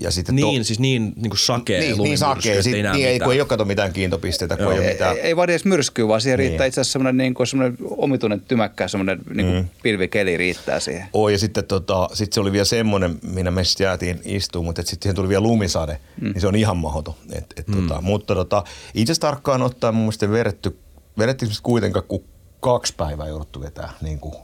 Ja 0.00 0.10
sitten 0.10 0.34
Niin, 0.34 0.64
siis 0.64 0.80
niin, 0.80 1.12
niin 1.16 1.30
kuin 1.30 1.38
sakea 1.38 1.80
niin, 1.80 1.98
niin 1.98 2.18
ettei 2.36 2.62
Sit, 2.62 2.72
näe 2.82 2.92
niin, 2.92 3.06
ei, 3.06 3.12
mitään. 3.12 3.26
kun 3.26 3.32
ei 3.34 3.40
ole 3.40 3.48
kato 3.48 3.64
mitään 3.64 3.92
kiintopisteitä, 3.92 4.56
kun 4.56 4.62
Joo. 4.64 4.72
ei 4.72 4.78
ole 4.78 4.86
Ei, 4.86 4.92
mitään. 4.92 5.16
ei, 5.16 5.22
ei 5.22 5.36
vaadi 5.36 5.52
edes 5.52 5.64
myrskyä, 5.64 6.08
vaan 6.08 6.20
siihen 6.20 6.38
Niin. 6.38 6.48
riittää 6.48 6.66
itse 6.66 6.80
asiassa 6.80 6.92
semmoinen, 6.92 7.16
niin 7.16 7.34
kuin, 7.34 7.46
semmoinen 7.46 7.78
omituinen 7.90 8.40
tymäkkä, 8.40 8.88
semmoinen 8.88 9.18
niin 9.34 9.46
kuin 9.46 9.70
pilvikeli 9.82 10.36
riittää 10.36 10.80
siihen. 10.80 11.06
Oo, 11.12 11.28
ja 11.28 11.38
sitten 11.38 11.64
tota, 11.64 12.08
sit 12.12 12.32
se 12.32 12.40
oli 12.40 12.52
vielä 12.52 12.64
semmoinen, 12.64 13.18
minä 13.22 13.50
me 13.50 13.64
sitten 13.64 13.84
jäätiin 13.84 14.20
istuun, 14.24 14.64
mutta 14.64 14.82
sitten 14.82 15.02
siihen 15.02 15.16
tuli 15.16 15.28
vielä 15.28 15.42
lumisade, 15.42 15.98
mm. 16.20 16.28
niin 16.32 16.40
se 16.40 16.46
on 16.46 16.56
ihan 16.56 16.76
mahdoton. 16.76 17.14
Et, 17.32 17.54
et, 17.56 17.68
mm. 17.68 17.88
tota, 17.88 18.00
mutta 18.00 18.34
tota, 18.34 18.64
itse 18.94 19.12
asiassa 19.12 19.20
tarkkaan 19.28 19.62
ottaen 19.62 19.94
mun 19.94 20.02
mielestä 20.04 20.30
vedettiin 21.18 21.48
semmoista 21.48 21.62
kuitenkaan 21.62 22.04
kuin 22.08 22.24
kaksi 22.60 22.94
päivää 22.96 23.28
jouduttu 23.28 23.60
vetää 23.60 23.92
niin 24.02 24.18
kuin, 24.18 24.34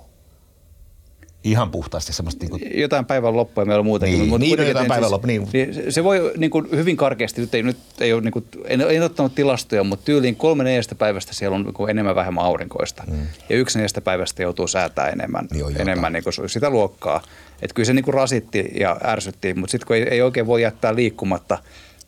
ihan 1.45 1.71
puhtaasti 1.71 2.13
semmoista 2.13 2.45
niin 2.45 2.51
kuin, 2.51 2.81
Jotain 2.81 3.05
päivän 3.05 3.37
loppua 3.37 3.65
meillä 3.65 3.79
on 3.81 3.85
muutenkin. 3.87 4.19
Niin, 4.19 4.29
mutta 4.29 4.41
niin, 4.41 4.51
kuitenkin, 4.51 4.71
jotain 4.71 4.89
päivän 4.89 5.05
siis- 5.05 5.13
loppu, 5.13 5.27
niin. 5.27 5.49
niin 5.53 5.93
se- 5.93 6.05
voi 6.05 6.33
niin 6.37 6.51
kuin 6.51 6.69
hyvin 6.71 6.97
karkeasti, 6.97 7.41
nyt 7.41 7.55
ei, 7.55 7.63
nyt 7.63 7.77
ei 8.01 8.13
ole, 8.13 8.23
niin 8.23 8.33
kuin, 8.33 8.45
en, 8.65 8.81
en 8.81 9.03
ottanut 9.03 9.35
tilastoja, 9.35 9.85
mutta 9.85 10.05
tyyliin 10.05 10.37
kolme 10.37 10.65
neljästä 10.65 10.95
päivästä 10.95 11.35
siellä 11.35 11.55
on 11.55 11.63
niin 11.63 11.75
kuin 11.75 11.91
enemmän 11.91 12.15
vähemmän 12.15 12.45
aurinkoista. 12.45 13.05
Mm. 13.11 13.27
Ja 13.49 13.57
yksi 13.57 13.79
neljästä 13.79 14.01
päivästä 14.01 14.43
joutuu 14.43 14.69
säätää 14.69 15.09
enemmän, 15.09 15.49
Niin 15.53 15.81
enemmän 15.81 16.13
niin 16.13 16.25
kuin 16.25 16.51
sitä 16.51 16.71
luokkaa. 16.71 17.23
Että 17.63 17.75
kyllä 17.75 17.87
se 17.87 17.93
niin 17.93 18.05
kuin 18.05 18.15
rasitti 18.15 18.71
ja 18.81 19.01
ärsytti, 19.05 19.55
mutta 19.55 19.71
sitten 19.71 19.87
kun 19.87 19.97
ei, 19.97 20.03
ei 20.03 20.23
oikein 20.23 20.47
voi 20.47 20.63
jättää 20.63 20.95
liikkumatta, 20.95 21.59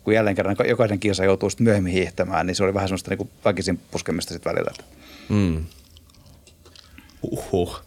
kun 0.04 0.14
jälleen 0.14 0.36
kerran 0.36 0.56
jokainen 0.68 0.98
kilsa 1.00 1.24
joutuu 1.24 1.50
sitten 1.50 1.64
myöhemmin 1.64 1.92
hiihtämään, 1.92 2.46
niin 2.46 2.54
se 2.54 2.64
oli 2.64 2.74
vähän 2.74 2.88
semmoista 2.88 3.10
niin 3.10 3.18
kuin 3.18 3.30
väkisin 3.44 3.80
puskemista 3.90 4.32
sitten 4.34 4.52
välillä. 4.54 4.72
Mm. 5.28 5.64
Uhuh. 7.22 7.80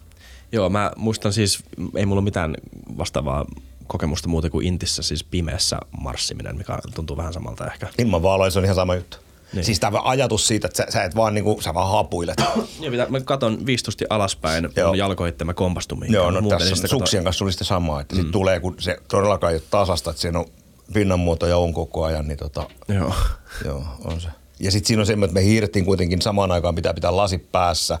Joo, 0.52 0.68
mä 0.68 0.92
muistan 0.96 1.32
siis, 1.32 1.58
ei 1.96 2.06
mulla 2.06 2.22
mitään 2.22 2.54
vastaavaa 2.98 3.46
kokemusta 3.86 4.28
muuta 4.28 4.50
kuin 4.50 4.66
Intissä, 4.66 5.02
siis 5.02 5.24
pimeässä 5.24 5.78
marssiminen, 6.00 6.56
mikä 6.56 6.78
tuntuu 6.94 7.16
vähän 7.16 7.32
samalta 7.32 7.66
ehkä. 7.66 7.88
ilman 7.98 8.22
valoja, 8.22 8.50
se 8.50 8.58
on 8.58 8.64
ihan 8.64 8.74
sama 8.74 8.94
juttu. 8.94 9.16
Niin. 9.16 9.28
Niin. 9.52 9.64
Siis 9.64 9.80
tämä 9.80 10.00
ajatus 10.04 10.46
siitä, 10.46 10.66
että 10.66 10.76
sä, 10.76 10.92
sä 10.92 11.04
et 11.04 11.16
vaan 11.16 11.34
niinku, 11.34 11.60
sä 11.60 11.74
vaan 11.74 11.90
hapuilet. 11.90 12.42
Ja 12.80 12.90
mitä, 12.90 13.06
mä 13.08 13.20
katon 13.20 13.66
viistusti 13.66 14.04
alaspäin, 14.10 14.68
Joo. 14.76 14.88
mun 14.88 14.98
jalko 14.98 15.26
itse 15.26 15.44
mä 15.44 15.54
kompastun 15.54 15.98
mihinkään. 15.98 16.22
Joo, 16.22 16.30
no 16.30 16.40
Muuten 16.40 16.58
tässä 16.58 16.70
niin 16.70 16.76
sitä 16.76 16.88
suksien 16.88 17.24
kanssa 17.24 17.44
oli 17.44 17.52
sitten 17.52 17.66
sama, 17.66 18.00
että 18.00 18.14
mm. 18.14 18.22
sit 18.22 18.30
tulee, 18.30 18.60
kun 18.60 18.74
se 18.78 18.98
todellakaan 19.08 19.52
ei 19.52 19.56
ole 19.56 19.62
tasasta, 19.70 20.10
että 20.10 20.22
siinä 20.22 20.38
on 20.38 20.46
pinnanmuotoja 20.92 21.56
on 21.56 21.72
koko 21.72 22.04
ajan, 22.04 22.28
niin 22.28 22.38
tota, 22.38 22.66
Joo. 22.88 23.14
joo, 23.64 23.84
on 24.04 24.20
se. 24.20 24.28
Ja 24.60 24.70
sitten 24.70 24.86
siinä 24.86 25.00
on 25.02 25.06
se, 25.06 25.12
että 25.12 25.34
me 25.34 25.44
hiirrettiin 25.44 25.84
kuitenkin 25.84 26.22
samaan 26.22 26.52
aikaan, 26.52 26.74
pitää 26.74 26.94
pitää 26.94 27.16
lasit 27.16 27.52
päässä, 27.52 27.98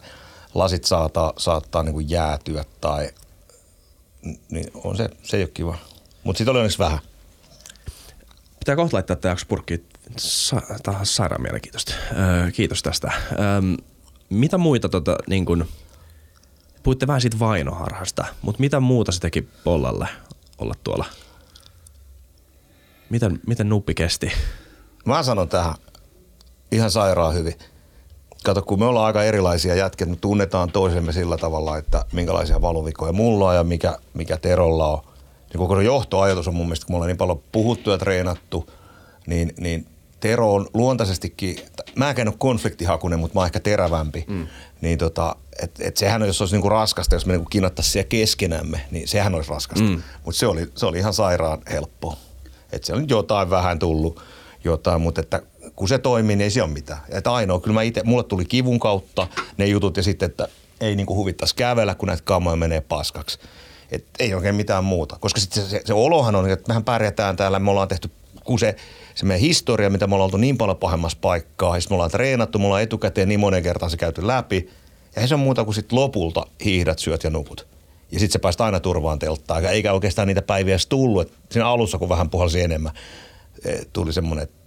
lasit 0.54 0.84
saattaa, 0.84 1.32
saattaa 1.36 1.82
niinku 1.82 2.00
jäätyä 2.00 2.64
tai, 2.80 3.10
niin 4.50 4.70
on 4.74 4.96
se, 4.96 5.08
se 5.22 5.36
ei 5.36 5.42
ole 5.42 5.50
kiva. 5.54 5.78
Mutta 6.24 6.38
sitten 6.38 6.50
oli 6.52 6.58
onneksi 6.58 6.78
vähän. 6.78 6.98
Pitää 8.58 8.76
kohta 8.76 8.96
laittaa 8.96 9.16
tämä 9.16 9.32
jakso 9.32 9.46
purkkiin. 9.48 9.86
Sa- 10.16 10.62
Tämä 10.82 10.98
on 10.98 11.06
sairaan 11.06 11.42
mielenkiintoista. 11.42 11.94
Öö, 12.18 12.50
kiitos 12.50 12.82
tästä. 12.82 13.12
Öö, 13.32 13.38
mitä 14.30 14.58
muita, 14.58 14.88
tota, 14.88 15.16
niin 15.26 15.44
kun, 15.44 15.66
puhuitte 16.82 17.06
vähän 17.06 17.20
siitä 17.20 17.38
vainoharhasta, 17.38 18.24
mutta 18.42 18.60
mitä 18.60 18.80
muuta 18.80 19.12
se 19.12 19.20
teki 19.20 19.42
Pollalle 19.64 20.08
olla 20.58 20.74
tuolla? 20.84 21.04
Miten, 23.10 23.40
miten 23.46 23.68
nuppi 23.68 23.94
kesti? 23.94 24.32
Mä 25.04 25.22
sanon 25.22 25.48
tähän 25.48 25.74
ihan 26.72 26.90
sairaan 26.90 27.34
hyvin. 27.34 27.54
Kato, 28.44 28.62
kun 28.62 28.78
me 28.78 28.84
ollaan 28.84 29.06
aika 29.06 29.24
erilaisia 29.24 29.74
jätkiä, 29.74 30.06
me 30.06 30.16
tunnetaan 30.16 30.72
toisemme 30.72 31.12
sillä 31.12 31.36
tavalla, 31.36 31.78
että 31.78 32.04
minkälaisia 32.12 32.62
valuvikoja 32.62 33.12
mulla 33.12 33.48
on 33.48 33.54
ja 33.54 33.64
mikä, 33.64 33.98
mikä 34.14 34.36
Terolla 34.36 34.86
on. 34.86 35.02
Niin 35.52 35.58
koko 35.58 35.76
se 35.76 35.82
johtoajatus 35.82 36.48
on 36.48 36.54
mun 36.54 36.66
mielestä, 36.66 36.86
kun 36.86 36.94
me 36.94 36.96
ollaan 36.96 37.08
niin 37.08 37.16
paljon 37.16 37.42
puhuttu 37.52 37.90
ja 37.90 37.98
treenattu, 37.98 38.70
niin, 39.26 39.54
niin 39.60 39.86
Tero 40.20 40.54
on 40.54 40.66
luontaisestikin, 40.74 41.56
mä 41.94 42.10
en 42.10 42.28
ole 42.28 42.34
konfliktihakunen, 42.38 43.18
mutta 43.18 43.34
mä 43.34 43.40
oon 43.40 43.46
ehkä 43.46 43.60
terävämpi. 43.60 44.24
Mm. 44.28 44.46
Niin 44.80 44.98
tota, 44.98 45.36
et, 45.62 45.70
et 45.80 45.96
sehän 45.96 46.22
jos 46.22 46.40
olisi 46.40 46.54
niinku 46.54 46.68
raskasta, 46.68 47.14
jos 47.14 47.26
me 47.26 47.32
niinku 47.32 47.48
kinnattaisiin 47.50 47.92
siellä 47.92 48.08
keskenämme, 48.08 48.80
niin 48.90 49.08
sehän 49.08 49.34
olisi 49.34 49.50
raskasta. 49.50 49.84
Mm. 49.84 50.02
Mutta 50.24 50.38
se 50.38 50.46
oli, 50.46 50.70
se 50.74 50.86
oli 50.86 50.98
ihan 50.98 51.14
sairaan 51.14 51.62
helppoa. 51.70 52.16
Että 52.72 52.86
siellä 52.86 53.02
on 53.02 53.08
jotain 53.08 53.50
vähän 53.50 53.78
tullut, 53.78 54.22
jotain, 54.64 55.00
mutta 55.00 55.20
että 55.20 55.42
kun 55.76 55.88
se 55.88 55.98
toimii, 55.98 56.36
niin 56.36 56.44
ei 56.44 56.50
se 56.50 56.62
ole 56.62 56.70
mitään. 56.70 57.00
Että 57.08 57.32
ainoa, 57.32 57.60
kyllä 57.60 57.74
mä 57.74 57.82
itse, 57.82 58.02
mulle 58.04 58.24
tuli 58.24 58.44
kivun 58.44 58.78
kautta 58.78 59.26
ne 59.56 59.66
jutut 59.66 59.96
ja 59.96 60.02
sitten, 60.02 60.26
että 60.26 60.48
ei 60.80 60.96
niinku 60.96 61.16
huvittaisi 61.16 61.54
kävellä, 61.54 61.94
kun 61.94 62.06
näitä 62.06 62.22
kammoja 62.24 62.56
menee 62.56 62.80
paskaksi. 62.80 63.38
Et 63.90 64.04
ei 64.18 64.34
oikein 64.34 64.54
mitään 64.54 64.84
muuta. 64.84 65.16
Koska 65.20 65.40
sitten 65.40 65.62
se, 65.62 65.68
se, 65.68 65.82
se, 65.84 65.94
olohan 65.94 66.36
on, 66.36 66.50
että 66.50 66.68
mehän 66.68 66.84
pärjätään 66.84 67.36
täällä, 67.36 67.58
me 67.58 67.70
ollaan 67.70 67.88
tehty, 67.88 68.10
kun 68.44 68.58
se, 68.58 68.76
se 69.14 69.26
meidän 69.26 69.40
historia, 69.40 69.90
mitä 69.90 70.06
me 70.06 70.14
ollaan 70.14 70.24
oltu 70.24 70.36
niin 70.36 70.58
paljon 70.58 70.76
pahemmassa 70.76 71.18
paikkaa, 71.20 71.76
ja 71.76 71.82
me 71.90 71.94
ollaan 71.94 72.10
treenattu, 72.10 72.58
me 72.58 72.64
ollaan 72.64 72.82
etukäteen 72.82 73.28
niin 73.28 73.40
monen 73.40 73.62
kertaan 73.62 73.90
se 73.90 73.96
käyty 73.96 74.26
läpi, 74.26 74.70
ja 75.16 75.22
ei 75.22 75.28
se 75.28 75.34
on 75.34 75.40
muuta 75.40 75.64
kuin 75.64 75.74
sitten 75.74 75.98
lopulta 75.98 76.46
hiihdät, 76.64 76.98
syöt 76.98 77.24
ja 77.24 77.30
nukut. 77.30 77.66
Ja 78.12 78.18
sitten 78.18 78.32
se 78.32 78.38
päästä 78.38 78.64
aina 78.64 78.80
turvaan 78.80 79.18
telttaan, 79.18 79.64
eikä 79.64 79.92
oikeastaan 79.92 80.28
niitä 80.28 80.42
päiviä 80.42 80.72
edes 80.72 80.86
tullut. 80.86 81.22
Et 81.22 81.32
siinä 81.50 81.68
alussa, 81.68 81.98
kun 81.98 82.08
vähän 82.08 82.30
puhalsi 82.30 82.60
enemmän, 82.60 82.92
eh, 83.64 83.86
tuli 83.92 84.12
semmoinen, 84.12 84.42
että 84.42 84.57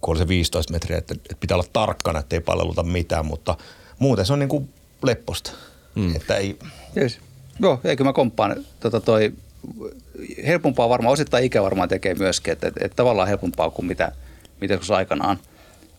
kun 0.00 0.12
oli 0.12 0.18
se 0.18 0.28
15 0.28 0.72
metriä, 0.72 0.98
että, 0.98 1.14
että 1.14 1.36
pitää 1.40 1.56
olla 1.56 1.68
tarkkana, 1.72 2.18
että 2.18 2.36
ei 2.36 2.40
palveluta 2.40 2.82
mitään, 2.82 3.26
mutta 3.26 3.56
muuten 3.98 4.26
se 4.26 4.32
on 4.32 4.38
niin 4.38 4.48
kuin 4.48 4.68
lepposta. 5.02 5.52
Mm. 5.94 6.16
Että 6.16 6.36
ei, 6.36 6.58
Yes. 6.96 7.18
Joo, 7.60 7.80
eikö 7.84 8.04
mä 8.04 8.12
komppaan. 8.12 8.64
Tota 8.80 9.00
toi, 9.00 9.32
helpompaa 10.46 10.88
varmaan, 10.88 11.12
osittain 11.12 11.44
ikä 11.44 11.62
varmaan 11.62 11.88
tekee 11.88 12.14
myöskin, 12.14 12.52
että, 12.52 12.68
että, 12.68 12.80
että 12.84 12.96
tavallaan 12.96 13.28
helpompaa 13.28 13.70
kuin 13.70 13.86
mitä, 13.86 14.12
mitä 14.60 14.74
joskus 14.74 14.90
aikanaan, 14.90 15.38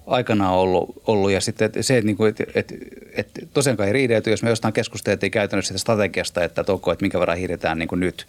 aikanaan 0.08 0.54
ollut, 0.54 1.02
ollut. 1.08 1.32
Ja 1.32 1.42
sitten 1.42 1.66
että 1.66 1.84
se, 1.84 1.98
että, 1.98 2.06
niinku, 2.06 2.26
että, 2.26 2.44
että, 2.56 2.76
että 3.14 3.42
tosiaankaan 3.54 3.88
ei 3.88 3.94
riidelty, 3.94 4.30
jos 4.30 4.44
me 4.44 4.50
jostain 4.50 4.74
keskusteltiin 4.74 5.32
käytännössä 5.32 5.68
sitä 5.68 5.80
strategiasta, 5.80 6.44
että, 6.44 6.62
että, 6.62 6.74
okay, 6.74 6.92
että 6.92 7.04
minkä 7.04 7.20
verran 7.20 7.38
hiihdetään 7.38 7.80
niin 7.80 7.90
kuin 7.90 8.00
nyt, 8.00 8.28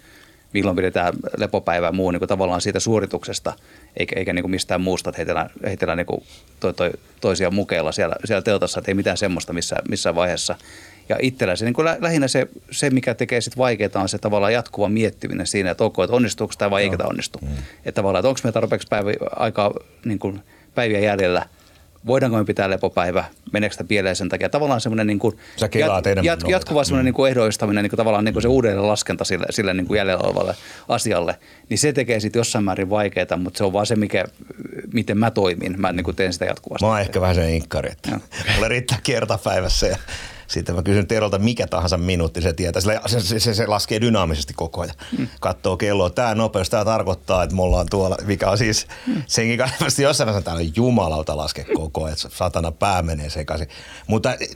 milloin 0.52 0.76
pidetään 0.76 1.14
lepopäivää 1.36 1.88
ja 1.88 1.92
muu 1.92 2.10
niin 2.10 2.20
kuin 2.20 2.28
tavallaan 2.28 2.60
siitä 2.60 2.80
suorituksesta, 2.80 3.52
eikä, 3.96 4.18
eikä 4.18 4.32
niin 4.32 4.42
kuin 4.42 4.50
mistään 4.50 4.80
muusta, 4.80 5.10
että 5.10 5.18
heitellään, 5.18 5.50
heitellään 5.64 5.96
niin 5.96 6.06
kuin 6.06 6.22
toi, 6.60 6.74
toi, 6.74 6.90
toisia 7.20 7.50
mukeilla 7.50 7.92
siellä, 7.92 8.16
siellä 8.24 8.42
teltassa, 8.42 8.78
että 8.78 8.90
ei 8.90 8.94
mitään 8.94 9.16
semmoista 9.16 9.52
missä, 9.52 9.76
missään 9.88 10.14
vaiheessa. 10.14 10.54
Ja 11.08 11.16
itsellä 11.22 11.56
se 11.56 11.64
niin 11.64 11.74
kuin 11.74 11.84
lä- 11.84 11.96
lähinnä 12.00 12.28
se, 12.28 12.48
se, 12.70 12.90
mikä 12.90 13.14
tekee 13.14 13.40
sit 13.40 13.58
vaikeaa, 13.58 13.90
on 13.94 14.08
se 14.08 14.18
tavallaan 14.18 14.52
jatkuva 14.52 14.88
miettiminen 14.88 15.46
siinä, 15.46 15.70
että 15.70 15.84
ok, 15.84 15.98
että 16.04 16.16
onnistuuko 16.16 16.54
tämä 16.58 16.70
vai 16.70 16.82
eikö 16.82 16.96
tämä 16.96 17.08
onnistu. 17.08 17.38
Mm. 17.42 17.48
Että 17.84 17.92
tavallaan, 17.92 18.20
että 18.20 18.28
onko 18.28 18.40
meillä 18.44 18.52
tarpeeksi 18.52 18.88
päivä, 18.88 19.12
aikaa, 19.36 19.72
niin 20.04 20.18
kuin 20.18 20.40
päiviä 20.74 21.00
jäljellä 21.00 21.46
voidaanko 22.06 22.38
me 22.38 22.44
pitää 22.44 22.70
lepopäivä, 22.70 23.24
meneekö 23.52 23.72
sitä 23.72 23.84
pieleen 23.84 24.16
sen 24.16 24.28
takia. 24.28 24.48
Tavallaan 24.48 24.80
semmoinen 24.80 25.06
niin 25.06 25.18
kuin 25.18 25.38
Sä 25.56 25.68
jat, 25.74 26.04
noita. 26.04 26.50
jatkuva 26.50 26.84
semmoinen 26.84 27.04
niin 27.04 27.14
kuin 27.14 27.30
ehdoistaminen, 27.30 27.82
niin 27.82 27.90
kuin 27.90 27.96
tavallaan 27.96 28.24
niin 28.24 28.32
kuin 28.32 28.42
se 28.42 28.48
uudelleen 28.48 28.88
laskenta 28.88 29.24
sille, 29.24 29.46
sille 29.50 29.74
niin 29.74 29.86
kuin 29.86 29.98
jäljellä 29.98 30.24
olevalle 30.24 30.54
asialle, 30.88 31.38
niin 31.68 31.78
se 31.78 31.92
tekee 31.92 32.20
sitten 32.20 32.40
jossain 32.40 32.64
määrin 32.64 32.90
vaikeaa, 32.90 33.36
mutta 33.36 33.58
se 33.58 33.64
on 33.64 33.72
vaan 33.72 33.86
se, 33.86 33.96
mikä, 33.96 34.24
miten 34.92 35.18
mä 35.18 35.30
toimin. 35.30 35.80
Mä 35.80 35.92
niin 35.92 36.04
kuin 36.04 36.16
teen 36.16 36.32
sitä 36.32 36.44
jatkuvasti. 36.44 36.84
Mä 36.84 36.90
oon 36.90 37.00
ehkä 37.00 37.20
vähän 37.20 37.34
sen 37.34 37.50
inkkari, 37.50 37.92
että 37.92 38.10
mulle 38.54 38.68
riittää 38.68 38.98
kerta 39.02 39.38
päivässä 39.44 39.86
ja 39.86 39.96
sitten 40.52 40.74
mä 40.74 40.82
kysyn 40.82 41.06
Terolta 41.06 41.38
mikä 41.38 41.66
tahansa 41.66 41.96
minuutti, 41.96 42.42
se 42.42 42.52
tietää. 42.52 42.80
Sillä 42.80 43.00
Se, 43.06 43.20
se, 43.20 43.40
se, 43.40 43.54
se 43.54 43.66
laskee 43.66 44.00
dynaamisesti 44.00 44.54
koko 44.54 44.80
ajan. 44.80 44.94
Mm. 45.18 45.28
Katsoo 45.40 45.76
kelloa, 45.76 46.10
tämä 46.10 46.34
nopeus, 46.34 46.70
tämä 46.70 46.84
tarkoittaa, 46.84 47.42
että 47.42 47.56
me 47.56 47.62
ollaan 47.62 47.86
tuolla, 47.90 48.16
mikä 48.24 48.50
on 48.50 48.58
siis 48.58 48.86
mm. 49.06 49.22
senkin 49.26 49.58
kannattaa 49.58 49.88
jossain 49.98 50.26
vaiheessa 50.26 50.44
täällä 50.44 50.60
on 50.60 50.72
jumalauta 50.76 51.36
laske 51.36 51.64
koko 51.74 52.04
ajan, 52.04 52.12
että 52.12 52.36
satana 52.36 52.72
pää 52.72 53.02
menee 53.02 53.30
sekaisin. 53.30 53.68
Mutta 54.06 54.34
eh, 54.34 54.48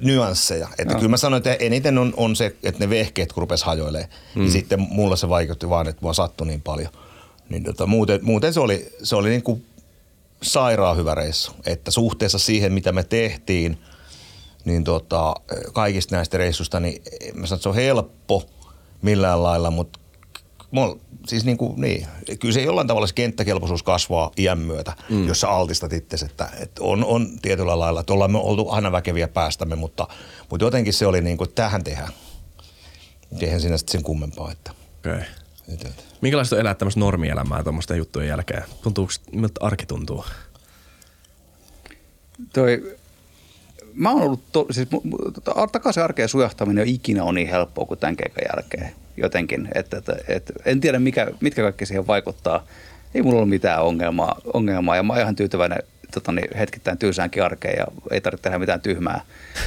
nyansseja. 0.00 0.68
Että 0.78 0.92
Joo. 0.94 0.98
kyllä 0.98 1.10
mä 1.10 1.16
sanoin, 1.16 1.38
että 1.38 1.64
eniten 1.64 1.98
on, 1.98 2.14
on 2.16 2.36
se, 2.36 2.56
että 2.62 2.84
ne 2.84 2.90
vehkeet 2.90 3.32
kun 3.32 3.40
rupes 3.40 3.62
hajoilee. 3.62 4.08
Mm. 4.34 4.40
Niin 4.40 4.52
sitten 4.52 4.80
mulla 4.80 5.16
se 5.16 5.28
vaikutti 5.28 5.68
vaan, 5.68 5.88
että 5.88 6.02
mua 6.02 6.14
sattui 6.14 6.46
niin 6.46 6.62
paljon. 6.62 6.92
Niin 7.48 7.64
tota, 7.64 7.86
muuten, 7.86 8.20
muuten 8.22 8.54
se 8.54 8.60
oli, 8.60 8.92
se 9.02 9.16
oli 9.16 9.28
niin 9.28 9.42
kuin 9.42 9.64
sairaan 10.42 10.96
hyvä 10.96 11.14
reissu. 11.14 11.52
Että 11.66 11.90
suhteessa 11.90 12.38
siihen, 12.38 12.72
mitä 12.72 12.92
me 12.92 13.02
tehtiin, 13.02 13.78
niin 14.64 14.84
tota, 14.84 15.34
kaikista 15.72 16.16
näistä 16.16 16.38
reissusta, 16.38 16.80
niin 16.80 17.02
mä 17.34 17.46
sanon, 17.46 17.56
että 17.56 17.62
se 17.62 17.68
on 17.68 17.74
helppo 17.74 18.44
millään 19.02 19.42
lailla, 19.42 19.70
mutta 19.70 20.00
mul, 20.70 20.94
siis 21.26 21.44
niin 21.44 21.56
kuin, 21.56 21.80
niin, 21.80 22.06
kyllä 22.40 22.54
se 22.54 22.62
jollain 22.62 22.86
tavalla 22.86 23.06
se 23.06 23.14
kenttäkelpoisuus 23.14 23.82
kasvaa 23.82 24.30
iän 24.38 24.58
myötä, 24.58 24.92
mm. 25.10 25.28
jos 25.28 25.40
sä 25.40 25.48
altistat 25.48 25.92
itse, 25.92 26.26
että, 26.26 26.48
että 26.60 26.82
on, 26.84 27.04
on 27.04 27.38
tietyllä 27.42 27.78
lailla, 27.78 28.00
että 28.00 28.12
ollaan 28.12 28.32
me 28.32 28.38
oltu 28.38 28.70
aina 28.70 28.92
väkeviä 28.92 29.28
päästämme, 29.28 29.76
mutta, 29.76 30.08
mutta 30.50 30.64
jotenkin 30.66 30.92
se 30.92 31.06
oli 31.06 31.20
niin 31.20 31.36
kuin, 31.36 31.48
että 31.48 31.62
tähän 31.62 31.84
tehdään. 31.84 32.12
Eihän 33.40 33.60
siinä 33.60 33.76
sitten 33.76 33.92
sen 33.92 34.02
kummempaa, 34.02 34.52
että, 34.52 34.70
Okay. 34.98 35.22
että, 35.72 35.88
että. 35.88 36.02
Minkälaista 36.20 36.56
on 36.56 36.60
elää 36.60 36.74
tämmöistä 36.74 37.00
normielämää 37.00 37.62
tuommoisten 37.62 37.98
juttujen 37.98 38.28
jälkeen? 38.28 38.62
Tuntuuko, 38.82 39.12
miltä 39.32 39.60
arki 39.60 39.86
tuntuu? 39.86 40.24
Toi, 42.52 42.96
mä 43.94 44.10
oon 44.10 44.22
ollut, 44.22 44.52
to, 44.52 44.66
siis 44.70 44.88
tota, 45.44 45.68
takaisin 45.72 46.02
arkeen 46.02 46.28
sujahtaminen 46.28 46.82
on 46.82 46.88
ikinä 46.88 47.24
on 47.24 47.34
niin 47.34 47.48
helppoa 47.48 47.84
kuin 47.84 48.00
tämän 48.00 48.16
keikan 48.16 48.44
jälkeen 48.54 48.92
jotenkin. 49.16 49.68
Että, 49.74 49.96
että, 49.96 50.16
että 50.28 50.52
en 50.64 50.80
tiedä, 50.80 50.98
mikä, 50.98 51.26
mitkä 51.40 51.62
kaikki 51.62 51.86
siihen 51.86 52.06
vaikuttaa. 52.06 52.66
Ei 53.14 53.22
mulla 53.22 53.38
ole 53.40 53.48
mitään 53.48 53.82
ongelmaa, 53.82 54.40
ongelmaa 54.54 54.96
ja 54.96 55.02
mä 55.02 55.12
oon 55.12 55.22
ihan 55.22 55.36
tyytyväinen 55.36 55.78
tota, 56.14 56.32
niin 56.32 56.56
hetkittäin 56.56 56.98
tylsäänkin 56.98 57.42
arkeen 57.42 57.78
ja 57.78 57.86
ei 58.10 58.20
tarvitse 58.20 58.42
tehdä 58.42 58.58
mitään 58.58 58.80
tyhmää. 58.80 59.20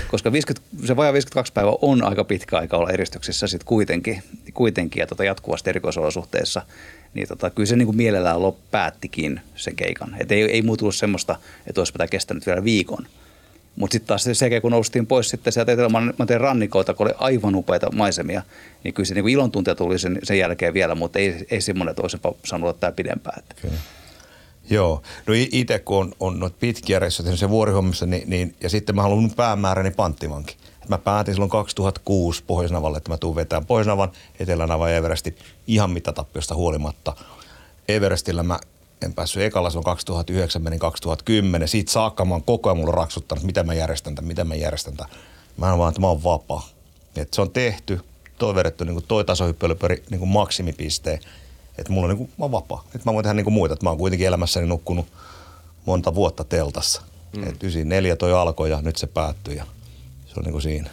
Koska 0.08 0.32
50, 0.32 0.88
se 0.88 0.96
vajaa 0.96 1.14
52 1.14 1.54
päivää 1.54 1.74
on 1.82 2.04
aika 2.04 2.24
pitkä 2.24 2.58
aika 2.58 2.78
olla 2.78 2.90
eristyksissä 2.90 3.48
sit 3.48 3.64
kuitenkin, 3.64 4.24
kuitenkin 4.54 5.00
ja 5.02 5.08
tota, 5.08 5.24
jatkuvasti 5.24 5.70
erikoisolosuhteissa. 5.70 6.62
Niin 7.14 7.28
tota, 7.28 7.50
kyllä 7.50 7.68
se 7.68 7.76
niin 7.76 7.86
kuin 7.86 7.98
mielellään 7.98 8.38
päättikin 8.72 9.42
sen 9.56 9.76
keikan. 9.76 10.16
Et 10.20 10.32
ei, 10.32 10.44
ei 10.44 10.62
muu 10.62 10.78
tullut 10.78 10.96
semmoista, 10.96 11.36
että 11.68 11.82
olisi 11.82 11.94
kestänyt 12.10 12.46
vielä 12.46 12.64
viikon. 12.64 13.08
Mutta 13.78 13.94
sitten 13.94 14.08
taas 14.08 14.24
se 14.24 14.34
sekä 14.34 14.62
kun 14.62 14.72
noustiin 14.72 15.08
pois 15.08 15.30
sitten 15.30 15.54
sieltä 15.54 15.72
Etelämanteen 15.72 16.42
rannikoilta, 16.42 16.94
kun 16.94 17.08
oli 17.08 17.14
aivan 17.18 17.56
upeita 17.56 17.92
maisemia, 17.92 18.42
niin 18.84 18.94
kyllä 18.94 19.08
se 19.08 19.14
niin 19.14 19.30
ilon 19.30 19.52
tuntia 19.52 19.76
tuli 19.76 20.00
sen, 20.00 20.20
sen 20.24 20.40
jälkeen 20.40 20.74
vielä, 20.74 20.96
mutta 20.96 21.20
ei, 21.20 21.48
ei 21.52 21.62
semmoinen, 21.62 21.92
että 21.92 22.02
olisinpa 22.02 22.34
saanut 22.46 22.70
ottaa 22.70 22.92
pidempään. 22.92 23.44
Kyllä. 23.62 23.78
Joo, 24.70 25.02
no 25.28 25.34
itse 25.52 25.80
kun 25.80 25.98
on, 25.98 26.14
on 26.20 26.40
noita 26.40 26.58
pitkiä 26.60 27.00
reissuja 27.00 27.36
se 27.36 27.50
vuorihommissa, 27.50 28.06
niin, 28.06 28.30
niin, 28.30 28.56
ja 28.62 28.70
sitten 28.70 28.96
mä 28.96 29.02
haluan 29.02 29.32
päämääräni 29.36 29.92
panttivankin. 29.92 30.58
Mä 30.90 30.98
päätin 30.98 31.34
silloin 31.34 31.50
2006 31.50 32.44
Pohjoisnavalle, 32.48 32.98
että 32.98 33.12
mä 33.12 33.18
tuun 33.18 33.36
vetämään 33.36 33.66
Pohjoisnavan, 33.66 34.12
Etelänavan 34.40 34.92
ja 34.92 34.98
Everestin 34.98 35.38
ihan 35.68 35.90
mitatappiosta 35.92 36.56
huolimatta. 36.56 37.16
Everestillä 37.88 38.44
mä 38.44 38.60
en 39.02 39.14
päässyt 39.14 39.44
ekalla, 39.44 39.70
silloin 39.70 39.86
2009, 39.86 40.62
menin 40.62 40.80
2010. 40.80 41.68
Siitä 41.68 41.92
saakka 41.92 42.26
mä 42.26 42.34
oon 42.34 42.44
koko 42.44 42.70
ajan 42.70 42.78
mulla 42.78 42.92
raksuttanut, 42.92 43.44
mitä 43.44 43.64
mä 43.64 43.74
järjestän 43.74 44.16
tämän, 44.16 44.28
mitä 44.28 44.44
mä 44.44 44.56
järjestän 44.56 44.98
tämän. 44.98 45.16
Mä 45.58 45.72
en 45.72 45.78
vaan, 45.78 45.90
että 45.90 46.02
mä 46.02 46.08
oon 46.08 46.24
vapaa. 46.24 46.70
Et 47.16 47.34
se 47.34 47.42
on 47.42 47.52
tehty, 47.52 48.00
toi 48.38 48.56
vedetty, 48.56 48.86
niin 48.86 49.04
toi 49.08 49.26
tasohyppelypöri 49.26 50.04
niin 50.10 50.28
maksimipisteen. 50.28 51.20
Että 51.78 51.94
mulla 51.94 52.06
on 52.06 52.10
niin 52.10 52.18
kuin, 52.18 52.30
mä 52.38 52.44
oon 52.44 52.52
vapaa. 52.52 52.84
Nyt 52.94 53.06
mä 53.06 53.14
voin 53.14 53.24
tehdä 53.24 53.34
niin 53.34 53.44
kuin 53.44 53.54
muita. 53.54 53.74
Et 53.74 53.84
mä 53.84 53.90
oon 53.90 53.98
kuitenkin 53.98 54.28
elämässäni 54.28 54.68
nukkunut 54.68 55.08
monta 55.86 56.16
vuotta 56.16 56.44
teltassa. 56.44 57.02
Mm. 57.38 57.44
Et 57.44 57.64
94 57.64 58.16
toi 58.16 58.34
alkoi 58.34 58.70
ja 58.70 58.82
nyt 58.82 58.98
se 58.98 59.08
päättyi 59.08 59.56
ja 59.56 59.66
se 60.28 60.34
on 60.38 60.44
niin 60.44 60.52
kuin 60.52 60.62
siinä. 60.62 60.90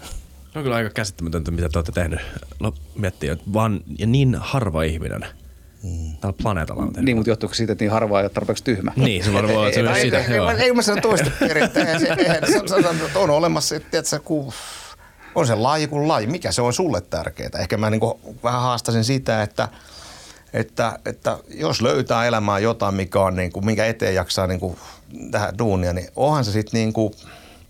Se 0.52 0.58
on 0.58 0.62
kyllä 0.62 0.76
aika 0.76 0.90
käsittämätöntä, 0.90 1.50
mitä 1.50 1.68
te 1.68 1.78
olette 1.78 1.92
tehnyt. 1.92 2.20
No, 2.60 2.74
miettii, 2.94 3.28
että 3.28 3.44
vaan 3.52 3.80
ja 3.98 4.06
niin 4.06 4.34
harva 4.34 4.82
ihminen 4.82 5.26
mm. 5.84 6.16
tällä 6.20 6.36
planeetalla 6.42 6.82
on. 6.82 6.92
Niin, 7.00 7.16
mutta 7.16 7.30
johtuuko 7.30 7.54
siitä, 7.54 7.72
että 7.72 7.84
niin 7.84 7.92
harvaa 7.92 8.20
ei 8.20 8.24
ole 8.24 8.30
tarpeeksi 8.30 8.64
tyhmä? 8.64 8.92
Niin, 8.96 9.24
se 9.24 9.32
varmaan 9.32 9.66
on 9.66 9.72
se 9.74 9.82
myös 9.82 10.00
siitä. 10.00 10.18
ei, 10.18 10.36
joo. 10.36 10.50
ei, 10.50 10.56
ei, 10.56 10.72
mä 10.72 10.82
sanon 10.82 11.02
toista 11.02 11.30
periaatteessa. 11.40 12.76
On 13.14 13.30
olemassa, 13.30 13.76
että 13.76 14.20
kun 14.24 14.52
on 15.34 15.46
se 15.46 15.54
laji 15.54 15.86
kuin 15.86 16.08
laji. 16.08 16.26
Mikä 16.26 16.52
se 16.52 16.62
on 16.62 16.72
sulle 16.72 17.00
tärkeää? 17.00 17.50
Ehkä 17.58 17.76
mä 17.76 17.90
niin 17.90 18.00
vähän 18.42 18.60
haastasin 18.62 19.04
sitä, 19.04 19.42
että, 19.42 19.68
että, 20.52 20.98
että 21.06 21.38
jos 21.48 21.82
löytää 21.82 22.26
elämään 22.26 22.62
jotain, 22.62 22.94
mikä 22.94 23.20
on 23.20 23.36
niin 23.36 23.52
kuin, 23.52 23.66
minkä 23.66 23.86
eteen 23.86 24.14
jaksaa 24.14 24.46
niin 24.46 24.60
kuin, 24.60 24.76
tähän 25.30 25.58
duunia, 25.58 25.92
niin 25.92 26.08
onhan 26.16 26.44
se 26.44 26.52
sitten 26.52 26.78
niin 26.78 26.92
kuin, 26.92 27.14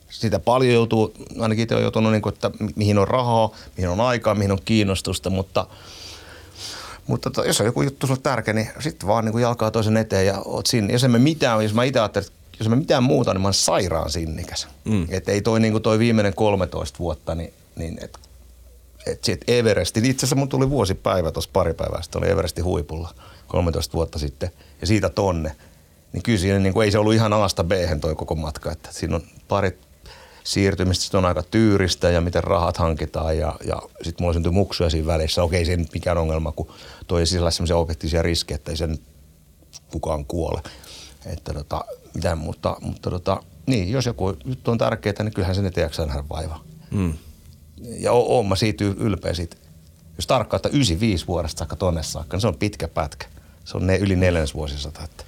sitä 0.08 0.38
paljon 0.38 0.74
joutuu, 0.74 1.14
ainakin 1.40 1.62
itse 1.62 1.74
on 1.74 1.82
joutunut, 1.82 2.12
niin 2.12 2.22
kuin, 2.22 2.32
että 2.32 2.50
mi- 2.60 2.72
mihin 2.76 2.98
on 2.98 3.08
rahaa, 3.08 3.50
mihin 3.76 3.90
on 3.90 4.00
aikaa, 4.00 4.34
mihin 4.34 4.52
on 4.52 4.58
kiinnostusta, 4.64 5.30
mutta 5.30 5.66
mutta 7.06 7.30
to, 7.30 7.44
jos 7.44 7.60
on 7.60 7.66
joku 7.66 7.82
juttu 7.82 8.06
sulle 8.06 8.20
tärkeä, 8.22 8.54
niin 8.54 8.68
sitten 8.80 9.08
vaan 9.08 9.24
niin 9.24 9.38
jalkaa 9.38 9.70
toisen 9.70 9.96
eteen 9.96 10.26
ja 10.26 10.42
oot 10.44 10.66
sinne. 10.66 10.92
Jos 10.92 11.04
en 11.04 11.10
mä 11.10 11.18
mitään, 11.18 11.62
jos 11.62 11.74
mä 11.74 11.84
itse 11.84 12.00
ajattelen, 12.00 12.26
että 12.26 12.38
jos 12.58 12.66
en 12.66 12.70
mä 12.70 12.76
mitään 12.76 13.02
muuta, 13.02 13.34
niin 13.34 13.40
mä 13.42 13.48
oon 13.48 13.54
sairaan 13.54 14.10
sinnikäs. 14.10 14.68
Mm. 14.84 15.06
Että 15.10 15.32
ei 15.32 15.42
toi, 15.42 15.60
niin 15.60 15.72
kuin 15.72 15.82
toi 15.82 15.98
viimeinen 15.98 16.34
13 16.34 16.98
vuotta, 16.98 17.34
niin, 17.34 17.52
niin 17.76 17.98
et, 18.02 18.18
et 19.06 19.24
sit 19.24 19.40
Everestin, 19.48 20.04
itse 20.04 20.26
asiassa 20.26 20.36
mun 20.36 20.48
tuli 20.48 20.70
vuosipäivä 20.70 21.32
tuossa 21.32 21.50
pari 21.52 21.74
päivää 21.74 22.02
sitten, 22.02 22.22
oli 22.22 22.30
Everestin 22.30 22.64
huipulla 22.64 23.14
13 23.48 23.92
vuotta 23.92 24.18
sitten 24.18 24.50
ja 24.80 24.86
siitä 24.86 25.08
tonne. 25.08 25.56
Niin 26.12 26.22
kyllä 26.22 26.38
siinä 26.38 26.58
niin 26.58 26.72
kuin, 26.72 26.84
ei 26.84 26.90
se 26.90 26.98
ollut 26.98 27.14
ihan 27.14 27.32
aasta 27.32 27.64
b 27.64 27.72
toi 28.00 28.14
koko 28.14 28.34
matka, 28.34 28.72
että 28.72 28.88
siinä 28.92 29.16
on 29.16 29.22
parit 29.48 29.78
siirtymistä, 30.44 31.04
sit 31.04 31.14
on 31.14 31.24
aika 31.24 31.42
tyyristä 31.42 32.10
ja 32.10 32.20
miten 32.20 32.44
rahat 32.44 32.76
hankitaan 32.76 33.38
ja, 33.38 33.56
ja 33.64 33.82
sitten 34.02 34.24
mulla 34.24 34.32
syntyi 34.32 34.52
muksuja 34.52 34.90
siinä 34.90 35.06
välissä. 35.06 35.42
Okei, 35.42 35.58
ei 35.58 35.64
se 35.64 35.76
nyt 35.76 35.92
mikään 35.92 36.18
ongelma, 36.18 36.52
kun 36.52 36.68
toi 37.06 37.26
sisällä 37.26 37.50
sellaisia 37.50 37.76
objektiivisia 37.76 38.22
riskejä, 38.22 38.56
että 38.56 38.70
ei 38.70 38.76
sen 38.76 38.98
kukaan 39.90 40.24
kuole. 40.24 40.62
Että 41.26 41.54
tota, 41.54 41.84
mitään, 42.14 42.38
mutta, 42.38 42.76
mutta 42.80 43.10
tota, 43.10 43.42
niin, 43.66 43.90
jos 43.90 44.06
joku 44.06 44.36
juttu 44.44 44.70
on 44.70 44.78
tärkeää, 44.78 45.14
niin 45.22 45.34
kyllähän 45.34 45.54
sen 45.54 45.66
eteen 45.66 45.82
jaksaa 45.82 46.06
nähdä 46.06 46.24
vaivaa. 46.30 46.64
Mm. 46.90 47.14
Ja 47.78 48.12
o- 48.12 48.36
oon 48.36 48.46
mä 48.46 48.56
siitä 48.56 48.84
ylpeä 48.84 49.34
siitä. 49.34 49.56
Jos 50.18 50.26
tarkkaan, 50.26 50.58
että 50.58 50.68
95 50.68 51.26
vuodesta 51.26 51.58
saakka 51.58 51.76
tonne 51.76 52.02
saakka, 52.02 52.36
niin 52.36 52.40
se 52.40 52.48
on 52.48 52.58
pitkä 52.58 52.88
pätkä. 52.88 53.26
Se 53.64 53.76
on 53.76 53.86
ne 53.86 53.96
yli 53.96 54.16
neljännesvuosisata. 54.16 55.04
Että. 55.04 55.24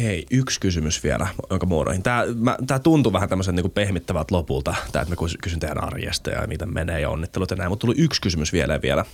Hei, 0.00 0.26
yksi 0.30 0.60
kysymys 0.60 1.04
vielä, 1.04 1.26
jonka 1.50 1.66
muodoihin. 1.66 2.02
Tämä, 2.02 2.24
mä, 2.34 2.56
tää 2.66 2.78
tuntuu 2.78 3.12
vähän 3.12 3.28
tämmöisen 3.28 3.54
niin 3.54 3.70
pehmittävältä 3.70 4.34
lopulta, 4.34 4.74
tämä, 4.92 5.02
että 5.02 5.14
mä 5.14 5.26
kys- 5.26 5.38
kysyn 5.42 5.60
teidän 5.60 5.84
arjesta 5.84 6.30
ja 6.30 6.46
miten 6.46 6.74
menee 6.74 7.00
ja 7.00 7.10
onnittelut 7.10 7.50
ja 7.50 7.56
näin. 7.56 7.70
Mutta 7.70 7.80
tuli 7.80 7.94
yksi 7.98 8.20
kysymys 8.20 8.52
vielä 8.52 8.82
vielä. 8.82 9.04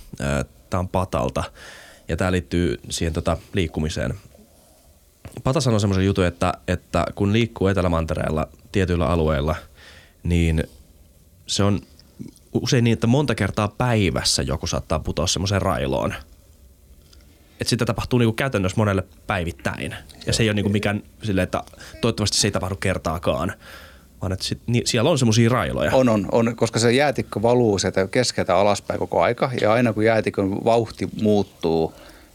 Tämä 0.69 0.79
on 0.79 0.87
Patalta 0.87 1.43
ja 2.07 2.17
tämä 2.17 2.31
liittyy 2.31 2.79
siihen 2.89 3.13
tota, 3.13 3.37
liikkumiseen. 3.53 4.13
Pata 5.43 5.61
sanoi 5.61 5.79
semmoisen 5.79 6.05
jutun, 6.05 6.25
että, 6.25 6.53
että 6.67 7.05
kun 7.15 7.33
liikkuu 7.33 7.67
Etelämantereella 7.67 8.47
tietyillä 8.71 9.07
alueilla, 9.07 9.55
niin 10.23 10.63
se 11.47 11.63
on 11.63 11.81
usein 12.53 12.83
niin, 12.83 12.93
että 12.93 13.07
monta 13.07 13.35
kertaa 13.35 13.67
päivässä 13.67 14.41
joku 14.41 14.67
saattaa 14.67 14.99
putoa 14.99 15.27
semmoiseen 15.27 15.61
railoon– 15.61 16.13
että 17.61 17.69
sitä 17.69 17.85
tapahtuu 17.85 18.19
niinku 18.19 18.33
käytännössä 18.33 18.77
monelle 18.77 19.03
päivittäin. 19.27 19.95
Ja 20.25 20.33
se 20.33 20.43
ei 20.43 20.49
ole 20.49 20.53
niinku 20.53 20.69
mikään 20.69 21.03
silleen, 21.23 21.43
että 21.43 21.63
toivottavasti 22.01 22.37
se 22.37 22.47
ei 22.47 22.51
tapahdu 22.51 22.75
kertaakaan, 22.75 23.53
vaan 24.21 24.31
että 24.31 24.45
sit, 24.45 24.59
niin, 24.67 24.87
siellä 24.87 25.09
on 25.09 25.19
semmoisia 25.19 25.49
railoja. 25.49 25.91
On, 25.93 26.09
on, 26.09 26.27
on, 26.31 26.55
koska 26.55 26.79
se 26.79 26.91
jäätikkö 26.91 27.41
valuu 27.41 27.79
sieltä 27.79 28.07
keskeltä 28.07 28.57
alaspäin 28.57 28.99
koko 28.99 29.21
aika. 29.21 29.51
Ja 29.61 29.73
aina 29.73 29.93
kun 29.93 30.05
jäätikön 30.05 30.51
vauhti 30.65 31.09
muuttuu, 31.21 31.93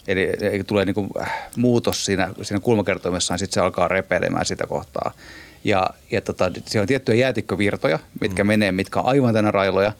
eli, 0.08 0.32
eli 0.40 0.64
tulee 0.64 0.84
niin 0.84 0.94
kuin 0.94 1.08
muutos 1.56 2.04
siinä, 2.04 2.30
siinä 2.42 2.60
kulmakertoimessa, 2.60 3.34
niin 3.34 3.38
sitten 3.38 3.54
se 3.54 3.60
alkaa 3.60 3.88
repeilemään 3.88 4.46
sitä 4.46 4.66
kohtaa. 4.66 5.12
Ja, 5.64 5.90
ja 6.10 6.20
tota, 6.20 6.50
siellä 6.66 6.82
on 6.82 6.88
tiettyjä 6.88 7.18
jäätikkövirtoja, 7.18 7.98
mitkä 8.20 8.44
mm. 8.44 8.48
menee, 8.48 8.72
mitkä 8.72 9.00
on 9.00 9.06
aivan 9.06 9.34
tänä 9.34 9.50
railoja. 9.50 9.92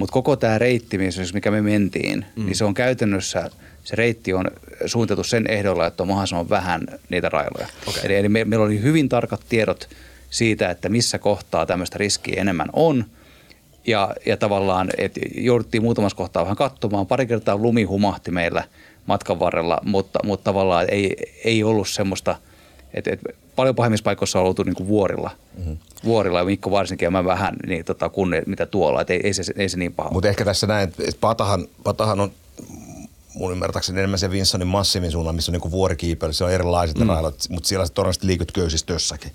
Mutta 0.00 0.12
koko 0.12 0.36
tämä 0.36 0.58
reitti, 0.58 0.98
mikä 1.34 1.50
me 1.50 1.62
mentiin, 1.62 2.24
mm. 2.36 2.46
niin 2.46 2.56
se 2.56 2.64
on 2.64 2.74
käytännössä, 2.74 3.50
se 3.84 3.96
reitti 3.96 4.32
on 4.32 4.50
suunniteltu 4.86 5.24
sen 5.24 5.50
ehdolla, 5.50 5.86
että 5.86 6.02
on 6.02 6.08
mahdollisimman 6.08 6.50
vähän 6.50 6.80
niitä 7.08 7.28
railoja. 7.28 7.66
Okay. 7.86 8.02
Eli, 8.04 8.16
eli 8.16 8.28
me, 8.28 8.44
meillä 8.44 8.64
oli 8.64 8.82
hyvin 8.82 9.08
tarkat 9.08 9.40
tiedot 9.48 9.88
siitä, 10.30 10.70
että 10.70 10.88
missä 10.88 11.18
kohtaa 11.18 11.66
tämmöistä 11.66 11.98
riskiä 11.98 12.40
enemmän 12.40 12.68
on. 12.72 13.04
Ja, 13.86 14.14
ja 14.26 14.36
tavallaan, 14.36 14.90
että 14.98 15.20
jouduttiin 15.34 15.82
muutamassa 15.82 16.16
kohtaa 16.16 16.44
vähän 16.44 16.56
katsomaan. 16.56 17.06
Pari 17.06 17.26
kertaa 17.26 17.56
lumi 17.56 17.82
humahti 17.84 18.30
meillä 18.30 18.64
matkan 19.06 19.40
varrella, 19.40 19.78
mutta, 19.84 20.18
mutta 20.24 20.44
tavallaan 20.44 20.86
ei, 20.90 21.16
ei 21.44 21.64
ollut 21.64 21.88
semmoista, 21.88 22.36
että, 22.94 23.10
että 23.12 23.32
paljon 23.56 23.74
pahimmissa 23.74 24.04
paikoissa 24.04 24.40
on 24.40 24.46
oltu 24.46 24.62
niin 24.62 24.74
kuin 24.74 24.88
vuorilla. 24.88 25.30
Mm-hmm. 25.58 25.76
Vuorilla 26.04 26.38
ja 26.38 26.44
Mikko 26.44 26.70
varsinkin 26.70 27.06
ja 27.06 27.10
mä 27.10 27.24
vähän 27.24 27.56
niin 27.66 27.84
tota, 27.84 28.08
kunne, 28.08 28.42
mitä 28.46 28.66
tuolla, 28.66 29.00
että 29.00 29.12
ei, 29.12 29.20
ei, 29.24 29.34
se, 29.34 29.42
ei 29.56 29.68
se 29.68 29.76
niin 29.76 29.92
paha. 29.92 30.10
Mutta 30.10 30.28
ehkä 30.28 30.44
tässä 30.44 30.66
näin, 30.66 30.88
että 30.88 31.02
Patahan, 31.20 31.66
Patahan 31.84 32.20
on 32.20 32.32
mun 33.34 33.52
ymmärtääkseni 33.52 33.98
enemmän 33.98 34.18
se 34.18 34.30
Vinsonin 34.30 34.68
massiivin 34.68 35.10
suunnan, 35.10 35.34
missä 35.34 35.50
on 35.50 35.52
niinku 35.52 35.70
vuorikiipeily, 35.70 36.32
se 36.32 36.44
on 36.44 36.52
erilaiset 36.52 36.98
mm. 36.98 37.06
railot, 37.06 37.34
mutta 37.48 37.68
siellä 37.68 37.86
sä 37.86 37.92
todennäköisesti 37.92 38.26
liikut 38.26 38.52
köysistössäkin. 38.52 39.32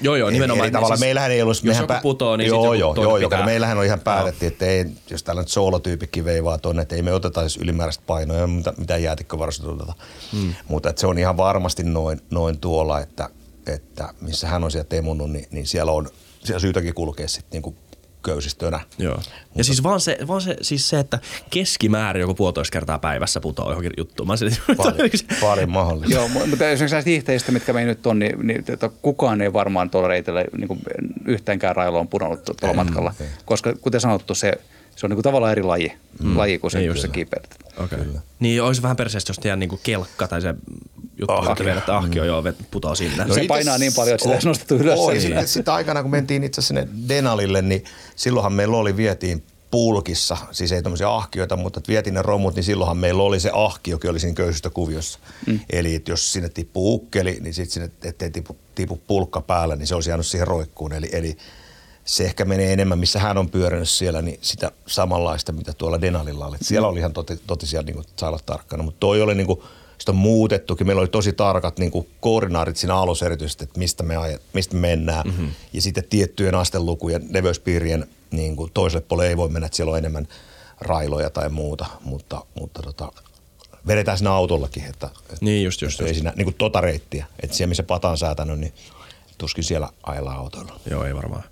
Joo, 0.00 0.16
joo, 0.16 0.30
nimenomaan. 0.30 0.68
Eli, 0.68 0.76
eli 0.78 0.86
siis, 0.86 1.00
meillähän 1.00 1.30
ei 1.30 1.42
ollut... 1.42 1.64
Jos 1.64 1.78
joku 1.78 1.94
putoo, 2.02 2.36
niin 2.36 2.48
joo, 2.48 2.74
joo, 2.74 2.94
joo, 2.94 3.18
joo, 3.18 3.18
joo, 3.18 3.44
meillähän 3.44 3.78
on 3.78 3.84
ihan 3.84 4.00
päätetty, 4.00 4.46
että 4.46 4.66
ei, 4.66 4.86
jos 5.10 5.22
tällä 5.22 5.40
nyt 5.40 5.48
soolotyypikki 5.48 6.24
veivaa 6.24 6.58
tuonne, 6.58 6.82
että 6.82 6.94
ei 6.94 7.02
me 7.02 7.12
oteta 7.12 7.40
siis 7.40 7.56
ylimääräistä 7.56 8.04
painoa 8.06 8.46
mitä, 8.46 8.74
mitä 8.76 8.96
jäätikkövarasta 8.96 9.68
oteta. 9.68 9.94
Hmm. 10.32 10.54
Mutta 10.68 10.88
että 10.88 11.00
se 11.00 11.06
on 11.06 11.18
ihan 11.18 11.36
varmasti 11.36 11.82
noin, 11.82 12.20
noin 12.30 12.58
tuolla, 12.58 13.00
että, 13.00 13.28
että 13.66 14.14
missä 14.20 14.48
hän 14.48 14.64
on 14.64 14.70
siellä 14.70 14.88
temunut, 14.88 15.30
niin, 15.30 15.46
niin 15.50 15.66
siellä 15.66 15.92
on 15.92 16.08
siellä 16.44 16.60
syytäkin 16.60 16.94
kulkea 16.94 17.28
sitten 17.28 17.62
niin 17.62 17.76
köysistönä. 18.22 18.80
Joo. 18.98 19.14
Mutta, 19.14 19.30
ja 19.54 19.64
siis 19.64 19.82
vaan 19.82 20.00
se, 20.00 20.18
vaan 20.28 20.40
se, 20.40 20.56
siis 20.62 20.88
se, 20.88 20.98
että 20.98 21.18
keskimäärin 21.50 22.20
joku 22.20 22.34
puolitoista 22.34 22.72
kertaa 22.72 22.98
päivässä 22.98 23.40
putoaa 23.40 23.70
johonkin 23.70 23.92
juttuun. 23.96 24.26
Mä 24.26 24.36
sille, 24.36 24.56
paljon, 24.76 25.10
paljon 25.40 25.70
mahdollista. 25.70 26.14
Joo, 26.14 26.28
mutta 26.28 26.70
esimerkiksi 26.70 26.94
näistä 26.94 27.10
hiihteistä, 27.10 27.52
mitkä 27.52 27.72
me 27.72 27.84
nyt 27.84 28.06
on, 28.06 28.18
niin, 28.18 28.46
niin 28.46 28.64
että 28.68 28.90
kukaan 29.02 29.40
ei 29.40 29.52
varmaan 29.52 29.90
tuolla 29.90 30.08
reitillä 30.08 30.44
niin 30.58 30.68
kuin 30.68 30.80
yhteenkään 31.26 31.76
railoon 31.76 32.08
pudonnut 32.08 32.40
tuolla 32.60 32.84
matkalla. 32.84 33.14
Ei. 33.20 33.26
Koska 33.44 33.72
kuten 33.80 34.00
sanottu, 34.00 34.34
se, 34.34 34.52
se 34.96 35.06
on 35.06 35.10
niin 35.10 35.16
kuin 35.16 35.22
tavallaan 35.22 35.52
eri 35.52 35.62
laji, 35.62 35.92
mm. 36.22 36.38
laji 36.38 36.58
kuin 36.58 36.70
se, 36.70 36.78
niin 36.78 36.98
se 36.98 37.08
kiipeilet. 37.08 37.56
Okay. 37.76 38.04
Niin 38.40 38.62
olisi 38.62 38.82
vähän 38.82 38.96
perseestä, 38.96 39.30
jos 39.30 39.38
teidän 39.38 39.58
niin 39.58 39.80
kelkka 39.82 40.28
tai 40.28 40.42
se 40.42 40.54
juttu, 41.18 41.32
ahkio. 41.32 41.52
että 41.52 41.64
vedät 41.64 41.88
ahkio, 41.88 42.22
mm. 42.22 42.26
joo, 42.26 42.42
putoaa 42.70 42.94
sinne. 42.94 43.24
No 43.24 43.34
se 43.34 43.44
painaa 43.48 43.78
niin 43.78 43.92
paljon, 43.94 44.14
että 44.14 44.24
sitä 44.24 44.36
ei 44.36 44.44
nostettu 44.44 44.74
ylös. 44.74 44.98
Oi, 44.98 45.12
niin. 45.12 45.22
sitten, 45.22 45.48
sitten 45.48 45.74
aikana, 45.74 46.02
kun 46.02 46.10
mentiin 46.10 46.44
itse 46.44 46.62
sinne 46.62 46.88
Denalille, 47.08 47.62
niin 47.62 47.84
silloinhan 48.16 48.52
meillä 48.52 48.76
oli, 48.76 48.96
vietiin 48.96 49.42
pulkissa, 49.70 50.36
siis 50.50 50.72
ei 50.72 50.82
tämmöisiä 50.82 51.14
ahkioita, 51.14 51.56
mutta 51.56 51.78
että 51.80 51.92
vietiin 51.92 52.14
ne 52.14 52.22
romut, 52.22 52.54
niin 52.54 52.64
silloinhan 52.64 52.96
meillä 52.96 53.22
oli 53.22 53.40
se 53.40 53.50
ahkiokin 53.54 54.10
oli 54.10 54.20
siinä 54.20 54.34
köysistä 54.34 54.70
kuviossa. 54.70 55.18
Mm. 55.46 55.60
Eli 55.70 55.94
että 55.94 56.10
jos 56.10 56.32
sinne 56.32 56.48
tippuu 56.48 56.94
ukkeli, 56.94 57.38
niin 57.40 57.54
sitten 57.54 57.72
sinne, 57.72 57.90
ettei 58.04 58.30
tipu, 58.30 58.56
tipu 58.74 59.00
pulkka 59.06 59.40
päällä, 59.40 59.76
niin 59.76 59.86
se 59.86 59.94
olisi 59.94 60.10
jäänyt 60.10 60.26
siihen 60.26 60.48
roikkuun. 60.48 60.92
Eli, 60.92 61.08
eli 61.12 61.36
se 62.04 62.24
ehkä 62.24 62.44
menee 62.44 62.72
enemmän, 62.72 62.98
missä 62.98 63.18
hän 63.18 63.38
on 63.38 63.50
pyörinyt 63.50 63.88
siellä, 63.88 64.22
niin 64.22 64.38
sitä 64.42 64.72
samanlaista, 64.86 65.52
mitä 65.52 65.72
tuolla 65.72 66.00
Denalilla 66.00 66.46
oli. 66.46 66.56
Siellä 66.60 66.88
oli 66.88 66.98
ihan 66.98 67.12
toti, 67.12 67.40
totisia, 67.46 67.82
niin 67.82 67.94
kuin, 67.94 68.06
saa 68.16 68.28
olla 68.28 68.40
tarkkana, 68.46 68.82
mutta 68.82 69.00
toi 69.00 69.22
oli 69.22 69.34
niin 69.34 69.46
kuin, 69.46 69.60
sitä 69.98 70.12
on 70.12 70.16
muutettukin. 70.16 70.86
Meillä 70.86 71.00
oli 71.00 71.08
tosi 71.08 71.32
tarkat 71.32 71.78
niin 71.78 71.90
kuin 71.90 72.08
koordinaarit 72.20 72.76
siinä 72.76 72.96
alussa 72.96 73.26
erityisesti, 73.26 73.64
että 73.64 73.78
mistä 73.78 74.02
me, 74.02 74.16
ajat, 74.16 74.42
mistä 74.52 74.74
me 74.74 74.80
mennään. 74.80 75.26
Mm-hmm. 75.26 75.48
Ja 75.72 75.82
sitten 75.82 76.04
tiettyjen 76.10 76.54
astelukujen, 76.54 77.28
leveyspiirien 77.30 78.08
niin 78.30 78.56
kuin 78.56 78.70
toiselle 78.74 79.04
puolelle 79.08 79.28
ei 79.28 79.36
voi 79.36 79.48
mennä, 79.48 79.66
että 79.66 79.76
siellä 79.76 79.92
on 79.92 79.98
enemmän 79.98 80.28
railoja 80.80 81.30
tai 81.30 81.48
muuta. 81.48 81.86
Mutta, 82.04 82.44
mutta 82.60 82.82
tota, 82.82 83.12
vedetään 83.86 84.18
siinä 84.18 84.32
autollakin, 84.32 84.84
että, 84.84 85.10
niin 85.40 85.64
just, 85.64 85.82
just, 85.82 85.94
että 85.94 86.02
just. 86.02 86.08
ei 86.08 86.14
siinä 86.14 86.32
niin 86.36 86.44
kuin 86.44 86.54
tota 86.54 86.80
reittiä. 86.80 87.26
Että 87.42 87.56
siellä 87.56 87.68
missä 87.68 87.82
pata 87.82 88.08
on 88.08 88.18
säätänyt, 88.18 88.58
niin 88.58 88.72
tuskin 89.38 89.64
siellä 89.64 89.88
ajellaan 90.02 90.38
autoilla. 90.38 90.80
Joo, 90.90 91.04
ei 91.04 91.14
varmaan. 91.14 91.51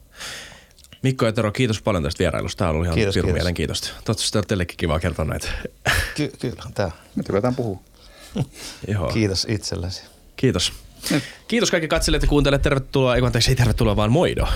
Mikko 1.03 1.27
ja 1.27 1.33
Tero, 1.33 1.53
kiitos 1.53 1.83
paljon 1.83 2.03
tästä 2.03 2.19
vierailusta. 2.19 2.59
Tämä 2.59 2.71
on 2.71 2.75
ollut 2.75 2.87
ihan 2.87 2.95
kiitos, 2.95 3.15
kiitos. 3.15 3.33
mielenkiintoista. 3.33 3.89
Toivottavasti 3.89 4.39
on 4.39 4.45
teillekin 4.47 4.77
kiva 4.77 5.01
kertoa 5.01 5.25
näitä. 5.25 5.49
Ky- 6.15 6.33
kyllä, 6.41 6.63
tämä. 6.75 6.91
Me 7.15 7.23
tykätään 7.23 7.55
puhua. 7.55 7.81
Joo. 8.89 9.09
Kiitos 9.09 9.47
itsellesi. 9.51 10.03
Kiitos. 10.37 10.73
Kiitos 11.49 11.71
kaikki 11.71 11.89
katselijat 11.89 12.23
ja 12.23 12.29
kuuntelijat. 12.29 12.63
Tervetuloa, 12.63 13.17
ei 13.17 13.23
anteeksi, 13.25 13.51
ei 13.51 13.57
tervetuloa, 13.57 13.97
vaan 13.97 14.13
moido. 14.13 14.49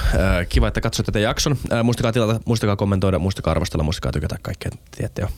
Kiva, 0.49 0.69
että 0.69 0.81
katsoitte 0.81 1.13
tätä 1.13 1.19
jakson. 1.19 1.57
Muistakaa 1.85 2.13
tilata, 2.13 2.41
muistakaa 2.45 2.77
kommentoida, 2.77 3.19
muistakaa 3.19 3.51
arvostella, 3.51 3.85
muistakaa 3.85 4.13
tykätä 4.13 4.37
kaikkea. 4.43 4.71
Tiedätte 4.91 5.23
jo, 5.23 5.29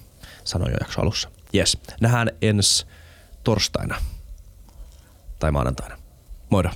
sanoin 0.45 0.73
jo 0.73 0.77
jakso 0.81 1.01
alussa. 1.01 1.31
Yes. 1.55 1.79
Nähdään 2.01 2.31
ensi 2.43 2.87
torstaina 3.45 4.03
tai 5.39 5.53
maanantaina. 5.53 5.99
Moido. 6.51 6.71